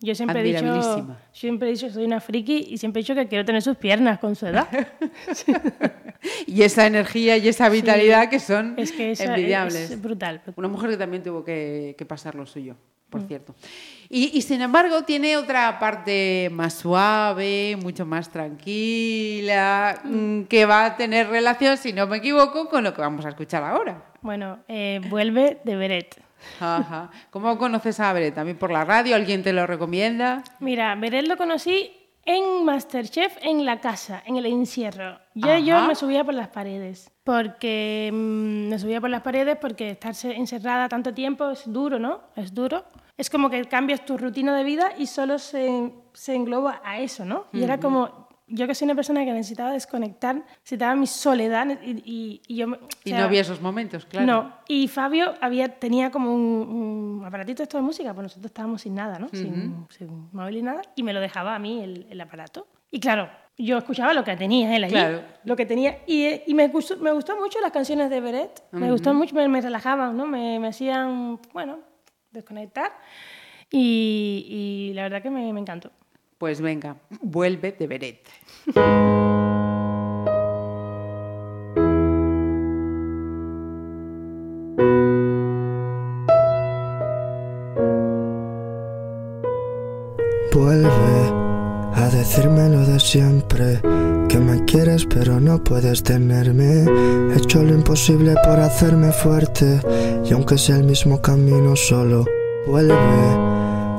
Yo 0.00 0.14
siempre 0.14 0.40
he 0.40 0.44
dicho, 0.44 1.06
siempre 1.32 1.68
he 1.68 1.72
dicho 1.72 1.88
que 1.88 1.92
soy 1.92 2.04
una 2.04 2.20
friki 2.20 2.68
y 2.70 2.78
siempre 2.78 3.00
he 3.00 3.02
dicho 3.02 3.14
que 3.16 3.26
quiero 3.26 3.44
tener 3.44 3.62
sus 3.62 3.76
piernas 3.76 4.18
con 4.20 4.36
su 4.36 4.46
edad. 4.46 4.68
Y 6.48 6.62
esa 6.62 6.84
energía 6.86 7.36
y 7.36 7.46
esa 7.48 7.68
vitalidad 7.68 8.28
que 8.28 8.40
son 8.40 8.74
es 8.76 8.90
que 8.90 9.12
esa- 9.12 9.24
envidiables. 9.24 9.90
es 9.92 10.02
brutal. 10.02 10.42
Una 10.56 10.66
mujer 10.66 10.90
que 10.90 10.96
también 10.96 11.22
tuvo 11.22 11.44
que, 11.44 11.94
que 11.96 12.04
pasar 12.04 12.34
lo 12.34 12.44
suyo, 12.44 12.74
por 13.08 13.22
Mm. 13.22 13.28
cierto. 13.28 13.54
Y, 14.08 14.36
y, 14.36 14.42
sin 14.42 14.60
embargo 14.60 15.02
tiene 15.04 15.36
otra 15.36 15.78
parte 15.78 16.48
más 16.52 16.74
suave, 16.74 17.76
mucho 17.80 18.04
más 18.04 18.30
tranquila, 18.30 20.00
mm, 20.04 20.42
que 20.44 20.64
va 20.66 20.86
a 20.86 20.96
tener 20.96 21.28
relación, 21.28 21.76
si 21.76 21.92
no 21.92 22.06
me 22.08 22.16
equivoco, 22.16 22.68
con 22.68 22.82
lo 22.82 22.92
que 22.92 23.00
vamos 23.00 23.24
a 23.24 23.28
escuchar 23.28 23.62
ahora. 23.62 24.02
Bueno, 24.20 24.58
eh, 24.66 25.00
vuelve 25.08 25.60
de 25.64 25.76
Beret. 25.76 26.20
Ajá. 26.60 27.10
¿Cómo 27.30 27.56
conoces 27.58 28.00
a 28.00 28.12
Beret? 28.12 28.34
¿También 28.34 28.58
por 28.58 28.70
la 28.70 28.84
radio? 28.84 29.16
¿Alguien 29.16 29.42
te 29.42 29.52
lo 29.52 29.66
recomienda? 29.66 30.42
Mira, 30.60 30.94
Beret 30.94 31.26
lo 31.26 31.36
conocí 31.36 31.90
en 32.28 32.64
Masterchef 32.64 33.38
en 33.40 33.64
la 33.64 33.80
casa, 33.80 34.22
en 34.26 34.36
el 34.36 34.44
encierro. 34.44 35.18
Yo, 35.34 35.56
yo 35.56 35.80
me 35.86 35.94
subía 35.94 36.24
por 36.24 36.34
las 36.34 36.48
paredes, 36.48 37.10
porque 37.24 38.10
mm, 38.12 38.68
me 38.68 38.78
subía 38.78 39.00
por 39.00 39.08
las 39.08 39.22
paredes 39.22 39.56
porque 39.58 39.90
estarse 39.90 40.36
encerrada 40.36 40.90
tanto 40.90 41.14
tiempo 41.14 41.50
es 41.50 41.62
duro, 41.72 41.98
¿no? 41.98 42.20
Es 42.36 42.52
duro. 42.52 42.84
Es 43.16 43.30
como 43.30 43.48
que 43.48 43.64
cambias 43.64 44.04
tu 44.04 44.18
rutina 44.18 44.54
de 44.54 44.62
vida 44.62 44.92
y 44.98 45.06
solo 45.06 45.38
se, 45.38 45.90
se 46.12 46.34
engloba 46.34 46.82
a 46.84 46.98
eso, 47.00 47.24
¿no? 47.24 47.46
Y 47.52 47.62
era 47.62 47.80
como, 47.80 48.27
yo 48.48 48.66
que 48.66 48.74
soy 48.74 48.86
una 48.86 48.94
persona 48.94 49.24
que 49.24 49.32
necesitaba 49.32 49.72
desconectar, 49.72 50.36
necesitaba 50.36 50.94
mi 50.96 51.06
soledad 51.06 51.66
y, 51.82 51.90
y- 52.04 52.42
y 52.46 52.56
yo... 52.56 52.66
o 52.68 52.78
Y 53.04 53.10
sea, 53.10 53.18
no 53.20 53.24
había 53.24 53.40
esos 53.42 53.60
momentos, 53.60 54.04
claro. 54.06 54.26
no, 54.26 54.52
y 54.68 54.88
Fabio 54.88 55.34
había, 55.40 55.68
tenía 55.78 56.10
como 56.10 56.34
un, 56.34 57.18
un 57.20 57.24
aparatito 57.26 57.62
esto 57.62 57.76
de 57.76 57.82
música, 57.82 58.12
pues 58.14 58.22
nosotros 58.24 58.46
estábamos 58.46 58.82
sin 58.82 58.94
nada, 58.94 59.18
¿no? 59.18 59.28
sin, 59.28 59.86
sin 59.90 60.28
móvil 60.32 60.56
y 60.58 60.62
nada, 60.62 60.82
y 60.96 61.02
me 61.02 61.12
lo 61.12 61.20
dejaba 61.20 61.54
a 61.54 61.58
mí 61.58 61.82
el, 61.82 62.06
el 62.10 62.20
aparato. 62.20 62.66
Y 62.90 63.00
claro, 63.00 63.28
yo 63.58 63.76
escuchaba 63.76 64.14
lo 64.14 64.24
que 64.24 64.34
tenía 64.36 64.74
él 64.74 64.84
allí, 64.84 64.94
Claro. 64.94 65.22
lo 65.44 65.54
que 65.56 65.66
tenía, 65.66 65.98
y, 66.06 66.40
y 66.46 66.54
me, 66.54 66.68
gustó, 66.68 66.96
me 66.96 67.12
gustó 67.12 67.36
mucho 67.36 67.60
las 67.60 67.70
canciones 67.72 68.08
de 68.08 68.20
Beret, 68.20 68.62
me 68.72 68.90
gustó 68.90 69.12
mucho, 69.12 69.34
me, 69.34 69.46
me 69.48 69.60
relajaban, 69.60 70.16
¿no? 70.16 70.26
Me, 70.26 70.58
me 70.58 70.68
hacían, 70.68 71.38
bueno, 71.52 71.80
desconectar, 72.30 72.92
y, 73.70 74.88
y 74.90 74.94
la 74.94 75.02
verdad 75.02 75.22
que 75.22 75.30
me, 75.30 75.52
me 75.52 75.60
encantó. 75.60 75.90
Pues 76.38 76.60
venga, 76.60 76.96
vuelve 77.20 77.72
de 77.72 77.86
Beret. 77.88 78.28
Vuelve 90.52 90.88
a 91.94 92.08
decirme 92.12 92.68
lo 92.68 92.86
de 92.86 93.00
siempre, 93.00 93.80
que 94.28 94.38
me 94.38 94.64
quieres 94.64 95.06
pero 95.06 95.40
no 95.40 95.64
puedes 95.64 96.04
tenerme. 96.04 96.84
He 97.32 97.36
hecho 97.36 97.64
lo 97.64 97.74
imposible 97.74 98.36
por 98.44 98.60
hacerme 98.60 99.10
fuerte 99.10 99.80
y 100.24 100.32
aunque 100.32 100.56
sea 100.56 100.76
el 100.76 100.84
mismo 100.84 101.20
camino 101.20 101.74
solo, 101.74 102.24
vuelve 102.64 103.47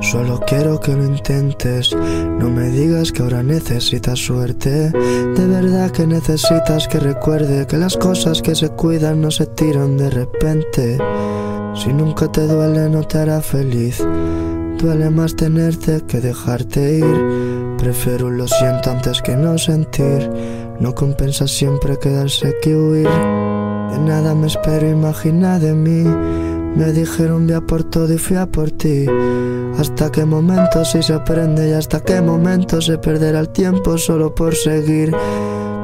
Solo 0.00 0.40
quiero 0.46 0.80
que 0.80 0.94
lo 0.94 1.04
intentes. 1.04 1.94
No 1.94 2.50
me 2.50 2.70
digas 2.70 3.12
que 3.12 3.22
ahora 3.22 3.42
necesitas 3.42 4.18
suerte. 4.18 4.90
De 4.90 5.46
verdad 5.46 5.90
que 5.90 6.06
necesitas 6.06 6.88
que 6.88 6.98
recuerde 6.98 7.66
que 7.66 7.76
las 7.76 7.96
cosas 7.96 8.40
que 8.40 8.54
se 8.54 8.70
cuidan 8.70 9.20
no 9.20 9.30
se 9.30 9.46
tiran 9.46 9.96
de 9.96 10.10
repente. 10.10 10.98
Si 11.74 11.92
nunca 11.92 12.30
te 12.32 12.46
duele, 12.46 12.88
no 12.88 13.02
te 13.02 13.18
hará 13.18 13.40
feliz. 13.40 14.02
Duele 14.78 15.10
más 15.10 15.36
tenerte 15.36 16.00
que 16.06 16.20
dejarte 16.20 16.98
ir. 16.98 17.76
Prefiero 17.76 18.30
lo 18.30 18.48
siento 18.48 18.90
antes 18.90 19.20
que 19.20 19.36
no 19.36 19.58
sentir. 19.58 20.30
No 20.80 20.94
compensa 20.94 21.46
siempre 21.46 21.98
quedarse 21.98 22.56
que 22.62 22.74
huir. 22.74 23.08
De 23.90 23.98
nada 23.98 24.34
me 24.34 24.46
espero, 24.46 24.88
imagina 24.88 25.58
de 25.58 25.74
mí. 25.74 26.04
Me 26.74 26.92
dijeron 26.92 27.46
ve 27.46 27.54
a 27.54 27.60
por 27.60 27.84
todo 27.84 28.12
y 28.14 28.18
fui 28.18 28.36
a 28.36 28.46
por 28.46 28.70
ti. 28.70 29.06
Hasta 29.80 30.12
qué 30.12 30.26
momento 30.26 30.84
si 30.84 31.02
se 31.02 31.14
aprende 31.14 31.70
y 31.70 31.72
hasta 31.72 32.00
qué 32.00 32.20
momento 32.20 32.82
se 32.82 32.98
perderá 32.98 33.40
el 33.40 33.48
tiempo 33.48 33.96
solo 33.96 34.34
por 34.34 34.54
seguir. 34.54 35.10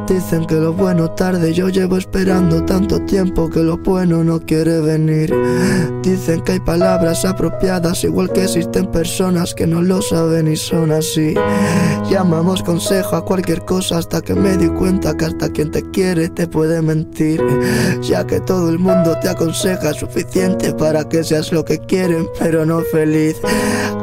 Dicen 0.09 0.47
que 0.47 0.55
lo 0.55 0.73
bueno 0.73 1.11
tarde, 1.11 1.53
yo 1.53 1.69
llevo 1.69 1.97
esperando 1.97 2.65
tanto 2.65 3.01
tiempo 3.07 3.51
que 3.51 3.59
lo 3.59 3.77
bueno 3.77 4.23
no 4.23 4.39
quiere 4.39 4.81
venir. 4.81 5.35
Dicen 6.03 6.43
que 6.43 6.53
hay 6.53 6.61
palabras 6.61 7.25
apropiadas, 7.25 8.05
igual 8.05 8.33
que 8.33 8.45
existen 8.45 8.87
personas 8.87 9.53
que 9.53 9.67
no 9.67 9.83
lo 9.83 10.01
saben 10.01 10.47
y 10.47 10.57
son 10.57 10.93
así. 10.93 11.35
Llamamos 12.09 12.63
consejo 12.63 13.17
a 13.17 13.25
cualquier 13.25 13.65
cosa 13.65 13.99
hasta 13.99 14.21
que 14.21 14.35
me 14.35 14.57
di 14.57 14.69
cuenta 14.69 15.17
que 15.17 15.25
hasta 15.25 15.49
quien 15.49 15.73
te 15.73 15.83
quiere 15.91 16.29
te 16.29 16.47
puede 16.47 16.81
mentir. 16.83 17.43
Ya 18.01 18.25
que 18.25 18.39
todo 18.39 18.71
el 18.71 18.79
mundo 18.79 19.17
te 19.21 19.29
aconseja 19.29 19.93
suficiente 19.93 20.73
para 20.73 21.09
que 21.09 21.25
seas 21.25 21.51
lo 21.51 21.65
que 21.65 21.81
quieren, 21.81 22.29
pero 22.39 22.65
no 22.65 22.81
feliz. 22.93 23.37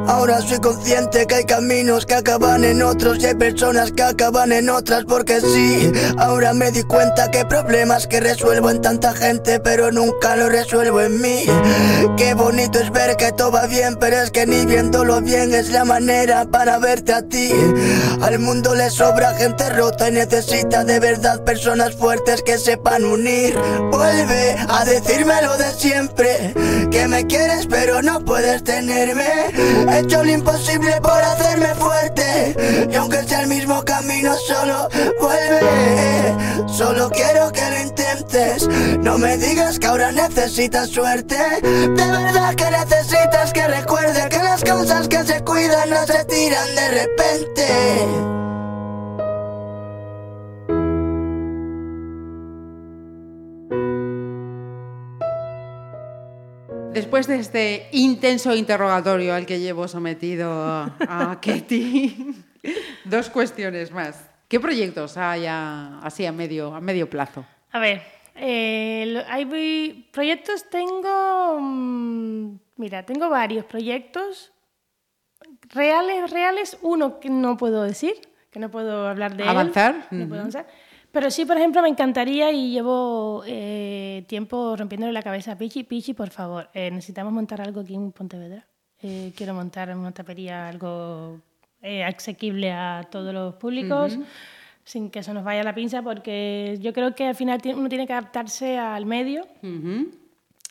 Ahora 0.08 0.42
soy 0.42 0.60
consciente 0.60 1.26
que 1.26 1.36
hay 1.36 1.46
caminos 1.46 2.06
que 2.06 2.16
acaban 2.16 2.64
en 2.64 2.82
otros 2.82 3.20
y 3.20 3.28
hay 3.28 3.36
personas 3.36 3.92
que 3.92 4.04
acaban 4.04 4.52
en 4.52 4.70
otras 4.70 5.06
porque 5.06 5.40
sí. 5.40 5.92
Ahora 6.18 6.54
me 6.54 6.72
di 6.72 6.84
cuenta 6.84 7.32
que 7.32 7.46
problemas 7.46 8.08
que 8.08 8.20
resuelvo 8.20 8.70
en 8.70 8.82
tanta 8.82 9.14
gente, 9.14 9.60
pero 9.60 9.92
nunca 9.92 10.36
lo 10.36 10.50
resuelvo 10.50 11.02
en 11.02 11.22
mí. 11.22 11.46
Qué 12.18 12.34
bonito 12.34 12.80
es 12.80 12.92
ver 12.92 13.16
que 13.18 13.32
todo 13.32 13.52
va 13.52 13.66
bien, 13.68 13.96
pero 14.00 14.18
es 14.18 14.32
que 14.32 14.46
ni 14.46 14.66
viéndolo 14.66 15.22
bien 15.22 15.54
es 15.54 15.70
la 15.70 15.86
manera 15.86 16.46
para 16.46 16.80
verte 16.80 17.14
a 17.14 17.22
ti. 17.22 17.52
Al 18.22 18.40
mundo 18.40 18.76
le 18.76 18.90
sobra 18.90 19.34
gente 19.36 19.70
rota 19.70 20.10
y 20.10 20.14
necesita 20.14 20.84
de 20.84 21.00
verdad 21.00 21.44
personas 21.44 21.96
fuertes 21.96 22.42
que 22.44 22.58
sepan 22.58 23.06
unir. 23.06 23.58
Vuelve 23.92 24.56
a 24.68 24.86
decirme 24.86 25.42
lo 25.42 25.58
de 25.58 25.72
siempre, 25.72 26.54
que 26.92 27.08
me 27.08 27.26
quieres 27.26 27.68
pero 27.68 28.02
no 28.02 28.24
puedes 28.24 28.64
tenerme. 28.64 29.28
He 29.94 30.00
hecho 30.00 30.24
lo 30.24 30.32
imposible 30.32 31.00
por 31.02 31.22
hacerme 31.22 31.68
fuerte, 31.76 32.88
y 32.92 32.96
aunque 32.96 33.24
sea 33.26 33.42
el 33.42 33.48
mismo 33.48 33.86
camino 33.86 34.34
solo, 34.48 34.90
vuelve. 35.22 36.36
Solo 36.68 37.12
quiero 37.12 37.52
que 37.52 37.62
lo 37.70 37.80
intentes. 37.80 38.68
No 39.00 39.20
me 39.20 39.38
digas 39.38 39.78
que 39.78 39.86
ahora 39.86 40.12
necesitas 40.12 40.90
suerte. 40.90 41.38
De 41.62 41.88
verdad 41.90 42.56
que 42.56 42.72
necesitas 42.72 43.54
que 43.54 43.68
recuerde 43.68 44.30
que 44.30 44.40
las 44.40 44.64
cosas 44.64 45.08
que 45.08 45.24
se 45.26 45.44
cuidan 45.44 45.92
no 45.92 46.04
se 46.08 46.26
tiran 46.26 46.76
de 46.76 46.88
repente. 46.90 48.43
Después 56.94 57.28
de 57.28 57.38
este 57.38 57.88
intenso 57.92 58.56
interrogatorio 58.56 59.34
al 59.34 59.46
que 59.46 59.60
llevo 59.60 59.88
sometido 59.88 60.52
a, 60.52 61.38
Ketty, 61.42 62.36
dos 63.06 63.30
cuestiones 63.30 63.92
más. 63.92 64.30
¿Qué 64.48 64.60
proyectos 64.60 65.18
hay 65.18 65.46
a- 65.48 66.00
así 66.00 66.26
a 66.26 66.32
medio, 66.32 66.76
a 66.76 66.80
medio 66.82 67.10
plazo? 67.10 67.46
A 67.72 67.80
ver, 67.80 68.02
eh, 68.36 69.24
hay 69.28 70.08
proyectos, 70.12 70.70
tengo, 70.70 71.58
mm, 71.60 72.60
mira, 72.78 73.04
tengo 73.06 73.30
varios 73.30 73.66
proyectos 73.66 74.52
reales, 75.70 76.30
reales, 76.30 76.78
uno 76.82 77.20
que 77.20 77.30
no 77.30 77.58
puedo 77.58 77.84
decir, 77.84 78.14
que 78.52 78.60
no 78.60 78.70
puedo 78.70 79.08
hablar 79.08 79.36
de 79.36 79.44
él, 79.44 79.50
¿Avanzar? 79.50 80.08
no 80.12 80.28
puedo 80.28 80.42
avanzar. 80.42 80.68
Pero 81.14 81.30
sí, 81.30 81.46
por 81.46 81.58
ejemplo, 81.58 81.84
me 81.84 81.90
encantaría 81.90 82.52
y 82.52 82.72
llevo 82.72 83.44
eh, 83.46 84.26
tiempo 84.28 84.76
rompiéndole 84.76 85.14
la 85.14 85.22
cabeza 85.22 85.52
a 85.52 85.58
Pichi. 85.60 85.84
Pichi, 85.84 86.16
por 86.16 86.32
favor, 86.32 86.72
eh, 86.74 86.90
necesitamos 86.90 87.32
montar 87.32 87.62
algo 87.62 87.82
aquí 87.82 87.94
en 87.94 88.12
Pontevedra. 88.12 88.66
Eh, 89.00 89.32
quiero 89.36 89.54
montar 89.54 89.96
una 89.96 90.12
tapería 90.12 90.68
algo 90.68 91.40
eh, 91.84 92.04
asequible 92.04 92.72
a 92.72 93.08
todos 93.12 93.32
los 93.32 93.54
públicos, 93.54 94.18
sin 94.84 95.12
que 95.12 95.22
se 95.22 95.36
nos 95.36 95.44
vaya 95.44 95.62
la 95.62 95.76
pinza, 95.76 96.02
porque 96.02 96.80
yo 96.82 96.94
creo 96.94 97.14
que 97.14 97.28
al 97.28 97.36
final 97.36 97.62
uno 97.76 97.90
tiene 97.90 98.08
que 98.08 98.14
adaptarse 98.14 98.80
al 98.80 99.06
medio 99.06 99.46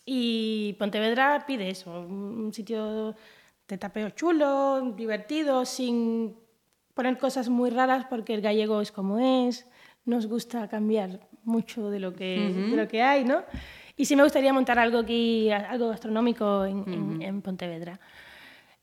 y 0.04 0.74
Pontevedra 0.76 1.44
pide 1.46 1.70
eso, 1.70 2.00
un 2.00 2.52
sitio 2.52 3.14
de 3.68 3.78
tapeo 3.78 4.10
chulo, 4.10 4.80
divertido, 4.96 5.64
sin 5.64 6.34
poner 6.94 7.16
cosas 7.16 7.48
muy 7.48 7.70
raras, 7.70 8.06
porque 8.10 8.34
el 8.34 8.40
gallego 8.40 8.80
es 8.80 8.90
como 8.90 9.20
es, 9.20 9.68
nos 10.04 10.26
gusta 10.26 10.68
cambiar 10.68 11.20
mucho 11.44 11.90
de 11.90 12.00
lo 12.00 12.12
que, 12.12 12.52
de 12.70 12.76
lo 12.76 12.88
que 12.88 13.02
hay, 13.02 13.24
¿no? 13.24 13.42
Y 13.96 14.04
sí 14.06 14.16
me 14.16 14.22
gustaría 14.22 14.52
montar 14.52 14.78
algo 14.78 14.98
aquí, 14.98 15.50
algo 15.50 15.88
gastronómico 15.88 16.64
en, 16.64 16.84
en- 16.92 17.22
en 17.22 17.42
Pontevedra. 17.42 18.00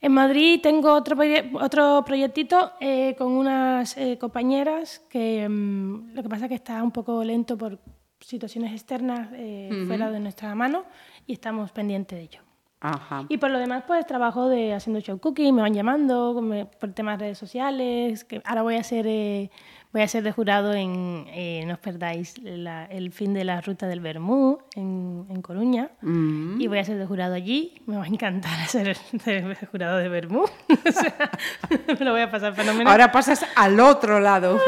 En 0.00 0.12
Madrid 0.12 0.60
tengo 0.62 0.92
otro, 0.94 1.14
proye- 1.16 1.50
otro 1.60 2.02
proyectito 2.06 2.72
eh, 2.80 3.14
con 3.18 3.32
unas 3.32 3.96
eh, 3.98 4.16
compañeras 4.18 4.98
que 5.10 5.46
mm, 5.48 6.14
lo 6.14 6.22
que 6.22 6.28
pasa 6.28 6.44
es 6.46 6.48
que 6.48 6.54
está 6.54 6.82
un 6.82 6.90
poco 6.90 7.22
lento 7.22 7.58
por 7.58 7.78
situaciones 8.18 8.72
externas 8.72 9.28
eh, 9.34 9.84
fuera 9.86 10.10
de 10.10 10.20
nuestra 10.20 10.54
mano 10.54 10.84
y 11.26 11.32
estamos 11.34 11.70
pendientes 11.72 12.16
de 12.18 12.24
ello. 12.24 12.40
Ajá. 12.82 13.26
Y 13.28 13.36
por 13.36 13.50
lo 13.50 13.58
demás, 13.58 13.84
pues 13.86 14.06
trabajo 14.06 14.48
de 14.48 14.72
haciendo 14.72 15.00
show 15.00 15.18
cooking, 15.18 15.54
me 15.54 15.60
van 15.60 15.74
llamando 15.74 16.40
me- 16.40 16.64
por 16.64 16.92
temas 16.94 17.18
de 17.18 17.24
redes 17.26 17.38
sociales, 17.38 18.24
que 18.24 18.40
ahora 18.46 18.62
voy 18.62 18.76
a 18.76 18.78
eh, 19.06 19.50
voy 19.92 20.02
a 20.02 20.08
ser 20.08 20.22
de 20.22 20.30
jurado 20.32 20.72
en, 20.74 21.24
eh, 21.28 21.64
no 21.66 21.74
os 21.74 21.78
perdáis, 21.80 22.38
la- 22.42 22.86
el 22.86 23.10
fin 23.12 23.34
de 23.34 23.44
la 23.44 23.60
ruta 23.60 23.86
del 23.88 24.00
Bermú 24.00 24.58
en, 24.76 25.26
en 25.28 25.42
Coruña. 25.42 25.90
Mm. 26.02 26.60
Y 26.60 26.66
voy 26.68 26.78
a 26.78 26.84
ser 26.84 26.96
de 26.98 27.06
jurado 27.06 27.34
allí, 27.34 27.74
me 27.86 27.96
va 27.96 28.04
a 28.04 28.06
encantar 28.06 28.52
ser 28.68 28.96
de 29.24 29.56
jurado 29.70 29.98
de 29.98 30.08
Bermú. 30.08 30.44
O 30.88 30.92
sea, 30.92 31.30
me 31.98 32.04
lo 32.04 32.12
voy 32.12 32.20
a 32.22 32.30
pasar 32.30 32.54
fenomenal. 32.54 32.86
Ahora 32.90 33.10
pasas 33.12 33.44
al 33.56 33.78
otro 33.80 34.20
lado. 34.20 34.60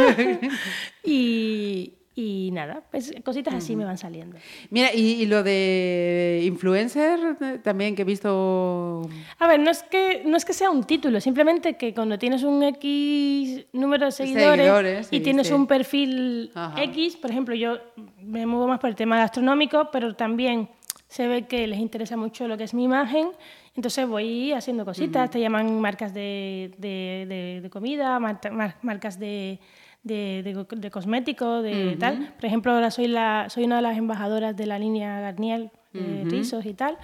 y, 1.04 1.94
y 2.14 2.50
nada, 2.52 2.82
pues 2.90 3.14
cositas 3.24 3.54
así 3.54 3.74
me 3.74 3.84
van 3.86 3.96
saliendo. 3.96 4.36
Mira, 4.70 4.92
y, 4.94 5.12
y 5.22 5.26
lo 5.26 5.42
de 5.42 6.42
influencer 6.44 7.18
eh, 7.40 7.58
también 7.62 7.94
que 7.96 8.02
he 8.02 8.04
visto. 8.04 9.02
A 9.38 9.46
ver, 9.46 9.58
no 9.60 9.70
es, 9.70 9.82
que, 9.82 10.22
no 10.26 10.36
es 10.36 10.44
que 10.44 10.52
sea 10.52 10.70
un 10.70 10.84
título, 10.84 11.20
simplemente 11.20 11.76
que 11.76 11.94
cuando 11.94 12.18
tienes 12.18 12.42
un 12.42 12.62
X 12.62 13.66
número 13.72 14.06
de 14.06 14.12
seguidores, 14.12 14.56
Seguidores, 14.66 15.06
y 15.12 15.16
sí, 15.16 15.22
tienes 15.22 15.46
sí. 15.48 15.54
un 15.54 15.66
perfil 15.66 16.50
Ajá. 16.54 16.82
X, 16.82 17.16
por 17.16 17.30
ejemplo, 17.30 17.54
yo 17.54 17.78
me 18.20 18.44
muevo 18.46 18.68
más 18.68 18.78
por 18.78 18.90
el 18.90 18.96
tema 18.96 19.16
gastronómico, 19.16 19.88
pero 19.90 20.14
también 20.14 20.68
se 21.08 21.26
ve 21.28 21.46
que 21.46 21.66
les 21.66 21.78
interesa 21.78 22.16
mucho 22.16 22.48
lo 22.48 22.56
que 22.56 22.64
es 22.64 22.72
mi 22.74 22.84
imagen, 22.84 23.28
entonces 23.74 24.06
voy 24.06 24.52
haciendo 24.52 24.84
cositas, 24.84 25.30
te 25.30 25.40
llaman 25.40 25.80
marcas 25.80 26.12
de, 26.14 26.74
de- 26.78 27.26
de- 27.28 27.60
de 27.62 27.70
comida, 27.70 28.18
mar- 28.18 28.40
marcas 28.82 29.18
de, 29.18 29.58
de, 30.02 30.42
de 30.42 30.66
de 30.80 30.90
cosméticos, 30.90 31.62
de 31.62 31.90
Ujú. 31.90 31.98
tal. 31.98 32.34
Por 32.36 32.44
ejemplo, 32.46 32.72
ahora 32.72 32.90
soy, 32.90 33.06
la, 33.08 33.46
soy 33.48 33.64
una 33.64 33.76
de 33.76 33.82
las 33.82 33.96
embajadoras 33.96 34.56
de 34.56 34.66
la 34.66 34.78
línea 34.78 35.20
Garnier 35.20 35.70
de 35.92 36.22
Ujú. 36.22 36.30
rizos 36.30 36.64
y 36.66 36.72
tal, 36.74 36.96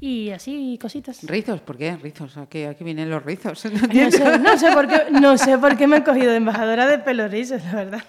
y 0.00 0.30
así 0.30 0.76
cositas. 0.82 1.22
¿Rizos? 1.22 1.60
¿Por 1.60 1.78
qué 1.78 1.96
rizos? 1.96 2.36
Aquí, 2.36 2.64
aquí 2.64 2.82
vienen 2.82 3.08
los 3.08 3.24
rizos. 3.24 3.64
No 3.72 4.04
No 4.04 4.10
sé, 4.10 4.38
no 4.40 4.58
sé 4.58 4.72
por 4.72 4.88
qué, 4.88 5.00
no 5.12 5.38
sé 5.38 5.58
por 5.58 5.76
qué 5.76 5.86
me 5.86 5.98
he 5.98 6.02
cogido 6.04 6.32
de 6.32 6.38
embajadora 6.38 6.88
de 6.88 6.98
pelo 6.98 7.28
rizos, 7.28 7.62
la 7.64 7.74
verdad. 7.74 8.02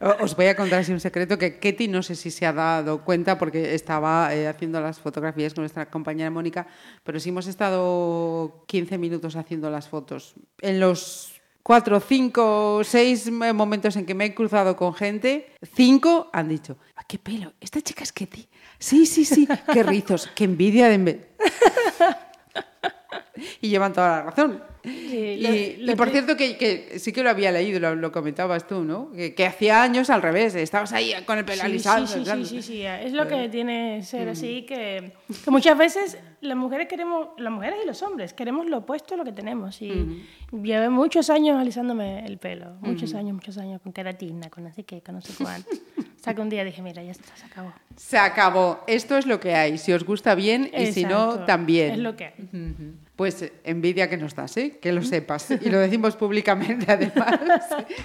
Os 0.20 0.36
voy 0.36 0.46
a 0.46 0.54
contar 0.56 0.80
así 0.80 0.92
un 0.92 1.00
secreto 1.00 1.38
que 1.38 1.58
Ketty 1.58 1.88
no 1.88 2.02
sé 2.02 2.14
si 2.16 2.30
se 2.30 2.44
ha 2.44 2.52
dado 2.52 3.02
cuenta 3.02 3.38
porque 3.38 3.74
estaba 3.74 4.34
eh, 4.34 4.46
haciendo 4.46 4.78
las 4.80 5.00
fotografías 5.00 5.54
con 5.54 5.62
nuestra 5.62 5.90
compañera 5.90 6.30
Mónica, 6.30 6.66
pero 7.02 7.18
sí 7.18 7.30
hemos 7.30 7.46
estado 7.46 8.64
15 8.66 8.98
minutos 8.98 9.36
haciendo 9.36 9.70
las 9.70 9.88
fotos. 9.88 10.34
En 10.60 10.80
los 10.80 11.39
cuatro, 11.70 12.00
cinco, 12.00 12.82
seis 12.82 13.30
momentos 13.30 13.94
en 13.94 14.04
que 14.04 14.12
me 14.12 14.24
he 14.24 14.34
cruzado 14.34 14.74
con 14.74 14.92
gente, 14.92 15.52
cinco 15.76 16.28
han 16.32 16.48
dicho, 16.48 16.78
"Ah, 16.96 17.04
¿qué 17.06 17.16
pelo? 17.16 17.52
¿Esta 17.60 17.80
chica 17.80 18.02
es 18.02 18.12
Ketty? 18.12 18.48
Sí, 18.80 19.06
sí, 19.06 19.24
sí, 19.24 19.46
qué 19.72 19.84
rizos, 19.84 20.28
qué 20.34 20.46
envidia 20.46 20.88
de... 20.88 20.94
enve-". 20.96 21.26
y 23.60 23.68
llevan 23.68 23.92
toda 23.92 24.08
la 24.08 24.22
razón. 24.24 24.64
Sí, 24.82 24.90
Y, 24.90 25.76
lo- 25.78 25.92
y 25.92 25.94
por 25.96 26.08
tri- 26.08 26.12
cierto 26.12 26.36
que, 26.36 26.56
que 26.56 26.98
sí 26.98 27.12
que 27.12 27.22
lo 27.22 27.30
había 27.30 27.52
leído, 27.52 27.78
lo, 27.80 27.94
lo 27.96 28.10
comentabas 28.12 28.66
tú, 28.66 28.82
¿no? 28.82 29.10
Que, 29.12 29.34
que 29.34 29.44
hacía 29.46 29.82
años 29.82 30.08
al 30.10 30.22
revés, 30.22 30.54
estabas 30.54 30.92
ahí 30.92 31.12
con 31.26 31.36
el 31.38 31.44
pelo 31.44 31.60
Sí, 31.60 31.66
alisado. 31.66 32.06
Sí, 32.06 32.20
sí, 32.24 32.24
sí, 32.24 32.44
sí, 32.46 32.62
sí, 32.62 32.82
es 32.86 33.12
lo 33.12 33.28
que 33.28 33.48
tiene 33.50 34.02
ser 34.02 34.28
Mm. 34.28 34.30
así, 34.30 34.62
que, 34.62 35.12
que 35.44 35.50
muchas 35.50 35.76
veces 35.76 36.18
las 36.40 36.56
mujeres 36.56 36.88
queremos, 36.88 37.28
las 37.36 37.52
mujeres 37.52 37.80
y 37.84 37.86
los 37.86 38.02
hombres, 38.02 38.32
queremos 38.32 38.66
lo 38.66 38.78
opuesto 38.78 39.14
a 39.14 39.16
lo 39.18 39.24
que 39.24 39.32
tenemos. 39.32 39.82
Y 39.82 40.24
llevé 40.50 40.88
muchos 40.88 41.28
años 41.30 41.58
alisándome 41.58 42.24
el 42.24 42.38
pelo, 42.38 42.76
muchos 42.80 43.10
Ujú. 43.10 43.18
años, 43.18 43.34
muchos 43.34 43.58
años, 43.58 43.80
con 43.82 43.92
queratina, 43.92 44.48
con 44.48 44.66
así 44.66 44.84
que, 44.84 45.02
con 45.02 45.16
no 45.16 45.20
sé 45.20 45.32
cuánto. 45.42 45.68
Hasta 46.16 46.34
que 46.34 46.40
un 46.42 46.50
día 46.50 46.64
dije, 46.64 46.82
mira, 46.82 47.02
ya 47.02 47.12
está, 47.12 47.34
se 47.36 47.46
acabó. 47.46 47.72
Se 47.96 48.18
acabó. 48.18 48.80
Esto 48.86 49.16
es 49.16 49.26
lo 49.26 49.40
que 49.40 49.54
hay. 49.54 49.78
Si 49.78 49.90
os 49.92 50.04
gusta 50.04 50.34
bien 50.34 50.70
y 50.76 50.92
si 50.92 51.04
no, 51.04 51.24
Exacto, 51.28 51.46
también. 51.46 51.92
Es 51.92 51.98
lo 51.98 52.14
que 52.14 52.24
hay. 52.26 52.32
Ujú. 52.52 52.92
Pues 53.20 53.42
eh, 53.42 53.52
envidia 53.64 54.08
que 54.08 54.16
nos 54.16 54.34
das, 54.34 54.56
¿eh? 54.56 54.78
Que 54.80 54.92
lo 54.92 55.02
sepas. 55.02 55.50
Y 55.50 55.68
lo 55.68 55.78
decimos 55.78 56.16
públicamente, 56.16 56.86
además. 56.88 57.38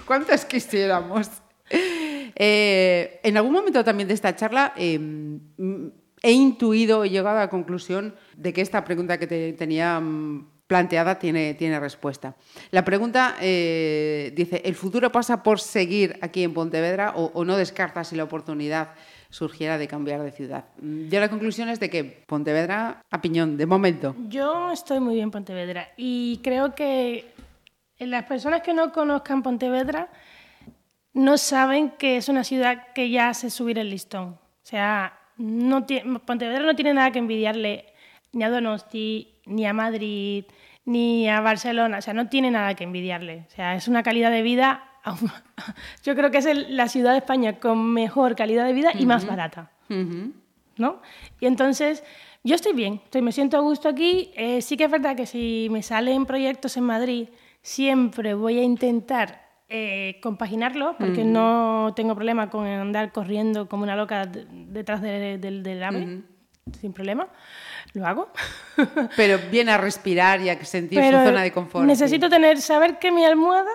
¿Cuántas 0.05 0.43
quisiéramos? 0.43 1.29
Eh, 2.35 3.21
en 3.23 3.37
algún 3.37 3.53
momento 3.53 3.81
también 3.85 4.09
de 4.09 4.13
esta 4.13 4.35
charla 4.35 4.73
eh, 4.75 4.99
mm, 4.99 5.87
he 6.21 6.33
intuido, 6.33 7.05
he 7.05 7.09
llegado 7.09 7.37
a 7.37 7.43
la 7.43 7.49
conclusión 7.49 8.13
de 8.35 8.51
que 8.51 8.59
esta 8.59 8.83
pregunta 8.83 9.17
que 9.17 9.25
te 9.25 9.53
tenía 9.53 10.01
mm, 10.01 10.49
planteada 10.67 11.17
tiene, 11.17 11.53
tiene 11.53 11.79
respuesta. 11.79 12.35
La 12.71 12.83
pregunta 12.83 13.37
eh, 13.39 14.33
dice, 14.35 14.63
¿el 14.65 14.75
futuro 14.75 15.13
pasa 15.13 15.43
por 15.43 15.61
seguir 15.61 16.19
aquí 16.19 16.43
en 16.43 16.53
Pontevedra 16.53 17.13
o, 17.15 17.31
o 17.33 17.45
no 17.45 17.55
descartas 17.55 18.09
si 18.09 18.17
la 18.17 18.25
oportunidad 18.25 18.89
surgiera 19.29 19.77
de 19.77 19.87
cambiar 19.87 20.21
de 20.21 20.31
ciudad? 20.31 20.65
Mm, 20.81 21.09
Yo 21.09 21.19
la 21.19 21.29
conclusión 21.29 21.69
es 21.69 21.79
de 21.79 21.89
que 21.89 22.03
Pontevedra 22.03 23.01
a 23.09 23.21
piñón, 23.21 23.57
de 23.57 23.65
momento. 23.65 24.15
Yo 24.27 24.71
estoy 24.71 24.99
muy 24.99 25.15
bien 25.15 25.25
en 25.25 25.31
Pontevedra 25.31 25.89
y 25.97 26.39
creo 26.43 26.75
que 26.75 27.33
las 27.99 28.23
personas 28.25 28.61
que 28.61 28.73
no 28.73 28.91
conozcan 28.91 29.43
Pontevedra 29.43 30.09
no 31.13 31.37
saben 31.37 31.91
que 31.91 32.17
es 32.17 32.27
una 32.29 32.43
ciudad 32.43 32.87
que 32.93 33.09
ya 33.09 33.29
hace 33.29 33.49
subir 33.49 33.79
el 33.79 33.89
listón. 33.89 34.29
O 34.31 34.67
sea, 34.67 35.17
Pontevedra 36.25 36.65
no 36.65 36.75
tiene 36.75 36.93
nada 36.93 37.11
que 37.11 37.19
envidiarle 37.19 37.85
ni 38.33 38.43
a 38.43 38.49
Donosti, 38.49 39.33
ni 39.45 39.65
a 39.65 39.73
Madrid, 39.73 40.43
ni 40.83 41.29
a 41.29 41.39
Barcelona. 41.39 41.99
O 41.99 42.01
sea, 42.01 42.13
no 42.13 42.27
tiene 42.27 42.51
nada 42.51 42.73
que 42.75 42.83
envidiarle. 42.83 43.45
O 43.47 43.51
sea, 43.55 43.75
es 43.75 43.87
una 43.87 44.03
calidad 44.03 44.29
de 44.31 44.41
vida. 44.41 44.83
Yo 46.03 46.15
creo 46.15 46.31
que 46.31 46.37
es 46.39 46.45
el- 46.45 46.75
la 46.75 46.87
ciudad 46.87 47.11
de 47.11 47.19
España 47.19 47.59
con 47.59 47.93
mejor 47.93 48.35
calidad 48.35 48.65
de 48.65 48.73
vida 48.73 48.91
y 48.97 49.05
más 49.05 49.23
Ujú. 49.23 49.31
barata. 49.31 49.71
Ujú. 49.89 50.31
¿no? 50.77 51.01
Y 51.39 51.45
entonces, 51.45 52.03
yo 52.43 52.53
estoy 52.55 52.73
bien, 52.73 52.99
estoy, 53.05 53.21
me 53.21 53.31
siento 53.31 53.55
a 53.55 53.61
gusto 53.61 53.87
aquí. 53.87 54.31
Eh, 54.35 54.61
sí 54.61 54.75
que 54.75 54.83
es 54.83 54.91
verdad 54.91 55.15
que 55.15 55.25
si 55.25 55.69
me 55.71 55.81
salen 55.81 56.25
proyectos 56.25 56.75
en 56.75 56.83
Madrid, 56.83 57.29
siempre 57.61 58.33
voy 58.33 58.59
a 58.59 58.63
intentar 58.63 59.45
eh, 59.69 60.19
compaginarlo, 60.21 60.95
porque 60.99 61.21
Ujú. 61.21 61.29
no 61.29 61.93
tengo 61.95 62.13
problema 62.13 62.49
con 62.49 62.67
andar 62.67 63.11
corriendo 63.13 63.67
como 63.69 63.83
una 63.83 63.95
loca 63.95 64.25
de- 64.25 64.45
detrás 64.49 65.01
de- 65.01 65.37
del 65.39 65.63
del 65.63 65.81
AVE, 65.81 66.21
sin 66.79 66.91
problema. 66.93 67.29
Lo 67.93 68.05
hago. 68.05 68.29
Pero 69.15 69.39
viene 69.49 69.71
a 69.71 69.77
respirar 69.77 70.41
y 70.41 70.49
a 70.49 70.63
sentir 70.65 70.99
Pero 70.99 71.19
su 71.19 71.25
zona 71.25 71.41
de 71.41 71.51
confort. 71.53 71.85
necesito 71.85 72.29
tener, 72.29 72.59
saber 72.61 72.99
que 72.99 73.11
mi 73.11 73.23
almohada 73.25 73.71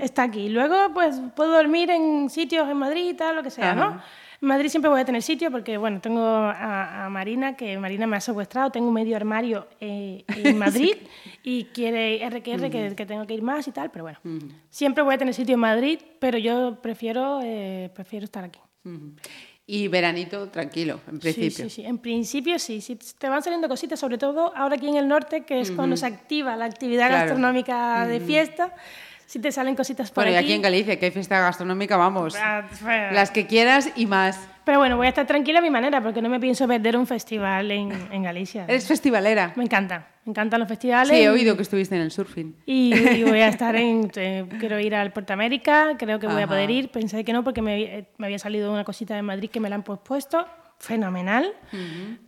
Está 0.00 0.24
aquí. 0.24 0.48
Luego, 0.48 0.76
pues, 0.94 1.20
puedo 1.36 1.52
dormir 1.52 1.90
en 1.90 2.28
sitios 2.30 2.68
en 2.68 2.76
Madrid 2.76 3.10
y 3.10 3.14
tal, 3.14 3.36
lo 3.36 3.42
que 3.42 3.50
sea, 3.50 3.74
¿no? 3.74 4.00
En 4.42 4.48
Madrid 4.48 4.68
siempre 4.70 4.88
voy 4.90 5.00
a 5.00 5.04
tener 5.04 5.20
sitio 5.22 5.50
porque, 5.50 5.76
bueno, 5.76 6.00
tengo 6.00 6.22
a, 6.24 7.04
a 7.04 7.10
Marina, 7.10 7.56
que 7.56 7.76
Marina 7.78 8.06
me 8.06 8.16
ha 8.16 8.20
secuestrado, 8.22 8.70
tengo 8.70 8.88
un 8.88 8.94
medio 8.94 9.14
armario 9.16 9.68
eh, 9.80 10.24
en 10.34 10.56
Madrid 10.64 10.94
y 11.42 11.64
quiere 11.66 12.24
RQR 12.26 12.70
que, 12.70 12.94
que 12.96 13.04
tengo 13.06 13.26
que 13.26 13.34
ir 13.34 13.42
más 13.42 13.68
y 13.68 13.72
tal, 13.72 13.90
pero 13.90 14.04
bueno, 14.04 14.18
siempre 14.70 15.02
voy 15.04 15.14
a 15.14 15.18
tener 15.18 15.34
sitio 15.34 15.54
en 15.54 15.60
Madrid, 15.60 15.98
pero 16.18 16.38
yo 16.38 16.78
prefiero, 16.80 17.40
eh, 17.42 17.90
prefiero 17.94 18.24
estar 18.24 18.42
aquí. 18.44 18.60
Y 19.66 19.86
veranito 19.88 20.48
tranquilo, 20.48 21.00
en 21.06 21.20
Sí, 21.20 21.32
principio. 21.34 21.64
sí, 21.66 21.70
sí. 21.70 21.84
En 21.84 21.98
principio 21.98 22.58
sí. 22.58 22.80
sí. 22.80 22.98
Te 23.18 23.28
van 23.28 23.40
saliendo 23.42 23.68
cositas, 23.68 24.00
sobre 24.00 24.18
todo 24.18 24.52
ahora 24.56 24.74
aquí 24.76 24.88
en 24.88 24.96
el 24.96 25.06
norte, 25.06 25.42
que 25.44 25.60
es 25.60 25.70
cuando 25.70 25.96
se 25.96 26.06
activa 26.06 26.56
la 26.56 26.64
actividad 26.64 27.06
Claro. 27.08 27.26
gastronómica 27.26 28.06
de 28.08 28.16
Ujú. 28.16 28.26
fiesta. 28.26 28.74
Si 29.30 29.38
te 29.38 29.52
salen 29.52 29.76
cositas 29.76 30.10
por 30.10 30.24
Bueno, 30.24 30.32
y 30.32 30.34
aquí. 30.38 30.46
aquí 30.46 30.52
en 30.54 30.62
Galicia, 30.62 30.98
que 30.98 31.04
hay 31.06 31.12
fiesta 31.12 31.38
gastronómica, 31.38 31.96
vamos. 31.96 32.34
Ah, 32.36 32.66
Las 33.12 33.30
que 33.30 33.46
quieras 33.46 33.92
y 33.94 34.06
más. 34.06 34.48
Pero 34.64 34.80
bueno, 34.80 34.96
voy 34.96 35.06
a 35.06 35.10
estar 35.10 35.24
tranquila 35.24 35.60
a 35.60 35.62
mi 35.62 35.70
manera, 35.70 36.02
porque 36.02 36.20
no 36.20 36.28
me 36.28 36.40
pienso 36.40 36.66
perder 36.66 36.96
un 36.96 37.06
festival 37.06 37.70
en, 37.70 37.92
en 38.10 38.22
Galicia. 38.24 38.64
Eres 38.66 38.88
festivalera. 38.88 39.52
Me 39.54 39.62
encanta. 39.62 40.08
Me 40.24 40.30
encantan 40.30 40.58
los 40.58 40.68
festivales. 40.68 41.16
Sí, 41.16 41.22
he 41.22 41.30
oído 41.30 41.54
que 41.54 41.62
estuviste 41.62 41.94
en 41.94 42.00
el 42.02 42.10
surfing. 42.10 42.56
Y, 42.66 42.92
y 42.92 43.22
voy 43.22 43.38
a 43.38 43.46
estar 43.48 43.76
en. 43.76 44.10
eh, 44.16 44.46
quiero 44.58 44.80
ir 44.80 44.96
al 44.96 45.12
Puerto 45.12 45.32
América, 45.32 45.94
creo 45.96 46.18
que 46.18 46.26
voy 46.26 46.34
a 46.34 46.38
Ajá. 46.40 46.48
poder 46.48 46.68
ir. 46.72 46.90
Pensé 46.90 47.22
que 47.24 47.32
no, 47.32 47.44
porque 47.44 47.62
me, 47.62 48.08
me 48.18 48.26
había 48.26 48.38
salido 48.40 48.72
una 48.72 48.82
cosita 48.82 49.14
de 49.14 49.22
Madrid 49.22 49.48
que 49.48 49.60
me 49.60 49.68
la 49.70 49.76
han 49.76 49.84
pospuesto. 49.84 50.44
Fenomenal. 50.80 51.52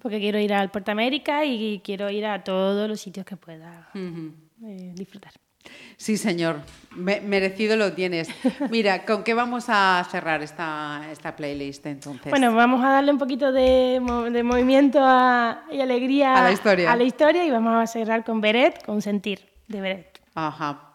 Porque 0.00 0.20
quiero 0.20 0.38
ir 0.38 0.54
al 0.54 0.70
Puerto 0.70 0.92
América 0.92 1.44
y 1.44 1.80
quiero 1.82 2.08
ir 2.10 2.26
a 2.26 2.44
todos 2.44 2.88
los 2.88 3.00
sitios 3.00 3.26
que 3.26 3.36
pueda 3.36 3.88
Ujú. 3.92 4.34
eh, 4.66 4.92
disfrutar. 4.94 5.32
Sí, 5.96 6.16
señor. 6.16 6.60
Me- 6.94 7.20
merecido 7.20 7.76
lo 7.76 7.92
tienes. 7.92 8.28
Mira, 8.70 9.04
¿con 9.06 9.22
qué 9.24 9.32
vamos 9.34 9.66
a 9.68 10.06
cerrar 10.10 10.42
esta, 10.42 11.02
esta 11.10 11.34
playlist 11.36 11.86
entonces? 11.86 12.28
Bueno, 12.30 12.54
vamos 12.54 12.84
a 12.84 12.90
darle 12.90 13.12
un 13.12 13.18
poquito 13.18 13.50
de, 13.52 14.00
de 14.30 14.42
movimiento 14.42 14.98
a- 15.02 15.64
y 15.72 15.80
alegría 15.80 16.34
A 16.34 16.42
la 16.42 16.52
historia. 16.52 16.92
a 16.92 16.96
la 16.96 17.04
historia 17.04 17.44
y 17.46 17.50
vamos 17.50 17.74
a 17.82 17.86
cerrar 17.86 18.24
con 18.24 18.40
Beret, 18.40 18.84
con 18.84 19.00
Sentir 19.00 19.40
de 19.68 19.80
Beret. 19.80 20.20
Ajá. 20.34 20.88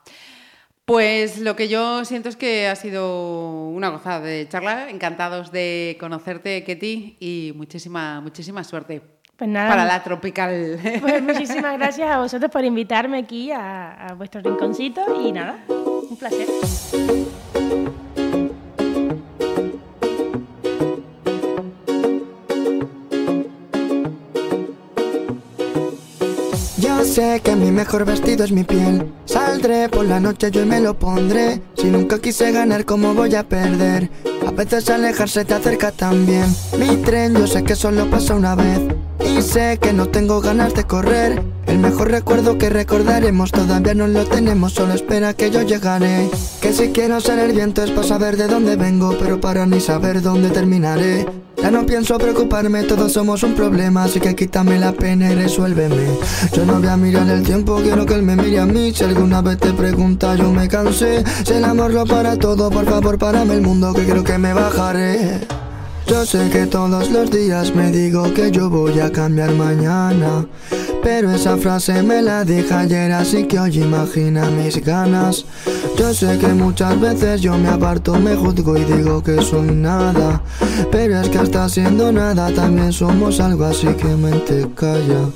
Pues 0.85 1.39
lo 1.39 1.55
que 1.57 1.67
yo 1.67 2.05
siento 2.05 2.29
es 2.29 2.37
que 2.37 2.67
ha 2.69 2.75
sido 2.75 3.67
una 3.67 3.89
gozada 3.89 4.21
de 4.21 4.47
charla. 4.47 4.89
Encantados 4.89 5.51
de 5.51 5.97
conocerte, 5.99 6.63
Ketty, 6.63 7.17
y 7.19 7.51
muchísima, 7.57 8.21
muchísima 8.21 8.63
suerte 8.63 9.01
Pues 9.37 9.49
nada, 9.51 9.69
para 9.69 9.85
la 9.85 10.03
tropical. 10.03 10.79
Pues 11.01 11.21
muchísimas 11.21 11.77
gracias 11.77 12.09
a 12.09 12.17
vosotros 12.17 12.51
por 12.51 12.65
invitarme 12.65 13.19
aquí 13.19 13.51
a, 13.51 14.07
a 14.07 14.13
vuestro 14.15 14.41
rinconcito 14.41 15.01
y 15.23 15.31
nada, 15.31 15.57
un 15.67 16.17
placer. 16.17 16.47
Yo 26.77 27.03
sé 27.05 27.41
que 27.43 27.55
mi 27.55 27.71
mejor 27.71 28.05
vestido 28.05 28.43
es 28.43 28.51
mi 28.51 28.63
piel. 28.63 29.11
Saldré 29.25 29.89
por 29.89 30.05
la 30.05 30.19
noche 30.19 30.49
yo 30.51 30.61
y 30.61 30.65
me 30.65 30.79
lo 30.79 30.97
pondré. 30.97 31.61
Si 31.75 31.87
nunca 31.87 32.19
quise 32.19 32.51
ganar, 32.51 32.85
¿cómo 32.85 33.13
voy 33.13 33.35
a 33.35 33.43
perder? 33.43 34.09
A 34.47 34.51
veces 34.51 34.89
alejarse 34.89 35.45
te 35.45 35.53
acerca 35.53 35.91
también. 35.91 36.45
Mi 36.77 36.97
tren, 36.97 37.35
yo 37.35 37.45
sé 37.47 37.63
que 37.63 37.75
solo 37.75 38.09
pasa 38.09 38.35
una 38.35 38.55
vez. 38.55 38.79
Y 39.25 39.41
sé 39.41 39.77
que 39.81 39.93
no 39.93 40.07
tengo 40.07 40.41
ganas 40.41 40.73
de 40.73 40.83
correr. 40.83 41.43
El 41.65 41.79
mejor 41.79 42.11
recuerdo 42.11 42.57
que 42.57 42.69
recordaremos 42.69 43.51
todavía 43.51 43.93
no 43.93 44.07
lo 44.07 44.25
tenemos, 44.25 44.73
solo 44.73 44.93
espera 44.93 45.33
que 45.33 45.51
yo 45.51 45.61
llegaré. 45.63 46.29
Que 46.61 46.71
si 46.73 46.89
quiero 46.89 47.19
ser 47.19 47.39
el 47.39 47.53
viento 47.53 47.83
es 47.83 47.91
para 47.91 48.07
saber 48.07 48.37
de 48.37 48.47
dónde 48.47 48.75
vengo, 48.75 49.15
pero 49.19 49.39
para 49.39 49.65
ni 49.65 49.81
saber 49.81 50.21
dónde 50.21 50.49
terminaré. 50.49 51.25
Ya 51.61 51.71
no 51.71 51.85
pienso 51.85 52.17
preocuparme, 52.17 52.83
todos 52.83 53.11
somos 53.11 53.43
un 53.43 53.53
problema, 53.53 54.03
así 54.03 54.19
que 54.19 54.35
quítame 54.35 54.79
la 54.79 54.93
pena 54.93 55.31
y 55.31 55.35
resuélveme. 55.35 56.07
Yo 56.53 56.65
no 56.65 56.79
voy 56.79 56.87
a 56.87 56.95
mirar 56.97 57.27
el 57.29 57.43
tiempo, 57.43 57.79
quiero 57.81 58.05
que 58.05 58.13
él 58.13 58.23
me 58.23 58.35
mire 58.35 58.59
a 58.59 58.65
mí. 58.65 58.93
Si 58.93 59.03
alguna 59.03 59.41
vez 59.41 59.57
te 59.57 59.73
pregunta, 59.73 60.35
yo 60.35 60.51
me 60.51 60.67
cansé. 60.67 61.23
Si 61.43 61.53
el 61.53 61.65
amor 61.65 61.91
lo 61.93 62.05
para 62.05 62.37
todo, 62.37 62.69
por 62.69 62.85
favor, 62.85 63.17
párame 63.17 63.55
el 63.55 63.61
mundo, 63.61 63.93
que 63.93 64.05
creo 64.05 64.23
que 64.23 64.37
me 64.37 64.53
bajaré. 64.53 65.41
Yo 66.07 66.25
sé 66.25 66.49
que 66.49 66.65
todos 66.65 67.09
los 67.11 67.29
días 67.29 67.75
me 67.75 67.91
digo 67.91 68.33
que 68.33 68.49
yo 68.49 68.69
voy 68.69 68.99
a 68.99 69.11
cambiar 69.11 69.51
mañana. 69.51 70.45
Pero 71.03 71.31
esa 71.31 71.57
frase 71.57 72.01
me 72.01 72.21
la 72.21 72.43
dije 72.43 72.73
ayer, 72.73 73.11
así 73.11 73.43
que 73.45 73.59
hoy 73.59 73.79
imagina 73.79 74.49
mis 74.49 74.83
ganas. 74.83 75.45
Yo 75.97 76.13
sé 76.13 76.37
que 76.37 76.47
muchas 76.47 76.99
veces 76.99 77.41
yo 77.41 77.57
me 77.57 77.69
aparto, 77.69 78.15
me 78.19 78.35
juzgo 78.35 78.77
y 78.77 78.83
digo 78.83 79.23
que 79.23 79.41
soy 79.41 79.71
nada. 79.71 80.41
Pero 80.91 81.19
es 81.21 81.29
que 81.29 81.39
hasta 81.39 81.67
siendo 81.69 82.11
nada 82.11 82.51
también 82.53 82.93
somos 82.93 83.39
algo, 83.39 83.65
así 83.65 83.87
que 83.87 84.07
mente 84.07 84.67
calla. 84.75 85.29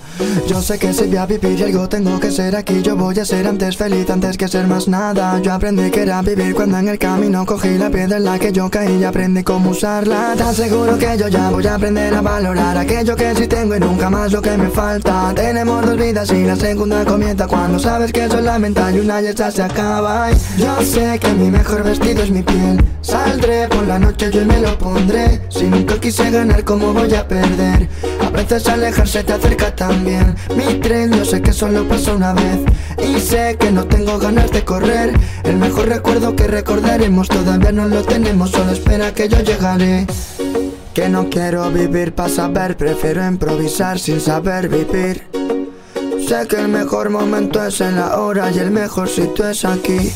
Yo 0.48 0.62
sé 0.62 0.78
que 0.78 0.94
si 0.94 1.06
voy 1.06 1.18
a 1.18 1.26
vivir 1.26 1.64
algo 1.64 1.90
tengo 1.90 2.20
que 2.20 2.32
ser 2.32 2.56
aquí, 2.56 2.82
yo 2.82 2.96
voy 2.96 3.18
a 3.20 3.26
ser 3.26 3.48
antes 3.48 3.76
feliz 3.78 4.10
antes 4.10 4.38
que 4.38 4.48
ser 4.48 4.68
más 4.68 4.88
nada. 4.88 5.40
Yo 5.42 5.54
aprendí 5.54 5.90
que 5.90 6.02
era 6.02 6.22
vivir 6.22 6.54
cuando 6.54 6.78
en 6.78 6.90
el 6.90 7.00
camino 7.00 7.46
cogí 7.46 7.78
la 7.78 7.90
piedra 7.90 8.18
en 8.18 8.26
la 8.26 8.38
que 8.38 8.52
yo 8.52 8.70
caí 8.70 9.00
y 9.00 9.04
aprendí 9.04 9.44
cómo 9.44 9.72
usarla. 9.72 10.36
Aseguro 10.62 10.96
que 10.96 11.18
yo 11.18 11.28
ya 11.28 11.50
voy 11.50 11.66
a 11.66 11.74
aprender 11.74 12.14
a 12.14 12.22
valorar 12.22 12.78
aquello 12.78 13.16
que 13.16 13.34
sí 13.34 13.48
tengo 13.48 13.76
y 13.76 13.80
nunca 13.80 14.12
más 14.12 14.32
lo 14.32 14.44
que 14.44 14.56
me 14.58 14.70
falta. 14.70 15.34
Tenemos 15.34 15.84
dos 15.84 15.98
vidas 15.98 16.32
y 16.32 16.44
la 16.44 16.56
segunda 16.56 17.04
comienza 17.04 17.48
cuando 17.48 17.80
sabes 17.80 18.14
que 18.14 18.30
soy 18.30 18.44
la 18.44 18.60
mental 18.60 18.96
y 18.96 19.00
una 19.00 19.24
y 19.24 19.26
esta 19.26 19.50
se 19.50 19.64
acaba. 19.64 20.30
Y 20.32 20.62
yo 20.62 20.80
sé 20.84 21.18
que 21.18 21.34
mi 21.34 21.50
mejor 21.50 21.84
vestido 21.84 22.22
es 22.22 22.30
mi 22.30 22.44
piel. 22.44 22.80
Saldré 23.02 23.68
por 23.70 23.88
la 23.88 23.98
noche 23.98 24.30
yo 24.32 24.46
me 24.46 24.60
lo 24.60 24.78
pondré. 24.78 25.42
Si 25.50 25.64
nunca 25.64 26.00
quise 26.00 26.30
ganar, 26.30 26.64
¿cómo 26.64 26.94
voy 26.94 27.12
a 27.16 27.28
perder? 27.28 27.90
A 28.24 28.30
veces 28.30 28.68
alejarse 28.68 29.24
te 29.24 29.34
acerca 29.34 29.76
también. 29.76 30.36
Mi 30.56 30.76
tren, 30.76 31.12
yo 31.12 31.26
sé 31.26 31.42
que 31.42 31.54
solo 31.54 31.88
pasó 31.88 32.16
una 32.16 32.34
vez. 32.34 32.60
Y 33.04 33.20
sé 33.20 33.58
que 33.60 33.72
no 33.72 33.86
tengo 33.86 34.20
ganas 34.20 34.52
de 34.52 34.64
correr. 34.64 35.12
El 35.44 35.58
mejor 35.58 35.88
recuerdo 35.88 36.36
que 36.36 36.46
recordaremos 36.46 37.30
todavía 37.30 37.72
no 37.72 37.88
lo 37.88 38.04
tenemos, 38.04 38.52
solo 38.52 38.74
espera 38.74 39.12
que 39.12 39.28
yo 39.28 39.40
llegaré. 39.40 40.06
Que 40.94 41.08
no 41.08 41.30
quiero 41.30 41.70
vivir 41.72 42.14
para 42.14 42.28
saber, 42.30 42.76
prefiero 42.76 43.26
improvisar 43.26 43.98
sin 43.98 44.20
saber 44.20 44.68
vivir. 44.68 45.24
Sé 46.28 46.48
que 46.48 46.58
el 46.58 46.68
mejor 46.68 47.10
momento 47.10 47.64
es 47.64 47.80
en 47.82 47.96
la 47.96 48.20
hora 48.20 48.52
y 48.52 48.60
el 48.60 48.72
mejor 48.72 49.08
sitio 49.08 49.50
es 49.50 49.64
aquí. 49.64 50.12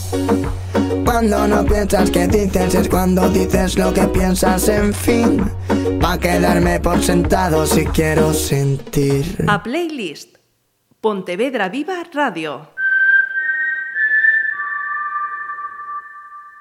Cuando 1.05 1.47
no 1.47 1.65
piensas 1.65 2.11
que 2.11 2.27
dices 2.27 2.75
es 2.75 2.89
cuando 2.89 3.29
dices 3.29 3.77
lo 3.77 3.93
que 3.93 4.07
piensas, 4.07 4.67
en 4.67 4.93
fin. 4.93 5.49
Pa' 6.01 6.17
quedarme 6.17 6.79
por 6.81 7.01
sentado 7.01 7.65
si 7.65 7.85
quiero 7.85 8.33
sentir. 8.33 9.45
A 9.47 9.63
Playlist. 9.63 10.35
Pontevedra 10.99 11.69
Viva 11.69 12.03
Radio. 12.13 12.74